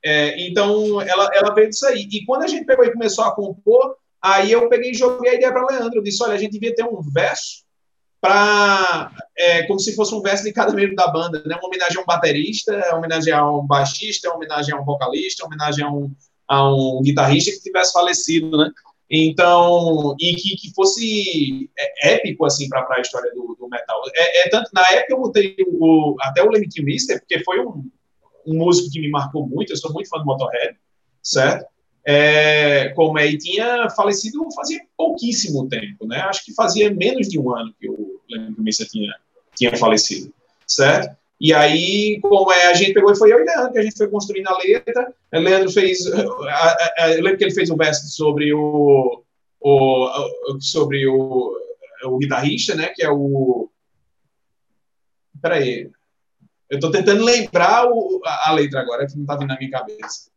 É, 0.03 0.47
então, 0.47 1.01
ela, 1.01 1.31
ela 1.33 1.53
veio 1.55 1.69
disso 1.69 1.87
aí. 1.87 2.07
E 2.11 2.23
quando 2.25 2.43
a 2.43 2.47
gente 2.47 2.63
pegou 2.65 2.85
e 2.85 2.93
começou 2.93 3.23
a 3.23 3.33
compor, 3.33 3.95
aí 4.21 4.51
eu 4.51 4.69
peguei 4.69 4.91
e 4.91 4.93
joguei 4.93 5.31
a 5.31 5.33
ideia 5.33 5.51
para 5.51 5.65
Leandro. 5.65 5.97
Eu 5.97 6.03
disse, 6.03 6.21
olha, 6.23 6.33
a 6.33 6.37
gente 6.37 6.51
devia 6.51 6.75
ter 6.75 6.83
um 6.83 7.01
verso 7.01 7.64
para 8.25 9.11
é, 9.37 9.63
como 9.63 9.79
se 9.79 9.95
fosse 9.95 10.15
um 10.15 10.21
verso 10.21 10.43
de 10.43 10.51
cada 10.51 10.73
membro 10.73 10.95
da 10.95 11.07
banda, 11.07 11.43
né? 11.45 11.55
Uma 11.55 11.67
homenagem 11.67 11.97
a 11.99 12.01
um 12.01 12.05
baterista, 12.05 12.73
uma 12.89 12.97
homenagem 12.97 13.31
a 13.31 13.47
um 13.47 13.67
baixista, 13.67 14.29
uma 14.29 14.37
homenagem 14.37 14.73
a 14.73 14.81
um 14.81 14.83
vocalista, 14.83 15.43
uma 15.43 15.49
homenagem 15.49 15.85
a 15.85 15.91
um, 15.91 16.11
a 16.47 16.73
um 16.73 17.01
guitarrista 17.03 17.51
que 17.51 17.61
tivesse 17.61 17.93
falecido, 17.93 18.57
né? 18.57 18.71
Então, 19.07 20.15
e 20.19 20.33
que, 20.33 20.55
que 20.55 20.73
fosse 20.73 21.69
é, 21.77 22.15
épico, 22.15 22.45
assim, 22.45 22.67
para 22.67 22.87
a 22.89 23.01
história 23.01 23.31
do, 23.35 23.55
do 23.59 23.69
metal. 23.69 24.01
É, 24.15 24.47
é, 24.47 24.49
tanto, 24.49 24.71
na 24.73 24.81
época 24.89 25.13
eu 25.13 25.19
botei 25.19 25.55
o, 25.67 26.15
até 26.21 26.41
o 26.41 26.49
Lemmy 26.49 26.67
Mister, 26.79 27.19
porque 27.19 27.43
foi 27.43 27.59
um, 27.59 27.87
um 28.47 28.57
músico 28.57 28.89
que 28.91 28.99
me 28.99 29.11
marcou 29.11 29.47
muito, 29.47 29.71
eu 29.71 29.77
sou 29.77 29.93
muito 29.93 30.09
fã 30.09 30.17
do 30.17 30.25
Motorhead, 30.25 30.75
certo? 31.21 31.67
É, 32.03 32.89
como 32.89 33.19
é, 33.19 33.27
e 33.27 33.37
tinha 33.37 33.89
falecido 33.91 34.47
fazia 34.55 34.79
pouquíssimo 34.97 35.67
tempo, 35.67 36.07
né? 36.07 36.21
Acho 36.21 36.43
que 36.43 36.53
fazia 36.53 36.91
menos 36.91 37.27
de 37.27 37.39
um 37.39 37.53
ano 37.55 37.73
que 37.79 37.87
o 37.87 38.14
Lemmy 38.29 38.55
Mister 38.57 38.87
tinha, 38.87 39.15
tinha 39.55 39.75
falecido, 39.77 40.33
certo? 40.67 41.15
E 41.39 41.53
aí, 41.53 42.19
como 42.21 42.51
é, 42.51 42.67
a 42.67 42.73
gente 42.73 42.93
pegou 42.93 43.11
e 43.11 43.17
foi 43.17 43.33
eu 43.33 43.39
e 43.39 43.43
Leandro, 43.43 43.73
que 43.73 43.79
a 43.79 43.83
gente 43.83 43.97
foi 43.97 44.07
construindo 44.07 44.47
a 44.47 44.57
letra. 44.57 45.13
O 45.33 45.39
Leandro 45.39 45.71
fez. 45.71 46.05
Eu 46.07 47.21
lembro 47.21 47.37
que 47.37 47.43
ele 47.43 47.53
fez 47.53 47.69
um 47.69 47.75
verso 47.75 48.07
sobre 48.07 48.53
o. 48.53 49.21
o 49.59 50.09
sobre 50.61 51.07
o, 51.07 51.53
o 52.05 52.17
guitarrista, 52.17 52.73
né? 52.75 52.87
Que 52.95 53.03
é 53.03 53.11
o. 53.11 53.69
Peraí. 55.41 55.91
Eu 56.69 56.77
estou 56.77 56.89
tentando 56.89 57.23
lembrar 57.23 57.85
o, 57.85 58.21
a, 58.25 58.49
a, 58.49 58.53
letra 58.53 58.79
agora, 58.79 59.05
que 59.05 59.15
não 59.15 59.23
está 59.23 59.35
vindo 59.35 59.49
na 59.49 59.57
minha 59.57 59.69
cabeça. 59.69 60.31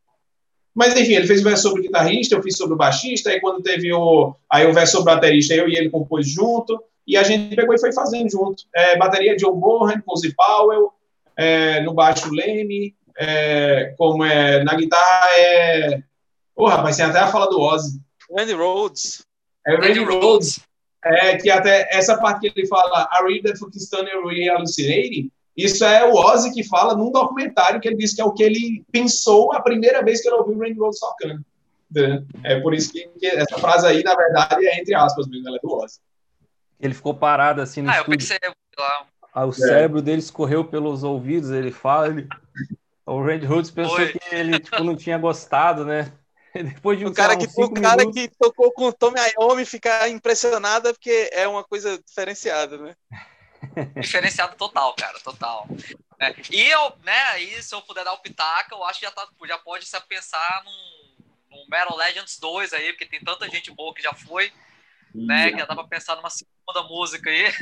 Mas, 0.74 0.94
enfim, 0.94 1.14
ele 1.14 1.26
fez 1.26 1.40
o 1.40 1.44
verso 1.44 1.62
sobre 1.62 1.80
o 1.80 1.84
guitarrista, 1.84 2.34
eu 2.34 2.42
fiz 2.42 2.56
sobre 2.56 2.74
o 2.74 2.76
baixista, 2.76 3.30
aí 3.30 3.40
quando 3.40 3.62
teve 3.62 3.92
o. 3.92 4.34
Aí 4.50 4.66
o 4.66 4.74
verso 4.74 4.98
sobre 4.98 5.12
o 5.12 5.14
baterista, 5.14 5.54
eu 5.54 5.68
e 5.68 5.76
ele 5.76 5.90
compôs 5.90 6.28
junto 6.28 6.82
e 7.08 7.16
a 7.16 7.22
gente 7.22 7.56
pegou 7.56 7.74
e 7.74 7.80
foi 7.80 7.90
fazendo 7.90 8.30
junto. 8.30 8.64
É, 8.74 8.98
bateria 8.98 9.34
John 9.34 9.54
Bonham, 9.54 10.02
Cozy 10.02 10.34
Powell, 10.34 10.92
é, 11.34 11.80
no 11.80 11.94
baixo 11.94 12.30
Leme, 12.30 12.94
é, 13.18 13.94
como 13.96 14.22
é, 14.22 14.62
na 14.62 14.74
guitarra 14.74 15.30
é... 15.38 16.02
Ô, 16.54 16.64
oh, 16.64 16.66
rapaz, 16.66 16.96
tem 16.96 17.06
até 17.06 17.18
a 17.18 17.28
fala 17.28 17.48
do 17.48 17.58
Ozzy. 17.58 17.98
Randy 18.30 18.52
Rhodes. 18.52 19.24
É 19.66 19.74
Randy, 19.74 20.00
Rhodes. 20.00 20.60
É, 21.02 21.36
que 21.36 21.48
até 21.48 21.88
essa 21.90 22.18
parte 22.18 22.40
que 22.40 22.60
ele 22.60 22.68
fala, 22.68 23.08
I 23.18 23.22
read 23.22 23.42
that 23.44 23.58
fucking 23.58 23.78
stunning 23.78 24.10
hallucinating, 24.50 25.30
isso 25.56 25.84
é 25.84 26.04
o 26.04 26.14
Ozzy 26.14 26.52
que 26.52 26.62
fala 26.62 26.94
num 26.94 27.10
documentário 27.10 27.80
que 27.80 27.88
ele 27.88 27.96
disse 27.96 28.16
que 28.16 28.20
é 28.20 28.24
o 28.24 28.32
que 28.32 28.42
ele 28.42 28.84
pensou 28.92 29.54
a 29.54 29.62
primeira 29.62 30.02
vez 30.02 30.20
que 30.20 30.28
ele 30.28 30.36
ouviu 30.36 30.56
o 30.56 30.60
Randy 30.60 30.78
Rhodes 30.78 31.00
tocando. 31.00 31.42
É 32.44 32.60
por 32.60 32.74
isso 32.74 32.92
que, 32.92 33.08
que, 33.18 33.26
essa 33.26 33.58
frase 33.58 33.86
aí, 33.86 34.02
na 34.02 34.14
verdade, 34.14 34.66
é 34.66 34.78
entre 34.78 34.94
aspas 34.94 35.26
mesmo, 35.26 35.48
ela 35.48 35.56
é 35.56 35.60
do 35.60 35.72
Ozzy. 35.72 36.00
Ele 36.80 36.94
ficou 36.94 37.14
parado 37.14 37.60
assim 37.60 37.82
no 37.82 37.90
ah, 37.90 37.98
estúdio. 37.98 38.14
Eu 38.14 38.18
pensei, 38.18 38.38
lá. 38.78 39.06
Ah, 39.32 39.46
o 39.46 39.50
é. 39.50 39.52
cérebro 39.52 40.00
dele 40.00 40.20
escorreu 40.20 40.64
pelos 40.64 41.02
ouvidos, 41.02 41.50
ele 41.50 41.70
fala, 41.70 42.08
ele... 42.08 42.28
o 43.04 43.22
Randy 43.22 43.46
Rhodes 43.46 43.70
pensou 43.70 43.96
Foi. 43.96 44.12
que 44.12 44.34
ele 44.34 44.58
tipo, 44.58 44.82
não 44.82 44.96
tinha 44.96 45.18
gostado, 45.18 45.84
né? 45.84 46.12
Depois 46.54 46.98
de 46.98 47.04
um, 47.04 47.08
o 47.08 47.14
cara, 47.14 47.36
que, 47.36 47.46
o 47.46 47.72
cara 47.72 47.98
minutos... 47.98 48.22
que 48.22 48.30
tocou 48.38 48.72
com 48.72 48.86
o 48.86 48.92
Tommy 48.92 49.20
Iommi 49.38 49.64
ficar 49.64 50.08
impressionado 50.08 50.88
é 50.88 50.92
porque 50.92 51.30
é 51.32 51.46
uma 51.46 51.62
coisa 51.62 51.98
diferenciada, 51.98 52.78
né? 52.78 52.96
Diferenciado 54.00 54.56
total, 54.56 54.94
cara, 54.94 55.18
total. 55.20 55.68
É, 56.20 56.34
e 56.50 56.68
eu, 56.70 56.96
né, 57.04 57.20
aí 57.32 57.62
se 57.62 57.74
eu 57.74 57.82
puder 57.82 58.04
dar 58.04 58.12
o 58.12 58.18
pitaca, 58.18 58.74
eu 58.74 58.84
acho 58.84 58.98
que 58.98 59.06
já, 59.06 59.12
tá, 59.12 59.28
já 59.46 59.58
pode 59.58 59.86
se 59.86 60.00
pensar 60.08 60.62
num, 60.64 61.56
num 61.56 61.66
Metal 61.68 61.96
Legends 61.96 62.38
2 62.38 62.72
aí, 62.72 62.92
porque 62.92 63.06
tem 63.06 63.20
tanta 63.20 63.48
gente 63.48 63.70
boa 63.70 63.94
que 63.94 64.02
já 64.02 64.12
foi 64.14 64.52
né? 65.14 65.50
Que 65.50 65.58
já 65.58 65.66
dá 65.66 65.74
pra 65.74 65.84
pensar 65.84 66.16
numa 66.16 66.30
segunda 66.30 66.82
música 66.88 67.30
aí. 67.30 67.52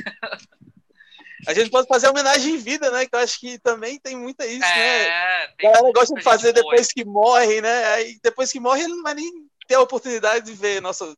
A 1.47 1.53
gente 1.53 1.69
pode 1.69 1.87
fazer 1.87 2.09
homenagem 2.09 2.55
em 2.55 2.57
vida, 2.57 2.89
né? 2.89 3.05
Que 3.05 3.15
eu 3.15 3.19
acho 3.19 3.39
que 3.39 3.59
também 3.59 3.99
tem 3.99 4.15
muita 4.15 4.45
isso, 4.45 4.65
é, 4.65 5.09
né? 5.09 5.47
Tem 5.57 5.71
galera 5.71 5.93
gosta 5.93 6.15
de 6.15 6.23
fazer 6.23 6.51
depois 6.51 6.87
que 6.87 7.05
morre, 7.05 7.61
né? 7.61 7.85
Aí 7.93 8.19
depois 8.23 8.51
que 8.51 8.59
morre, 8.59 8.83
ele 8.83 8.95
não 8.95 9.03
vai 9.03 9.13
nem 9.13 9.31
ter 9.67 9.75
a 9.75 9.81
oportunidade 9.81 10.45
de 10.45 10.53
ver 10.53 10.81
nossa. 10.81 11.15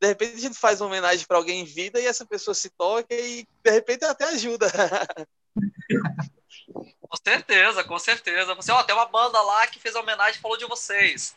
De 0.00 0.08
repente 0.08 0.36
a 0.36 0.40
gente 0.40 0.58
faz 0.58 0.80
uma 0.80 0.88
homenagem 0.88 1.26
para 1.26 1.36
alguém 1.36 1.60
em 1.60 1.64
vida 1.64 2.00
e 2.00 2.06
essa 2.06 2.24
pessoa 2.24 2.54
se 2.54 2.70
toca 2.70 3.14
e 3.14 3.46
de 3.62 3.70
repente 3.70 4.04
até 4.04 4.24
ajuda. 4.24 4.66
Com 7.00 7.16
certeza, 7.24 7.82
com 7.82 7.98
certeza. 7.98 8.54
Você, 8.54 8.70
ó, 8.70 8.84
tem 8.84 8.94
uma 8.94 9.06
banda 9.06 9.42
lá 9.42 9.66
que 9.66 9.80
fez 9.80 9.96
a 9.96 10.00
homenagem 10.00 10.38
e 10.38 10.40
falou 10.40 10.56
de 10.56 10.64
vocês 10.66 11.34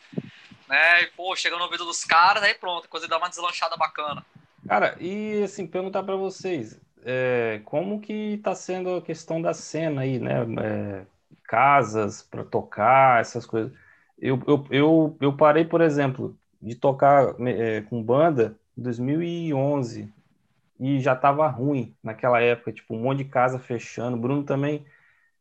né? 0.74 1.04
E, 1.04 1.08
pô, 1.08 1.36
chega 1.36 1.56
no 1.56 1.66
ouvido 1.66 1.86
dos 1.86 2.04
caras, 2.04 2.42
aí 2.42 2.56
pronto, 2.56 2.90
coisa 2.90 3.08
dá 3.08 3.18
uma 3.18 3.30
deslanchada 3.30 3.78
bacana. 3.78 4.26
Cara, 4.68 4.98
e 5.00 5.44
assim, 5.44 5.68
perguntar 5.68 6.02
para 6.02 6.16
vocês, 6.16 6.80
é, 7.06 7.62
como 7.64 8.02
que 8.02 8.40
tá 8.44 8.56
sendo 8.56 8.96
a 8.96 9.02
questão 9.02 9.40
da 9.40 9.54
cena 9.54 10.02
aí, 10.02 10.18
né? 10.18 10.40
É, 10.62 11.06
casas 11.44 12.24
para 12.24 12.44
tocar, 12.44 13.22
essas 13.22 13.46
coisas. 13.46 13.72
Eu, 14.18 14.42
eu, 14.48 14.66
eu, 14.72 15.18
eu 15.22 15.34
parei, 15.38 15.66
por 15.66 15.82
exemplo, 15.82 16.36
de 16.60 16.74
tocar 16.74 17.36
é, 17.42 17.82
com 17.82 18.02
banda 18.02 18.56
em 18.76 18.82
2011 18.82 20.12
e 20.80 21.00
já 21.00 21.16
tava 21.16 21.48
ruim 21.48 21.94
naquela 22.02 22.42
época, 22.42 22.72
tipo, 22.72 22.96
um 22.96 23.02
monte 23.02 23.20
de 23.20 23.26
casa 23.26 23.60
fechando. 23.60 24.18
Bruno 24.18 24.44
também, 24.44 24.84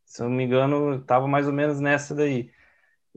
se 0.05 0.21
eu 0.21 0.29
não 0.29 0.37
me 0.37 0.45
engano, 0.45 1.01
tava 1.01 1.27
mais 1.27 1.47
ou 1.47 1.53
menos 1.53 1.81
nessa 1.81 2.15
daí. 2.15 2.51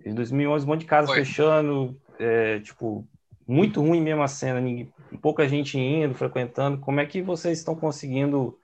Em 0.06 0.14
2011, 0.14 0.66
um 0.66 0.70
monte 0.70 0.82
de 0.82 0.86
casa 0.86 1.08
Foi. 1.08 1.18
fechando, 1.18 2.00
é, 2.20 2.60
tipo, 2.60 3.08
muito 3.48 3.82
ruim 3.82 4.02
mesmo 4.02 4.24
a 4.24 4.28
cena, 4.28 4.60
ninguém, 4.60 4.92
pouca 5.22 5.48
gente 5.48 5.78
indo, 5.78 6.16
frequentando. 6.16 6.80
Como 6.80 7.00
é 7.00 7.06
que 7.06 7.22
vocês 7.22 7.58
estão 7.58 7.76
conseguindo 7.76 8.58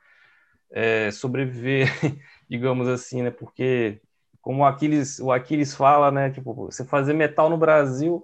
é, 0.72 1.12
sobreviver, 1.12 1.88
digamos 2.50 2.88
assim, 2.88 3.22
né? 3.22 3.32
Porque, 3.32 4.02
como 4.42 4.64
o 4.64 4.66
Aquiles, 4.66 5.20
o 5.20 5.32
Aquiles 5.32 5.76
fala, 5.76 6.12
né? 6.12 6.32
Tipo, 6.32 6.54
você 6.54 6.84
fazer 6.86 7.14
metal 7.14 7.50
no 7.50 7.58
Brasil, 7.58 8.24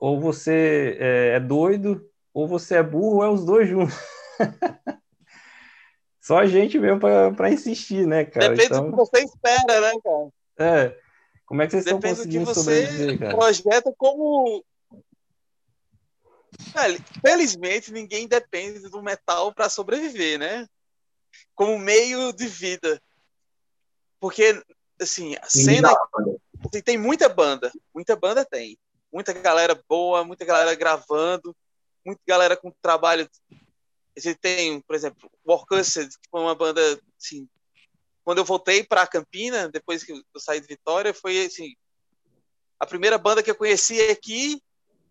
ou 0.00 0.20
você 0.20 0.96
é, 1.00 1.28
é 1.36 1.40
doido, 1.40 2.08
ou 2.34 2.46
você 2.46 2.76
é 2.76 2.82
burro, 2.82 3.16
ou 3.16 3.24
é 3.24 3.28
os 3.28 3.44
dois 3.44 3.68
juntos. 3.68 3.96
Só 6.20 6.38
a 6.40 6.46
gente 6.46 6.78
mesmo 6.78 6.98
para 7.00 7.50
insistir, 7.50 8.04
né, 8.06 8.24
cara? 8.24 8.48
Depende 8.48 8.66
então... 8.66 8.84
do 8.86 8.90
que 8.90 8.96
você 8.96 9.22
espera, 9.22 9.80
né, 9.80 9.92
cara? 10.02 10.28
É. 10.58 11.05
Como 11.46 11.62
é 11.62 11.66
que 11.66 11.72
vocês 11.72 11.84
Depende 11.84 12.06
estão 12.06 12.16
conseguindo 12.16 12.44
do 12.44 12.52
que 12.52 12.54
você 12.54 13.18
cara? 13.18 13.36
projeta 13.36 13.94
como... 13.96 14.64
Velho, 16.74 17.04
felizmente, 17.20 17.92
ninguém 17.92 18.26
depende 18.26 18.88
do 18.88 19.00
metal 19.02 19.54
para 19.54 19.68
sobreviver, 19.68 20.38
né? 20.38 20.66
Como 21.54 21.78
meio 21.78 22.32
de 22.32 22.48
vida. 22.48 23.00
Porque, 24.18 24.60
assim, 25.00 25.36
a 25.36 25.48
cena... 25.48 25.88
Assim, 25.88 26.82
tem 26.82 26.98
muita 26.98 27.28
banda. 27.28 27.70
Muita 27.94 28.16
banda 28.16 28.44
tem. 28.44 28.76
Muita 29.12 29.32
galera 29.32 29.80
boa, 29.88 30.24
muita 30.24 30.44
galera 30.44 30.74
gravando, 30.74 31.56
muita 32.04 32.20
galera 32.26 32.56
com 32.56 32.72
trabalho... 32.82 33.30
A 34.16 34.20
gente 34.20 34.38
tem, 34.38 34.80
por 34.80 34.96
exemplo, 34.96 35.30
Warcussed, 35.46 36.08
que 36.08 36.28
foi 36.30 36.40
uma 36.40 36.54
banda 36.54 36.80
assim, 37.20 37.46
quando 38.26 38.38
eu 38.38 38.44
voltei 38.44 38.82
para 38.82 39.06
Campina, 39.06 39.68
depois 39.68 40.02
que 40.02 40.10
eu 40.10 40.40
saí 40.40 40.60
de 40.60 40.66
Vitória, 40.66 41.14
foi 41.14 41.46
assim, 41.46 41.76
a 42.76 42.84
primeira 42.84 43.16
banda 43.16 43.40
que 43.40 43.48
eu 43.48 43.54
conheci 43.54 44.00
aqui 44.10 44.60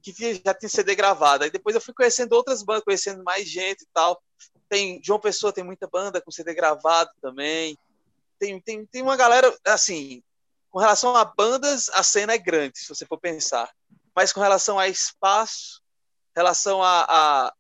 que 0.03 0.41
já 0.45 0.53
tinha 0.53 0.68
CD 0.68 0.95
gravado. 0.95 1.45
Aí 1.45 1.49
depois 1.49 1.74
eu 1.74 1.82
fui 1.82 1.93
conhecendo 1.93 2.34
outras 2.34 2.61
bandas, 2.61 2.84
conhecendo 2.84 3.24
mais 3.24 3.47
gente 3.47 3.84
e 3.84 3.88
tal. 3.93 4.22
Tem 4.68 4.99
João 5.01 5.18
Pessoa 5.18 5.53
tem 5.53 5.63
muita 5.63 5.88
banda 5.88 6.20
com 6.20 6.30
CD 6.30 6.53
gravado 6.53 7.09
também. 7.22 7.78
Tem, 8.38 8.59
tem, 8.59 8.86
tem 8.86 9.01
uma 9.01 9.16
galera 9.16 9.55
assim, 9.66 10.22
com 10.70 10.80
relação 10.80 11.16
a 11.16 11.24
bandas, 11.24 11.88
a 11.93 12.03
cena 12.03 12.34
é 12.34 12.38
grande, 12.38 12.80
se 12.80 12.89
você 12.89 13.05
for 13.05 13.18
pensar. 13.18 13.72
Mas 14.13 14.34
com 14.34 14.41
relação 14.41 14.78
a 14.78 14.89
espaço, 14.89 15.82
relação 16.36 16.84
a, 16.84 17.05
a 17.07 17.53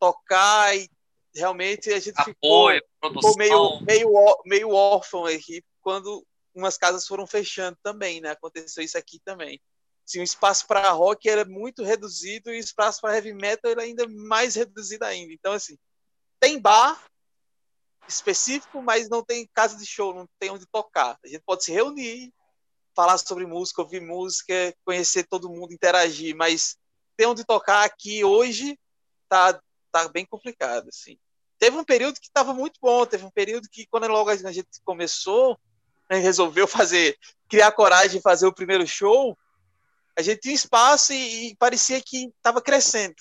tocar 0.00 0.74
e 0.74 0.88
realmente 1.34 1.92
a 1.92 2.00
gente 2.00 2.18
Apoio, 2.18 2.34
ficou, 2.34 2.88
ficou, 3.08 3.36
meio, 3.36 3.80
meio, 3.82 4.10
meio 4.44 4.70
órfão 4.70 5.24
aqui 5.26 5.62
quando 5.80 6.26
umas 6.54 6.76
casas 6.78 7.06
foram 7.06 7.26
fechando 7.26 7.76
também, 7.82 8.20
né? 8.20 8.30
Aconteceu 8.30 8.82
isso 8.82 8.96
aqui 8.96 9.20
também. 9.24 9.60
Sim, 10.04 10.20
o 10.20 10.24
espaço 10.24 10.66
para 10.66 10.90
rock 10.90 11.28
era 11.28 11.44
muito 11.44 11.82
reduzido 11.82 12.50
e 12.50 12.56
o 12.56 12.60
espaço 12.60 13.00
para 13.00 13.14
heavy 13.14 13.32
metal 13.32 13.70
era 13.70 13.82
ainda 13.82 14.06
mais 14.08 14.54
reduzido 14.54 15.04
ainda. 15.04 15.32
Então, 15.32 15.52
assim, 15.52 15.76
tem 16.40 16.60
bar, 16.60 17.04
específico, 18.08 18.80
mas 18.80 19.08
não 19.08 19.22
tem 19.22 19.48
casa 19.52 19.76
de 19.76 19.84
show, 19.84 20.14
não 20.14 20.28
tem 20.38 20.50
onde 20.50 20.66
tocar. 20.66 21.18
A 21.24 21.28
gente 21.28 21.42
pode 21.44 21.64
se 21.64 21.72
reunir, 21.72 22.32
falar 22.94 23.18
sobre 23.18 23.46
música, 23.46 23.82
ouvir 23.82 24.00
música, 24.00 24.74
conhecer 24.84 25.26
todo 25.26 25.50
mundo, 25.50 25.72
interagir, 25.72 26.34
mas 26.36 26.76
ter 27.16 27.26
onde 27.26 27.44
tocar 27.44 27.84
aqui 27.84 28.24
hoje 28.24 28.78
tá, 29.28 29.60
tá 29.90 30.08
bem 30.08 30.24
complicado, 30.24 30.88
assim. 30.88 31.18
Teve 31.58 31.76
um 31.76 31.84
período 31.84 32.20
que 32.20 32.26
estava 32.26 32.52
muito 32.52 32.78
bom, 32.80 33.06
teve 33.06 33.24
um 33.24 33.30
período 33.30 33.68
que 33.70 33.86
quando 33.86 34.06
logo 34.08 34.30
a 34.30 34.36
gente 34.36 34.68
começou, 34.84 35.58
gente 36.12 36.22
resolveu 36.22 36.66
fazer, 36.66 37.18
criar 37.48 37.72
coragem 37.72 38.18
de 38.18 38.22
fazer 38.22 38.46
o 38.46 38.54
primeiro 38.54 38.86
show, 38.86 39.36
a 40.16 40.22
gente 40.22 40.40
tinha 40.40 40.54
espaço 40.54 41.12
e, 41.12 41.50
e 41.50 41.56
parecia 41.56 42.00
que 42.00 42.26
estava 42.26 42.62
crescendo. 42.62 43.16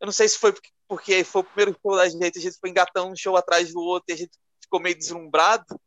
Eu 0.00 0.06
não 0.06 0.12
sei 0.12 0.28
se 0.28 0.38
foi 0.38 0.52
porque, 0.52 0.70
porque 0.86 1.24
foi 1.24 1.40
o 1.40 1.44
primeiro 1.44 1.78
show 1.80 1.96
da 1.96 2.08
gente, 2.08 2.38
a 2.38 2.42
gente 2.42 2.58
foi 2.58 2.70
engatando 2.70 3.10
um 3.10 3.16
show 3.16 3.36
atrás 3.36 3.72
do 3.72 3.80
outro 3.80 4.06
e 4.08 4.12
a 4.12 4.16
gente 4.16 4.38
ficou 4.60 4.80
meio 4.80 4.96
deslumbrado, 4.96 5.80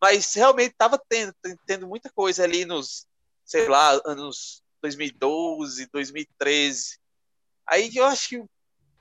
mas 0.00 0.32
realmente 0.34 0.72
estava 0.72 1.00
tendo, 1.08 1.34
tendo 1.66 1.86
muita 1.86 2.10
coisa 2.10 2.44
ali 2.44 2.64
nos, 2.64 3.06
sei 3.44 3.68
lá, 3.68 4.00
anos 4.06 4.62
2012, 4.80 5.88
2013. 5.92 6.98
Aí 7.66 7.94
eu 7.94 8.04
acho 8.04 8.28
que 8.28 8.44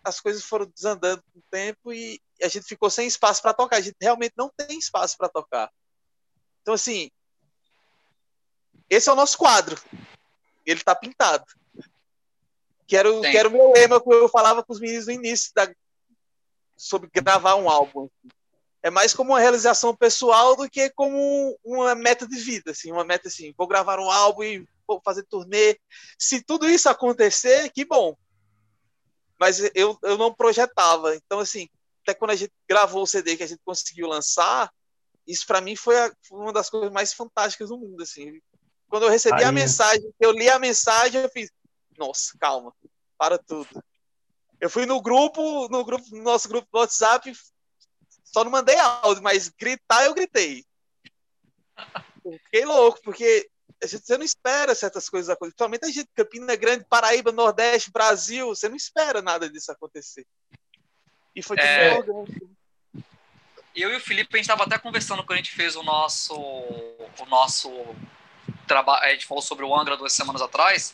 as 0.04 0.20
coisas 0.20 0.43
foram 0.43 0.66
desandando 0.66 1.24
com 1.32 1.39
o 1.39 1.43
tempo 1.49 1.93
e 1.93 2.20
a 2.41 2.47
gente 2.47 2.66
ficou 2.66 2.89
sem 2.89 3.08
espaço 3.08 3.41
para 3.41 3.54
tocar. 3.54 3.78
A 3.78 3.82
gente 3.82 3.95
realmente 4.02 4.34
não 4.36 4.49
tem 4.49 4.78
espaço 4.78 5.18
para 5.18 5.30
tocar. 5.30 5.72
Então, 6.62 6.74
assim, 6.74 7.10
esse 8.89 9.10
é 9.10 9.14
o 9.14 9.16
nosso 9.16 9.38
quadro. 9.38 9.80
Ele 10.66 10.80
está 10.80 10.95
pintado. 10.95 11.45
Que 12.88 12.97
era, 12.97 13.12
o, 13.12 13.22
que 13.22 13.38
era 13.38 13.47
o 13.47 13.52
meu 13.52 13.72
lema 13.72 14.02
que 14.02 14.14
eu 14.14 14.28
falava 14.28 14.64
com 14.64 14.74
os 14.74 14.80
meninos 14.80 15.06
no 15.06 15.14
início 15.14 15.52
da, 15.56 15.72
sobre 16.76 17.10
gravar 17.14 17.56
um 17.56 17.70
álbum. 17.70 18.10
É 18.84 18.89
mais 18.89 19.14
como 19.14 19.32
uma 19.32 19.39
realização 19.39 19.95
pessoal 19.95 20.56
do 20.56 20.70
que 20.70 20.89
como 20.89 21.58
uma 21.64 21.93
meta 21.93 22.28
de 22.28 22.36
vida, 22.36 22.72
assim, 22.72 22.91
uma 22.91 23.06
meta 23.06 23.28
assim, 23.28 23.54
vou 23.56 23.68
gravar 23.68 23.99
um 23.99 24.10
álbum 24.10 24.43
e 24.43 24.68
vou 24.88 24.99
fazer 25.06 25.24
turnê. 25.24 25.80
Se 26.18 26.41
tudo 26.41 26.68
isso 26.68 26.89
acontecer, 26.89 27.70
que 27.70 27.86
bom 27.86 28.18
mas 29.42 29.60
eu, 29.74 29.98
eu 30.04 30.20
não 30.20 30.32
projetava. 30.32 31.16
Então, 31.16 31.39
assim, 31.39 31.68
até 32.04 32.14
quando 32.14 32.30
a 32.30 32.36
gente 32.36 32.54
gravou 32.70 33.02
o 33.02 33.08
CD 33.08 33.36
que 33.36 33.42
a 33.42 33.48
gente 33.48 33.60
conseguiu 33.66 34.08
lançar, 34.08 34.72
isso 35.26 35.48
para 35.48 35.60
mim 35.60 35.76
foi, 35.76 35.98
a, 35.98 36.14
foi, 36.28 36.38
uma 36.38 36.54
das 36.54 36.70
coisas 36.70 36.92
mais 36.92 37.12
fantásticas 37.12 37.70
do 37.70 37.78
mundo, 37.80 38.04
assim. 38.04 38.39
Quando 38.88 39.04
eu 39.04 39.10
recebi 39.10 39.42
Aí. 39.42 39.46
a 39.46 39.52
mensagem, 39.52 40.14
eu 40.20 40.32
li 40.32 40.48
a 40.48 40.60
mensagem, 40.60 41.20
eu 41.20 41.30
fiz, 41.30 41.50
nossa, 41.98 42.38
calma, 42.39 42.72
para 43.18 43.39
tudo. 43.39 43.84
Eu 44.60 44.70
fui 44.70 44.86
no 44.86 45.02
grupo, 45.02 45.68
no 45.70 45.84
grupo, 45.84 46.06
no 46.12 46.22
nosso 46.22 46.48
grupo 46.48 46.68
do 46.72 46.78
WhatsApp, 46.78 47.34
só 48.24 48.44
não 48.44 48.52
mandei 48.52 48.78
áudio, 48.78 49.24
mas 49.24 49.50
gritar 49.50 50.06
eu 50.06 50.14
gritei. 50.14 50.64
Fiquei 52.44 52.64
louco, 52.64 53.00
porque 53.04 53.50
você 53.88 54.18
não 54.18 54.26
espera 54.26 54.76
certas 54.76 55.10
coisas 55.10 55.30
acontecerem. 55.30 55.52
Principalmente 55.52 55.86
a 55.86 55.92
gente, 55.92 56.10
Campina 56.16 56.56
Grande, 56.56 56.86
Paraíba, 56.88 57.32
Nordeste, 57.32 57.92
Brasil, 57.92 58.48
você 58.48 58.70
não 58.70 58.76
espera 58.76 59.22
nada 59.22 59.50
disso 59.50 59.72
acontecer. 59.72 60.26
E 61.36 61.42
foi 61.42 61.58
tudo 61.58 61.66
é... 61.66 62.52
Eu 63.74 63.92
e 63.92 63.96
o 63.96 64.02
Felipe, 64.02 64.30
a 64.34 64.38
gente 64.38 64.44
estava 64.44 64.66
até 64.66 64.78
conversando 64.78 65.24
quando 65.24 65.34
a 65.34 65.38
gente 65.38 65.54
fez 65.54 65.76
o 65.78 65.84
nosso, 65.84 66.36
o 66.36 67.26
nosso 67.28 67.72
trabalho, 68.68 69.06
a 69.06 69.10
gente 69.12 69.26
falou 69.26 69.42
sobre 69.42 69.64
o 69.64 69.74
Angra 69.74 69.96
duas 69.96 70.12
semanas 70.12 70.42
atrás, 70.42 70.94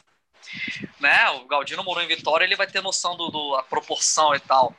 né? 1.00 1.28
O 1.32 1.48
Galdino 1.48 1.84
morou 1.84 2.04
em 2.04 2.08
Vitória, 2.08 2.46
ele 2.46 2.56
vai 2.56 2.68
ter 2.68 2.82
noção 2.82 3.18
do, 3.18 3.30
do 3.30 3.56
a 3.56 3.64
proporção 3.64 4.36
e 4.36 4.40
tal, 4.40 4.76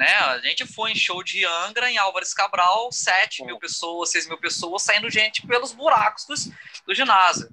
né? 0.00 0.10
A 0.14 0.38
gente 0.38 0.66
foi 0.66 0.92
em 0.92 0.96
show 0.96 1.22
de 1.22 1.44
Angra 1.44 1.90
em 1.90 1.98
Álvares 1.98 2.32
Cabral, 2.32 2.90
7 2.90 3.44
mil 3.44 3.58
pessoas, 3.58 4.10
6 4.10 4.28
mil 4.28 4.38
pessoas, 4.38 4.82
saindo 4.82 5.10
gente 5.10 5.46
pelos 5.46 5.72
buracos 5.72 6.24
dos, 6.24 6.48
do 6.86 6.94
ginásio. 6.94 7.48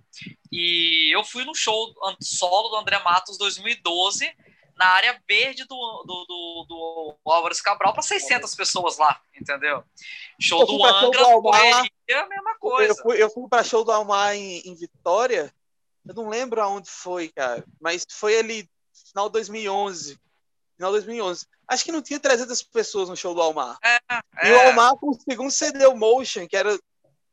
E 0.50 1.14
eu 1.14 1.26
fui 1.26 1.44
no 1.44 1.54
show 1.54 1.94
solo 2.22 2.70
do 2.70 2.78
André 2.78 2.98
Matos 3.00 3.38
2012 3.38 4.34
na 4.78 4.86
área 4.86 5.22
verde 5.28 5.66
do, 5.66 5.76
do, 6.06 6.26
do, 6.26 6.66
do 6.70 7.18
Álvares 7.26 7.60
Cabral 7.60 7.92
para 7.92 8.04
600 8.04 8.56
pessoas 8.56 8.98
lá, 8.98 9.20
entendeu? 9.36 9.84
Show 10.40 10.66
do 10.66 10.86
Angra, 10.86 11.20
show 11.20 11.42
do 11.42 11.50
correria, 11.50 11.92
a 12.10 12.28
mesma 12.28 12.58
coisa. 12.60 12.94
Eu 12.94 12.96
fui, 13.04 13.24
eu 13.24 13.30
fui 13.30 13.50
para 13.50 13.64
show 13.64 13.84
do 13.84 13.92
Almar 13.92 14.36
em, 14.36 14.60
em 14.60 14.74
Vitória 14.74 15.54
eu 16.08 16.14
não 16.14 16.30
lembro 16.30 16.62
aonde 16.62 16.90
foi, 16.90 17.28
cara, 17.28 17.66
mas 17.82 18.06
foi 18.10 18.38
ali, 18.38 18.70
final 19.10 19.28
de 19.28 19.34
2011. 19.34 20.18
Final 20.78 20.92
de 20.92 20.98
2011. 21.00 21.48
Acho 21.68 21.84
que 21.84 21.92
não 21.92 22.02
tinha 22.02 22.20
300 22.20 22.62
pessoas 22.64 23.10
no 23.10 23.18
show 23.18 23.34
do 23.34 23.42
Almar. 23.42 23.78
É, 23.84 23.98
é. 24.10 24.50
E 24.50 24.52
o 24.54 24.60
Almar 24.62 24.96
conseguiu 24.96 25.44
um 25.44 25.50
CD 25.50 25.86
Motion, 25.94 26.48
que 26.48 26.56
era. 26.56 26.72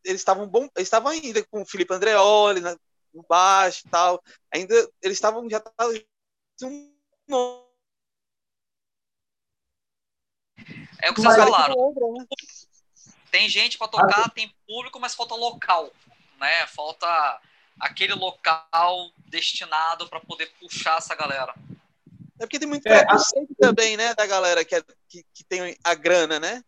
Eles 0.02 0.20
estavam 0.20 0.46
bom, 0.46 0.68
eles 0.76 0.88
estavam 0.88 1.10
ainda 1.10 1.42
com 1.44 1.62
o 1.62 1.66
Felipe 1.66 1.94
Andreoli 1.94 2.60
na, 2.60 2.76
no 3.12 3.24
baixo 3.28 3.82
e 3.86 3.90
tal. 3.90 4.22
Ainda 4.52 4.74
eles 5.02 5.16
estavam 5.16 5.48
já 5.48 5.60
tavam, 5.60 5.94
É 11.00 11.10
o 11.10 11.14
que 11.14 11.20
vocês 11.20 11.36
falaram. 11.36 11.74
Né? 12.18 12.26
Tem 13.30 13.48
gente 13.48 13.76
para 13.76 13.88
tocar, 13.88 14.30
tem 14.30 14.54
público, 14.66 14.98
mas 14.98 15.14
falta 15.14 15.34
local, 15.34 15.90
né? 16.38 16.66
Falta 16.68 17.40
aquele 17.78 18.14
local 18.14 19.10
destinado 19.26 20.08
para 20.08 20.20
poder 20.20 20.46
puxar 20.60 20.98
essa 20.98 21.14
galera. 21.14 21.54
É 22.38 22.44
porque 22.44 22.58
tem 22.58 22.68
muito 22.68 22.86
é, 22.86 23.04
preconceito 23.04 23.54
também, 23.58 23.96
né, 23.96 24.14
da 24.14 24.26
galera 24.26 24.64
que, 24.64 24.74
é, 24.74 24.82
que, 25.08 25.24
que, 25.32 25.44
tem 25.44 25.76
a 25.84 25.94
grana, 25.94 26.40
né? 26.40 26.64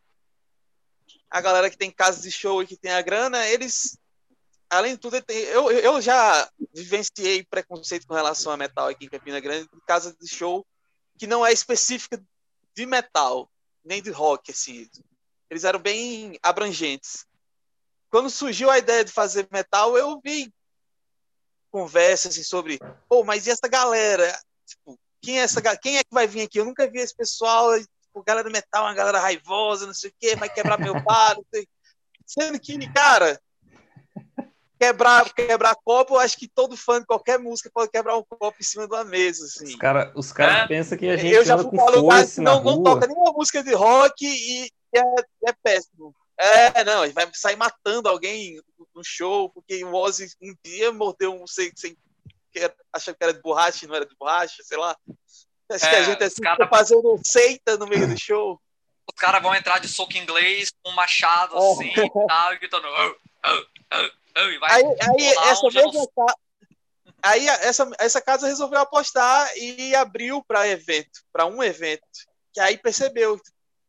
A 1.28 1.40
galera 1.40 1.68
que 1.68 1.76
tem 1.76 1.90
casas 1.90 2.22
de 2.22 2.30
show 2.30 2.62
e 2.62 2.66
que 2.66 2.76
tem 2.76 2.92
a 2.92 3.02
grana, 3.02 3.46
eles, 3.48 3.98
além 4.70 4.92
de 4.92 4.98
tudo, 4.98 5.16
eu, 5.28 5.70
eu 5.72 6.00
já 6.00 6.48
vivenciei 6.72 7.44
preconceito 7.44 8.06
com 8.06 8.14
relação 8.14 8.52
a 8.52 8.56
metal 8.56 8.88
aqui 8.88 9.06
em 9.06 9.10
Campina 9.10 9.40
Grande, 9.40 9.68
em 9.74 9.86
casa 9.86 10.16
de 10.20 10.28
show 10.28 10.64
que 11.18 11.26
não 11.26 11.44
é 11.44 11.52
específica 11.52 12.22
de 12.74 12.86
metal, 12.86 13.50
nem 13.84 14.02
de 14.02 14.10
rock, 14.10 14.52
assim. 14.52 14.88
Eles 15.50 15.64
eram 15.64 15.80
bem 15.80 16.38
abrangentes. 16.42 17.26
Quando 18.10 18.30
surgiu 18.30 18.70
a 18.70 18.78
ideia 18.78 19.04
de 19.04 19.12
fazer 19.12 19.48
metal, 19.50 19.96
eu 19.96 20.20
vi 20.22 20.52
conversa 21.70 22.28
assim, 22.28 22.42
sobre, 22.42 22.78
pô, 23.08 23.24
mas 23.24 23.46
e 23.46 23.50
essa 23.50 23.68
galera? 23.68 24.32
Tipo, 24.64 24.98
quem 25.26 25.40
é 25.40 25.42
essa 25.42 25.60
quem 25.76 25.98
é 25.98 26.04
que 26.04 26.14
vai 26.14 26.28
vir 26.28 26.42
aqui? 26.42 26.60
Eu 26.60 26.64
nunca 26.64 26.88
vi 26.88 27.00
esse 27.00 27.14
pessoal, 27.14 27.76
tipo, 27.80 28.22
galera 28.24 28.48
metal, 28.48 28.84
uma 28.84 28.94
galera 28.94 29.18
raivosa, 29.18 29.84
não 29.84 29.92
sei 29.92 30.10
o 30.10 30.14
quê, 30.20 30.36
vai 30.36 30.48
quebrar 30.48 30.78
meu 30.78 31.02
bar, 31.02 31.36
sendo 32.24 32.60
que, 32.60 32.78
cara, 32.92 33.40
quebrar, 34.78 35.34
quebrar 35.34 35.74
copo, 35.84 36.14
eu 36.14 36.20
acho 36.20 36.36
que 36.36 36.46
todo 36.46 36.76
fã 36.76 37.00
de 37.00 37.06
qualquer 37.06 37.40
música 37.40 37.68
pode 37.74 37.90
quebrar 37.90 38.16
um 38.16 38.22
copo 38.22 38.56
em 38.60 38.62
cima 38.62 38.86
de 38.86 38.94
uma 38.94 39.02
mesa, 39.02 39.44
assim. 39.44 39.64
Os 39.64 39.74
caras 39.74 40.12
os 40.14 40.32
cara 40.32 40.58
é? 40.58 40.68
pensam 40.68 40.96
que 40.96 41.08
a 41.08 41.16
gente 41.16 41.34
eu 41.34 41.44
já 41.44 41.58
fui 41.58 41.76
com 41.76 41.90
lugar 41.90 42.24
que 42.24 42.40
não, 42.40 42.62
não 42.62 42.82
toca 42.84 43.08
nenhuma 43.08 43.32
música 43.32 43.64
de 43.64 43.74
rock 43.74 44.24
e, 44.24 44.66
e 44.66 44.70
é, 44.94 45.50
é 45.50 45.52
péssimo. 45.60 46.14
É, 46.38 46.84
não, 46.84 47.02
ele 47.02 47.14
vai 47.14 47.28
sair 47.32 47.56
matando 47.56 48.08
alguém 48.08 48.60
no 48.94 49.02
show, 49.02 49.50
porque 49.50 49.82
o 49.84 49.92
Ozzy 49.92 50.28
um 50.40 50.54
dia 50.62 50.92
mordeu 50.92 51.34
um 51.34 51.46
sem, 51.48 51.72
sem 51.74 51.96
que 52.56 52.74
achava 52.92 53.16
que 53.16 53.24
era 53.24 53.34
de 53.34 53.42
borracha, 53.42 53.86
não 53.86 53.94
era 53.94 54.06
de 54.06 54.16
borracha, 54.16 54.62
sei 54.62 54.78
lá. 54.78 54.96
Acho 55.70 55.84
é, 55.84 55.88
que 55.90 55.96
a 55.96 55.98
é, 55.98 56.04
gente 56.04 56.24
assim, 56.24 56.42
cara... 56.42 56.68
fazendo 56.68 57.20
seita 57.22 57.76
no 57.76 57.86
meio 57.86 58.08
do 58.08 58.18
show. 58.18 58.60
Os 59.06 59.20
caras 59.20 59.42
vão 59.42 59.54
entrar 59.54 59.78
de 59.78 59.88
soco 59.88 60.16
inglês 60.16 60.72
com 60.82 60.90
um 60.90 60.94
machado 60.94 61.54
é. 61.56 61.58
assim 61.58 61.88
e 61.88 62.26
tal, 62.26 62.54
e 62.54 62.58
gritando. 62.58 62.86
Oh, 62.86 63.14
oh, 63.46 64.10
oh, 64.38 64.48
e 64.48 64.58
vai 64.58 64.70
aí, 64.72 64.84
aí 64.84 65.26
essa 65.48 65.66
mesma 65.68 66.08
não... 66.16 66.26
aí 67.22 67.46
essa, 67.46 67.90
essa 67.98 68.20
casa 68.20 68.46
resolveu 68.46 68.80
apostar 68.80 69.48
e 69.56 69.94
abriu 69.94 70.42
para 70.42 70.68
evento, 70.68 71.22
para 71.32 71.46
um 71.46 71.62
evento. 71.62 72.02
Que 72.52 72.60
aí 72.60 72.78
percebeu 72.78 73.40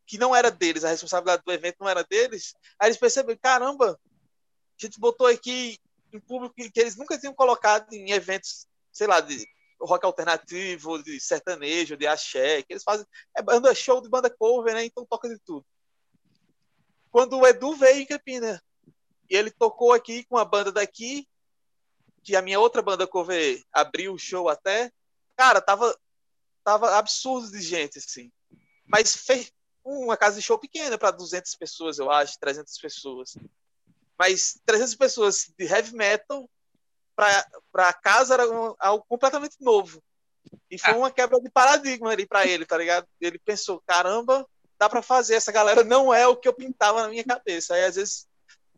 que 0.05 0.17
não 0.17 0.35
era 0.35 0.51
deles, 0.51 0.83
a 0.83 0.89
responsabilidade 0.89 1.43
do 1.45 1.51
evento 1.51 1.77
não 1.81 1.89
era 1.89 2.03
deles, 2.03 2.53
aí 2.79 2.87
eles 2.87 2.97
perceberam, 2.97 3.37
caramba, 3.41 3.99
a 4.79 4.85
gente 4.85 4.99
botou 4.99 5.27
aqui 5.27 5.77
em 6.13 6.19
público 6.19 6.55
que, 6.55 6.71
eles 6.79 6.95
nunca 6.95 7.17
tinham 7.17 7.33
colocado 7.33 7.91
em 7.93 8.11
eventos, 8.11 8.67
sei 8.91 9.07
lá, 9.07 9.19
de 9.19 9.45
rock 9.81 10.05
alternativo, 10.05 11.01
de 11.03 11.19
sertanejo, 11.19 11.97
de 11.97 12.07
axé, 12.07 12.63
que 12.63 12.73
eles 12.73 12.83
fazem, 12.83 13.05
é 13.35 13.41
banda 13.41 13.73
show 13.75 14.01
de 14.01 14.09
banda 14.09 14.29
cover, 14.29 14.73
né, 14.73 14.85
então 14.85 15.05
toca 15.05 15.29
de 15.29 15.37
tudo. 15.39 15.65
Quando 17.11 17.37
o 17.37 17.47
Edu 17.47 17.75
veio 17.75 18.01
em 18.01 18.05
Campina, 18.05 18.61
e 19.29 19.35
ele 19.35 19.51
tocou 19.51 19.93
aqui 19.93 20.23
com 20.25 20.37
a 20.37 20.45
banda 20.45 20.71
daqui, 20.71 21.27
que 22.23 22.35
a 22.35 22.41
minha 22.41 22.59
outra 22.59 22.81
banda 22.81 23.07
cover 23.07 23.63
abriu 23.71 24.13
o 24.13 24.19
show 24.19 24.49
até, 24.49 24.91
cara, 25.35 25.61
tava, 25.61 25.97
tava 26.63 26.97
absurdo 26.97 27.49
de 27.51 27.61
gente, 27.61 27.97
assim. 27.99 28.31
Mas 28.85 29.15
fez, 29.15 29.51
uma 29.83 30.17
casa 30.17 30.37
de 30.37 30.45
show 30.45 30.59
pequena 30.59 30.97
para 30.97 31.11
200 31.11 31.55
pessoas, 31.55 31.97
eu 31.97 32.11
acho, 32.11 32.37
300 32.39 32.77
pessoas. 32.77 33.37
Mas 34.17 34.59
300 34.65 34.95
pessoas 34.95 35.51
de 35.57 35.65
heavy 35.65 35.95
metal 35.95 36.49
para 37.71 37.93
casa 37.93 38.35
era 38.35 38.49
um, 38.49 38.75
algo 38.79 39.05
completamente 39.07 39.57
novo. 39.59 40.01
E 40.69 40.77
foi 40.77 40.93
ah. 40.93 40.97
uma 40.97 41.11
quebra 41.11 41.39
de 41.39 41.49
paradigma 41.49 42.11
ali 42.11 42.25
para 42.25 42.45
ele, 42.45 42.65
tá 42.65 42.77
ligado? 42.77 43.05
Ele 43.19 43.39
pensou, 43.39 43.81
caramba, 43.85 44.45
dá 44.79 44.89
para 44.89 45.01
fazer. 45.01 45.35
Essa 45.35 45.51
galera 45.51 45.83
não 45.83 46.13
é 46.13 46.27
o 46.27 46.35
que 46.35 46.47
eu 46.47 46.53
pintava 46.53 47.01
na 47.01 47.09
minha 47.09 47.23
cabeça. 47.23 47.73
Aí, 47.73 47.83
às 47.83 47.95
vezes, 47.95 48.27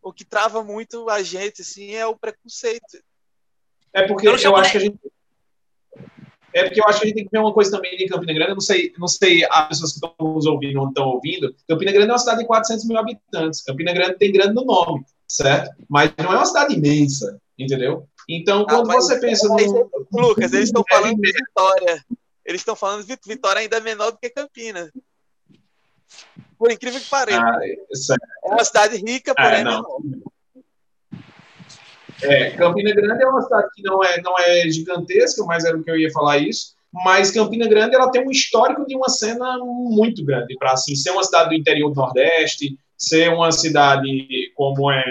o 0.01 0.13
que 0.13 0.25
trava 0.25 0.63
muito 0.63 1.09
a 1.09 1.21
gente, 1.21 1.61
assim, 1.61 1.93
é 1.93 2.05
o 2.05 2.17
preconceito. 2.17 3.03
É 3.93 4.07
porque 4.07 4.27
eu, 4.27 4.35
eu 4.37 4.55
acho 4.55 4.71
que 4.71 4.77
a 4.77 4.81
gente. 4.81 4.99
É 6.51 6.63
porque 6.63 6.81
eu 6.81 6.87
acho 6.87 6.99
que 6.99 7.05
a 7.05 7.07
gente 7.07 7.15
tem 7.15 7.25
que 7.25 7.31
ver 7.31 7.39
uma 7.39 7.53
coisa 7.53 7.69
também 7.69 7.95
em 7.95 8.07
Campina 8.07 8.33
Grande. 8.33 8.51
Eu 8.51 8.55
não 8.55 8.61
sei, 8.61 8.93
não 8.97 9.07
sei 9.07 9.45
as 9.45 9.67
pessoas 9.67 9.91
que 9.91 10.05
estão 10.05 10.15
nos 10.19 10.45
ouvindo 10.47 10.77
ou 10.77 10.83
não 10.83 10.89
estão 10.89 11.07
ouvindo. 11.07 11.55
Campina 11.67 11.91
Grande 11.91 12.09
é 12.09 12.13
uma 12.13 12.19
cidade 12.19 12.39
de 12.39 12.47
400 12.47 12.85
mil 12.85 12.97
habitantes. 12.97 13.61
Campina 13.61 13.93
Grande 13.93 14.17
tem 14.17 14.31
grande 14.31 14.53
no 14.53 14.65
nome, 14.65 15.05
certo? 15.29 15.71
Mas 15.87 16.11
não 16.17 16.33
é 16.33 16.37
uma 16.37 16.45
cidade 16.45 16.75
imensa, 16.75 17.39
entendeu? 17.57 18.07
Então, 18.27 18.65
quando 18.65 18.91
ah, 18.91 18.95
você 18.95 19.19
pensa 19.19 19.47
no. 19.47 19.89
Lucas, 20.11 20.51
eles 20.51 20.69
estão 20.69 20.83
falando 20.89 21.15
de 21.15 21.31
Vitória. 21.31 22.05
Eles 22.45 22.61
estão 22.61 22.75
falando 22.75 23.05
de 23.05 23.17
Vitória 23.25 23.61
ainda 23.61 23.77
é 23.77 23.81
menor 23.81 24.11
do 24.11 24.17
que 24.17 24.29
Campina. 24.29 24.91
Por 26.57 26.71
incrível 26.71 26.99
que 26.99 27.09
pareça. 27.09 27.41
Ah, 27.41 28.17
é 28.45 28.49
uma 28.49 28.65
cidade 28.65 28.97
rica, 28.97 29.33
porém 29.35 29.61
ah, 29.61 29.63
não. 29.63 29.83
É, 32.21 32.51
Campina 32.51 32.93
Grande 32.93 33.23
é 33.23 33.27
uma 33.27 33.41
cidade 33.41 33.69
que 33.73 33.81
não 33.81 34.03
é, 34.03 34.21
não 34.21 34.37
é 34.37 34.69
gigantesca, 34.69 35.43
mas 35.45 35.63
era 35.63 35.77
o 35.77 35.83
que 35.83 35.89
eu 35.89 35.97
ia 35.97 36.11
falar 36.11 36.37
isso. 36.37 36.75
Mas 36.91 37.31
Campina 37.31 37.67
Grande 37.67 37.95
ela 37.95 38.11
tem 38.11 38.27
um 38.27 38.31
histórico 38.31 38.85
de 38.85 38.95
uma 38.95 39.09
cena 39.09 39.57
muito 39.59 40.25
grande 40.25 40.55
para 40.57 40.73
assim 40.73 40.95
ser 40.95 41.11
uma 41.11 41.23
cidade 41.23 41.49
do 41.49 41.55
interior 41.55 41.89
do 41.89 41.95
Nordeste, 41.95 42.77
ser 42.99 43.33
uma 43.33 43.51
cidade 43.51 44.51
como 44.55 44.91
é 44.91 45.03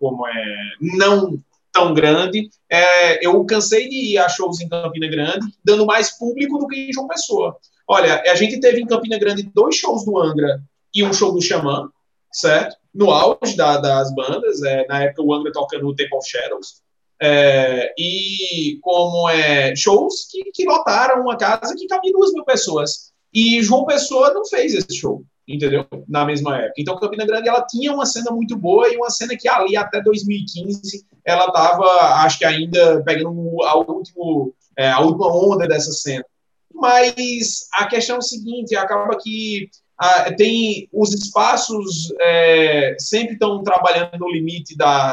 como 0.00 0.26
é 0.26 0.56
não 0.80 1.38
tão 1.72 1.92
grande. 1.92 2.48
É, 2.70 3.24
eu 3.24 3.44
cansei 3.44 3.88
de 3.88 4.12
ir 4.14 4.18
a 4.18 4.28
shows 4.28 4.60
em 4.60 4.68
Campina 4.68 5.06
Grande, 5.08 5.46
dando 5.64 5.86
mais 5.86 6.16
público 6.16 6.58
do 6.58 6.66
que 6.66 6.88
em 6.88 6.92
João 6.92 7.06
Pessoa. 7.06 7.56
Olha, 7.86 8.22
a 8.26 8.34
gente 8.34 8.60
teve 8.60 8.80
em 8.80 8.86
Campina 8.86 9.18
Grande 9.18 9.50
dois 9.54 9.76
shows 9.76 10.04
do 10.04 10.18
Angra 10.18 10.60
e 10.94 11.04
um 11.04 11.12
show 11.12 11.32
do 11.32 11.42
Xamã, 11.42 11.90
certo? 12.32 12.76
No 12.94 13.10
auge 13.10 13.56
da, 13.56 13.76
das 13.78 14.14
bandas, 14.14 14.62
é, 14.62 14.86
na 14.86 15.04
época 15.04 15.22
o 15.22 15.32
Angra 15.32 15.52
tocando 15.52 15.84
no 15.84 15.94
Temple 15.94 16.16
of 16.16 16.28
Shadows. 16.28 16.82
É, 17.20 17.92
e 17.98 18.78
como 18.80 19.28
é 19.28 19.74
shows 19.74 20.28
que, 20.30 20.52
que 20.52 20.64
lotaram 20.64 21.22
uma 21.22 21.36
casa 21.36 21.74
que 21.76 21.86
cabia 21.86 22.12
duas 22.12 22.32
mil 22.32 22.44
pessoas. 22.44 23.12
E 23.32 23.62
João 23.62 23.84
Pessoa 23.84 24.32
não 24.32 24.44
fez 24.46 24.72
esse 24.72 24.96
show, 24.96 25.22
entendeu? 25.48 25.86
Na 26.06 26.24
mesma 26.24 26.58
época. 26.58 26.74
Então, 26.78 26.98
Campina 26.98 27.24
Grande 27.24 27.48
ela 27.48 27.64
tinha 27.66 27.92
uma 27.92 28.04
cena 28.04 28.30
muito 28.30 28.56
boa 28.56 28.88
e 28.88 28.96
uma 28.96 29.10
cena 29.10 29.36
que 29.36 29.48
ali 29.48 29.76
até 29.76 30.02
2015 30.02 31.06
ela 31.24 31.46
estava, 31.46 31.86
acho 32.24 32.38
que 32.38 32.44
ainda 32.44 33.02
pegando 33.02 33.62
a, 33.64 33.78
último, 33.78 34.54
é, 34.76 34.90
a 34.90 35.00
última 35.00 35.26
onda 35.34 35.66
dessa 35.66 35.90
cena. 35.92 36.24
Mas 36.72 37.66
a 37.74 37.86
questão 37.86 38.16
é 38.16 38.18
o 38.18 38.22
seguinte: 38.22 38.76
acaba 38.76 39.16
que 39.16 39.70
tem 40.36 40.88
os 40.92 41.12
espaços 41.12 42.12
é, 42.20 42.94
sempre 43.00 43.32
estão 43.32 43.62
trabalhando 43.64 44.16
no 44.18 44.30
limite 44.30 44.76
da, 44.76 45.12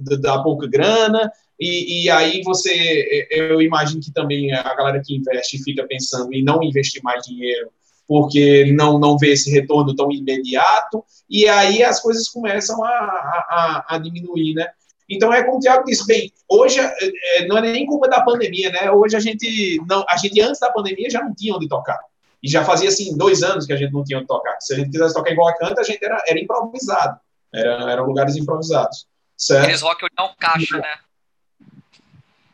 da, 0.00 0.16
da 0.16 0.42
pouca 0.42 0.68
grana, 0.68 1.32
e, 1.58 2.04
e, 2.04 2.10
aí 2.10 2.42
você, 2.42 3.28
eu 3.30 3.60
imagino 3.62 4.00
que 4.00 4.12
também 4.12 4.52
a 4.52 4.74
galera 4.74 5.00
que 5.04 5.16
investe 5.16 5.62
fica 5.62 5.86
pensando 5.86 6.32
em 6.32 6.42
não 6.42 6.62
investir 6.62 7.02
mais 7.02 7.24
dinheiro 7.24 7.70
porque 8.12 8.70
não, 8.76 8.98
não 8.98 9.16
vê 9.16 9.32
esse 9.32 9.50
retorno 9.50 9.96
tão 9.96 10.12
imediato, 10.12 11.02
e 11.30 11.48
aí 11.48 11.82
as 11.82 11.98
coisas 11.98 12.28
começam 12.28 12.84
a, 12.84 12.90
a, 12.90 13.86
a 13.88 13.98
diminuir, 13.98 14.52
né? 14.52 14.68
Então 15.08 15.32
é 15.32 15.42
como 15.42 15.56
o 15.56 15.60
Tiago 15.60 15.82
disse, 15.86 16.06
bem, 16.06 16.30
hoje 16.46 16.78
é, 16.78 16.94
é, 17.38 17.46
não 17.46 17.56
é 17.56 17.62
nem 17.62 17.86
culpa 17.86 18.10
da 18.10 18.20
pandemia, 18.20 18.70
né? 18.70 18.90
Hoje 18.90 19.16
a 19.16 19.18
gente 19.18 19.80
não, 19.88 20.04
a 20.06 20.18
gente 20.18 20.38
antes 20.42 20.60
da 20.60 20.70
pandemia 20.70 21.08
já 21.08 21.24
não 21.24 21.34
tinha 21.34 21.56
onde 21.56 21.66
tocar. 21.66 21.98
E 22.42 22.50
já 22.50 22.62
fazia 22.62 22.90
assim 22.90 23.16
dois 23.16 23.42
anos 23.42 23.64
que 23.64 23.72
a 23.72 23.76
gente 23.76 23.94
não 23.94 24.04
tinha 24.04 24.18
onde 24.18 24.26
tocar. 24.26 24.60
Se 24.60 24.74
a 24.74 24.76
gente 24.76 24.90
quisesse 24.90 25.14
tocar 25.14 25.30
igual 25.30 25.48
a 25.48 25.56
canta, 25.56 25.80
a 25.80 25.84
gente 25.84 26.04
era, 26.04 26.22
era 26.28 26.38
improvisado. 26.38 27.18
Era, 27.50 27.92
eram 27.92 28.04
lugares 28.04 28.36
improvisados. 28.36 29.06
Certo? 29.38 29.62
Aqueles 29.62 29.80
rock 29.80 30.04
união 30.04 30.34
caixa, 30.38 30.76
né? 30.76 30.98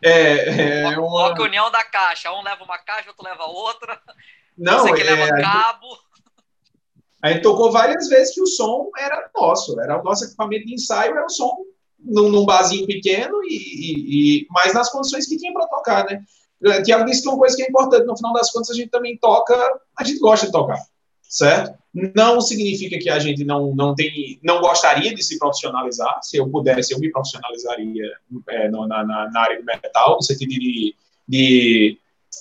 É, 0.00 0.92
é 0.92 0.98
uma... 0.98 1.28
Rock 1.28 1.42
união 1.42 1.68
da 1.68 1.82
caixa. 1.82 2.32
Um 2.32 2.44
leva 2.44 2.62
uma 2.62 2.78
caixa, 2.78 3.08
outro 3.08 3.24
leva 3.24 3.44
outra. 3.44 4.00
Não, 4.58 4.80
Você 4.80 4.94
que 4.94 5.02
é... 5.02 5.04
leva 5.04 5.40
cabo. 5.40 5.86
A 7.22 7.30
gente 7.30 7.42
tocou 7.42 7.72
várias 7.72 8.08
vezes 8.08 8.34
que 8.34 8.42
o 8.42 8.46
som 8.46 8.90
era 8.96 9.30
nosso. 9.34 9.80
Era 9.80 10.00
o 10.00 10.04
nosso 10.04 10.24
equipamento 10.24 10.66
de 10.66 10.74
ensaio, 10.74 11.12
era 11.12 11.26
o 11.26 11.30
som 11.30 11.64
num, 11.98 12.28
num 12.28 12.46
barzinho 12.46 12.86
pequeno, 12.86 13.42
e, 13.44 13.56
e, 13.56 14.42
e, 14.42 14.46
mas 14.50 14.72
nas 14.72 14.90
condições 14.90 15.26
que 15.26 15.36
tinha 15.36 15.52
para 15.52 15.66
tocar, 15.66 16.06
né? 16.06 16.24
Tiago 16.84 17.04
disse 17.04 17.22
que 17.22 17.28
uma 17.28 17.38
coisa 17.38 17.56
que 17.56 17.62
é 17.62 17.68
importante, 17.68 18.04
no 18.04 18.16
final 18.16 18.32
das 18.32 18.50
contas, 18.50 18.70
a 18.70 18.74
gente 18.74 18.90
também 18.90 19.16
toca, 19.16 19.54
a 19.96 20.04
gente 20.04 20.18
gosta 20.18 20.46
de 20.46 20.52
tocar, 20.52 20.78
certo? 21.22 21.78
Não 21.94 22.40
significa 22.40 22.98
que 22.98 23.08
a 23.08 23.18
gente 23.18 23.44
não, 23.44 23.74
não, 23.74 23.94
tem, 23.94 24.40
não 24.42 24.60
gostaria 24.60 25.14
de 25.14 25.22
se 25.22 25.38
profissionalizar. 25.38 26.18
Se 26.22 26.36
eu 26.36 26.48
pudesse, 26.48 26.92
eu 26.92 26.98
me 26.98 27.10
profissionalizaria 27.10 28.12
é, 28.48 28.68
na, 28.68 28.86
na, 28.86 29.30
na, 29.30 29.40
área 29.40 29.58
do 29.58 29.64
metal, 29.64 30.16
no 30.16 30.22
sentido 30.22 30.50
de, 30.50 30.94
de 31.26 31.98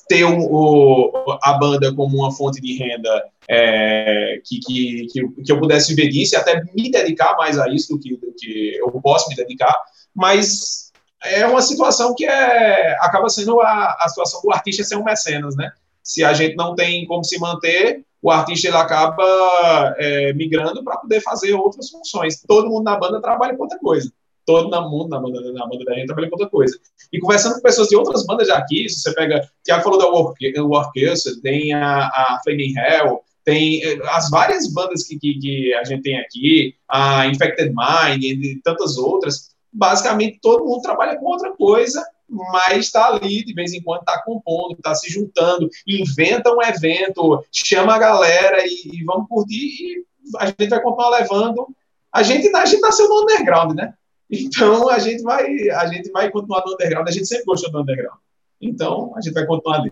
ter 0.08 0.24
o, 0.26 1.12
a 1.44 1.54
banda 1.54 1.94
como 1.94 2.18
uma 2.18 2.32
fonte 2.32 2.62
de 2.62 2.78
renda 2.78 3.24
é, 3.50 4.42
que, 4.44 4.60
que, 4.60 5.08
que, 5.44 5.52
eu 5.52 5.60
pudesse 5.60 5.94
viver 5.94 6.10
disso 6.10 6.36
e 6.36 6.38
até 6.38 6.62
me 6.74 6.92
dedicar 6.92 7.36
mais 7.38 7.58
a 7.58 7.68
isso 7.70 7.94
do 7.94 8.00
que, 8.00 8.16
do 8.18 8.34
que 8.38 8.78
eu 8.78 8.92
posso 9.02 9.30
me 9.30 9.36
dedicar, 9.36 9.76
mas 10.14 10.92
é 11.24 11.46
uma 11.46 11.62
situação 11.62 12.14
que 12.16 12.26
é, 12.26 12.96
acaba 13.00 13.30
sendo 13.30 13.60
a, 13.62 13.98
a 14.00 14.10
situação 14.10 14.42
do 14.42 14.52
artista 14.52 14.84
ser 14.84 14.96
um 14.96 15.04
mecenas, 15.04 15.56
né? 15.56 15.72
Se 16.04 16.24
a 16.24 16.34
gente 16.34 16.56
não 16.56 16.76
tem 16.76 17.06
como 17.06 17.24
se 17.24 17.38
manter, 17.40 18.06
o 18.22 18.32
artista 18.32 18.68
ele 18.68 18.78
acaba 18.78 19.96
é, 19.98 20.34
migrando 20.34 20.84
para 20.84 20.98
poder 20.98 21.22
fazer 21.22 21.54
outras 21.54 21.90
funções. 21.90 22.42
Todo 22.48 22.70
mundo 22.70 22.84
na 22.84 22.98
banda 22.98 23.22
trabalha 23.22 23.56
com 23.56 23.64
outra 23.64 23.78
coisa 23.80 24.12
todo 24.48 24.90
mundo 24.90 25.10
na 25.10 25.20
banda, 25.20 25.42
na 25.52 25.68
banda 25.68 25.84
da 25.84 25.94
gente 25.94 26.08
trabalha 26.08 26.30
com 26.30 26.36
outra 26.36 26.50
coisa. 26.50 26.80
E 27.12 27.20
conversando 27.20 27.56
com 27.56 27.62
pessoas 27.62 27.90
de 27.90 27.98
outras 27.98 28.26
bandas 28.26 28.50
aqui, 28.50 28.88
se 28.88 29.02
você 29.02 29.14
pega, 29.14 29.40
o 29.44 29.64
Thiago 29.64 29.84
falou 29.84 30.00
da 30.00 30.08
Workers, 30.08 31.24
tem 31.44 31.74
a, 31.74 32.08
a 32.08 32.40
Flaming 32.46 32.74
Hell, 32.78 33.20
tem 33.44 33.84
eh, 33.84 34.00
as 34.10 34.30
várias 34.30 34.72
bandas 34.72 35.04
que, 35.04 35.20
que, 35.20 35.38
que, 35.38 35.74
a 35.74 35.84
gente 35.84 36.02
tem 36.02 36.18
aqui, 36.18 36.76
a 36.88 37.28
Infected 37.28 37.74
Mind 37.76 38.24
e 38.24 38.62
tantas 38.64 38.98
outras, 38.98 39.50
basicamente 39.72 40.40
todo 40.42 40.66
mundo 40.66 40.82
trabalha 40.82 41.18
com 41.18 41.26
outra 41.26 41.52
coisa, 41.52 42.02
mas 42.30 42.86
está 42.86 43.08
ali 43.08 43.44
de 43.44 43.54
vez 43.54 43.74
em 43.74 43.82
quando, 43.82 44.00
está 44.00 44.24
compondo, 44.24 44.76
está 44.78 44.96
se 44.96 45.12
juntando, 45.12 45.70
inventa 45.86 46.54
um 46.54 46.62
evento, 46.62 47.44
chama 47.52 47.96
a 47.96 48.00
galera 48.00 48.66
e, 48.66 48.92
e 48.94 49.04
vamos 49.04 49.28
curtir 49.28 49.58
e 49.58 50.06
a 50.40 50.48
gente 50.48 50.70
vai 50.70 50.82
continuar 50.82 51.10
levando. 51.20 51.68
A 52.14 52.24
gente, 52.24 52.54
a 52.56 52.66
gente 52.66 52.82
nasceu 52.82 53.10
no 53.10 53.24
underground, 53.24 53.76
né? 53.76 53.94
Então 54.30 54.90
a 54.90 55.00
gente 55.00 55.24
vai, 55.24 55.70
a 55.70 55.88
gente 55.88 56.12
vai 56.12 56.30
continuar 56.30 56.64
no 56.66 56.74
underground, 56.74 57.08
a 57.08 57.12
gente 57.12 57.28
sempre 57.28 57.46
gostou 57.46 57.72
do 57.72 57.82
underground. 57.82 58.20
Então 58.62 59.14
a 59.16 59.22
gente 59.22 59.34
vai 59.34 59.46
continuar 59.46 59.80
ali. 59.80 59.92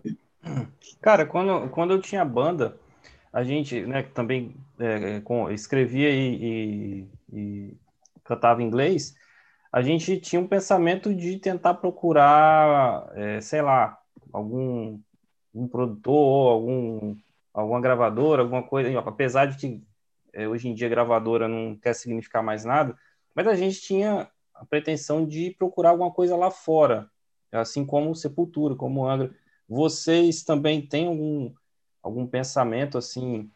Cara, 1.02 1.26
quando, 1.26 1.70
quando 1.70 1.92
eu 1.92 2.02
tinha 2.02 2.26
banda, 2.26 2.78
a 3.32 3.44
gente 3.44 3.82
né, 3.82 4.04
também 4.14 4.56
é, 4.80 5.20
com, 5.22 5.50
escrevia 5.52 6.10
e, 6.10 6.36
e, 6.44 7.08
e, 7.34 7.78
cantava 8.24 8.64
inglês, 8.64 9.16
a 9.72 9.82
gente 9.82 10.20
tinha 10.20 10.42
um 10.42 10.48
pensamento 10.48 11.14
de 11.14 11.38
tentar 11.38 11.76
procurar, 11.76 13.10
é, 13.14 13.42
sei 13.42 13.62
lá, 13.62 13.98
algum 14.32 15.00
um 15.54 15.68
produtor, 15.68 16.52
algum, 16.52 17.16
alguma 17.54 17.80
gravadora, 17.80 18.42
alguma 18.42 18.62
coisa, 18.62 18.98
apesar 19.00 19.46
de 19.46 19.58
que 19.58 19.84
é, 20.34 20.48
hoje 20.48 20.68
em 20.68 20.74
dia 20.74 20.90
gravadora 20.90 21.48
não 21.48 21.78
quer 21.78 21.94
significar 21.96 22.44
mais 22.44 22.66
nada, 22.66 22.96
mas 23.36 23.46
a 23.48 23.56
gente 23.56 23.82
tinha 23.82 24.30
a 24.54 24.66
pretensão 24.66 25.26
de 25.26 25.52
procurar 25.52 25.90
alguma 25.90 26.12
coisa 26.12 26.36
lá 26.36 26.50
fora, 26.50 27.10
assim 27.52 27.86
como 27.86 28.16
Sepultura, 28.16 28.76
como 28.76 29.06
Angra. 29.06 29.36
Vocês 29.68 30.44
também 30.44 30.86
têm 30.86 31.08
algum, 31.08 31.54
algum 32.02 32.26
pensamento 32.26 32.98
assim 32.98 33.52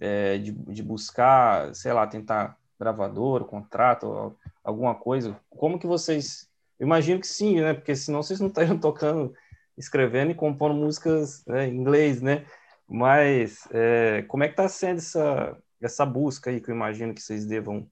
é, 0.00 0.38
de, 0.38 0.52
de 0.52 0.82
buscar, 0.82 1.74
sei 1.74 1.92
lá, 1.92 2.06
tentar 2.06 2.58
gravador, 2.78 3.44
contrato, 3.44 4.36
alguma 4.64 4.94
coisa? 4.94 5.38
Como 5.50 5.78
que 5.78 5.86
vocês... 5.86 6.48
Eu 6.78 6.86
imagino 6.86 7.20
que 7.20 7.26
sim, 7.26 7.60
né? 7.60 7.74
Porque 7.74 7.94
senão 7.96 8.22
vocês 8.22 8.40
não 8.40 8.48
estariam 8.48 8.78
tocando, 8.80 9.34
escrevendo 9.76 10.30
e 10.30 10.34
compondo 10.34 10.74
músicas 10.74 11.44
né, 11.44 11.66
em 11.66 11.76
inglês, 11.76 12.22
né? 12.22 12.46
Mas 12.88 13.68
é, 13.72 14.22
como 14.28 14.44
é 14.44 14.46
que 14.46 14.52
está 14.52 14.68
sendo 14.68 14.98
essa, 14.98 15.58
essa 15.80 16.06
busca 16.06 16.50
aí 16.50 16.60
que 16.60 16.70
eu 16.70 16.74
imagino 16.74 17.12
que 17.12 17.20
vocês 17.20 17.44
devam 17.44 17.86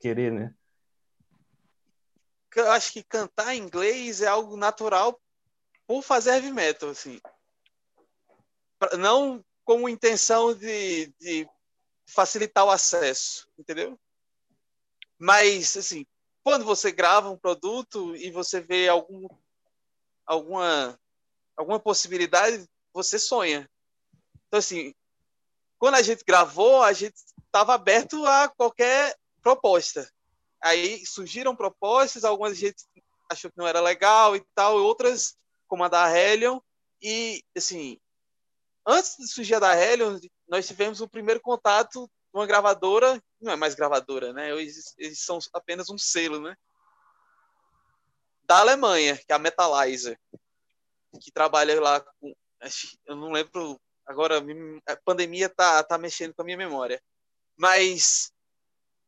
querer, 0.00 0.32
né? 0.32 0.54
Eu 2.60 2.70
acho 2.70 2.92
que 2.92 3.02
cantar 3.02 3.54
em 3.54 3.62
inglês 3.62 4.20
é 4.20 4.26
algo 4.26 4.56
natural 4.56 5.20
por 5.86 6.02
fazer 6.02 6.30
heavy 6.30 6.52
metal, 6.52 6.90
assim. 6.90 7.20
Não 8.98 9.44
com 9.64 9.88
intenção 9.88 10.54
de, 10.54 11.08
de 11.20 11.48
facilitar 12.06 12.64
o 12.64 12.70
acesso, 12.70 13.48
entendeu? 13.58 13.98
Mas, 15.18 15.76
assim, 15.76 16.06
quando 16.44 16.64
você 16.64 16.92
grava 16.92 17.30
um 17.30 17.38
produto 17.38 18.14
e 18.16 18.30
você 18.30 18.60
vê 18.60 18.88
algum, 18.88 19.26
alguma, 20.24 20.98
alguma 21.56 21.80
possibilidade, 21.80 22.68
você 22.92 23.18
sonha. 23.18 23.68
Então, 24.46 24.58
assim, 24.58 24.94
quando 25.78 25.96
a 25.96 26.02
gente 26.02 26.24
gravou, 26.24 26.82
a 26.82 26.92
gente 26.92 27.16
estava 27.44 27.74
aberto 27.74 28.24
a 28.24 28.48
qualquer 28.48 29.16
proposta. 29.42 30.08
Aí 30.66 31.06
surgiram 31.06 31.54
propostas, 31.54 32.24
algumas 32.24 32.52
a 32.52 32.56
gente 32.56 32.82
achou 33.30 33.48
que 33.48 33.56
não 33.56 33.68
era 33.68 33.80
legal 33.80 34.34
e 34.34 34.44
tal, 34.52 34.76
outras, 34.78 35.36
como 35.68 35.84
a 35.84 35.88
da 35.88 36.10
Helion, 36.10 36.58
e, 37.00 37.40
assim, 37.56 38.00
antes 38.84 39.16
de 39.16 39.28
surgir 39.28 39.54
a 39.54 39.60
da 39.60 39.80
Helion, 39.80 40.18
nós 40.48 40.66
tivemos 40.66 41.00
o 41.00 41.08
primeiro 41.08 41.40
contato 41.40 42.10
com 42.32 42.40
uma 42.40 42.46
gravadora, 42.46 43.22
não 43.40 43.52
é 43.52 43.56
mais 43.56 43.76
gravadora, 43.76 44.32
né? 44.32 44.50
Eles, 44.50 44.92
eles 44.98 45.20
são 45.20 45.38
apenas 45.52 45.88
um 45.88 45.96
selo, 45.96 46.40
né? 46.40 46.56
Da 48.42 48.58
Alemanha, 48.58 49.16
que 49.16 49.32
é 49.32 49.34
a 49.36 49.38
Metalizer, 49.38 50.18
que 51.20 51.30
trabalha 51.30 51.80
lá 51.80 52.00
com, 52.00 52.34
eu 53.06 53.14
não 53.14 53.30
lembro 53.30 53.80
agora, 54.04 54.42
a 54.88 54.96
pandemia 55.04 55.48
tá, 55.48 55.82
tá 55.84 55.96
mexendo 55.96 56.34
com 56.34 56.42
a 56.42 56.44
minha 56.44 56.56
memória, 56.56 57.00
mas 57.56 58.32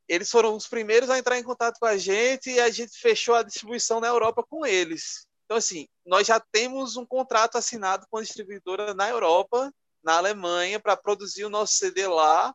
eles 0.09 0.31
foram 0.31 0.57
os 0.57 0.67
primeiros 0.67 1.11
a 1.11 1.19
entrar 1.19 1.39
em 1.39 1.43
contato 1.43 1.79
com 1.79 1.87
a 1.87 1.97
gente 1.97 2.51
e 2.51 2.59
a 2.59 2.71
gente 2.71 2.99
fechou 2.99 3.35
a 3.35 3.43
distribuição 3.43 4.01
na 4.01 4.07
Europa 4.09 4.43
com 4.49 4.65
eles. 4.65 5.27
Então, 5.45 5.57
assim, 5.57 5.87
nós 6.05 6.27
já 6.27 6.41
temos 6.41 6.97
um 6.97 7.07
contrato 7.07 7.57
assinado 7.57 8.07
com 8.11 8.19
a 8.19 8.23
distribuidora 8.23 8.95
na 8.95 9.09
Europa, 9.09 9.73
na 10.03 10.17
Alemanha, 10.17 10.81
para 10.81 10.97
produzir 10.97 11.45
o 11.45 11.51
nosso 11.51 11.75
CD 11.75 12.07
lá, 12.07 12.55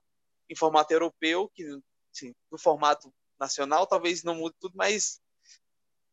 em 0.49 0.56
formato 0.56 0.93
europeu, 0.93 1.49
que 1.54 1.64
assim, 2.14 2.34
no 2.51 2.58
formato 2.58 3.14
nacional 3.39 3.88
talvez 3.88 4.24
não 4.24 4.36
mude 4.36 4.56
tudo, 4.60 4.74
mas 4.76 5.20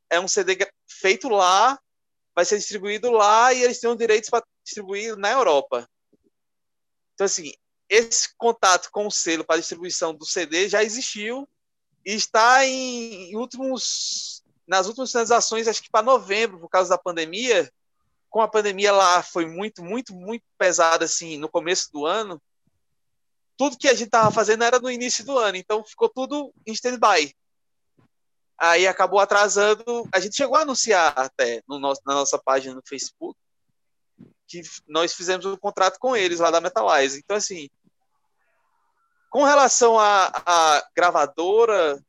é 0.08 0.18
um 0.18 0.28
CD 0.28 0.56
feito 0.86 1.28
lá, 1.28 1.78
vai 2.34 2.44
ser 2.44 2.58
distribuído 2.58 3.10
lá 3.10 3.52
e 3.52 3.62
eles 3.62 3.78
têm 3.78 3.90
os 3.90 3.96
direitos 3.96 4.28
para 4.28 4.44
distribuir 4.64 5.16
na 5.16 5.30
Europa. 5.30 5.88
Então, 7.14 7.26
assim, 7.26 7.52
esse 7.90 8.32
contato 8.38 8.88
com 8.92 9.08
o 9.08 9.10
selo 9.10 9.44
para 9.44 9.58
distribuição 9.58 10.14
do 10.14 10.24
CD 10.24 10.68
já 10.68 10.82
existiu 10.82 11.46
e 12.06 12.12
está 12.14 12.64
em 12.64 13.36
últimos 13.36 14.44
nas 14.66 14.86
últimas 14.86 15.10
transações, 15.10 15.66
acho 15.66 15.82
que 15.82 15.90
para 15.90 16.04
novembro, 16.04 16.60
por 16.60 16.68
causa 16.68 16.90
da 16.90 16.96
pandemia. 16.96 17.68
Com 18.28 18.40
a 18.40 18.46
pandemia 18.46 18.92
lá 18.92 19.20
foi 19.20 19.44
muito, 19.44 19.82
muito, 19.82 20.14
muito 20.14 20.44
pesada 20.56 21.04
assim 21.04 21.36
no 21.36 21.48
começo 21.48 21.90
do 21.92 22.06
ano. 22.06 22.40
Tudo 23.56 23.76
que 23.76 23.88
a 23.88 23.94
gente 23.94 24.04
estava 24.04 24.30
fazendo 24.30 24.62
era 24.62 24.78
no 24.78 24.88
início 24.88 25.24
do 25.24 25.36
ano, 25.36 25.56
então 25.56 25.84
ficou 25.84 26.08
tudo 26.08 26.54
em 26.64 26.72
stand-by. 26.72 27.34
Aí 28.56 28.86
acabou 28.86 29.18
atrasando. 29.18 30.08
A 30.14 30.20
gente 30.20 30.36
chegou 30.36 30.56
a 30.56 30.60
anunciar 30.60 31.18
até 31.18 31.60
no 31.66 31.80
nosso, 31.80 32.00
na 32.06 32.14
nossa 32.14 32.38
página 32.38 32.72
no 32.72 32.82
Facebook 32.86 33.36
que 34.50 34.62
nós 34.88 35.14
fizemos 35.14 35.46
um 35.46 35.56
contrato 35.56 35.98
com 35.98 36.16
eles 36.16 36.40
lá 36.40 36.50
da 36.50 36.60
Metalize. 36.60 37.18
Então, 37.18 37.36
assim, 37.36 37.70
com 39.30 39.44
relação 39.44 39.98
à, 39.98 40.84
gravadora, 40.94 42.04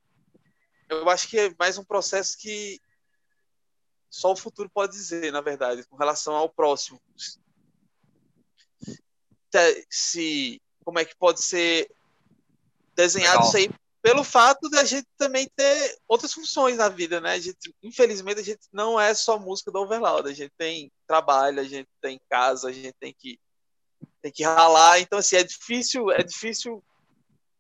eu 0.90 1.08
acho 1.08 1.30
que 1.30 1.40
é 1.40 1.56
mais 1.58 1.78
um 1.78 1.84
processo 1.84 2.36
que 2.38 2.82
só 4.10 4.34
o 4.34 4.36
futuro 4.36 4.70
pode 4.70 4.92
dizer, 4.94 5.32
na 5.32 5.40
verdade, 5.40 5.86
com 5.86 5.96
relação 5.96 6.34
ao 6.34 6.50
próximo. 6.50 7.00
Se, 9.90 10.62
como 10.84 10.98
é 11.00 11.06
que 11.06 11.16
pode 11.16 11.42
ser 11.44 11.90
desenhado 12.96 13.44
Legal. 13.44 13.48
isso 13.48 13.58
aí 13.58 13.82
pelo 14.02 14.24
fato 14.24 14.68
de 14.68 14.80
a 14.80 14.84
gente 14.84 15.08
também 15.16 15.48
ter 15.56 16.00
outras 16.08 16.34
funções 16.34 16.78
na 16.78 16.90
vida, 16.90 17.22
né? 17.22 17.34
A 17.34 17.40
gente, 17.40 17.74
infelizmente, 17.84 18.40
a 18.40 18.44
gente 18.44 18.62
não 18.74 19.00
é 19.00 19.14
só 19.14 19.38
música 19.38 19.72
do 19.72 19.80
Overloud, 19.80 20.28
a 20.28 20.34
gente 20.34 20.52
tem 20.58 20.92
trabalho, 21.06 21.60
a 21.60 21.64
gente 21.64 21.88
tem 22.02 22.20
casa, 22.28 22.70
a 22.70 22.72
gente 22.72 22.96
tem 23.00 23.14
que 23.14 23.40
tem 24.22 24.32
que 24.32 24.44
ralar, 24.44 25.00
então 25.00 25.20
assim, 25.20 25.36
é 25.36 25.44
difícil, 25.44 26.12
é 26.12 26.24
difícil 26.24 26.84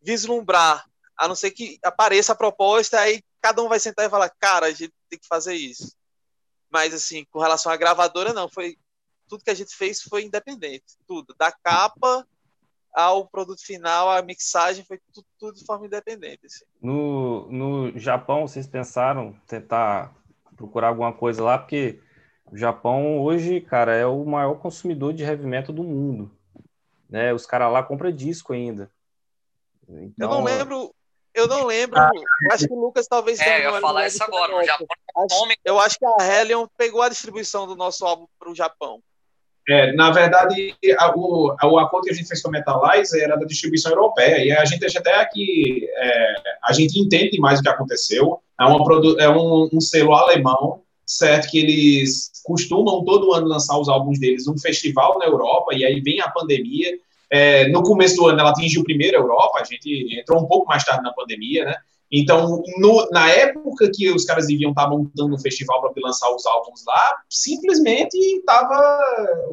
vislumbrar, 0.01 0.85
a 1.17 1.27
não 1.27 1.35
ser 1.35 1.51
que 1.51 1.79
apareça 1.83 2.33
a 2.33 2.35
proposta, 2.35 2.99
aí 2.99 3.21
cada 3.41 3.61
um 3.61 3.69
vai 3.69 3.79
sentar 3.79 4.05
e 4.05 4.09
falar, 4.09 4.29
cara, 4.39 4.67
a 4.67 4.71
gente 4.71 4.93
tem 5.09 5.19
que 5.19 5.27
fazer 5.27 5.53
isso. 5.53 5.95
Mas, 6.69 6.93
assim, 6.93 7.25
com 7.31 7.39
relação 7.39 7.71
à 7.71 7.77
gravadora, 7.77 8.33
não, 8.33 8.47
foi 8.49 8.77
tudo 9.27 9.43
que 9.43 9.49
a 9.49 9.55
gente 9.55 9.75
fez 9.75 10.01
foi 10.01 10.23
independente, 10.23 10.97
tudo, 11.07 11.33
da 11.37 11.51
capa 11.51 12.27
ao 12.93 13.25
produto 13.27 13.65
final, 13.65 14.09
a 14.09 14.21
mixagem 14.21 14.83
foi 14.83 14.99
tudo, 15.13 15.25
tudo 15.39 15.57
de 15.57 15.65
forma 15.65 15.85
independente. 15.85 16.45
Assim. 16.45 16.65
No, 16.81 17.49
no 17.49 17.97
Japão, 17.97 18.47
vocês 18.47 18.67
pensaram 18.67 19.33
tentar 19.47 20.13
procurar 20.57 20.89
alguma 20.89 21.13
coisa 21.13 21.41
lá, 21.41 21.57
porque 21.57 22.01
o 22.51 22.57
Japão 22.57 23.19
hoje, 23.21 23.61
cara, 23.61 23.95
é 23.95 24.05
o 24.05 24.25
maior 24.25 24.55
consumidor 24.55 25.13
de 25.13 25.23
heavy 25.23 25.45
metal 25.45 25.73
do 25.73 25.83
mundo. 25.83 26.29
Né? 27.09 27.33
Os 27.33 27.45
caras 27.45 27.71
lá 27.71 27.81
compram 27.81 28.11
disco 28.11 28.53
ainda. 28.53 28.91
Então, 29.87 30.11
eu 30.19 30.29
não 30.29 30.43
lembro. 30.43 30.95
Eu 31.33 31.47
não 31.47 31.65
lembro. 31.65 31.97
Ah, 31.97 32.09
acho 32.51 32.67
que 32.67 32.73
o 32.73 32.79
Lucas 32.79 33.07
talvez 33.07 33.39
é, 33.39 33.43
tenha. 33.45 33.59
eu 33.59 33.75
ia 33.75 33.81
falar 33.81 34.07
isso 34.07 34.21
agora. 34.21 34.55
O 34.57 34.63
Japão 34.63 34.87
acho, 35.17 35.53
eu 35.63 35.79
acho 35.79 35.97
que 35.97 36.05
a 36.05 36.17
Hellion 36.19 36.67
pegou 36.77 37.01
a 37.01 37.09
distribuição 37.09 37.65
do 37.65 37.75
nosso 37.75 38.05
álbum 38.05 38.25
para 38.37 38.51
o 38.51 38.55
Japão. 38.55 39.01
É, 39.69 39.93
na 39.93 40.11
verdade, 40.11 40.75
a, 40.97 41.15
o, 41.15 41.51
a, 41.51 41.83
acordo 41.83 42.05
que 42.05 42.11
a 42.11 42.15
gente 42.15 42.27
fez 42.27 42.41
com 42.41 42.49
a 42.49 42.51
Metalize 42.51 43.19
era 43.19 43.35
da 43.35 43.45
distribuição 43.45 43.91
europeia, 43.91 44.43
e 44.43 44.51
a 44.51 44.65
gente 44.65 44.97
até 44.97 45.23
que 45.25 45.87
é, 45.95 46.33
a 46.63 46.73
gente 46.73 46.99
entende 46.99 47.39
mais 47.39 47.59
o 47.59 47.63
que 47.63 47.69
aconteceu. 47.69 48.41
É, 48.59 48.65
uma, 48.65 48.83
é 49.19 49.29
um, 49.29 49.69
um, 49.71 49.79
selo 49.79 50.13
alemão, 50.13 50.81
certo? 51.05 51.49
Que 51.49 51.59
eles 51.59 52.31
costumam 52.43 53.05
todo 53.05 53.33
ano 53.33 53.47
lançar 53.47 53.77
os 53.77 53.87
álbuns 53.87 54.19
deles 54.19 54.47
num 54.47 54.57
festival 54.57 55.19
na 55.19 55.25
Europa, 55.25 55.75
e 55.75 55.85
aí 55.85 56.01
vem 56.01 56.19
a 56.21 56.29
pandemia, 56.29 56.97
é, 57.31 57.67
no 57.69 57.81
começo 57.81 58.17
do 58.17 58.27
ano, 58.27 58.39
ela 58.39 58.49
atingiu 58.49 58.83
primeiro 58.83 59.17
a 59.17 59.21
Europa, 59.21 59.59
a 59.59 59.63
gente 59.63 60.19
entrou 60.19 60.41
um 60.41 60.47
pouco 60.47 60.67
mais 60.67 60.83
tarde 60.83 61.01
na 61.01 61.13
pandemia, 61.13 61.63
né? 61.63 61.75
Então, 62.11 62.61
no, 62.77 63.07
na 63.09 63.29
época 63.31 63.89
que 63.93 64.11
os 64.11 64.25
caras 64.25 64.47
deviam 64.47 64.71
estar 64.71 64.89
montando 64.89 65.33
um 65.33 65.39
festival 65.39 65.79
para 65.79 65.93
lançar 66.03 66.29
os 66.35 66.45
álbuns 66.45 66.83
lá, 66.85 67.15
simplesmente 67.29 68.17
estava 68.17 68.99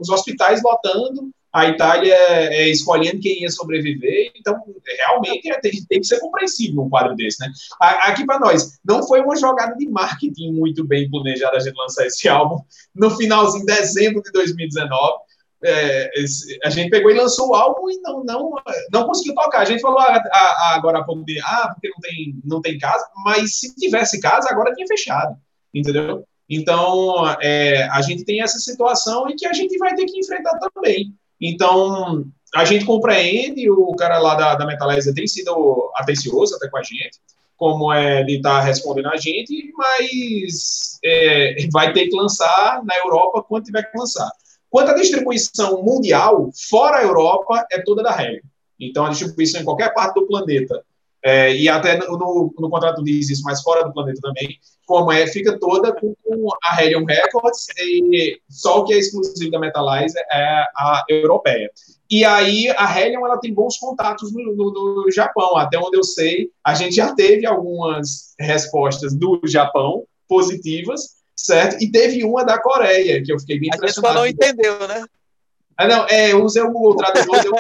os 0.01 0.09
hospitais 0.09 0.61
lotando, 0.61 1.31
a 1.53 1.67
Itália 1.67 2.15
é, 2.15 2.69
escolhendo 2.69 3.21
quem 3.21 3.43
ia 3.43 3.51
sobreviver. 3.51 4.33
Então, 4.37 4.57
realmente 4.99 5.49
é, 5.51 5.61
tem, 5.61 5.71
tem, 5.89 6.01
que 6.01 6.07
ser 6.07 6.19
compreensível 6.19 6.83
um 6.83 6.91
quadro 6.91 7.15
desse, 7.15 7.41
né? 7.41 7.51
Aqui 7.81 8.27
para 8.27 8.41
nós, 8.41 8.79
não 8.85 9.07
foi 9.07 9.21
uma 9.21 9.37
jogada 9.37 9.77
de 9.77 9.89
marketing 9.89 10.53
muito 10.53 10.85
bem 10.85 11.09
planejada 11.09 11.57
a 11.57 11.61
gente 11.61 11.77
lançar 11.77 12.07
esse 12.07 12.27
álbum 12.29 12.59
no 12.93 13.11
finalzinho 13.17 13.65
de 13.65 13.73
dezembro 13.73 14.21
de 14.21 14.33
2019 14.33 15.28
é, 15.65 16.11
a 16.65 16.71
gente 16.71 16.91
pegou 16.91 17.11
e 17.11 17.15
lançou 17.15 17.51
o 17.51 17.55
álbum 17.55 17.91
e 17.91 18.01
não, 18.01 18.23
não, 18.25 18.53
não 18.93 19.07
conseguiu 19.07 19.35
tocar. 19.35 19.61
A 19.61 19.65
gente 19.65 19.81
falou 19.81 19.99
a, 19.99 20.23
a, 20.33 20.75
agora 20.77 20.99
há 20.99 21.05
pouco 21.05 21.25
de, 21.25 21.39
ah, 21.41 21.71
porque 21.73 21.89
não 21.89 22.01
tem, 22.01 22.41
não 22.45 22.61
tem 22.61 22.79
casa, 22.79 23.05
mas 23.25 23.59
se 23.59 23.75
tivesse 23.75 24.21
casa, 24.21 24.49
agora 24.51 24.75
tinha 24.75 24.87
fechado, 24.87 25.37
entendeu? 25.75 26.25
Então, 26.49 27.29
é, 27.43 27.83
a 27.91 28.01
gente 28.01 28.25
tem 28.25 28.41
essa 28.41 28.59
situação 28.59 29.29
e 29.29 29.35
que 29.35 29.47
a 29.47 29.53
gente 29.53 29.77
vai 29.79 29.95
ter 29.95 30.07
que 30.07 30.19
enfrentar 30.19 30.59
também. 30.59 31.15
Então, 31.41 32.25
a 32.55 32.65
gente 32.65 32.85
compreende, 32.85 33.71
o 33.71 33.95
cara 33.95 34.19
lá 34.19 34.35
da, 34.35 34.55
da 34.55 34.67
tem 35.15 35.27
sido 35.27 35.93
atencioso 35.95 36.57
até 36.57 36.69
com 36.69 36.79
a 36.79 36.83
gente, 36.83 37.19
como 37.57 37.93
é, 37.93 38.21
ele 38.21 38.37
está 38.37 38.61
respondendo 38.61 39.09
a 39.09 39.17
gente, 39.17 39.73
mas 39.77 40.99
é, 41.05 41.57
vai 41.73 41.93
ter 41.93 42.07
que 42.07 42.17
lançar 42.17 42.83
na 42.85 42.97
Europa 42.97 43.45
quando 43.47 43.65
tiver 43.65 43.83
que 43.83 43.99
lançar. 43.99 44.31
Quanto 44.71 44.91
à 44.91 44.95
distribuição 44.95 45.83
mundial, 45.83 46.51
fora 46.69 46.99
a 46.99 47.03
Europa, 47.03 47.67
é 47.71 47.81
toda 47.81 48.03
da 48.03 48.23
Helium. 48.23 48.43
Então, 48.79 49.07
a 49.07 49.11
distribuição 49.11 49.61
em 49.61 49.65
qualquer 49.65 49.93
parte 49.93 50.15
do 50.15 50.27
planeta, 50.27 50.85
é, 51.25 51.55
e 51.55 51.69
até 51.69 51.99
no, 51.99 52.53
no, 52.57 52.71
contrato 52.71 53.03
diz 53.03 53.29
isso, 53.29 53.43
mas 53.45 53.61
fora 53.63 53.83
do 53.85 53.93
planeta 53.93 54.21
também, 54.23 54.57
como 54.87 55.11
é, 55.11 55.27
fica 55.27 55.59
toda 55.59 55.93
com, 55.93 56.15
a 56.65 56.83
Helium 56.83 57.05
Records, 57.05 57.67
e 57.79 58.41
só 58.49 58.81
o 58.81 58.85
que 58.85 58.95
é 58.95 58.99
exclusivo 58.99 59.51
da 59.51 59.59
Metalizer 59.59 60.23
é 60.33 60.65
a 60.77 61.05
europeia. 61.09 61.71
E 62.11 62.25
aí, 62.25 62.71
a 62.71 63.01
Helium 63.01 63.27
ela 63.27 63.39
tem 63.39 63.53
bons 63.53 63.77
contatos 63.79 64.33
no, 64.33 64.55
no, 64.55 65.05
no 65.05 65.11
Japão, 65.11 65.57
até 65.57 65.77
onde 65.79 65.99
eu 65.99 66.05
sei, 66.05 66.51
a 66.65 66.75
gente 66.75 66.95
já 66.95 67.15
teve 67.15 67.47
algumas 67.47 68.35
respostas 68.39 69.15
do 69.15 69.41
Japão 69.45 70.05
positivas, 70.29 71.18
certo? 71.39 71.81
E 71.81 71.91
teve 71.91 72.25
uma 72.25 72.45
da 72.45 72.61
Coreia, 72.61 73.23
que 73.23 73.33
eu 73.33 73.39
fiquei 73.39 73.61
bem 73.61 73.71
impressionado. 73.73 74.19
A 74.19 74.27
gente 74.27 74.37
não 74.41 74.49
entendeu, 74.49 74.89
né? 74.89 75.05
Ah, 75.77 75.87
não, 75.87 76.07
é, 76.09 76.33
eu 76.33 76.43
usei 76.43 76.61
o 76.61 76.73
Google 76.73 76.97
Tradutor, 76.97 77.41
deu 77.41 77.53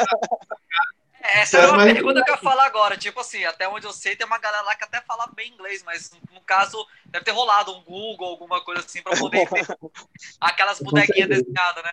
é, 1.22 1.42
Essa 1.42 1.58
é 1.58 1.66
uma 1.68 1.76
mas... 1.76 1.92
pergunta 1.92 2.24
que 2.24 2.30
eu 2.30 2.34
ia 2.34 2.40
falar 2.40 2.66
agora. 2.66 2.96
Tipo 2.96 3.20
assim, 3.20 3.44
até 3.44 3.68
onde 3.68 3.86
eu 3.86 3.92
sei, 3.92 4.16
tem 4.16 4.26
uma 4.26 4.38
galera 4.38 4.62
lá 4.62 4.74
que 4.74 4.82
até 4.82 5.00
fala 5.02 5.30
bem 5.36 5.52
inglês, 5.52 5.82
mas 5.84 6.10
no 6.34 6.40
caso, 6.40 6.84
deve 7.06 7.24
ter 7.24 7.30
rolado 7.30 7.72
um 7.72 7.84
Google, 7.84 8.28
alguma 8.28 8.60
coisa 8.64 8.82
assim, 8.84 9.00
para 9.00 9.16
poder 9.16 9.48
ter 9.48 9.64
aquelas 10.40 10.80
bonequinhas 10.80 11.28
desenhadas, 11.28 11.84
né? 11.84 11.90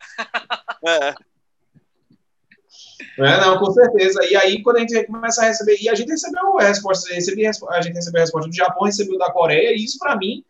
É. 0.88 1.16
É, 3.18 3.42
não, 3.42 3.60
com 3.60 3.72
certeza. 3.72 4.24
E 4.26 4.36
aí, 4.36 4.62
quando 4.62 4.78
a 4.78 4.80
gente 4.80 5.06
começa 5.06 5.42
a 5.42 5.46
receber, 5.46 5.78
e 5.82 5.88
a 5.88 5.96
gente 5.96 6.10
recebeu 6.10 6.56
respostas, 6.56 7.14
recebi, 7.14 7.46
a 7.46 7.82
gente 7.82 7.94
recebeu 7.94 8.22
a 8.22 8.24
resposta 8.24 8.50
do 8.50 8.56
Japão, 8.56 8.84
recebeu 8.84 9.18
da 9.18 9.32
Coreia, 9.32 9.72
e 9.72 9.84
isso 9.84 9.98
para 10.00 10.18
mim, 10.18 10.44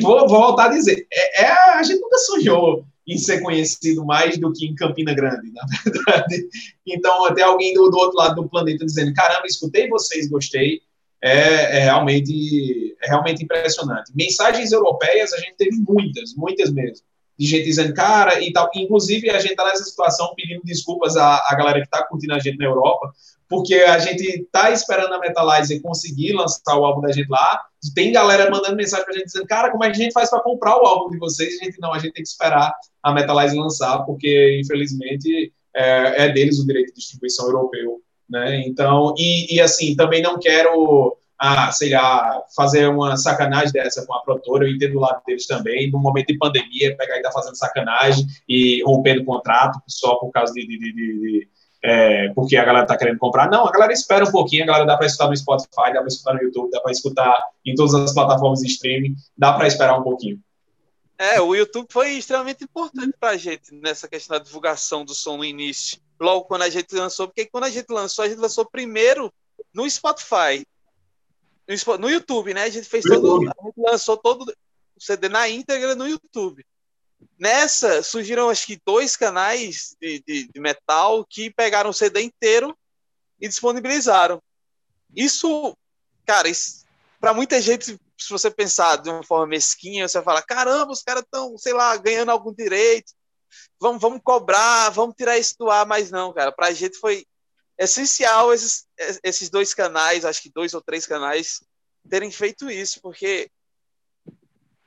vou, 0.00 0.28
vou, 0.28 0.40
voltar 0.40 0.66
a 0.66 0.68
dizer, 0.68 1.06
é, 1.12 1.44
é, 1.44 1.52
a 1.74 1.82
gente 1.82 2.00
nunca 2.00 2.18
sonhou 2.18 2.84
em 3.06 3.16
ser 3.16 3.40
conhecido 3.40 4.04
mais 4.04 4.36
do 4.38 4.52
que 4.52 4.66
em 4.66 4.74
Campina 4.74 5.14
Grande, 5.14 5.50
na 5.52 5.62
verdade. 5.82 6.48
Então, 6.86 7.24
até 7.24 7.42
alguém 7.42 7.72
do, 7.72 7.88
do 7.88 7.96
outro 7.96 8.18
lado 8.18 8.34
do 8.34 8.48
planeta 8.48 8.84
dizendo: 8.84 9.14
caramba, 9.14 9.46
escutei 9.46 9.88
vocês, 9.88 10.28
gostei. 10.28 10.82
É, 11.20 11.78
é, 11.78 11.80
realmente, 11.80 12.96
é 13.02 13.08
realmente 13.08 13.42
impressionante. 13.42 14.12
Mensagens 14.14 14.70
europeias 14.70 15.32
a 15.32 15.38
gente 15.38 15.56
teve 15.56 15.76
muitas, 15.78 16.34
muitas 16.36 16.70
mesmo. 16.70 17.04
De 17.36 17.46
gente 17.46 17.64
dizendo, 17.64 17.94
cara, 17.94 18.40
e 18.40 18.52
tal. 18.52 18.70
Inclusive, 18.74 19.30
a 19.30 19.40
gente 19.40 19.52
está 19.52 19.64
nessa 19.64 19.84
situação 19.84 20.32
pedindo 20.36 20.60
desculpas 20.64 21.16
à, 21.16 21.36
à 21.48 21.54
galera 21.56 21.80
que 21.80 21.86
está 21.86 22.04
curtindo 22.04 22.34
a 22.34 22.38
gente 22.38 22.58
na 22.58 22.66
Europa, 22.66 23.12
porque 23.48 23.74
a 23.74 23.98
gente 23.98 24.46
tá 24.52 24.70
esperando 24.70 25.12
a 25.14 25.18
Metalizer 25.18 25.80
conseguir 25.80 26.34
lançar 26.34 26.76
o 26.76 26.84
álbum 26.84 27.00
da 27.00 27.10
gente 27.10 27.28
lá. 27.28 27.67
Tem 27.94 28.12
galera 28.12 28.50
mandando 28.50 28.76
mensagem 28.76 29.04
pra 29.04 29.14
gente 29.14 29.26
dizendo, 29.26 29.46
cara, 29.46 29.70
como 29.70 29.84
é 29.84 29.90
que 29.90 29.96
a 29.96 30.02
gente 30.02 30.12
faz 30.12 30.30
para 30.30 30.40
comprar 30.40 30.76
o 30.76 30.86
álbum 30.86 31.10
de 31.10 31.18
vocês? 31.18 31.60
A 31.60 31.64
gente 31.64 31.80
não, 31.80 31.92
a 31.92 31.98
gente 31.98 32.12
tem 32.12 32.22
que 32.22 32.28
esperar 32.28 32.72
a 33.02 33.12
Metalizer 33.12 33.58
lançar, 33.58 34.04
porque 34.04 34.60
infelizmente 34.62 35.52
é, 35.74 36.24
é 36.24 36.28
deles 36.28 36.58
o 36.58 36.66
direito 36.66 36.88
de 36.88 36.94
distribuição 36.94 37.46
europeu, 37.46 38.00
né? 38.28 38.62
Então, 38.66 39.14
e, 39.16 39.54
e 39.54 39.60
assim, 39.60 39.94
também 39.94 40.20
não 40.20 40.38
quero 40.38 41.16
ah, 41.38 41.70
sei 41.70 41.90
lá, 41.90 42.42
fazer 42.56 42.88
uma 42.88 43.16
sacanagem 43.16 43.72
dessa 43.72 44.04
com 44.04 44.12
a 44.12 44.22
produtora, 44.22 44.66
eu 44.66 44.74
entendo 44.74 44.96
o 44.96 45.00
lado 45.00 45.22
deles 45.24 45.46
também, 45.46 45.88
no 45.88 46.00
momento 46.00 46.26
de 46.26 46.38
pandemia, 46.38 46.96
pegar 46.96 47.16
e 47.16 47.22
tá 47.22 47.30
fazendo 47.30 47.56
sacanagem 47.56 48.26
e 48.48 48.82
rompendo 48.82 49.24
contrato 49.24 49.80
só 49.86 50.16
por 50.16 50.32
causa 50.32 50.52
de, 50.52 50.66
de, 50.66 50.78
de, 50.78 50.92
de 50.92 51.48
é, 51.82 52.28
porque 52.34 52.56
a 52.56 52.64
galera 52.64 52.84
está 52.84 52.96
querendo 52.96 53.18
comprar. 53.18 53.50
Não, 53.50 53.66
a 53.66 53.70
galera 53.70 53.92
espera 53.92 54.24
um 54.24 54.30
pouquinho, 54.30 54.64
a 54.64 54.66
galera 54.66 54.86
dá 54.86 54.96
para 54.96 55.06
escutar 55.06 55.28
no 55.28 55.36
Spotify, 55.36 55.92
dá 55.92 56.00
para 56.00 56.08
escutar 56.08 56.34
no 56.34 56.42
YouTube, 56.42 56.70
dá 56.70 56.80
para 56.80 56.92
escutar 56.92 57.42
em 57.64 57.74
todas 57.74 57.94
as 57.94 58.12
plataformas 58.12 58.60
de 58.60 58.68
streaming, 58.68 59.14
dá 59.36 59.52
para 59.52 59.66
esperar 59.66 59.98
um 59.98 60.02
pouquinho. 60.02 60.40
É, 61.16 61.40
o 61.40 61.54
YouTube 61.54 61.88
foi 61.90 62.12
extremamente 62.12 62.62
importante 62.62 63.12
para 63.18 63.30
a 63.30 63.36
gente 63.36 63.74
nessa 63.74 64.06
questão 64.06 64.38
da 64.38 64.44
divulgação 64.44 65.04
do 65.04 65.14
som 65.14 65.36
no 65.36 65.44
início. 65.44 65.98
Logo 66.20 66.44
quando 66.44 66.62
a 66.62 66.70
gente 66.70 66.94
lançou, 66.94 67.26
porque 67.26 67.46
quando 67.46 67.64
a 67.64 67.70
gente 67.70 67.90
lançou, 67.90 68.24
a 68.24 68.28
gente 68.28 68.38
lançou 68.38 68.64
primeiro 68.64 69.32
no 69.74 69.88
Spotify, 69.88 70.64
no 71.98 72.08
YouTube, 72.08 72.54
né? 72.54 72.62
A 72.64 72.70
gente 72.70 72.88
fez 72.88 73.04
todo, 73.04 73.42
a 73.42 73.66
gente 73.66 73.74
lançou 73.76 74.16
todo 74.16 74.42
o 74.96 75.02
CD 75.02 75.28
na 75.28 75.48
íntegra 75.48 75.94
no 75.94 76.08
YouTube. 76.08 76.64
Nessa, 77.38 78.02
surgiram 78.02 78.50
acho 78.50 78.66
que 78.66 78.80
dois 78.84 79.16
canais 79.16 79.96
de, 80.00 80.22
de, 80.26 80.48
de 80.52 80.60
metal 80.60 81.24
que 81.24 81.50
pegaram 81.50 81.90
o 81.90 81.94
CD 81.94 82.22
inteiro 82.22 82.76
e 83.40 83.48
disponibilizaram. 83.48 84.42
Isso, 85.14 85.76
cara, 86.26 86.48
para 87.20 87.34
muita 87.34 87.60
gente, 87.60 87.98
se 88.16 88.30
você 88.30 88.50
pensar 88.50 88.96
de 88.96 89.08
uma 89.08 89.22
forma 89.22 89.46
mesquinha, 89.46 90.08
você 90.08 90.22
fala: 90.22 90.42
caramba, 90.42 90.92
os 90.92 91.02
caras 91.02 91.22
estão, 91.22 91.56
sei 91.58 91.72
lá, 91.72 91.96
ganhando 91.96 92.30
algum 92.30 92.52
direito, 92.52 93.12
vamos, 93.80 94.00
vamos 94.00 94.20
cobrar, 94.22 94.90
vamos 94.90 95.14
tirar 95.16 95.38
isso 95.38 95.56
do 95.58 95.70
ar, 95.70 95.86
mas 95.86 96.10
não, 96.10 96.32
cara, 96.32 96.52
para 96.52 96.68
a 96.68 96.72
gente 96.72 96.98
foi 96.98 97.24
essencial 97.78 98.52
esses, 98.52 98.86
esses 99.22 99.48
dois 99.48 99.72
canais, 99.72 100.24
acho 100.24 100.42
que 100.42 100.50
dois 100.50 100.74
ou 100.74 100.82
três 100.82 101.06
canais, 101.06 101.60
terem 102.08 102.30
feito 102.30 102.70
isso, 102.70 103.00
porque 103.00 103.48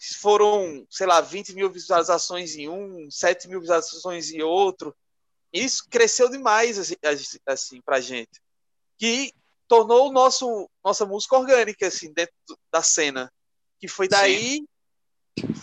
foram, 0.10 0.86
sei 0.90 1.06
lá, 1.06 1.22
20 1.22 1.54
mil 1.54 1.70
visualizações 1.70 2.56
em 2.56 2.68
um, 2.68 3.10
7 3.10 3.48
mil 3.48 3.62
visualizações 3.62 4.32
em 4.32 4.42
outro. 4.42 4.96
Isso 5.54 5.86
cresceu 5.90 6.30
demais, 6.30 6.80
assim, 6.80 6.96
assim 7.46 7.82
pra 7.82 8.02
gente. 8.02 8.42
Que 8.98 9.32
tornou 9.68 10.10
o 10.10 10.12
nosso, 10.12 10.70
nossa 10.84 11.06
música 11.06 11.38
orgânica, 11.38 11.88
assim, 11.88 12.12
dentro 12.14 12.34
da 12.72 12.82
cena. 12.82 13.32
Que 13.80 13.88
foi 13.88 14.08
daí, 14.08 14.66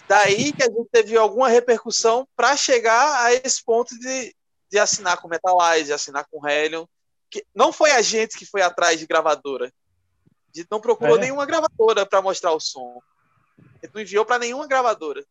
daí 0.07 0.53
que 0.53 0.63
a 0.63 0.67
gente 0.67 0.89
teve 0.91 1.17
alguma 1.17 1.49
repercussão 1.49 2.27
para 2.37 2.57
chegar 2.57 3.25
a 3.25 3.35
esse 3.35 3.65
ponto 3.65 3.99
de, 3.99 4.35
de 4.71 4.79
assinar 4.79 5.21
com 5.21 5.29
Metalize, 5.29 5.87
de 5.87 5.93
assinar 5.93 6.27
com 6.31 6.47
Helion. 6.47 6.87
Que 7.31 7.45
não 7.55 7.73
foi 7.73 7.91
a 7.91 8.03
gente 8.03 8.39
que 8.39 8.47
foi 8.47 8.63
atrás 8.63 9.01
de 9.01 9.07
gravadora. 9.07 9.67
A 9.67 10.59
gente 10.59 10.69
não 10.71 10.81
procurou 10.81 11.17
é. 11.17 11.21
nenhuma 11.21 11.45
gravadora 11.45 12.07
para 12.07 12.23
mostrar 12.23 12.53
o 12.53 12.61
som. 12.61 13.01
Ele 13.83 13.93
não 13.95 14.03
enviou 14.03 14.25
para 14.25 14.39
nenhuma 14.39 14.67
gravadora. 14.67 15.25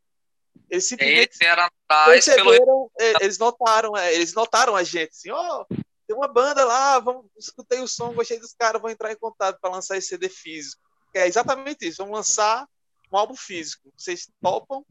Eles 0.70 0.88
simplesmente 0.88 1.38
perceberam, 1.38 2.56
pelo... 2.56 2.91
É, 3.00 3.24
eles 3.24 3.38
notaram, 3.38 3.95
é, 3.95 4.14
eles 4.14 4.34
notaram 4.34 4.76
a 4.76 4.84
gente, 4.84 5.12
assim, 5.12 5.32
ó, 5.32 5.62
oh, 5.62 5.76
tem 6.08 6.16
uma 6.16 6.28
banda 6.28 6.66
lá, 6.66 7.00
vamos, 7.00 7.26
escutei 7.38 7.80
o 7.80 7.88
som, 7.88 8.14
gostei 8.14 8.39
dos 8.39 8.54
caras, 8.54 8.82
vou 8.82 8.89
entrar 8.89 9.12
em 9.12 9.18
contato 9.18 9.60
para 9.62 9.72
lançar 9.72 9.98
esse 9.98 10.08
CD 10.08 10.30
físico. 10.30 10.82
É 11.14 11.28
exatamente 11.28 11.88
isso, 11.88 11.98
vamos 11.98 12.18
lançar 12.18 12.68
um 13.12 13.18
álbum 13.18 13.36
físico. 13.36 13.91
Vocês 13.98 14.30
topam? 14.41 14.86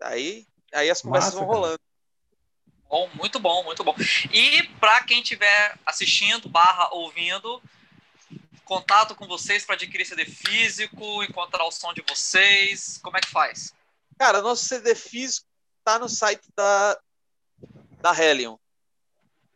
Aí, 0.00 0.46
aí 0.72 0.90
as 0.90 1.00
conversas 1.00 1.34
Massa, 1.34 1.44
vão 1.44 1.54
rolando. 1.54 1.80
Bom, 2.88 3.08
muito 3.14 3.38
bom, 3.38 3.64
muito 3.64 3.82
bom. 3.82 3.94
E 4.32 4.62
para 4.78 5.02
quem 5.04 5.22
estiver 5.22 5.78
assistindo, 5.86 6.48
barra 6.48 6.92
ouvindo, 6.92 7.62
contato 8.72 9.14
com 9.14 9.26
vocês 9.26 9.66
para 9.66 9.74
adquirir 9.74 10.06
CD 10.06 10.24
físico, 10.24 11.22
encontrar 11.22 11.64
o 11.66 11.70
som 11.70 11.92
de 11.92 12.02
vocês? 12.08 12.98
Como 13.02 13.18
é 13.18 13.20
que 13.20 13.28
faz? 13.28 13.74
Cara, 14.18 14.40
nosso 14.40 14.64
CD 14.64 14.94
físico 14.94 15.46
tá 15.84 15.98
no 15.98 16.08
site 16.08 16.48
da, 16.56 16.98
da 18.00 18.18
Helion. 18.18 18.56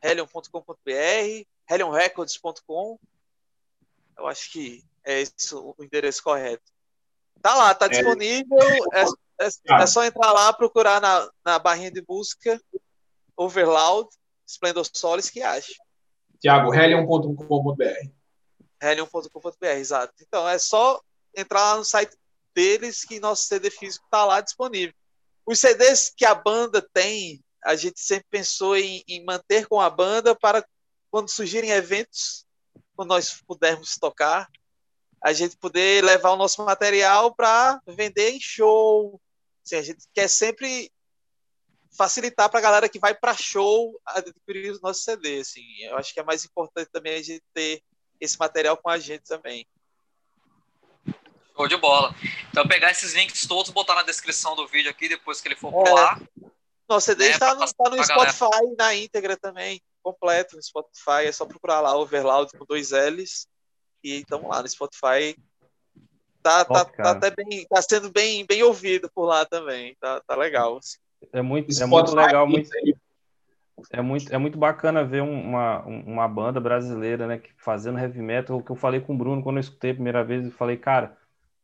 Helion.com.br, 0.03 1.47
helionrecords.com. 1.71 2.99
Eu 4.19 4.27
acho 4.27 4.53
que 4.53 4.85
é 5.03 5.23
esse 5.23 5.55
o 5.55 5.75
endereço 5.81 6.23
correto. 6.23 6.71
Tá 7.41 7.55
lá, 7.55 7.75
tá 7.75 7.87
é. 7.87 7.89
disponível. 7.89 8.59
É, 8.93 9.03
é, 9.47 9.83
é 9.83 9.87
só 9.87 10.05
entrar 10.05 10.31
lá, 10.33 10.53
procurar 10.53 11.01
na, 11.01 11.31
na 11.43 11.59
barrinha 11.59 11.91
de 11.91 12.03
busca 12.03 12.61
Overloud, 13.35 14.11
Splendor 14.47 14.87
Solis 14.93 15.31
que 15.31 15.43
acha. 15.43 15.73
Tiago, 16.39 16.75
helion.com.br 16.75 18.16
helium.com.br, 18.91 19.67
exato. 19.67 20.15
Então 20.21 20.49
é 20.49 20.59
só 20.59 21.01
entrar 21.37 21.73
lá 21.73 21.77
no 21.77 21.85
site 21.85 22.17
deles 22.55 23.05
que 23.05 23.21
nosso 23.21 23.45
CD 23.45 23.71
físico 23.71 24.05
está 24.07 24.25
lá 24.25 24.41
disponível. 24.41 24.95
Os 25.45 25.61
CDs 25.61 26.13
que 26.17 26.25
a 26.25 26.35
banda 26.35 26.81
tem, 26.93 27.45
a 27.65 27.77
gente 27.77 28.01
sempre 28.01 28.27
pensou 28.31 28.77
em, 28.77 29.05
em 29.07 29.25
manter 29.25 29.67
com 29.67 29.81
a 29.81 29.91
banda 29.91 30.35
para 30.35 30.67
quando 31.11 31.31
surgirem 31.31 31.71
eventos, 31.71 32.45
quando 32.97 33.11
nós 33.11 33.43
pudermos 33.47 33.97
tocar, 33.97 34.49
a 35.23 35.33
gente 35.33 35.57
poder 35.57 36.03
levar 36.03 36.31
o 36.31 36.37
nosso 36.37 36.65
material 36.65 37.35
para 37.35 37.81
vender 37.87 38.31
em 38.31 38.41
show. 38.41 39.21
Assim, 39.65 39.77
a 39.77 39.83
gente 39.83 40.07
quer 40.13 40.29
sempre 40.29 40.91
facilitar 41.97 42.51
para 42.51 42.59
a 42.59 42.63
galera 42.63 42.89
que 42.89 42.99
vai 42.99 43.15
para 43.15 43.35
show 43.35 43.99
adquirir 44.05 44.71
os 44.71 44.81
nossos 44.81 45.05
CDs. 45.05 45.49
Assim. 45.49 45.65
Eu 45.83 45.97
acho 45.97 46.13
que 46.13 46.21
é 46.21 46.25
mais 46.25 46.45
importante 46.45 46.91
também 46.93 47.17
a 47.17 47.23
gente 47.23 47.43
ter 47.55 47.83
esse 48.21 48.39
material 48.39 48.77
com 48.77 48.89
a 48.89 48.99
gente 48.99 49.23
também. 49.25 49.67
Show 51.57 51.69
de 51.69 51.77
bola. 51.77 52.15
Então, 52.51 52.67
pegar 52.69 52.91
esses 52.91 53.15
links 53.15 53.47
todos, 53.47 53.71
botar 53.71 53.95
na 53.95 54.03
descrição 54.03 54.55
do 54.55 54.69
vídeo 54.69 54.91
aqui, 54.91 55.09
depois 55.09 55.41
que 55.41 55.49
ele 55.49 55.57
for 55.57 55.73
é. 55.87 55.91
lá. 55.91 56.21
Nosso 56.89 57.07
CD 57.07 57.31
está 57.31 57.55
né, 57.55 57.61
no, 57.61 57.73
tá 57.73 57.91
no 57.91 58.05
Spotify 58.05 58.51
galera. 58.51 58.75
na 58.79 58.95
íntegra 58.95 59.37
também, 59.37 59.81
completo 60.03 60.57
no 60.57 60.63
Spotify. 60.63 61.27
É 61.27 61.33
só 61.33 61.47
procurar 61.47 61.81
lá 61.81 61.97
Overloud 61.97 62.53
com 62.57 62.65
dois 62.65 62.91
L's. 62.91 63.49
E 64.05 64.21
estamos 64.21 64.49
lá 64.49 64.63
no 64.63 64.69
Spotify. 64.69 65.37
Tá, 66.43 66.65
tá, 66.65 66.85
tá, 66.85 67.11
até 67.11 67.31
bem, 67.31 67.67
tá 67.69 67.83
sendo 67.83 68.13
bem, 68.13 68.47
bem 68.47 68.63
ouvido 68.63 69.11
por 69.13 69.25
lá 69.25 69.45
também. 69.45 69.97
Tá, 70.01 70.21
tá 70.21 70.37
legal. 70.37 70.77
Assim. 70.77 70.99
É 71.33 71.43
muito, 71.43 71.83
é 71.83 71.87
muito 71.87 72.15
legal, 72.15 72.47
muito, 72.47 72.69
é 73.91 74.01
muito, 74.01 74.35
é 74.35 74.39
muito 74.39 74.59
bacana 74.59 75.05
ver 75.05 75.23
uma, 75.23 75.85
uma 75.85 76.29
banda 76.29 76.61
brasileira, 76.61 77.27
né, 77.27 77.41
fazendo 77.59 77.99
heavy 77.99 78.21
metal. 78.23 78.63
Que 78.63 78.71
eu 78.71 78.77
falei 78.77 79.01
com 79.01 79.15
o 79.15 79.19
Bruno 79.19 79.43
quando 79.43 79.57
eu 79.57 79.61
escutei 79.61 79.91
a 79.91 79.95
primeira 79.95 80.25
vez, 80.25 80.45
eu 80.45 80.51
falei, 80.51 80.77
cara, 80.77 81.17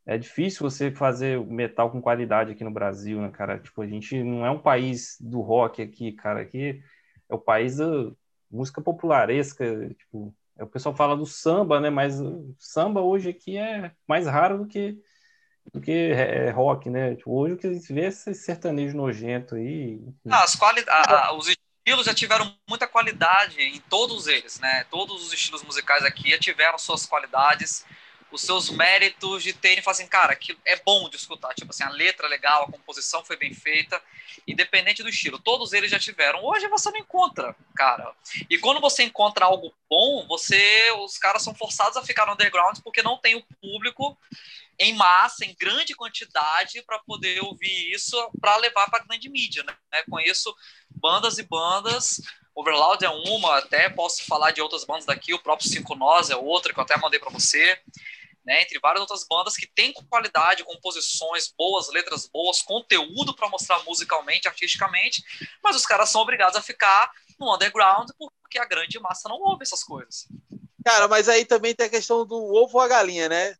é 0.05 0.17
difícil 0.17 0.69
você 0.69 0.91
fazer 0.91 1.39
metal 1.45 1.89
com 1.89 2.01
qualidade 2.01 2.51
aqui 2.51 2.63
no 2.63 2.71
Brasil, 2.71 3.21
né, 3.21 3.29
cara? 3.31 3.57
Tipo, 3.57 3.81
a 3.81 3.87
gente 3.87 4.21
não 4.21 4.45
é 4.45 4.51
um 4.51 4.59
país 4.59 5.17
do 5.19 5.41
rock 5.41 5.81
aqui, 5.81 6.11
cara. 6.11 6.41
Aqui 6.41 6.83
é 7.29 7.33
o 7.33 7.39
país 7.39 7.77
da 7.77 8.11
música 8.51 8.81
popularesca, 8.81 9.89
tipo, 9.95 10.33
é, 10.57 10.63
o 10.63 10.67
pessoal 10.67 10.95
fala 10.95 11.15
do 11.15 11.25
samba, 11.25 11.79
né? 11.79 11.89
Mas 11.89 12.15
samba 12.59 13.01
hoje 13.01 13.29
aqui 13.29 13.57
é 13.57 13.91
mais 14.07 14.27
raro 14.27 14.59
do 14.59 14.67
que 14.67 14.99
do 15.71 15.79
que 15.79 15.91
é, 15.91 16.49
rock, 16.49 16.89
né? 16.89 17.15
Tipo, 17.15 17.31
hoje 17.31 17.53
o 17.53 17.57
que 17.57 17.67
a 17.67 17.73
gente 17.73 17.93
vê 17.93 18.01
é 18.01 18.07
esse 18.07 18.33
sertanejo 18.33 18.97
nojento 18.97 19.55
aí. 19.55 20.01
Ah, 20.29 20.43
as 20.43 20.55
quali 20.55 20.83
os 21.37 21.47
estilos 21.85 22.05
já 22.05 22.13
tiveram 22.13 22.55
muita 22.67 22.87
qualidade 22.87 23.61
em 23.61 23.79
todos 23.81 24.27
eles, 24.27 24.57
né? 24.59 24.85
Todos 24.89 25.21
os 25.21 25.33
estilos 25.33 25.61
musicais 25.63 26.03
aqui 26.05 26.29
já 26.29 26.39
tiveram 26.39 26.77
suas 26.77 27.05
qualidades, 27.05 27.85
os 28.31 28.41
seus 28.41 28.69
méritos 28.69 29.43
de 29.43 29.51
terem, 29.51 29.83
assim, 29.85 30.07
cara, 30.07 30.33
que 30.33 30.57
é 30.65 30.77
bom 30.77 31.09
de 31.09 31.17
escutar. 31.17 31.53
Tipo 31.53 31.71
assim, 31.71 31.83
a 31.83 31.89
letra 31.89 32.25
é 32.25 32.29
legal, 32.29 32.63
a 32.63 32.71
composição 32.71 33.23
foi 33.25 33.35
bem 33.35 33.53
feita, 33.53 34.01
independente 34.47 35.03
do 35.03 35.09
estilo. 35.09 35.37
Todos 35.37 35.73
eles 35.73 35.91
já 35.91 35.99
tiveram. 35.99 36.43
Hoje 36.43 36.69
você 36.69 36.89
não 36.89 36.97
encontra, 36.97 37.53
cara. 37.75 38.13
E 38.49 38.57
quando 38.57 38.79
você 38.79 39.03
encontra 39.03 39.45
algo 39.45 39.73
bom, 39.89 40.25
você, 40.25 40.89
os 41.03 41.17
caras 41.17 41.43
são 41.43 41.53
forçados 41.53 41.97
a 41.97 42.03
ficar 42.03 42.25
no 42.25 42.33
underground 42.33 42.79
porque 42.81 43.03
não 43.03 43.17
tem 43.17 43.35
o 43.35 43.43
público 43.61 44.17
em 44.79 44.93
massa, 44.93 45.45
em 45.45 45.55
grande 45.59 45.95
quantidade, 45.95 46.81
para 46.83 46.99
poder 46.99 47.43
ouvir 47.43 47.93
isso, 47.93 48.17
para 48.39 48.57
levar 48.57 48.89
para 48.89 49.01
a 49.01 49.05
grande 49.05 49.29
mídia. 49.29 49.63
Né? 49.63 50.03
Conheço 50.09 50.53
bandas 50.89 51.37
e 51.37 51.43
bandas. 51.43 52.21
Overloud 52.55 53.03
é 53.03 53.09
uma, 53.09 53.57
até 53.57 53.89
posso 53.89 54.23
falar 54.25 54.51
de 54.51 54.61
outras 54.61 54.83
bandas 54.83 55.05
daqui, 55.05 55.33
o 55.33 55.41
próprio 55.41 55.67
Cinco 55.67 55.95
Nós 55.95 56.29
é 56.29 56.35
outra, 56.35 56.73
que 56.73 56.79
eu 56.79 56.83
até 56.83 56.97
mandei 56.97 57.19
para 57.19 57.31
você. 57.31 57.79
Né, 58.45 58.61
entre 58.61 58.77
várias 58.77 58.99
outras 58.99 59.25
bandas 59.25 59.55
que 59.55 59.65
têm 59.65 59.93
qualidade, 59.93 60.65
composições 60.65 61.53
boas, 61.57 61.87
letras 61.87 62.27
boas, 62.27 62.61
conteúdo 62.61 63.33
para 63.33 63.47
mostrar 63.47 63.81
musicalmente, 63.85 64.49
artisticamente, 64.49 65.23
mas 65.63 65.77
os 65.77 65.85
caras 65.85 66.09
são 66.09 66.19
obrigados 66.19 66.57
a 66.57 66.61
ficar 66.61 67.09
no 67.39 67.55
underground 67.55 68.09
porque 68.17 68.59
a 68.59 68.65
grande 68.65 68.99
massa 68.99 69.29
não 69.29 69.39
ouve 69.39 69.63
essas 69.63 69.81
coisas. 69.81 70.27
Cara, 70.83 71.07
mas 71.07 71.29
aí 71.29 71.45
também 71.45 71.73
tem 71.73 71.85
a 71.85 71.89
questão 71.89 72.25
do 72.25 72.35
ovo 72.35 72.77
ou 72.77 72.81
a 72.81 72.87
galinha, 72.89 73.29
né? 73.29 73.55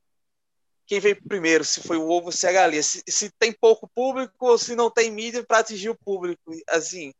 Quem 0.85 0.99
veio 0.99 1.21
primeiro, 1.23 1.63
se 1.63 1.81
foi 1.81 1.97
o 1.97 2.09
ovo 2.09 2.27
ou 2.27 2.31
se 2.31 2.45
é 2.45 2.49
a 2.49 2.53
galinha. 2.53 2.83
Se, 2.83 3.03
se 3.07 3.29
tem 3.39 3.51
pouco 3.51 3.87
público 3.87 4.33
ou 4.39 4.57
se 4.57 4.75
não 4.75 4.89
tem 4.89 5.11
mídia 5.11 5.43
para 5.43 5.59
atingir 5.59 5.89
o 5.89 5.95
público. 5.95 6.41
Assim, 6.69 7.13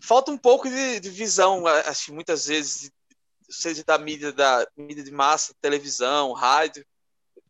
falta 0.00 0.30
um 0.30 0.38
pouco 0.38 0.68
de, 0.68 1.00
de 1.00 1.10
visão, 1.10 1.66
acho 1.66 2.12
muitas 2.12 2.46
vezes, 2.46 2.90
seja 3.48 3.82
da 3.84 3.98
mídia, 3.98 4.32
da 4.32 4.66
mídia 4.76 5.02
de 5.02 5.10
massa, 5.10 5.54
televisão, 5.60 6.32
rádio, 6.32 6.84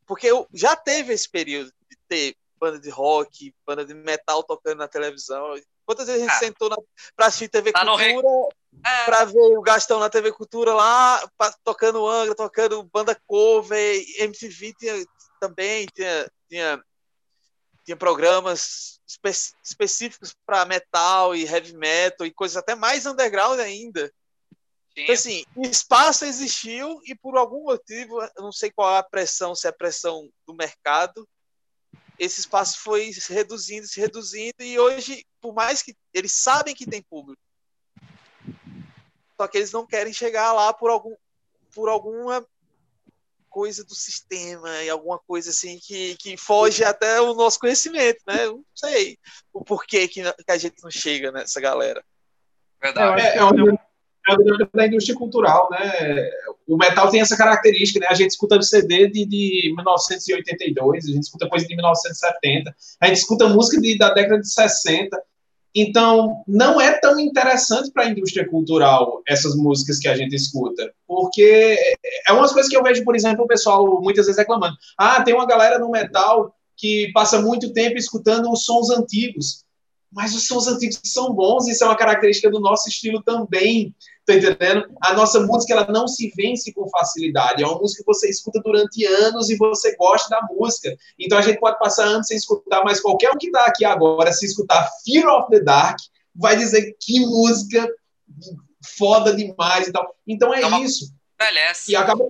porque 0.07 0.29
já 0.53 0.75
teve 0.77 1.13
esse 1.13 1.29
período 1.29 1.73
de 1.91 1.97
ter 2.09 2.37
banda 2.59 2.79
de 2.79 2.91
rock, 2.91 3.55
banda 3.67 3.85
de 3.85 3.95
metal 3.95 4.43
tocando 4.43 4.79
na 4.79 4.89
televisão. 4.89 5.55
Quantas 5.87 6.07
vezes 6.07 6.23
a 6.23 6.25
gente 6.27 6.37
ah, 6.37 6.39
sentou 6.39 6.87
para 7.17 7.27
assistir 7.27 7.49
TV 7.49 7.73
tá 7.73 7.85
Cultura, 7.85 8.49
é. 8.85 9.05
para 9.05 9.25
ver 9.25 9.57
o 9.57 9.63
Gastão 9.63 10.01
na 10.01 10.11
TV 10.11 10.33
Cultura 10.33 10.75
lá, 10.75 11.27
pra, 11.37 11.53
tocando 11.65 12.07
Angra, 12.07 12.35
tocando 12.35 12.83
banda 12.93 13.19
cover, 13.27 14.05
MTV 14.19 14.75
tinha, 14.79 15.07
também 15.41 15.87
tinha, 15.95 16.31
tinha, 16.49 16.85
tinha 17.85 17.97
programas 17.97 18.99
espe 19.09 19.31
específicos 19.65 20.35
para 20.45 20.67
metal 20.67 21.35
e 21.35 21.45
heavy 21.45 21.75
metal 21.75 22.27
e 22.27 22.33
coisas 22.33 22.57
até 22.57 22.75
mais 22.75 23.07
underground 23.07 23.59
ainda. 23.59 24.13
Então, 24.95 25.15
assim, 25.15 25.45
espaço 25.59 26.25
existiu 26.25 27.01
e 27.05 27.15
por 27.15 27.37
algum 27.37 27.65
motivo, 27.65 28.21
eu 28.21 28.43
não 28.43 28.53
sei 28.53 28.71
qual 28.71 28.95
é 28.95 28.99
a 28.99 29.03
pressão, 29.03 29.55
se 29.55 29.67
é 29.67 29.71
a 29.71 29.73
pressão 29.73 30.29
do 30.47 30.55
mercado, 30.55 31.27
esse 32.19 32.41
espaço 32.41 32.81
foi 32.81 33.13
se 33.13 33.33
reduzindo, 33.33 33.87
se 33.87 34.01
reduzindo, 34.01 34.61
e 34.61 34.79
hoje, 34.79 35.25
por 35.41 35.55
mais 35.55 35.83
que 35.83 35.97
eles 36.13 36.33
sabem 36.33 36.75
que 36.75 36.85
tem 36.85 37.01
público, 37.01 37.41
só 39.39 39.47
que 39.47 39.57
eles 39.57 39.71
não 39.71 39.87
querem 39.87 40.13
chegar 40.13 40.53
lá 40.53 40.73
por, 40.73 40.91
algum, 40.91 41.15
por 41.73 41.89
alguma 41.89 42.45
coisa 43.49 43.85
do 43.85 43.95
sistema 43.95 44.83
e 44.83 44.91
alguma 44.91 45.19
coisa 45.19 45.51
assim 45.51 45.79
que, 45.81 46.17
que 46.17 46.37
foge 46.37 46.83
até 46.83 47.21
o 47.21 47.35
nosso 47.35 47.59
conhecimento, 47.61 48.19
né? 48.27 48.47
Eu 48.47 48.55
não 48.55 48.65
sei 48.75 49.17
o 49.53 49.65
porquê 49.65 50.09
que, 50.09 50.23
que 50.23 50.51
a 50.51 50.59
gente 50.59 50.83
não 50.83 50.91
chega 50.91 51.31
nessa 51.31 51.61
galera. 51.61 52.05
Verdade. 52.83 53.23
É, 53.23 53.37
é, 53.37 53.39
é, 53.39 53.43
é 54.33 54.69
da 54.75 54.87
indústria 54.87 55.17
cultural, 55.17 55.69
né? 55.71 56.31
O 56.67 56.77
metal 56.77 57.11
tem 57.11 57.21
essa 57.21 57.37
característica, 57.37 58.01
né? 58.01 58.09
A 58.11 58.15
gente 58.15 58.31
escuta 58.31 58.61
CD 58.61 59.09
de, 59.09 59.25
de 59.25 59.73
1982, 59.75 61.05
a 61.05 61.13
gente 61.13 61.23
escuta 61.23 61.49
coisa 61.49 61.67
de 61.67 61.75
1970, 61.75 62.77
a 63.01 63.07
gente 63.07 63.19
escuta 63.19 63.49
música 63.49 63.81
de, 63.81 63.97
da 63.97 64.13
década 64.13 64.41
de 64.41 64.53
60. 64.53 65.17
Então, 65.75 66.43
não 66.47 66.81
é 66.81 66.93
tão 66.93 67.19
interessante 67.21 67.91
para 67.93 68.05
a 68.05 68.09
indústria 68.09 68.49
cultural 68.49 69.23
essas 69.27 69.55
músicas 69.55 69.99
que 69.99 70.09
a 70.09 70.17
gente 70.17 70.35
escuta, 70.35 70.93
porque 71.07 71.77
é 72.27 72.33
umas 72.33 72.53
coisas 72.53 72.71
que 72.71 72.77
eu 72.77 72.83
vejo, 72.83 73.05
por 73.05 73.15
exemplo, 73.15 73.45
o 73.45 73.49
pessoal 73.49 74.01
muitas 74.03 74.27
vezes 74.27 74.39
reclamando. 74.39 74.77
Ah, 74.99 75.23
tem 75.23 75.35
uma 75.35 75.47
galera 75.47 75.79
no 75.79 75.91
metal 75.91 76.55
que 76.77 77.11
passa 77.13 77.41
muito 77.41 77.73
tempo 77.73 77.97
escutando 77.97 78.51
os 78.51 78.65
sons 78.65 78.91
antigos. 78.91 79.65
Mas 80.11 80.35
os 80.35 80.47
sons 80.47 80.67
antigos 80.67 81.01
são 81.05 81.35
bons, 81.35 81.69
isso 81.69 81.85
é 81.85 81.87
uma 81.87 81.97
característica 81.97 82.51
do 82.51 82.61
nosso 82.61 82.89
estilo 82.89 83.23
também. 83.23 83.95
Tá 84.27 84.35
entendendo? 84.35 84.87
A 85.03 85.15
nossa 85.15 85.41
música 85.41 85.73
ela 85.73 85.87
não 85.91 86.07
se 86.07 86.31
vence 86.37 86.73
com 86.73 86.89
facilidade. 86.91 87.63
É 87.63 87.67
uma 87.67 87.79
música 87.79 88.03
que 88.03 88.07
você 88.07 88.29
escuta 88.29 88.61
durante 88.63 89.05
anos 89.05 89.49
e 89.49 89.57
você 89.57 89.97
gosta 89.97 90.29
da 90.29 90.47
música. 90.51 90.95
Então 91.19 91.39
a 91.39 91.43
gente 91.43 91.59
pode 91.59 91.79
passar 91.79 92.05
anos 92.05 92.27
sem 92.27 92.37
escutar, 92.37 92.85
mas 92.85 93.01
qualquer 93.01 93.31
um 93.31 93.39
que 93.39 93.47
está 93.47 93.65
aqui 93.65 93.85
agora, 93.85 94.33
se 94.33 94.45
escutar 94.45 94.87
Fear 95.05 95.27
of 95.29 95.51
the 95.51 95.61
Dark, 95.61 95.99
vai 96.35 96.57
dizer 96.57 96.95
que 97.01 97.21
música 97.21 97.89
foda 98.99 99.35
demais 99.35 99.89
e 99.89 99.93
tal. 99.93 100.15
Então 100.27 100.53
é, 100.53 100.63
é 100.63 100.81
isso. 100.81 101.13
Envelhece. 101.41 101.93
E 101.93 101.97
acaba, 101.97 102.29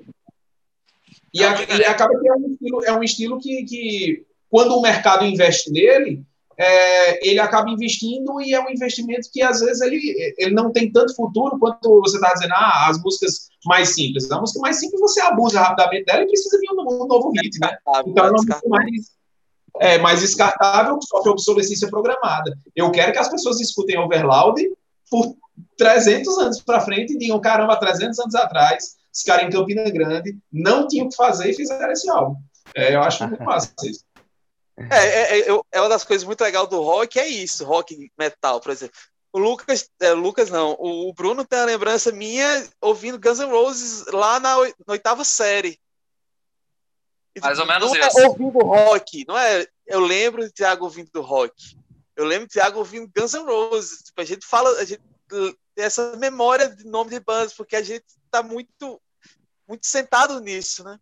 e, 1.33 1.45
a, 1.45 1.63
e 1.63 1.85
acaba 1.85 2.19
que 2.19 2.29
é 2.29 2.33
um 2.33 2.51
estilo, 2.51 2.85
é 2.85 2.93
um 2.93 3.03
estilo 3.03 3.41
que, 3.41 3.65
que, 3.65 4.27
quando 4.49 4.77
o 4.77 4.83
mercado 4.83 5.25
investe 5.25 5.71
nele, 5.71 6.23
é, 6.59 7.29
ele 7.29 7.39
acaba 7.39 7.71
investindo 7.71 8.41
e 8.41 8.53
é 8.53 8.61
um 8.61 8.69
investimento 8.69 9.29
que 9.33 9.41
às 9.41 9.61
vezes 9.61 9.81
ele, 9.81 10.35
ele 10.37 10.53
não 10.53 10.73
tem 10.73 10.91
tanto 10.91 11.15
futuro 11.15 11.57
quanto 11.57 12.01
você 12.01 12.17
está 12.17 12.33
dizendo, 12.33 12.53
ah, 12.55 12.89
as 12.89 13.01
músicas 13.01 13.49
mais 13.65 13.95
simples. 13.95 14.29
A 14.31 14.41
música 14.41 14.59
mais 14.59 14.81
simples 14.81 15.01
você 15.01 15.21
abusa 15.21 15.61
rapidamente 15.61 16.05
dela 16.05 16.23
e 16.23 16.27
precisa 16.27 16.59
vir 16.59 16.69
um, 16.73 16.81
um 16.81 17.07
novo 17.07 17.31
hit, 17.31 17.59
né? 17.61 17.77
Então 18.07 18.25
é 18.25 18.29
uma 18.29 18.33
música 18.33 18.61
mais, 18.67 18.91
é, 19.79 19.99
mais 19.99 20.21
descartável, 20.21 20.99
sofre 21.01 21.31
obsolescência 21.31 21.89
programada. 21.89 22.53
Eu 22.75 22.91
quero 22.91 23.13
que 23.13 23.19
as 23.19 23.29
pessoas 23.29 23.61
escutem 23.61 23.97
Overloud 23.97 24.61
por 25.09 25.37
300 25.77 26.39
anos 26.39 26.61
para 26.61 26.81
frente 26.81 27.15
e 27.15 27.19
digam, 27.19 27.41
caramba, 27.41 27.79
300 27.79 28.19
anos 28.19 28.35
atrás, 28.35 28.97
os 29.15 29.23
caras 29.23 29.47
em 29.47 29.51
Campina 29.51 29.89
Grande 29.91 30.37
não 30.53 30.89
tinham 30.89 31.07
o 31.07 31.09
que 31.09 31.17
fazer 31.17 31.51
e 31.51 31.55
fizeram 31.55 31.93
esse 31.93 32.11
álbum. 32.11 32.37
É, 32.75 32.95
eu 32.95 33.03
acho 33.03 33.27
muito 33.27 33.43
massa 33.43 33.73
isso. 33.85 34.05
É, 34.91 35.07
é, 35.07 35.41
é, 35.41 35.61
é, 35.73 35.81
uma 35.81 35.89
das 35.89 36.05
coisas 36.05 36.25
muito 36.25 36.41
legais 36.41 36.69
do 36.69 36.81
rock, 36.81 37.19
é 37.19 37.27
isso, 37.27 37.65
rock 37.65 38.11
metal, 38.17 38.61
por 38.61 38.71
exemplo. 38.71 38.97
O 39.33 39.39
Lucas, 39.39 39.91
é, 40.01 40.13
Lucas 40.13 40.51
não, 40.51 40.77
o, 40.79 41.13
Bruno 41.13 41.45
tem 41.45 41.59
a 41.59 41.65
lembrança 41.65 42.13
minha 42.13 42.67
ouvindo 42.81 43.19
Guns 43.19 43.39
N' 43.39 43.51
Roses 43.51 44.07
lá 44.07 44.41
na, 44.41 44.57
oitava 44.87 45.25
série. 45.25 45.79
Mais 47.41 47.59
ou 47.59 47.67
menos 47.67 47.93
não 47.93 47.97
é 47.97 48.09
isso. 48.09 48.21
É 48.21 48.27
ouvindo 48.27 48.59
rock, 48.59 49.25
não 49.29 49.37
é? 49.37 49.67
Eu 49.87 50.01
lembro 50.01 50.45
de 50.45 50.53
Thiago 50.53 50.85
ouvindo 50.85 51.21
rock. 51.21 51.77
Eu 52.17 52.25
lembro 52.25 52.47
de 52.47 52.55
Thiago 52.55 52.79
ouvindo 52.79 53.11
Guns 53.15 53.35
N' 53.35 53.45
Roses. 53.45 54.03
Tipo, 54.03 54.21
a 54.21 54.25
gente 54.25 54.47
fala, 54.47 54.71
a 54.79 54.85
gente 54.85 55.03
tem 55.29 55.85
essa 55.85 56.17
memória 56.17 56.69
de 56.69 56.85
nome 56.85 57.11
de 57.11 57.21
bandas, 57.21 57.53
porque 57.53 57.77
a 57.77 57.83
gente 57.83 58.05
está 58.25 58.43
muito, 58.43 59.01
muito 59.69 59.87
sentado 59.87 60.41
nisso, 60.41 60.83
né? 60.83 60.99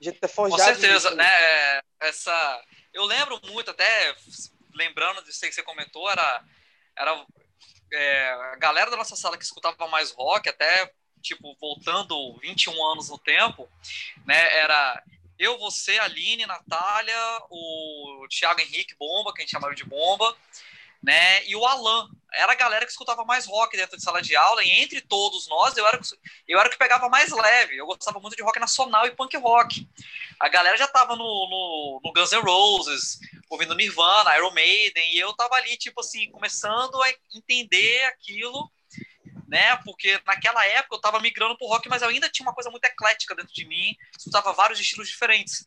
Ter 0.00 0.28
forjado. 0.28 0.62
Com 0.62 0.66
certeza, 0.66 1.10
né? 1.14 1.26
É, 1.26 1.82
essa, 2.00 2.64
eu 2.92 3.04
lembro 3.04 3.40
muito, 3.46 3.70
até 3.70 4.14
lembrando 4.74 5.22
disso 5.22 5.40
que 5.40 5.52
você 5.52 5.62
comentou, 5.62 6.10
era, 6.10 6.44
era 6.96 7.26
é, 7.92 8.30
a 8.52 8.56
galera 8.56 8.90
da 8.90 8.96
nossa 8.96 9.16
sala 9.16 9.36
que 9.36 9.44
escutava 9.44 9.86
mais 9.88 10.10
rock, 10.10 10.48
até 10.48 10.90
tipo 11.20 11.54
voltando 11.60 12.38
21 12.38 12.92
anos 12.92 13.10
no 13.10 13.18
tempo, 13.18 13.68
né? 14.26 14.56
Era 14.56 15.02
eu, 15.40 15.58
você, 15.58 15.98
Aline, 15.98 16.44
Natália, 16.44 17.16
o 17.48 18.26
Thiago 18.28 18.60
Henrique 18.60 18.94
Bomba, 18.98 19.32
que 19.32 19.40
a 19.40 19.42
gente 19.42 19.52
chamava 19.52 19.74
de 19.74 19.84
Bomba, 19.84 20.36
né? 21.02 21.44
E 21.46 21.56
o 21.56 21.64
Alan. 21.64 22.10
Era 22.34 22.52
a 22.52 22.56
galera 22.56 22.84
que 22.84 22.92
escutava 22.92 23.24
mais 23.24 23.46
rock 23.46 23.76
dentro 23.76 23.96
de 23.96 24.02
sala 24.02 24.22
de 24.22 24.36
aula, 24.36 24.62
e 24.62 24.70
entre 24.70 25.00
todos 25.00 25.48
nós, 25.48 25.76
eu 25.76 25.86
era, 25.86 26.00
eu 26.46 26.58
era 26.58 26.68
o 26.68 26.72
que 26.72 26.78
pegava 26.78 27.08
mais 27.08 27.30
leve. 27.30 27.76
Eu 27.76 27.86
gostava 27.86 28.20
muito 28.20 28.36
de 28.36 28.42
rock 28.42 28.58
nacional 28.58 29.06
e 29.06 29.10
punk 29.10 29.36
rock. 29.36 29.88
A 30.38 30.48
galera 30.48 30.76
já 30.76 30.86
tava 30.86 31.16
no, 31.16 31.24
no, 31.24 32.00
no 32.04 32.12
Guns 32.12 32.32
N' 32.32 32.40
Roses, 32.40 33.18
ouvindo 33.48 33.74
Nirvana, 33.74 34.36
Iron 34.36 34.52
Maiden, 34.52 35.14
e 35.14 35.18
eu 35.18 35.32
tava 35.34 35.54
ali, 35.56 35.76
tipo 35.76 36.00
assim, 36.00 36.30
começando 36.30 37.02
a 37.02 37.10
entender 37.34 38.04
aquilo, 38.04 38.70
né? 39.48 39.76
Porque 39.84 40.20
naquela 40.24 40.64
época 40.66 40.96
eu 40.96 41.00
tava 41.00 41.20
migrando 41.20 41.58
pro 41.58 41.66
rock, 41.66 41.88
mas 41.88 42.02
eu 42.02 42.08
ainda 42.08 42.30
tinha 42.30 42.46
uma 42.46 42.54
coisa 42.54 42.70
muito 42.70 42.84
eclética 42.84 43.34
dentro 43.34 43.52
de 43.52 43.66
mim, 43.66 43.96
escutava 44.16 44.52
vários 44.52 44.78
estilos 44.78 45.08
diferentes. 45.08 45.66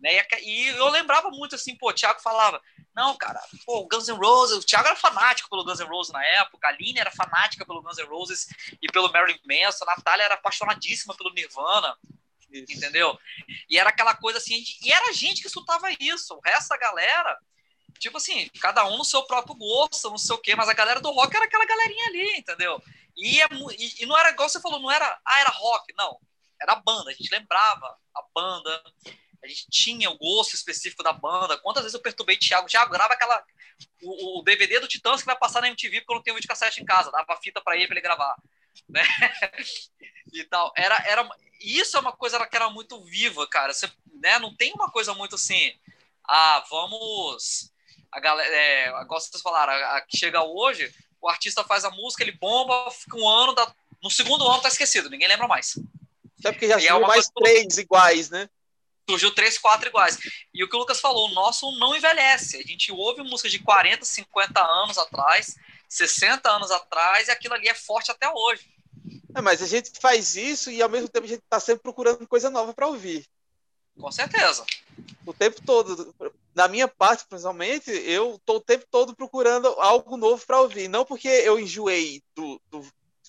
Né? 0.00 0.24
E 0.42 0.68
eu 0.68 0.88
lembrava 0.88 1.30
muito 1.30 1.54
assim, 1.54 1.76
pô, 1.76 1.90
o 1.90 1.92
Thiago 1.92 2.20
falava, 2.20 2.62
não, 2.96 3.14
cara, 3.14 3.38
pô, 3.66 3.80
o 3.80 3.86
Guns 3.86 4.08
N' 4.08 4.16
Roses, 4.16 4.56
o 4.56 4.66
Thiago 4.66 4.88
era 4.88 4.96
fanático 4.96 5.50
pelo 5.50 5.62
Guns 5.62 5.80
N' 5.80 5.86
Roses 5.86 6.10
na 6.14 6.24
época, 6.24 6.66
a 6.66 6.70
Aline 6.70 6.98
era 6.98 7.10
fanática 7.10 7.66
pelo 7.66 7.82
Guns 7.82 7.98
N' 7.98 8.06
Roses 8.06 8.48
e 8.80 8.90
pelo 8.90 9.12
Marilyn 9.12 9.38
Manson, 9.44 9.84
a 9.84 9.96
Natália 9.96 10.24
era 10.24 10.34
apaixonadíssima 10.34 11.14
pelo 11.14 11.30
Nirvana, 11.34 11.94
isso. 12.50 12.72
entendeu? 12.72 13.18
E 13.68 13.78
era 13.78 13.90
aquela 13.90 14.14
coisa 14.14 14.38
assim, 14.38 14.64
e 14.82 14.90
era 14.90 15.10
a 15.10 15.12
gente 15.12 15.42
que 15.42 15.46
escutava 15.46 15.88
isso, 16.00 16.34
o 16.34 16.40
resto 16.40 16.70
da 16.70 16.78
galera, 16.78 17.38
tipo 17.98 18.16
assim, 18.16 18.48
cada 18.62 18.86
um 18.86 18.96
no 18.96 19.04
seu 19.04 19.22
próprio 19.24 19.54
gosto, 19.54 20.08
não 20.08 20.16
sei 20.16 20.34
o 20.34 20.38
quê, 20.38 20.56
mas 20.56 20.70
a 20.70 20.74
galera 20.74 20.98
do 20.98 21.10
rock 21.10 21.36
era 21.36 21.44
aquela 21.44 21.66
galerinha 21.66 22.06
ali, 22.06 22.38
entendeu? 22.38 22.82
E, 23.14 23.42
é, 23.42 23.46
e, 23.78 24.04
e 24.04 24.06
não 24.06 24.16
era 24.16 24.30
igual 24.30 24.48
você 24.48 24.58
falou, 24.58 24.80
não 24.80 24.90
era, 24.90 25.20
ah, 25.22 25.40
era 25.40 25.50
rock, 25.50 25.92
não, 25.98 26.18
era 26.62 26.76
banda, 26.76 27.10
a 27.10 27.12
gente 27.12 27.30
lembrava 27.30 27.94
a 28.14 28.24
banda, 28.34 28.82
a 29.46 29.48
gente 29.48 29.66
tinha 29.70 30.10
o 30.10 30.18
gosto 30.18 30.54
específico 30.54 31.02
da 31.02 31.12
banda. 31.12 31.56
Quantas 31.58 31.82
vezes 31.82 31.94
eu 31.94 32.02
perturbei 32.02 32.36
o 32.36 32.38
Thiago? 32.38 32.68
Thiago, 32.68 32.92
grava 32.92 33.14
aquela, 33.14 33.44
o, 34.02 34.40
o, 34.40 34.42
DVD 34.42 34.80
do 34.80 34.88
Titãs 34.88 35.20
que 35.20 35.26
vai 35.26 35.36
passar 35.36 35.60
na 35.60 35.68
MTV 35.68 36.00
porque 36.00 36.10
eu 36.12 36.16
não 36.16 36.22
tenho 36.22 36.34
vídeo 36.34 36.48
cassete 36.48 36.82
em 36.82 36.84
casa. 36.84 37.10
Dava 37.10 37.36
fita 37.40 37.60
para 37.60 37.76
ele 37.76 37.86
para 37.86 37.94
ele 37.94 38.02
gravar. 38.02 38.36
Né? 38.88 39.02
e 40.32 40.44
tal. 40.44 40.72
Era, 40.76 40.96
era, 41.06 41.28
isso 41.60 41.96
é 41.96 42.00
uma 42.00 42.12
coisa 42.12 42.44
que 42.46 42.56
era 42.56 42.68
muito 42.70 43.00
viva, 43.04 43.46
cara. 43.46 43.72
Você, 43.72 43.90
né, 44.14 44.38
não 44.38 44.54
tem 44.54 44.72
uma 44.72 44.90
coisa 44.90 45.14
muito 45.14 45.36
assim, 45.36 45.72
ah, 46.24 46.64
vamos. 46.68 47.72
A 48.12 48.20
galera, 48.20 48.54
é, 48.54 49.04
gosto 49.04 49.36
de 49.36 49.42
falar, 49.42 49.68
a, 49.68 49.96
a, 49.96 50.00
que 50.00 50.16
chega 50.16 50.42
hoje, 50.42 50.92
o 51.20 51.28
artista 51.28 51.64
faz 51.64 51.84
a 51.84 51.90
música, 51.90 52.22
ele 52.22 52.32
bomba, 52.32 52.90
fica 52.90 53.16
um 53.16 53.28
ano, 53.28 53.54
no 54.02 54.10
segundo 54.10 54.46
ano 54.46 54.62
tá 54.62 54.68
esquecido, 54.68 55.10
ninguém 55.10 55.28
lembra 55.28 55.48
mais. 55.48 55.74
É 56.44 56.52
porque 56.52 56.68
já 56.68 56.78
tinha 56.78 56.92
é 56.92 56.98
mais 56.98 57.28
três 57.28 57.78
iguais, 57.78 58.30
né? 58.30 58.48
Surgiu 59.08 59.32
três, 59.32 59.56
quatro 59.56 59.88
iguais. 59.88 60.18
E 60.52 60.64
o 60.64 60.68
que 60.68 60.74
o 60.74 60.78
Lucas 60.78 61.00
falou, 61.00 61.28
o 61.28 61.34
nosso 61.34 61.70
não 61.78 61.94
envelhece. 61.94 62.56
A 62.56 62.62
gente 62.62 62.90
ouve 62.90 63.22
música 63.22 63.48
de 63.48 63.60
40, 63.60 64.04
50 64.04 64.60
anos 64.60 64.98
atrás, 64.98 65.56
60 65.88 66.50
anos 66.50 66.70
atrás, 66.72 67.28
e 67.28 67.30
aquilo 67.30 67.54
ali 67.54 67.68
é 67.68 67.74
forte 67.74 68.10
até 68.10 68.28
hoje. 68.28 68.68
É, 69.34 69.40
mas 69.40 69.62
a 69.62 69.66
gente 69.66 69.92
faz 70.00 70.34
isso 70.34 70.70
e 70.70 70.82
ao 70.82 70.88
mesmo 70.88 71.08
tempo 71.08 71.26
a 71.26 71.28
gente 71.28 71.42
está 71.42 71.60
sempre 71.60 71.82
procurando 71.82 72.26
coisa 72.26 72.50
nova 72.50 72.74
para 72.74 72.88
ouvir. 72.88 73.24
Com 73.98 74.10
certeza. 74.10 74.64
O 75.24 75.32
tempo 75.32 75.62
todo. 75.64 76.14
Na 76.54 76.68
minha 76.68 76.88
parte, 76.88 77.26
principalmente, 77.28 77.90
eu 77.90 78.36
estou 78.36 78.56
o 78.56 78.60
tempo 78.60 78.86
todo 78.90 79.14
procurando 79.14 79.68
algo 79.78 80.16
novo 80.16 80.44
para 80.44 80.60
ouvir. 80.60 80.88
Não 80.88 81.04
porque 81.04 81.28
eu 81.28 81.58
enjoei 81.58 82.22
do, 82.34 82.60
do, 82.70 82.86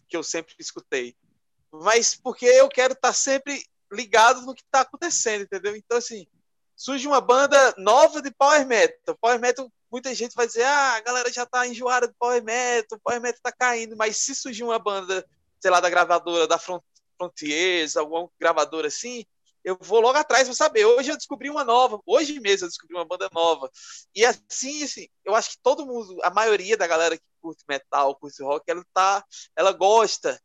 que 0.07 0.15
eu 0.15 0.23
sempre 0.23 0.55
escutei, 0.59 1.15
mas 1.71 2.15
porque 2.15 2.45
eu 2.45 2.69
quero 2.69 2.93
estar 2.93 3.09
tá 3.09 3.13
sempre 3.13 3.65
ligado 3.91 4.41
no 4.41 4.53
que 4.53 4.61
está 4.61 4.81
acontecendo, 4.81 5.43
entendeu? 5.43 5.75
Então, 5.75 5.97
assim, 5.97 6.27
surge 6.75 7.07
uma 7.07 7.21
banda 7.21 7.73
nova 7.77 8.21
de 8.21 8.31
Power 8.31 8.65
Metal. 8.65 9.17
Power 9.19 9.39
Metal, 9.39 9.71
muita 9.91 10.13
gente 10.13 10.35
vai 10.35 10.47
dizer, 10.47 10.63
ah, 10.63 10.95
a 10.95 11.01
galera 11.01 11.31
já 11.31 11.43
está 11.43 11.67
enjoada 11.67 12.07
de 12.07 12.13
Power 12.19 12.43
Metal, 12.43 12.99
Power 13.03 13.21
Metal 13.21 13.37
está 13.37 13.51
caindo, 13.51 13.95
mas 13.95 14.17
se 14.17 14.35
surgir 14.35 14.63
uma 14.63 14.79
banda 14.79 15.25
sei 15.59 15.71
lá, 15.71 15.79
da 15.79 15.89
gravadora 15.89 16.47
da 16.47 16.59
Frontiers, 16.59 17.97
alguma 17.97 18.29
gravadora 18.39 18.87
assim, 18.87 19.25
eu 19.63 19.77
vou 19.81 19.99
logo 19.99 20.17
atrás 20.17 20.47
para 20.47 20.55
saber. 20.55 20.85
Hoje 20.85 21.11
eu 21.11 21.17
descobri 21.17 21.49
uma 21.49 21.63
nova, 21.63 21.99
hoje 22.05 22.39
mesmo 22.39 22.65
eu 22.65 22.69
descobri 22.69 22.95
uma 22.95 23.05
banda 23.05 23.29
nova. 23.33 23.69
E 24.15 24.23
assim, 24.25 24.83
assim, 24.83 25.07
eu 25.25 25.35
acho 25.35 25.51
que 25.51 25.59
todo 25.61 25.85
mundo, 25.85 26.17
a 26.23 26.29
maioria 26.29 26.77
da 26.77 26.87
galera 26.87 27.17
que 27.17 27.23
curte 27.41 27.63
metal, 27.67 28.15
curte 28.15 28.41
rock, 28.41 28.63
ela 28.69 28.85
tá, 28.93 29.25
ela 29.55 29.71
gosta 29.73 30.41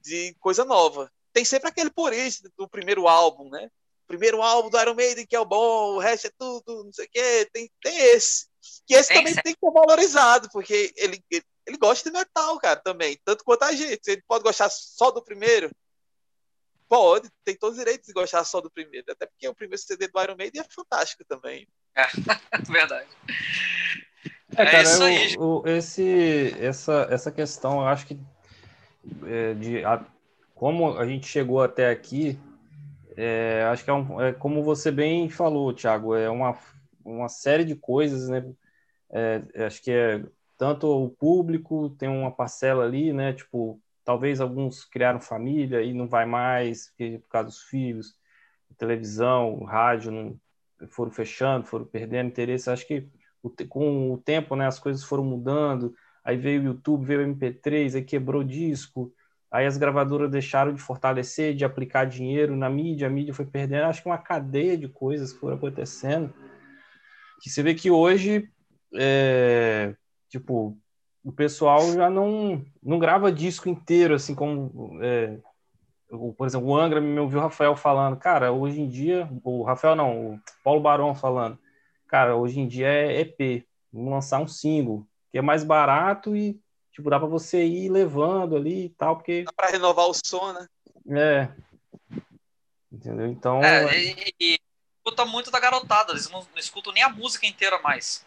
de 0.00 0.34
coisa 0.40 0.64
nova. 0.64 1.12
Tem 1.38 1.44
sempre 1.44 1.68
aquele 1.68 1.88
purista 1.88 2.50
do 2.58 2.68
primeiro 2.68 3.06
álbum, 3.06 3.48
né? 3.48 3.70
primeiro 4.08 4.42
álbum 4.42 4.70
do 4.70 4.80
Iron 4.80 4.94
Maiden 4.94 5.24
que 5.24 5.36
é 5.36 5.38
o 5.38 5.44
bom, 5.44 5.94
o 5.94 5.98
resto 6.00 6.26
é 6.26 6.30
tudo, 6.36 6.82
não 6.82 6.92
sei 6.92 7.04
o 7.04 7.08
quê. 7.08 7.48
Tem, 7.52 7.70
tem 7.80 7.96
esse. 7.96 8.48
Que 8.84 8.94
esse 8.94 9.08
tem 9.10 9.18
também 9.18 9.34
tem 9.34 9.54
que 9.54 9.60
ser 9.60 9.70
valorizado, 9.70 10.48
porque 10.50 10.92
ele, 10.96 11.22
ele 11.30 11.44
ele 11.64 11.78
gosta 11.78 12.10
de 12.10 12.16
metal, 12.16 12.58
cara, 12.58 12.80
também, 12.80 13.16
tanto 13.24 13.44
quanto 13.44 13.62
a 13.62 13.72
gente. 13.72 14.00
Ele 14.08 14.22
pode 14.26 14.42
gostar 14.42 14.68
só 14.68 15.12
do 15.12 15.22
primeiro? 15.22 15.70
Pode, 16.88 17.30
tem 17.44 17.54
todos 17.54 17.78
os 17.78 17.84
direitos 17.84 18.08
de 18.08 18.12
gostar 18.12 18.42
só 18.42 18.60
do 18.60 18.70
primeiro, 18.70 19.12
até 19.12 19.24
porque 19.24 19.46
o 19.46 19.54
primeiro 19.54 19.80
CD 19.80 20.08
do 20.08 20.20
Iron 20.20 20.36
Maiden 20.36 20.62
é 20.62 20.74
fantástico 20.74 21.24
também. 21.24 21.68
É, 21.94 22.04
verdade. 22.68 23.08
É, 24.56 24.62
é 24.62 24.64
cara, 24.64 24.88
eu, 25.36 25.62
esse, 25.66 26.56
essa, 26.58 27.06
essa 27.10 27.30
questão, 27.30 27.80
eu 27.80 27.86
acho 27.86 28.06
que 28.06 28.18
é, 29.26 29.54
de 29.54 29.84
a, 29.84 30.04
como 30.58 30.98
a 30.98 31.06
gente 31.06 31.26
chegou 31.28 31.62
até 31.62 31.88
aqui, 31.88 32.36
é, 33.16 33.62
acho 33.70 33.84
que 33.84 33.90
é, 33.90 33.92
um, 33.92 34.20
é, 34.20 34.32
como 34.32 34.60
você 34.62 34.90
bem 34.90 35.30
falou, 35.30 35.72
Thiago, 35.72 36.16
é 36.16 36.28
uma, 36.28 36.58
uma 37.04 37.28
série 37.28 37.64
de 37.64 37.76
coisas, 37.76 38.28
né? 38.28 38.44
É, 39.10 39.64
acho 39.64 39.80
que 39.80 39.92
é 39.92 40.24
tanto 40.58 40.88
o 40.88 41.08
público 41.08 41.90
tem 41.90 42.08
uma 42.08 42.32
parcela 42.32 42.84
ali, 42.84 43.12
né? 43.12 43.32
Tipo, 43.32 43.80
talvez 44.04 44.40
alguns 44.40 44.84
criaram 44.84 45.20
família 45.20 45.80
e 45.80 45.94
não 45.94 46.08
vai 46.08 46.26
mais 46.26 46.92
por 46.96 47.28
causa 47.28 47.48
dos 47.50 47.62
filhos, 47.62 48.16
televisão, 48.76 49.62
rádio 49.62 50.10
não, 50.10 50.40
foram 50.88 51.12
fechando, 51.12 51.66
foram 51.66 51.84
perdendo 51.84 52.28
interesse. 52.30 52.68
Acho 52.68 52.84
que 52.84 53.08
o, 53.40 53.50
com 53.68 54.12
o 54.12 54.18
tempo, 54.18 54.56
né, 54.56 54.66
as 54.66 54.80
coisas 54.80 55.04
foram 55.04 55.22
mudando. 55.22 55.94
Aí 56.24 56.36
veio 56.36 56.62
o 56.62 56.64
YouTube, 56.64 57.06
veio 57.06 57.20
o 57.20 57.34
MP3, 57.34 57.94
aí 57.94 58.02
quebrou 58.02 58.42
disco. 58.42 59.12
Aí 59.50 59.66
as 59.66 59.78
gravadoras 59.78 60.30
deixaram 60.30 60.74
de 60.74 60.80
fortalecer, 60.80 61.54
de 61.54 61.64
aplicar 61.64 62.04
dinheiro 62.04 62.54
na 62.54 62.68
mídia, 62.68 63.06
a 63.06 63.10
mídia 63.10 63.32
foi 63.32 63.46
perdendo. 63.46 63.84
Acho 63.84 64.02
que 64.02 64.08
uma 64.08 64.18
cadeia 64.18 64.76
de 64.76 64.88
coisas 64.88 65.32
foram 65.32 65.56
acontecendo. 65.56 66.32
Que 67.40 67.48
você 67.48 67.62
vê 67.62 67.74
que 67.74 67.90
hoje 67.90 68.50
é, 68.94 69.94
Tipo, 70.28 70.76
o 71.24 71.32
pessoal 71.32 71.80
já 71.92 72.10
não, 72.10 72.64
não 72.82 72.98
grava 72.98 73.32
disco 73.32 73.68
inteiro, 73.68 74.14
assim 74.14 74.34
como. 74.34 74.98
É, 75.02 75.38
por 76.36 76.46
exemplo, 76.46 76.68
o 76.68 76.76
Angra 76.76 77.00
me 77.00 77.18
ouviu 77.18 77.38
o 77.38 77.42
Rafael 77.42 77.76
falando, 77.76 78.16
cara, 78.16 78.52
hoje 78.52 78.80
em 78.80 78.88
dia, 78.88 79.28
o 79.44 79.62
Rafael 79.62 79.94
não, 79.94 80.34
o 80.34 80.40
Paulo 80.64 80.80
Barão 80.80 81.14
falando, 81.14 81.58
cara, 82.06 82.34
hoje 82.34 82.60
em 82.60 82.66
dia 82.66 82.88
é 82.88 83.20
EP, 83.20 83.66
vamos 83.92 84.10
lançar 84.10 84.40
um 84.40 84.48
single, 84.48 85.06
que 85.30 85.36
é 85.36 85.42
mais 85.42 85.64
barato 85.64 86.34
e, 86.34 86.58
tipo, 86.98 87.10
dá 87.10 87.18
para 87.18 87.28
você 87.28 87.64
ir 87.64 87.88
levando 87.88 88.56
ali 88.56 88.86
e 88.86 88.88
tal, 88.90 89.16
porque... 89.16 89.44
Dá 89.44 89.52
para 89.52 89.70
renovar 89.70 90.06
o 90.06 90.14
som, 90.14 90.52
né? 90.52 90.66
É. 91.16 91.48
Entendeu? 92.90 93.26
Então... 93.26 93.62
É, 93.62 93.96
e, 93.96 94.34
e 94.40 94.58
escuta 94.98 95.24
muito 95.24 95.50
da 95.50 95.60
garotada, 95.60 96.12
eles 96.12 96.28
não, 96.28 96.40
não 96.40 96.58
escutam 96.58 96.92
nem 96.92 97.04
a 97.04 97.08
música 97.08 97.46
inteira 97.46 97.78
mais. 97.80 98.26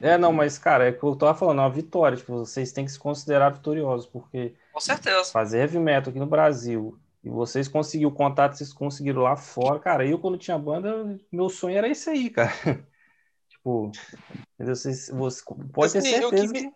É, 0.00 0.16
não, 0.16 0.32
mas, 0.32 0.58
cara, 0.58 0.88
é 0.88 0.90
o 0.90 0.98
que 0.98 1.04
eu 1.04 1.14
tava 1.14 1.38
falando, 1.38 1.60
é 1.60 1.62
uma 1.62 1.70
vitória. 1.70 2.16
Tipo, 2.16 2.38
vocês 2.38 2.72
têm 2.72 2.84
que 2.84 2.92
se 2.92 2.98
considerar 2.98 3.50
vitoriosos, 3.50 4.06
porque. 4.06 4.54
Com 4.72 4.80
certeza. 4.80 5.30
Fazer 5.30 5.60
heavy 5.60 5.78
metal 5.78 6.10
aqui 6.10 6.18
no 6.18 6.26
Brasil 6.26 6.98
e 7.22 7.30
vocês 7.30 7.68
conseguiram 7.68 8.10
o 8.10 8.14
contato, 8.14 8.54
vocês 8.54 8.72
conseguiram 8.72 9.22
lá 9.22 9.36
fora. 9.36 9.78
Cara, 9.78 10.06
eu, 10.06 10.18
quando 10.18 10.36
tinha 10.36 10.58
banda, 10.58 11.18
meu 11.32 11.48
sonho 11.48 11.78
era 11.78 11.88
isso 11.88 12.10
aí, 12.10 12.28
cara. 12.28 12.52
tipo, 13.48 13.90
vocês, 14.58 15.08
você 15.08 15.42
pode 15.72 15.96
assim, 15.96 16.10
ter 16.10 16.20
certeza. 16.20 16.44
O 16.44 16.52
que, 16.52 16.62
me, 16.64 16.72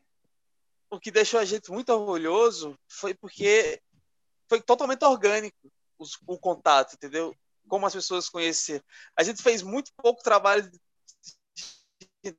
o 0.91 0.99
que 0.99 1.11
deixou 1.11 1.39
a 1.39 1.45
gente 1.45 1.71
muito 1.71 1.91
orgulhoso 1.93 2.79
foi 2.89 3.15
porque 3.15 3.81
foi 4.49 4.61
totalmente 4.61 5.05
orgânico 5.05 5.57
o 6.27 6.39
contato, 6.39 6.95
entendeu? 6.95 7.35
Como 7.69 7.87
as 7.87 7.93
pessoas 7.93 8.29
conheceram. 8.29 8.85
A 9.17 9.23
gente 9.23 9.43
fez 9.43 9.63
muito 9.63 9.93
pouco 9.97 10.23
trabalho 10.23 10.71
de 12.23 12.37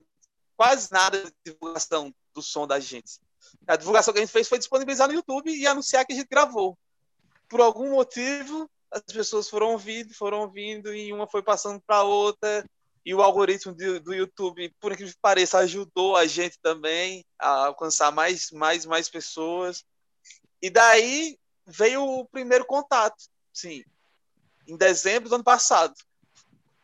quase 0.56 0.92
nada 0.92 1.24
de 1.24 1.34
divulgação 1.46 2.14
do 2.34 2.42
som 2.42 2.66
da 2.66 2.80
gente. 2.80 3.20
A 3.68 3.76
divulgação 3.76 4.14
que 4.14 4.20
a 4.20 4.24
gente 4.24 4.32
fez 4.32 4.48
foi 4.48 4.58
disponibilizar 4.58 5.08
no 5.08 5.14
YouTube 5.14 5.52
e 5.52 5.68
anunciar 5.68 6.06
que 6.06 6.14
a 6.14 6.16
gente 6.16 6.28
gravou. 6.28 6.78
Por 7.48 7.62
algum 7.62 7.92
motivo, 7.92 8.70
as 8.92 9.02
pessoas 9.04 9.50
foram 9.50 9.72
ouvindo, 9.72 10.14
foram 10.14 10.42
ouvindo, 10.42 10.94
e 10.94 11.14
uma 11.14 11.28
foi 11.28 11.44
passando 11.44 11.82
para 11.82 12.04
outra, 12.04 12.66
e 13.10 13.14
o 13.16 13.24
algoritmo 13.24 13.74
do, 13.74 14.00
do 14.00 14.14
YouTube, 14.14 14.72
por 14.80 14.92
incrível 14.92 15.12
que 15.12 15.20
pareça, 15.20 15.58
ajudou 15.58 16.16
a 16.16 16.28
gente 16.28 16.60
também 16.62 17.26
a 17.40 17.66
alcançar 17.66 18.12
mais, 18.12 18.52
mais, 18.52 18.86
mais 18.86 19.10
pessoas. 19.10 19.84
E 20.62 20.70
daí 20.70 21.36
veio 21.66 22.04
o 22.04 22.28
primeiro 22.28 22.64
contato, 22.68 23.18
sim, 23.52 23.84
em 24.68 24.78
dezembro 24.78 25.28
do 25.28 25.34
ano 25.34 25.44
passado. 25.44 25.96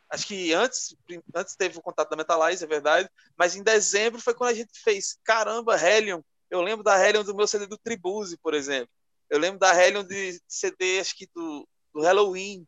Acho 0.10 0.26
que 0.26 0.52
antes, 0.52 0.95
antes 1.35 1.56
teve 1.56 1.77
o 1.77 1.81
contato 1.84 2.10
da 2.10 2.18
Metalize, 2.18 2.64
é 2.64 2.68
verdade, 2.68 3.07
mas 3.38 3.56
em 3.56 3.61
dezembro 3.61 4.19
foi 4.19 4.34
quando 4.34 4.49
a 4.49 4.56
gente 4.56 4.81
fez, 4.81 5.19
caramba, 5.23 5.80
Helion, 5.80 6.22
eu 6.49 6.60
lembro 6.60 6.84
da 6.84 6.97
Helion 6.97 7.23
do 7.23 7.35
meu 7.35 7.45
CD 7.45 7.68
do 7.68 7.77
Tribuse, 7.77 8.35
por 8.38 8.56
exemplo, 8.56 8.89
eu 9.30 9.38
lembro 9.38 9.60
da 9.60 9.80
Helion 9.80 10.03
de 10.03 10.41
CD, 10.47 10.99
acho 10.99 11.15
que 11.15 11.30
do, 11.35 11.68
do 11.93 12.02
Halloween, 12.02 12.65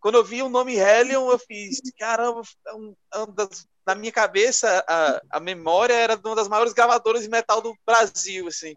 quando 0.00 0.16
eu 0.16 0.24
vi 0.24 0.42
o 0.42 0.48
nome 0.48 0.76
Helion, 0.76 1.30
eu 1.30 1.38
fiz, 1.38 1.80
caramba, 1.98 2.42
é 2.66 2.74
um, 2.74 2.96
é 3.14 3.18
um 3.20 3.32
das, 3.32 3.66
na 3.86 3.94
minha 3.94 4.12
cabeça, 4.12 4.84
a, 4.88 5.20
a 5.30 5.40
memória 5.40 5.94
era 5.94 6.16
de 6.16 6.26
uma 6.26 6.36
das 6.36 6.48
maiores 6.48 6.72
gravadoras 6.72 7.22
de 7.22 7.28
metal 7.28 7.60
do 7.60 7.76
Brasil, 7.84 8.46
assim, 8.48 8.74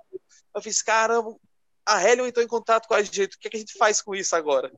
eu 0.56 0.62
fiz, 0.62 0.82
caramba, 0.82 1.36
a 1.86 2.04
Helion 2.04 2.26
entrou 2.28 2.44
em 2.44 2.50
contato 2.50 2.88
com 2.88 2.94
a 2.94 3.02
gente, 3.02 3.36
o 3.36 3.40
que, 3.40 3.48
é 3.48 3.52
que 3.52 3.58
a 3.58 3.60
gente 3.60 3.78
faz 3.78 4.02
com 4.02 4.16
isso 4.16 4.36
agora? 4.36 4.72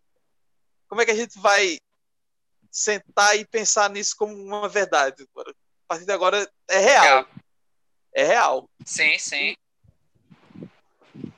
Como 0.87 1.01
é 1.01 1.05
que 1.05 1.11
a 1.11 1.15
gente 1.15 1.39
vai 1.39 1.77
sentar 2.71 3.37
e 3.37 3.45
pensar 3.45 3.89
nisso 3.89 4.15
como 4.17 4.33
uma 4.33 4.69
verdade. 4.69 5.27
A 5.37 5.53
partir 5.87 6.05
de 6.05 6.11
agora 6.11 6.49
é 6.69 6.79
real. 6.79 7.25
É, 8.13 8.23
real. 8.23 8.69
Sim, 8.85 9.17
sim. 9.19 9.55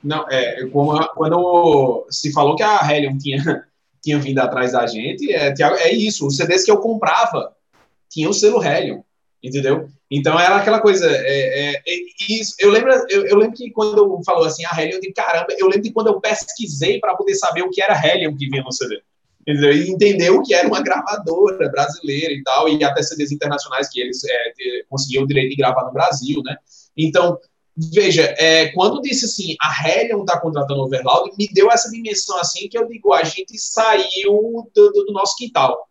Não, 0.03 0.27
é, 0.29 0.67
como 0.67 1.07
quando 1.09 2.07
se 2.11 2.31
falou 2.31 2.55
que 2.55 2.63
a 2.63 2.79
Helium 2.83 3.17
tinha, 3.17 3.67
tinha 4.03 4.19
vindo 4.19 4.39
atrás 4.39 4.73
da 4.73 4.85
gente, 4.85 5.33
é, 5.33 5.53
é 5.57 5.93
isso, 5.93 6.27
os 6.27 6.35
CDs 6.35 6.65
que 6.65 6.71
eu 6.71 6.77
comprava 6.77 7.55
tinham 8.09 8.31
o 8.31 8.33
selo 8.33 8.63
Helium, 8.63 9.03
entendeu? 9.41 9.89
Então 10.11 10.39
era 10.39 10.57
aquela 10.57 10.79
coisa, 10.79 11.09
é, 11.09 11.71
é, 11.71 11.75
é 11.75 11.95
isso, 12.29 12.53
eu 12.59 12.69
lembro, 12.69 12.91
eu, 13.09 13.25
eu, 13.25 13.37
lembro 13.37 13.55
que 13.55 13.71
quando 13.71 14.21
falou 14.25 14.45
assim, 14.45 14.63
a 14.65 14.79
Helium, 14.79 14.99
de 14.99 15.13
caramba, 15.13 15.47
eu 15.57 15.67
lembro 15.67 15.83
de 15.83 15.91
quando 15.91 16.07
eu 16.07 16.19
pesquisei 16.19 16.99
para 16.99 17.15
poder 17.15 17.35
saber 17.35 17.63
o 17.63 17.69
que 17.69 17.81
era 17.81 17.95
Helium 17.95 18.35
que 18.35 18.49
vinha 18.49 18.61
no 18.61 18.71
CD 18.71 19.01
e 19.45 19.89
entendeu 19.89 20.41
que 20.41 20.53
era 20.53 20.67
uma 20.67 20.81
gravadora 20.81 21.69
brasileira 21.69 22.33
e 22.33 22.41
tal, 22.43 22.69
e 22.69 22.81
até 22.83 23.03
CDs 23.03 23.31
internacionais 23.31 23.89
que 23.89 23.99
eles 23.99 24.23
é, 24.23 24.53
conseguiam 24.89 25.23
o 25.23 25.27
direito 25.27 25.49
de 25.49 25.55
gravar 25.57 25.83
no 25.83 25.91
Brasil, 25.91 26.41
né? 26.45 26.55
Então, 26.95 27.37
veja, 27.75 28.23
é, 28.37 28.69
quando 28.71 29.01
disse 29.01 29.25
assim, 29.25 29.55
a 29.61 29.89
Helion 29.89 30.21
está 30.21 30.39
contratando 30.39 30.81
o 30.81 30.85
Overloud, 30.85 31.31
me 31.37 31.47
deu 31.51 31.71
essa 31.71 31.89
dimensão 31.89 32.37
assim 32.39 32.67
que 32.67 32.77
eu 32.77 32.87
digo, 32.87 33.13
a 33.13 33.23
gente 33.23 33.57
saiu 33.57 34.69
do, 34.73 34.91
do 34.91 35.13
nosso 35.13 35.35
quintal. 35.35 35.87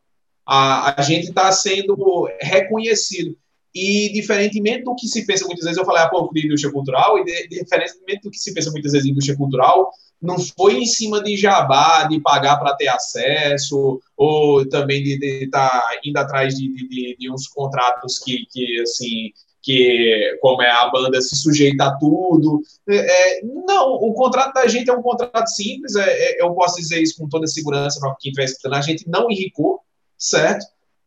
A, 0.47 1.01
a 1.01 1.03
gente 1.03 1.29
está 1.29 1.51
sendo 1.53 2.29
reconhecido. 2.41 3.37
E, 3.75 4.13
diferentemente 4.13 4.85
do 4.85 4.95
que 4.95 5.09
se 5.09 5.25
pensa 5.25 5.47
muitas 5.47 5.65
vezes, 5.65 5.79
eu 5.79 5.85
falei 5.85 6.03
há 6.03 6.09
pouco 6.09 6.35
de 6.35 6.45
indústria 6.47 6.73
cultural, 6.73 7.19
e 7.19 7.49
diferentemente 7.49 8.23
do 8.23 8.31
que 8.31 8.39
se 8.39 8.53
pensa 8.53 8.71
muitas 8.71 8.93
vezes 8.93 9.07
de 9.07 9.13
indústria 9.13 9.37
cultural, 9.37 9.91
não 10.21 10.39
foi 10.39 10.77
em 10.77 10.87
cima 10.87 11.23
de 11.23 11.37
jabá, 11.37 12.05
de 12.05 12.21
pagar 12.21 12.59
para 12.59 12.77
ter 12.77 12.89
acesso, 12.89 14.01
ou 14.17 14.69
também 14.69 15.03
de 15.03 15.45
estar 15.45 15.69
tá 15.69 16.01
indo 16.05 16.17
atrás 16.17 16.55
de, 16.55 16.69
de, 16.69 17.17
de, 17.19 17.31
uns 17.31 17.49
contratos 17.49 18.19
que, 18.19 18.47
que, 18.51 18.81
assim, 18.83 19.33
que, 19.62 20.39
como 20.40 20.60
é 20.60 20.70
a 20.70 20.90
banda, 20.90 21.20
se 21.20 21.36
sujeita 21.36 21.84
a 21.84 21.97
tudo. 21.97 22.60
É, 22.89 22.97
é 23.39 23.44
não, 23.44 23.93
o 23.93 24.12
contrato 24.12 24.52
da 24.55 24.66
gente 24.66 24.90
é 24.90 24.93
um 24.93 25.02
contrato 25.02 25.47
simples, 25.48 25.94
é, 25.94 26.10
é 26.10 26.43
eu 26.43 26.52
posso 26.55 26.76
dizer 26.76 27.01
isso 27.01 27.16
com 27.16 27.28
toda 27.28 27.47
segurança 27.47 28.01
para 28.01 28.14
quem 28.20 28.30
estiver 28.30 28.44
escutando, 28.44 28.74
a 28.74 28.80
gente 28.80 29.09
não 29.09 29.30
enricou, 29.30 29.80
certo? 30.18 30.66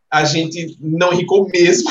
A 0.09 0.23
gente 0.23 0.77
não 0.79 1.11
enricou 1.13 1.47
mesmo, 1.49 1.89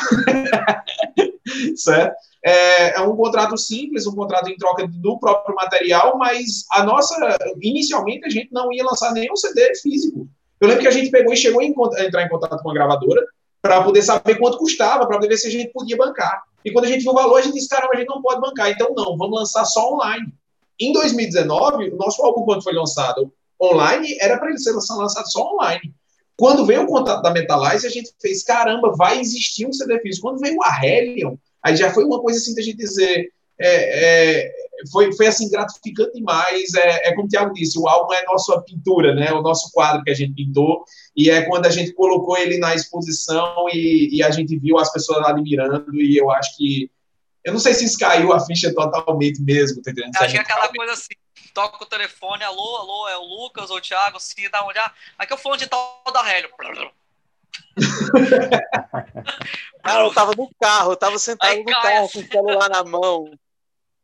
certo? 1.76 2.16
É, 2.46 2.96
é, 2.96 3.00
um 3.00 3.16
contrato 3.16 3.56
simples, 3.56 4.06
um 4.06 4.14
contrato 4.14 4.50
em 4.50 4.56
troca 4.56 4.86
do 4.86 5.18
próprio 5.18 5.54
material, 5.54 6.16
mas 6.18 6.64
a 6.72 6.84
nossa, 6.84 7.36
inicialmente, 7.60 8.26
a 8.26 8.30
gente 8.30 8.52
não 8.52 8.72
ia 8.72 8.84
lançar 8.84 9.12
nenhum 9.12 9.36
CD 9.36 9.74
físico. 9.76 10.28
Eu 10.60 10.68
lembro 10.68 10.82
que 10.82 10.88
a 10.88 10.92
gente 10.92 11.10
pegou 11.10 11.32
e 11.32 11.36
chegou 11.36 11.62
a 11.62 12.04
entrar 12.04 12.22
em 12.22 12.28
contato 12.28 12.62
com 12.62 12.70
a 12.70 12.74
gravadora 12.74 13.22
para 13.64 13.82
poder 13.82 14.02
saber 14.02 14.34
quanto 14.34 14.58
custava, 14.58 15.06
para 15.06 15.16
poder 15.16 15.28
ver 15.28 15.38
se 15.38 15.48
a 15.48 15.50
gente 15.50 15.72
podia 15.72 15.96
bancar. 15.96 16.42
E 16.62 16.70
quando 16.70 16.84
a 16.84 16.88
gente 16.88 17.00
viu 17.00 17.12
o 17.12 17.14
valor, 17.14 17.38
a 17.38 17.40
gente 17.40 17.54
disse, 17.54 17.66
caramba, 17.66 17.94
a 17.94 17.96
gente 17.96 18.08
não 18.08 18.20
pode 18.20 18.38
bancar. 18.38 18.70
Então, 18.70 18.92
não, 18.94 19.16
vamos 19.16 19.38
lançar 19.38 19.64
só 19.64 19.90
online. 19.90 20.30
Em 20.78 20.92
2019, 20.92 21.88
o 21.88 21.96
nosso 21.96 22.22
álbum, 22.22 22.42
quando 22.42 22.62
foi 22.62 22.74
lançado 22.74 23.32
online, 23.58 24.18
era 24.20 24.36
para 24.36 24.50
ele 24.50 24.58
ser 24.58 24.72
lançado 24.72 25.32
só 25.32 25.54
online. 25.54 25.94
Quando 26.36 26.66
veio 26.66 26.82
o 26.82 26.86
contato 26.86 27.22
da 27.22 27.30
Metalize, 27.30 27.86
a 27.86 27.90
gente 27.90 28.10
fez, 28.20 28.42
caramba, 28.42 28.92
vai 28.94 29.18
existir 29.18 29.66
um 29.66 29.72
CD 29.72 29.98
físico. 30.00 30.28
Quando 30.28 30.40
veio 30.40 30.62
a 30.62 30.86
Hellion, 30.86 31.36
aí 31.62 31.74
já 31.74 31.90
foi 31.90 32.04
uma 32.04 32.20
coisa 32.20 32.38
assim 32.38 32.54
da 32.54 32.60
gente 32.60 32.76
dizer, 32.76 33.32
é, 33.58 34.42
é, 34.42 34.52
foi, 34.90 35.12
foi 35.12 35.26
assim 35.26 35.50
gratificante 35.50 36.12
demais. 36.12 36.74
É, 36.74 37.08
é 37.08 37.14
como 37.14 37.26
o 37.26 37.28
Thiago 37.28 37.54
disse, 37.54 37.78
o 37.78 37.88
álbum 37.88 38.12
é 38.12 38.24
nossa 38.24 38.60
pintura, 38.62 39.14
né? 39.14 39.32
O 39.32 39.42
nosso 39.42 39.70
quadro 39.72 40.02
que 40.02 40.10
a 40.10 40.14
gente 40.14 40.34
pintou 40.34 40.84
e 41.16 41.30
é 41.30 41.42
quando 41.42 41.66
a 41.66 41.70
gente 41.70 41.92
colocou 41.92 42.36
ele 42.36 42.58
na 42.58 42.74
exposição 42.74 43.66
e, 43.72 44.16
e 44.16 44.22
a 44.22 44.30
gente 44.30 44.56
viu 44.58 44.78
as 44.78 44.92
pessoas 44.92 45.26
admirando 45.26 45.94
e 45.94 46.16
eu 46.16 46.30
acho 46.30 46.56
que 46.56 46.90
eu 47.44 47.52
não 47.52 47.60
sei 47.60 47.74
se 47.74 47.84
isso 47.84 47.98
caiu 47.98 48.32
a 48.32 48.40
ficha 48.40 48.74
totalmente 48.74 49.40
mesmo, 49.42 49.82
tá 49.82 49.90
entendendo? 49.90 50.16
Acho 50.16 50.32
que 50.32 50.38
é 50.38 50.40
aquela 50.40 50.68
coisa 50.68 50.94
assim, 50.94 51.12
toca 51.52 51.84
o 51.84 51.86
telefone, 51.86 52.42
alô, 52.42 52.76
alô, 52.76 53.08
é 53.08 53.18
o 53.18 53.22
Lucas 53.22 53.70
ou 53.70 53.76
o 53.76 53.80
Thiago, 53.80 54.18
se 54.18 54.48
dá 54.48 54.62
uma 54.62 54.70
olhada, 54.70 54.92
aqui 55.18 55.32
é 55.32 55.36
o 55.36 55.38
fulano 55.38 55.60
de 55.60 55.68
tal 55.68 56.02
da 56.10 56.32
Hélio. 56.32 56.48
ah, 59.82 60.00
eu 60.00 60.14
tava 60.14 60.32
no 60.36 60.48
carro, 60.60 60.92
eu 60.92 60.96
tava 60.96 61.18
sentado 61.18 61.50
Aí, 61.50 61.58
no 61.58 61.70
carro 61.70 62.08
com 62.10 62.20
o 62.20 62.26
celular 62.26 62.70
na 62.70 62.82
mão. 62.82 63.30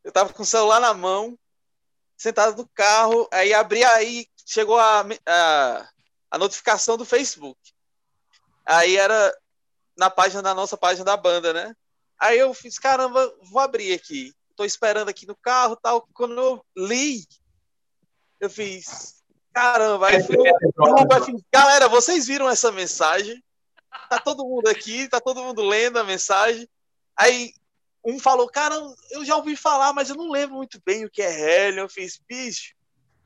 Eu 0.02 0.12
tava 0.12 0.32
com 0.32 0.42
o 0.42 0.46
celular 0.46 0.80
na 0.80 0.94
mão, 0.94 1.38
sentado 2.16 2.56
no 2.56 2.68
carro, 2.68 3.28
aí 3.32 3.52
abri 3.52 3.84
aí, 3.84 4.26
chegou 4.46 4.78
a, 4.78 5.04
a, 5.26 5.88
a 6.30 6.38
notificação 6.38 6.96
do 6.96 7.04
Facebook. 7.04 7.58
Aí 8.64 8.96
era 8.96 9.36
na 9.96 10.10
página 10.10 10.42
da 10.42 10.54
nossa 10.54 10.76
página 10.76 11.04
da 11.04 11.16
banda, 11.16 11.52
né? 11.52 11.74
Aí 12.18 12.38
eu 12.38 12.52
fiz, 12.52 12.78
caramba, 12.78 13.34
vou 13.50 13.60
abrir 13.60 13.94
aqui. 13.94 14.34
Tô 14.54 14.64
esperando 14.64 15.08
aqui 15.08 15.26
no 15.26 15.36
carro 15.36 15.76
tal. 15.76 16.06
Quando 16.12 16.38
eu 16.38 16.64
li, 16.76 17.26
eu 18.38 18.50
fiz, 18.50 19.22
caramba. 19.52 20.08
Aí 20.08 20.22
fui, 20.22 20.36
galera, 21.52 21.88
vocês 21.88 22.26
viram 22.26 22.48
essa 22.48 22.70
mensagem? 22.70 23.42
Tá 24.08 24.18
todo 24.18 24.44
mundo 24.44 24.68
aqui, 24.68 25.08
tá 25.08 25.20
todo 25.20 25.42
mundo 25.42 25.62
lendo 25.62 25.98
a 25.98 26.04
mensagem. 26.04 26.68
Aí 27.16 27.52
um 28.04 28.18
falou, 28.18 28.48
cara, 28.48 28.74
eu 29.10 29.24
já 29.24 29.36
ouvi 29.36 29.56
falar, 29.56 29.92
mas 29.92 30.08
eu 30.08 30.16
não 30.16 30.30
lembro 30.30 30.56
muito 30.56 30.80
bem 30.84 31.04
o 31.04 31.10
que 31.10 31.22
é 31.22 31.66
Hélio. 31.66 31.80
Eu 31.80 31.88
fiz, 31.88 32.20
bicho. 32.28 32.74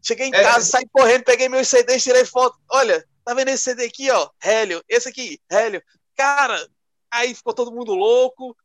Cheguei 0.02 0.26
em 0.26 0.34
é. 0.34 0.42
casa, 0.42 0.66
saí 0.66 0.86
correndo, 0.92 1.24
peguei 1.24 1.48
meus 1.48 1.68
CDs, 1.68 2.02
tirei 2.02 2.24
foto. 2.24 2.58
Olha, 2.70 3.06
tá 3.24 3.32
vendo 3.34 3.48
esse 3.48 3.64
CD 3.64 3.86
aqui, 3.86 4.10
ó? 4.10 4.28
Hélio. 4.42 4.84
Esse 4.88 5.08
aqui, 5.08 5.40
Hélio. 5.50 5.82
Cara, 6.16 6.68
aí 7.10 7.34
ficou 7.34 7.54
todo 7.54 7.72
mundo 7.72 7.94
louco. 7.94 8.56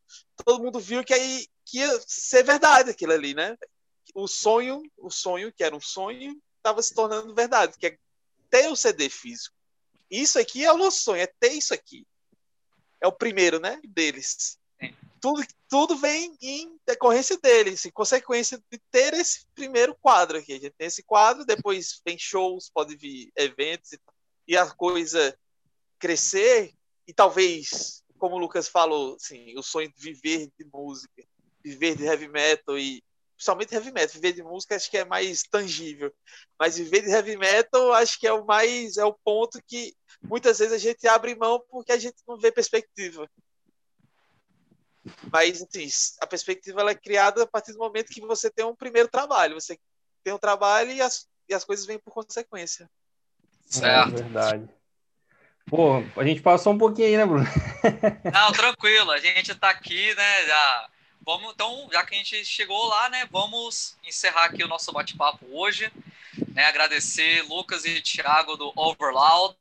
Todo 0.44 0.61
mundo 0.61 0.80
viu 0.80 1.03
que 1.03 1.14
aí 1.14 1.48
que 1.65 1.80
ia 1.80 2.02
ser 2.07 2.44
verdade 2.44 2.90
aquilo 2.90 3.14
ali, 3.14 3.34
né? 3.34 3.56
O 4.15 4.27
sonho, 4.27 4.81
o 4.98 5.11
sonho, 5.11 5.53
que 5.53 5.64
era 5.64 5.76
um 5.76 5.80
sonho, 5.80 6.36
estava 6.57 6.81
se 6.81 6.95
tornando 6.95 7.36
verdade, 7.36 7.77
que 7.77 7.88
é 7.88 7.98
ter 8.49 8.68
o 8.68 8.76
CD 8.76 9.07
físico. 9.10 9.56
Isso 10.10 10.40
aqui 10.40 10.65
é 10.65 10.73
o 10.73 10.77
nosso 10.77 11.03
sonho, 11.03 11.22
é 11.22 11.27
ter 11.27 11.53
isso 11.53 11.73
aqui. 11.73 12.06
É 12.99 13.07
o 13.07 13.11
primeiro, 13.11 13.60
né? 13.60 13.80
Deles 13.88 14.59
tudo, 15.19 15.43
tudo 15.67 15.97
vem 15.97 16.37
em 16.41 16.79
decorrência 16.85 17.37
deles, 17.37 17.85
em 17.85 17.91
consequência 17.91 18.61
de 18.71 18.79
ter 18.91 19.13
esse 19.13 19.45
primeiro 19.53 19.95
quadro 19.95 20.37
aqui. 20.37 20.53
A 20.53 20.59
gente 20.59 20.73
tem 20.77 20.87
esse 20.87 21.03
quadro, 21.03 21.45
depois 21.45 22.01
vem 22.05 22.17
shows, 22.17 22.69
pode 22.69 22.95
vir 22.95 23.31
eventos 23.35 23.93
e, 23.93 23.99
e 24.47 24.57
a 24.57 24.69
coisa 24.69 25.37
crescer 25.99 26.73
e 27.07 27.13
talvez, 27.13 28.03
como 28.17 28.35
o 28.35 28.39
Lucas 28.39 28.67
falou, 28.67 29.15
assim, 29.15 29.57
o 29.57 29.63
sonho 29.63 29.91
de 29.91 30.01
viver 30.01 30.51
de 30.57 30.65
música, 30.71 31.23
viver 31.63 31.95
de 31.95 32.05
heavy 32.05 32.27
metal 32.27 32.77
e 32.77 33.03
principalmente 33.35 33.73
heavy 33.73 33.91
metal, 33.91 34.13
viver 34.13 34.33
de 34.33 34.43
música 34.43 34.75
acho 34.75 34.91
que 34.91 34.97
é 34.97 35.05
mais 35.05 35.43
tangível, 35.43 36.13
mas 36.59 36.77
viver 36.77 37.01
de 37.01 37.09
heavy 37.09 37.35
metal 37.35 37.93
acho 37.93 38.19
que 38.19 38.27
é 38.27 38.33
o 38.33 38.45
mais 38.45 38.97
é 38.97 39.05
o 39.05 39.13
ponto 39.13 39.59
que 39.65 39.95
muitas 40.21 40.59
vezes 40.59 40.73
a 40.73 40.77
gente 40.77 41.07
abre 41.07 41.35
mão 41.35 41.63
porque 41.71 41.91
a 41.91 41.97
gente 41.97 42.17
não 42.27 42.37
vê 42.37 42.51
perspectiva. 42.51 43.29
Mas, 45.31 45.61
assim, 45.61 45.88
a 46.21 46.27
perspectiva 46.27 46.81
ela 46.81 46.91
é 46.91 46.95
criada 46.95 47.43
a 47.43 47.47
partir 47.47 47.73
do 47.73 47.80
momento 47.80 48.11
que 48.11 48.21
você 48.21 48.49
tem 48.49 48.65
um 48.65 48.76
primeiro 48.76 49.07
trabalho. 49.07 49.59
Você 49.59 49.80
tem 50.23 50.34
um 50.34 50.38
trabalho 50.38 50.91
e 50.91 51.01
as, 51.01 51.27
e 51.47 51.53
as 51.53 51.63
coisas 51.63 51.85
vêm 51.85 51.99
por 51.99 52.13
consequência. 52.13 52.89
Certo. 53.65 54.15
É 54.15 54.21
verdade. 54.21 54.69
Pô, 55.67 56.03
a 56.15 56.23
gente 56.23 56.41
passou 56.41 56.73
um 56.73 56.77
pouquinho 56.77 57.07
aí, 57.07 57.17
né, 57.17 57.26
Bruno? 57.26 57.45
Não, 58.34 58.51
tranquilo. 58.51 59.11
A 59.11 59.19
gente 59.19 59.53
tá 59.55 59.69
aqui, 59.69 60.13
né, 60.15 60.45
já... 60.45 60.89
Vamos, 61.21 61.53
então, 61.53 61.88
já 61.91 62.03
que 62.03 62.15
a 62.15 62.17
gente 62.17 62.43
chegou 62.43 62.88
lá, 62.88 63.09
né, 63.09 63.27
vamos 63.31 63.95
encerrar 64.03 64.45
aqui 64.45 64.63
o 64.63 64.67
nosso 64.67 64.91
bate-papo 64.91 65.45
hoje. 65.51 65.91
Né, 66.53 66.65
agradecer 66.65 67.43
Lucas 67.43 67.85
e 67.85 68.01
Thiago 68.01 68.57
do 68.57 68.73
Overloud. 68.76 69.55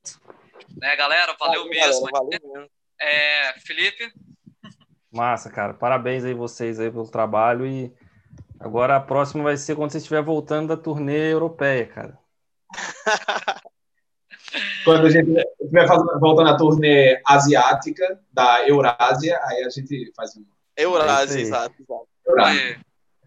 Né, 0.76 0.96
galera, 0.96 1.36
valeu, 1.38 1.64
valeu 1.64 1.68
mesmo. 1.68 2.08
Valeu, 2.10 2.40
valeu. 2.42 2.70
É, 3.00 3.54
Felipe, 3.60 4.10
Massa, 5.10 5.50
cara. 5.50 5.74
Parabéns 5.74 6.24
aí 6.24 6.34
vocês 6.34 6.78
aí 6.78 6.90
pelo 6.90 7.08
trabalho 7.08 7.66
e 7.66 7.92
agora 8.60 8.96
a 8.96 9.00
próxima 9.00 9.44
vai 9.44 9.56
ser 9.56 9.74
quando 9.74 9.90
você 9.90 9.98
estiver 9.98 10.22
voltando 10.22 10.68
da 10.68 10.76
turnê 10.76 11.32
europeia, 11.32 11.86
cara. 11.86 12.18
quando 14.84 15.06
a 15.06 15.10
gente 15.10 15.30
estiver 15.60 15.86
voltando 16.20 16.50
à 16.50 16.56
turnê 16.56 17.20
asiática 17.26 18.20
da 18.32 18.68
Eurásia, 18.68 19.38
aí 19.44 19.64
a 19.64 19.70
gente 19.70 20.12
faz 20.14 20.36
um. 20.36 20.44
Eurásia, 20.76 21.38
é 21.38 21.42
exato, 21.42 21.74
exato. 21.80 22.08
Eurásia. 22.26 22.80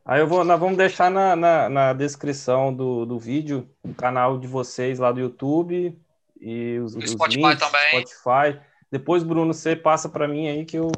Aí 0.06 0.20
eu 0.20 0.28
vou, 0.28 0.44
nós 0.44 0.60
vamos 0.60 0.78
deixar 0.78 1.12
na, 1.12 1.36
na, 1.36 1.70
na, 1.70 1.94
descrição 1.94 2.74
do, 2.74 3.06
do 3.06 3.20
vídeo 3.20 3.70
o 3.84 3.94
canal 3.94 4.40
de 4.40 4.48
vocês 4.48 4.98
lá 4.98 5.12
do 5.12 5.20
YouTube 5.20 5.96
e 6.40 6.80
os, 6.80 6.96
os 6.96 7.12
Spotify 7.12 7.38
links, 7.40 7.60
também. 7.60 8.06
Spotify. 8.06 8.60
Depois, 8.92 9.24
Bruno, 9.24 9.54
você 9.54 9.76
passa 9.76 10.10
para 10.10 10.28
mim 10.28 10.48
aí 10.48 10.66
que 10.66 10.78
eu 10.78 10.92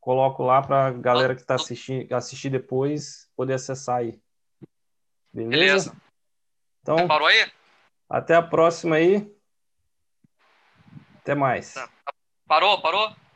coloco 0.00 0.42
lá 0.42 0.62
para 0.62 0.86
a 0.86 0.90
galera 0.90 1.34
que 1.34 1.42
está 1.42 1.54
assistindo 1.54 2.12
assistir 2.12 2.50
depois 2.50 3.30
poder 3.36 3.54
acessar 3.54 3.98
aí. 3.98 4.20
Beleza? 5.32 5.50
Beleza. 5.50 5.96
Então, 6.82 7.06
parou 7.06 7.28
aí? 7.28 7.50
Até 8.08 8.34
a 8.34 8.42
próxima 8.42 8.96
aí. 8.96 9.30
Até 11.18 11.34
mais. 11.34 11.74
Parou, 12.48 12.80
parou? 12.80 13.14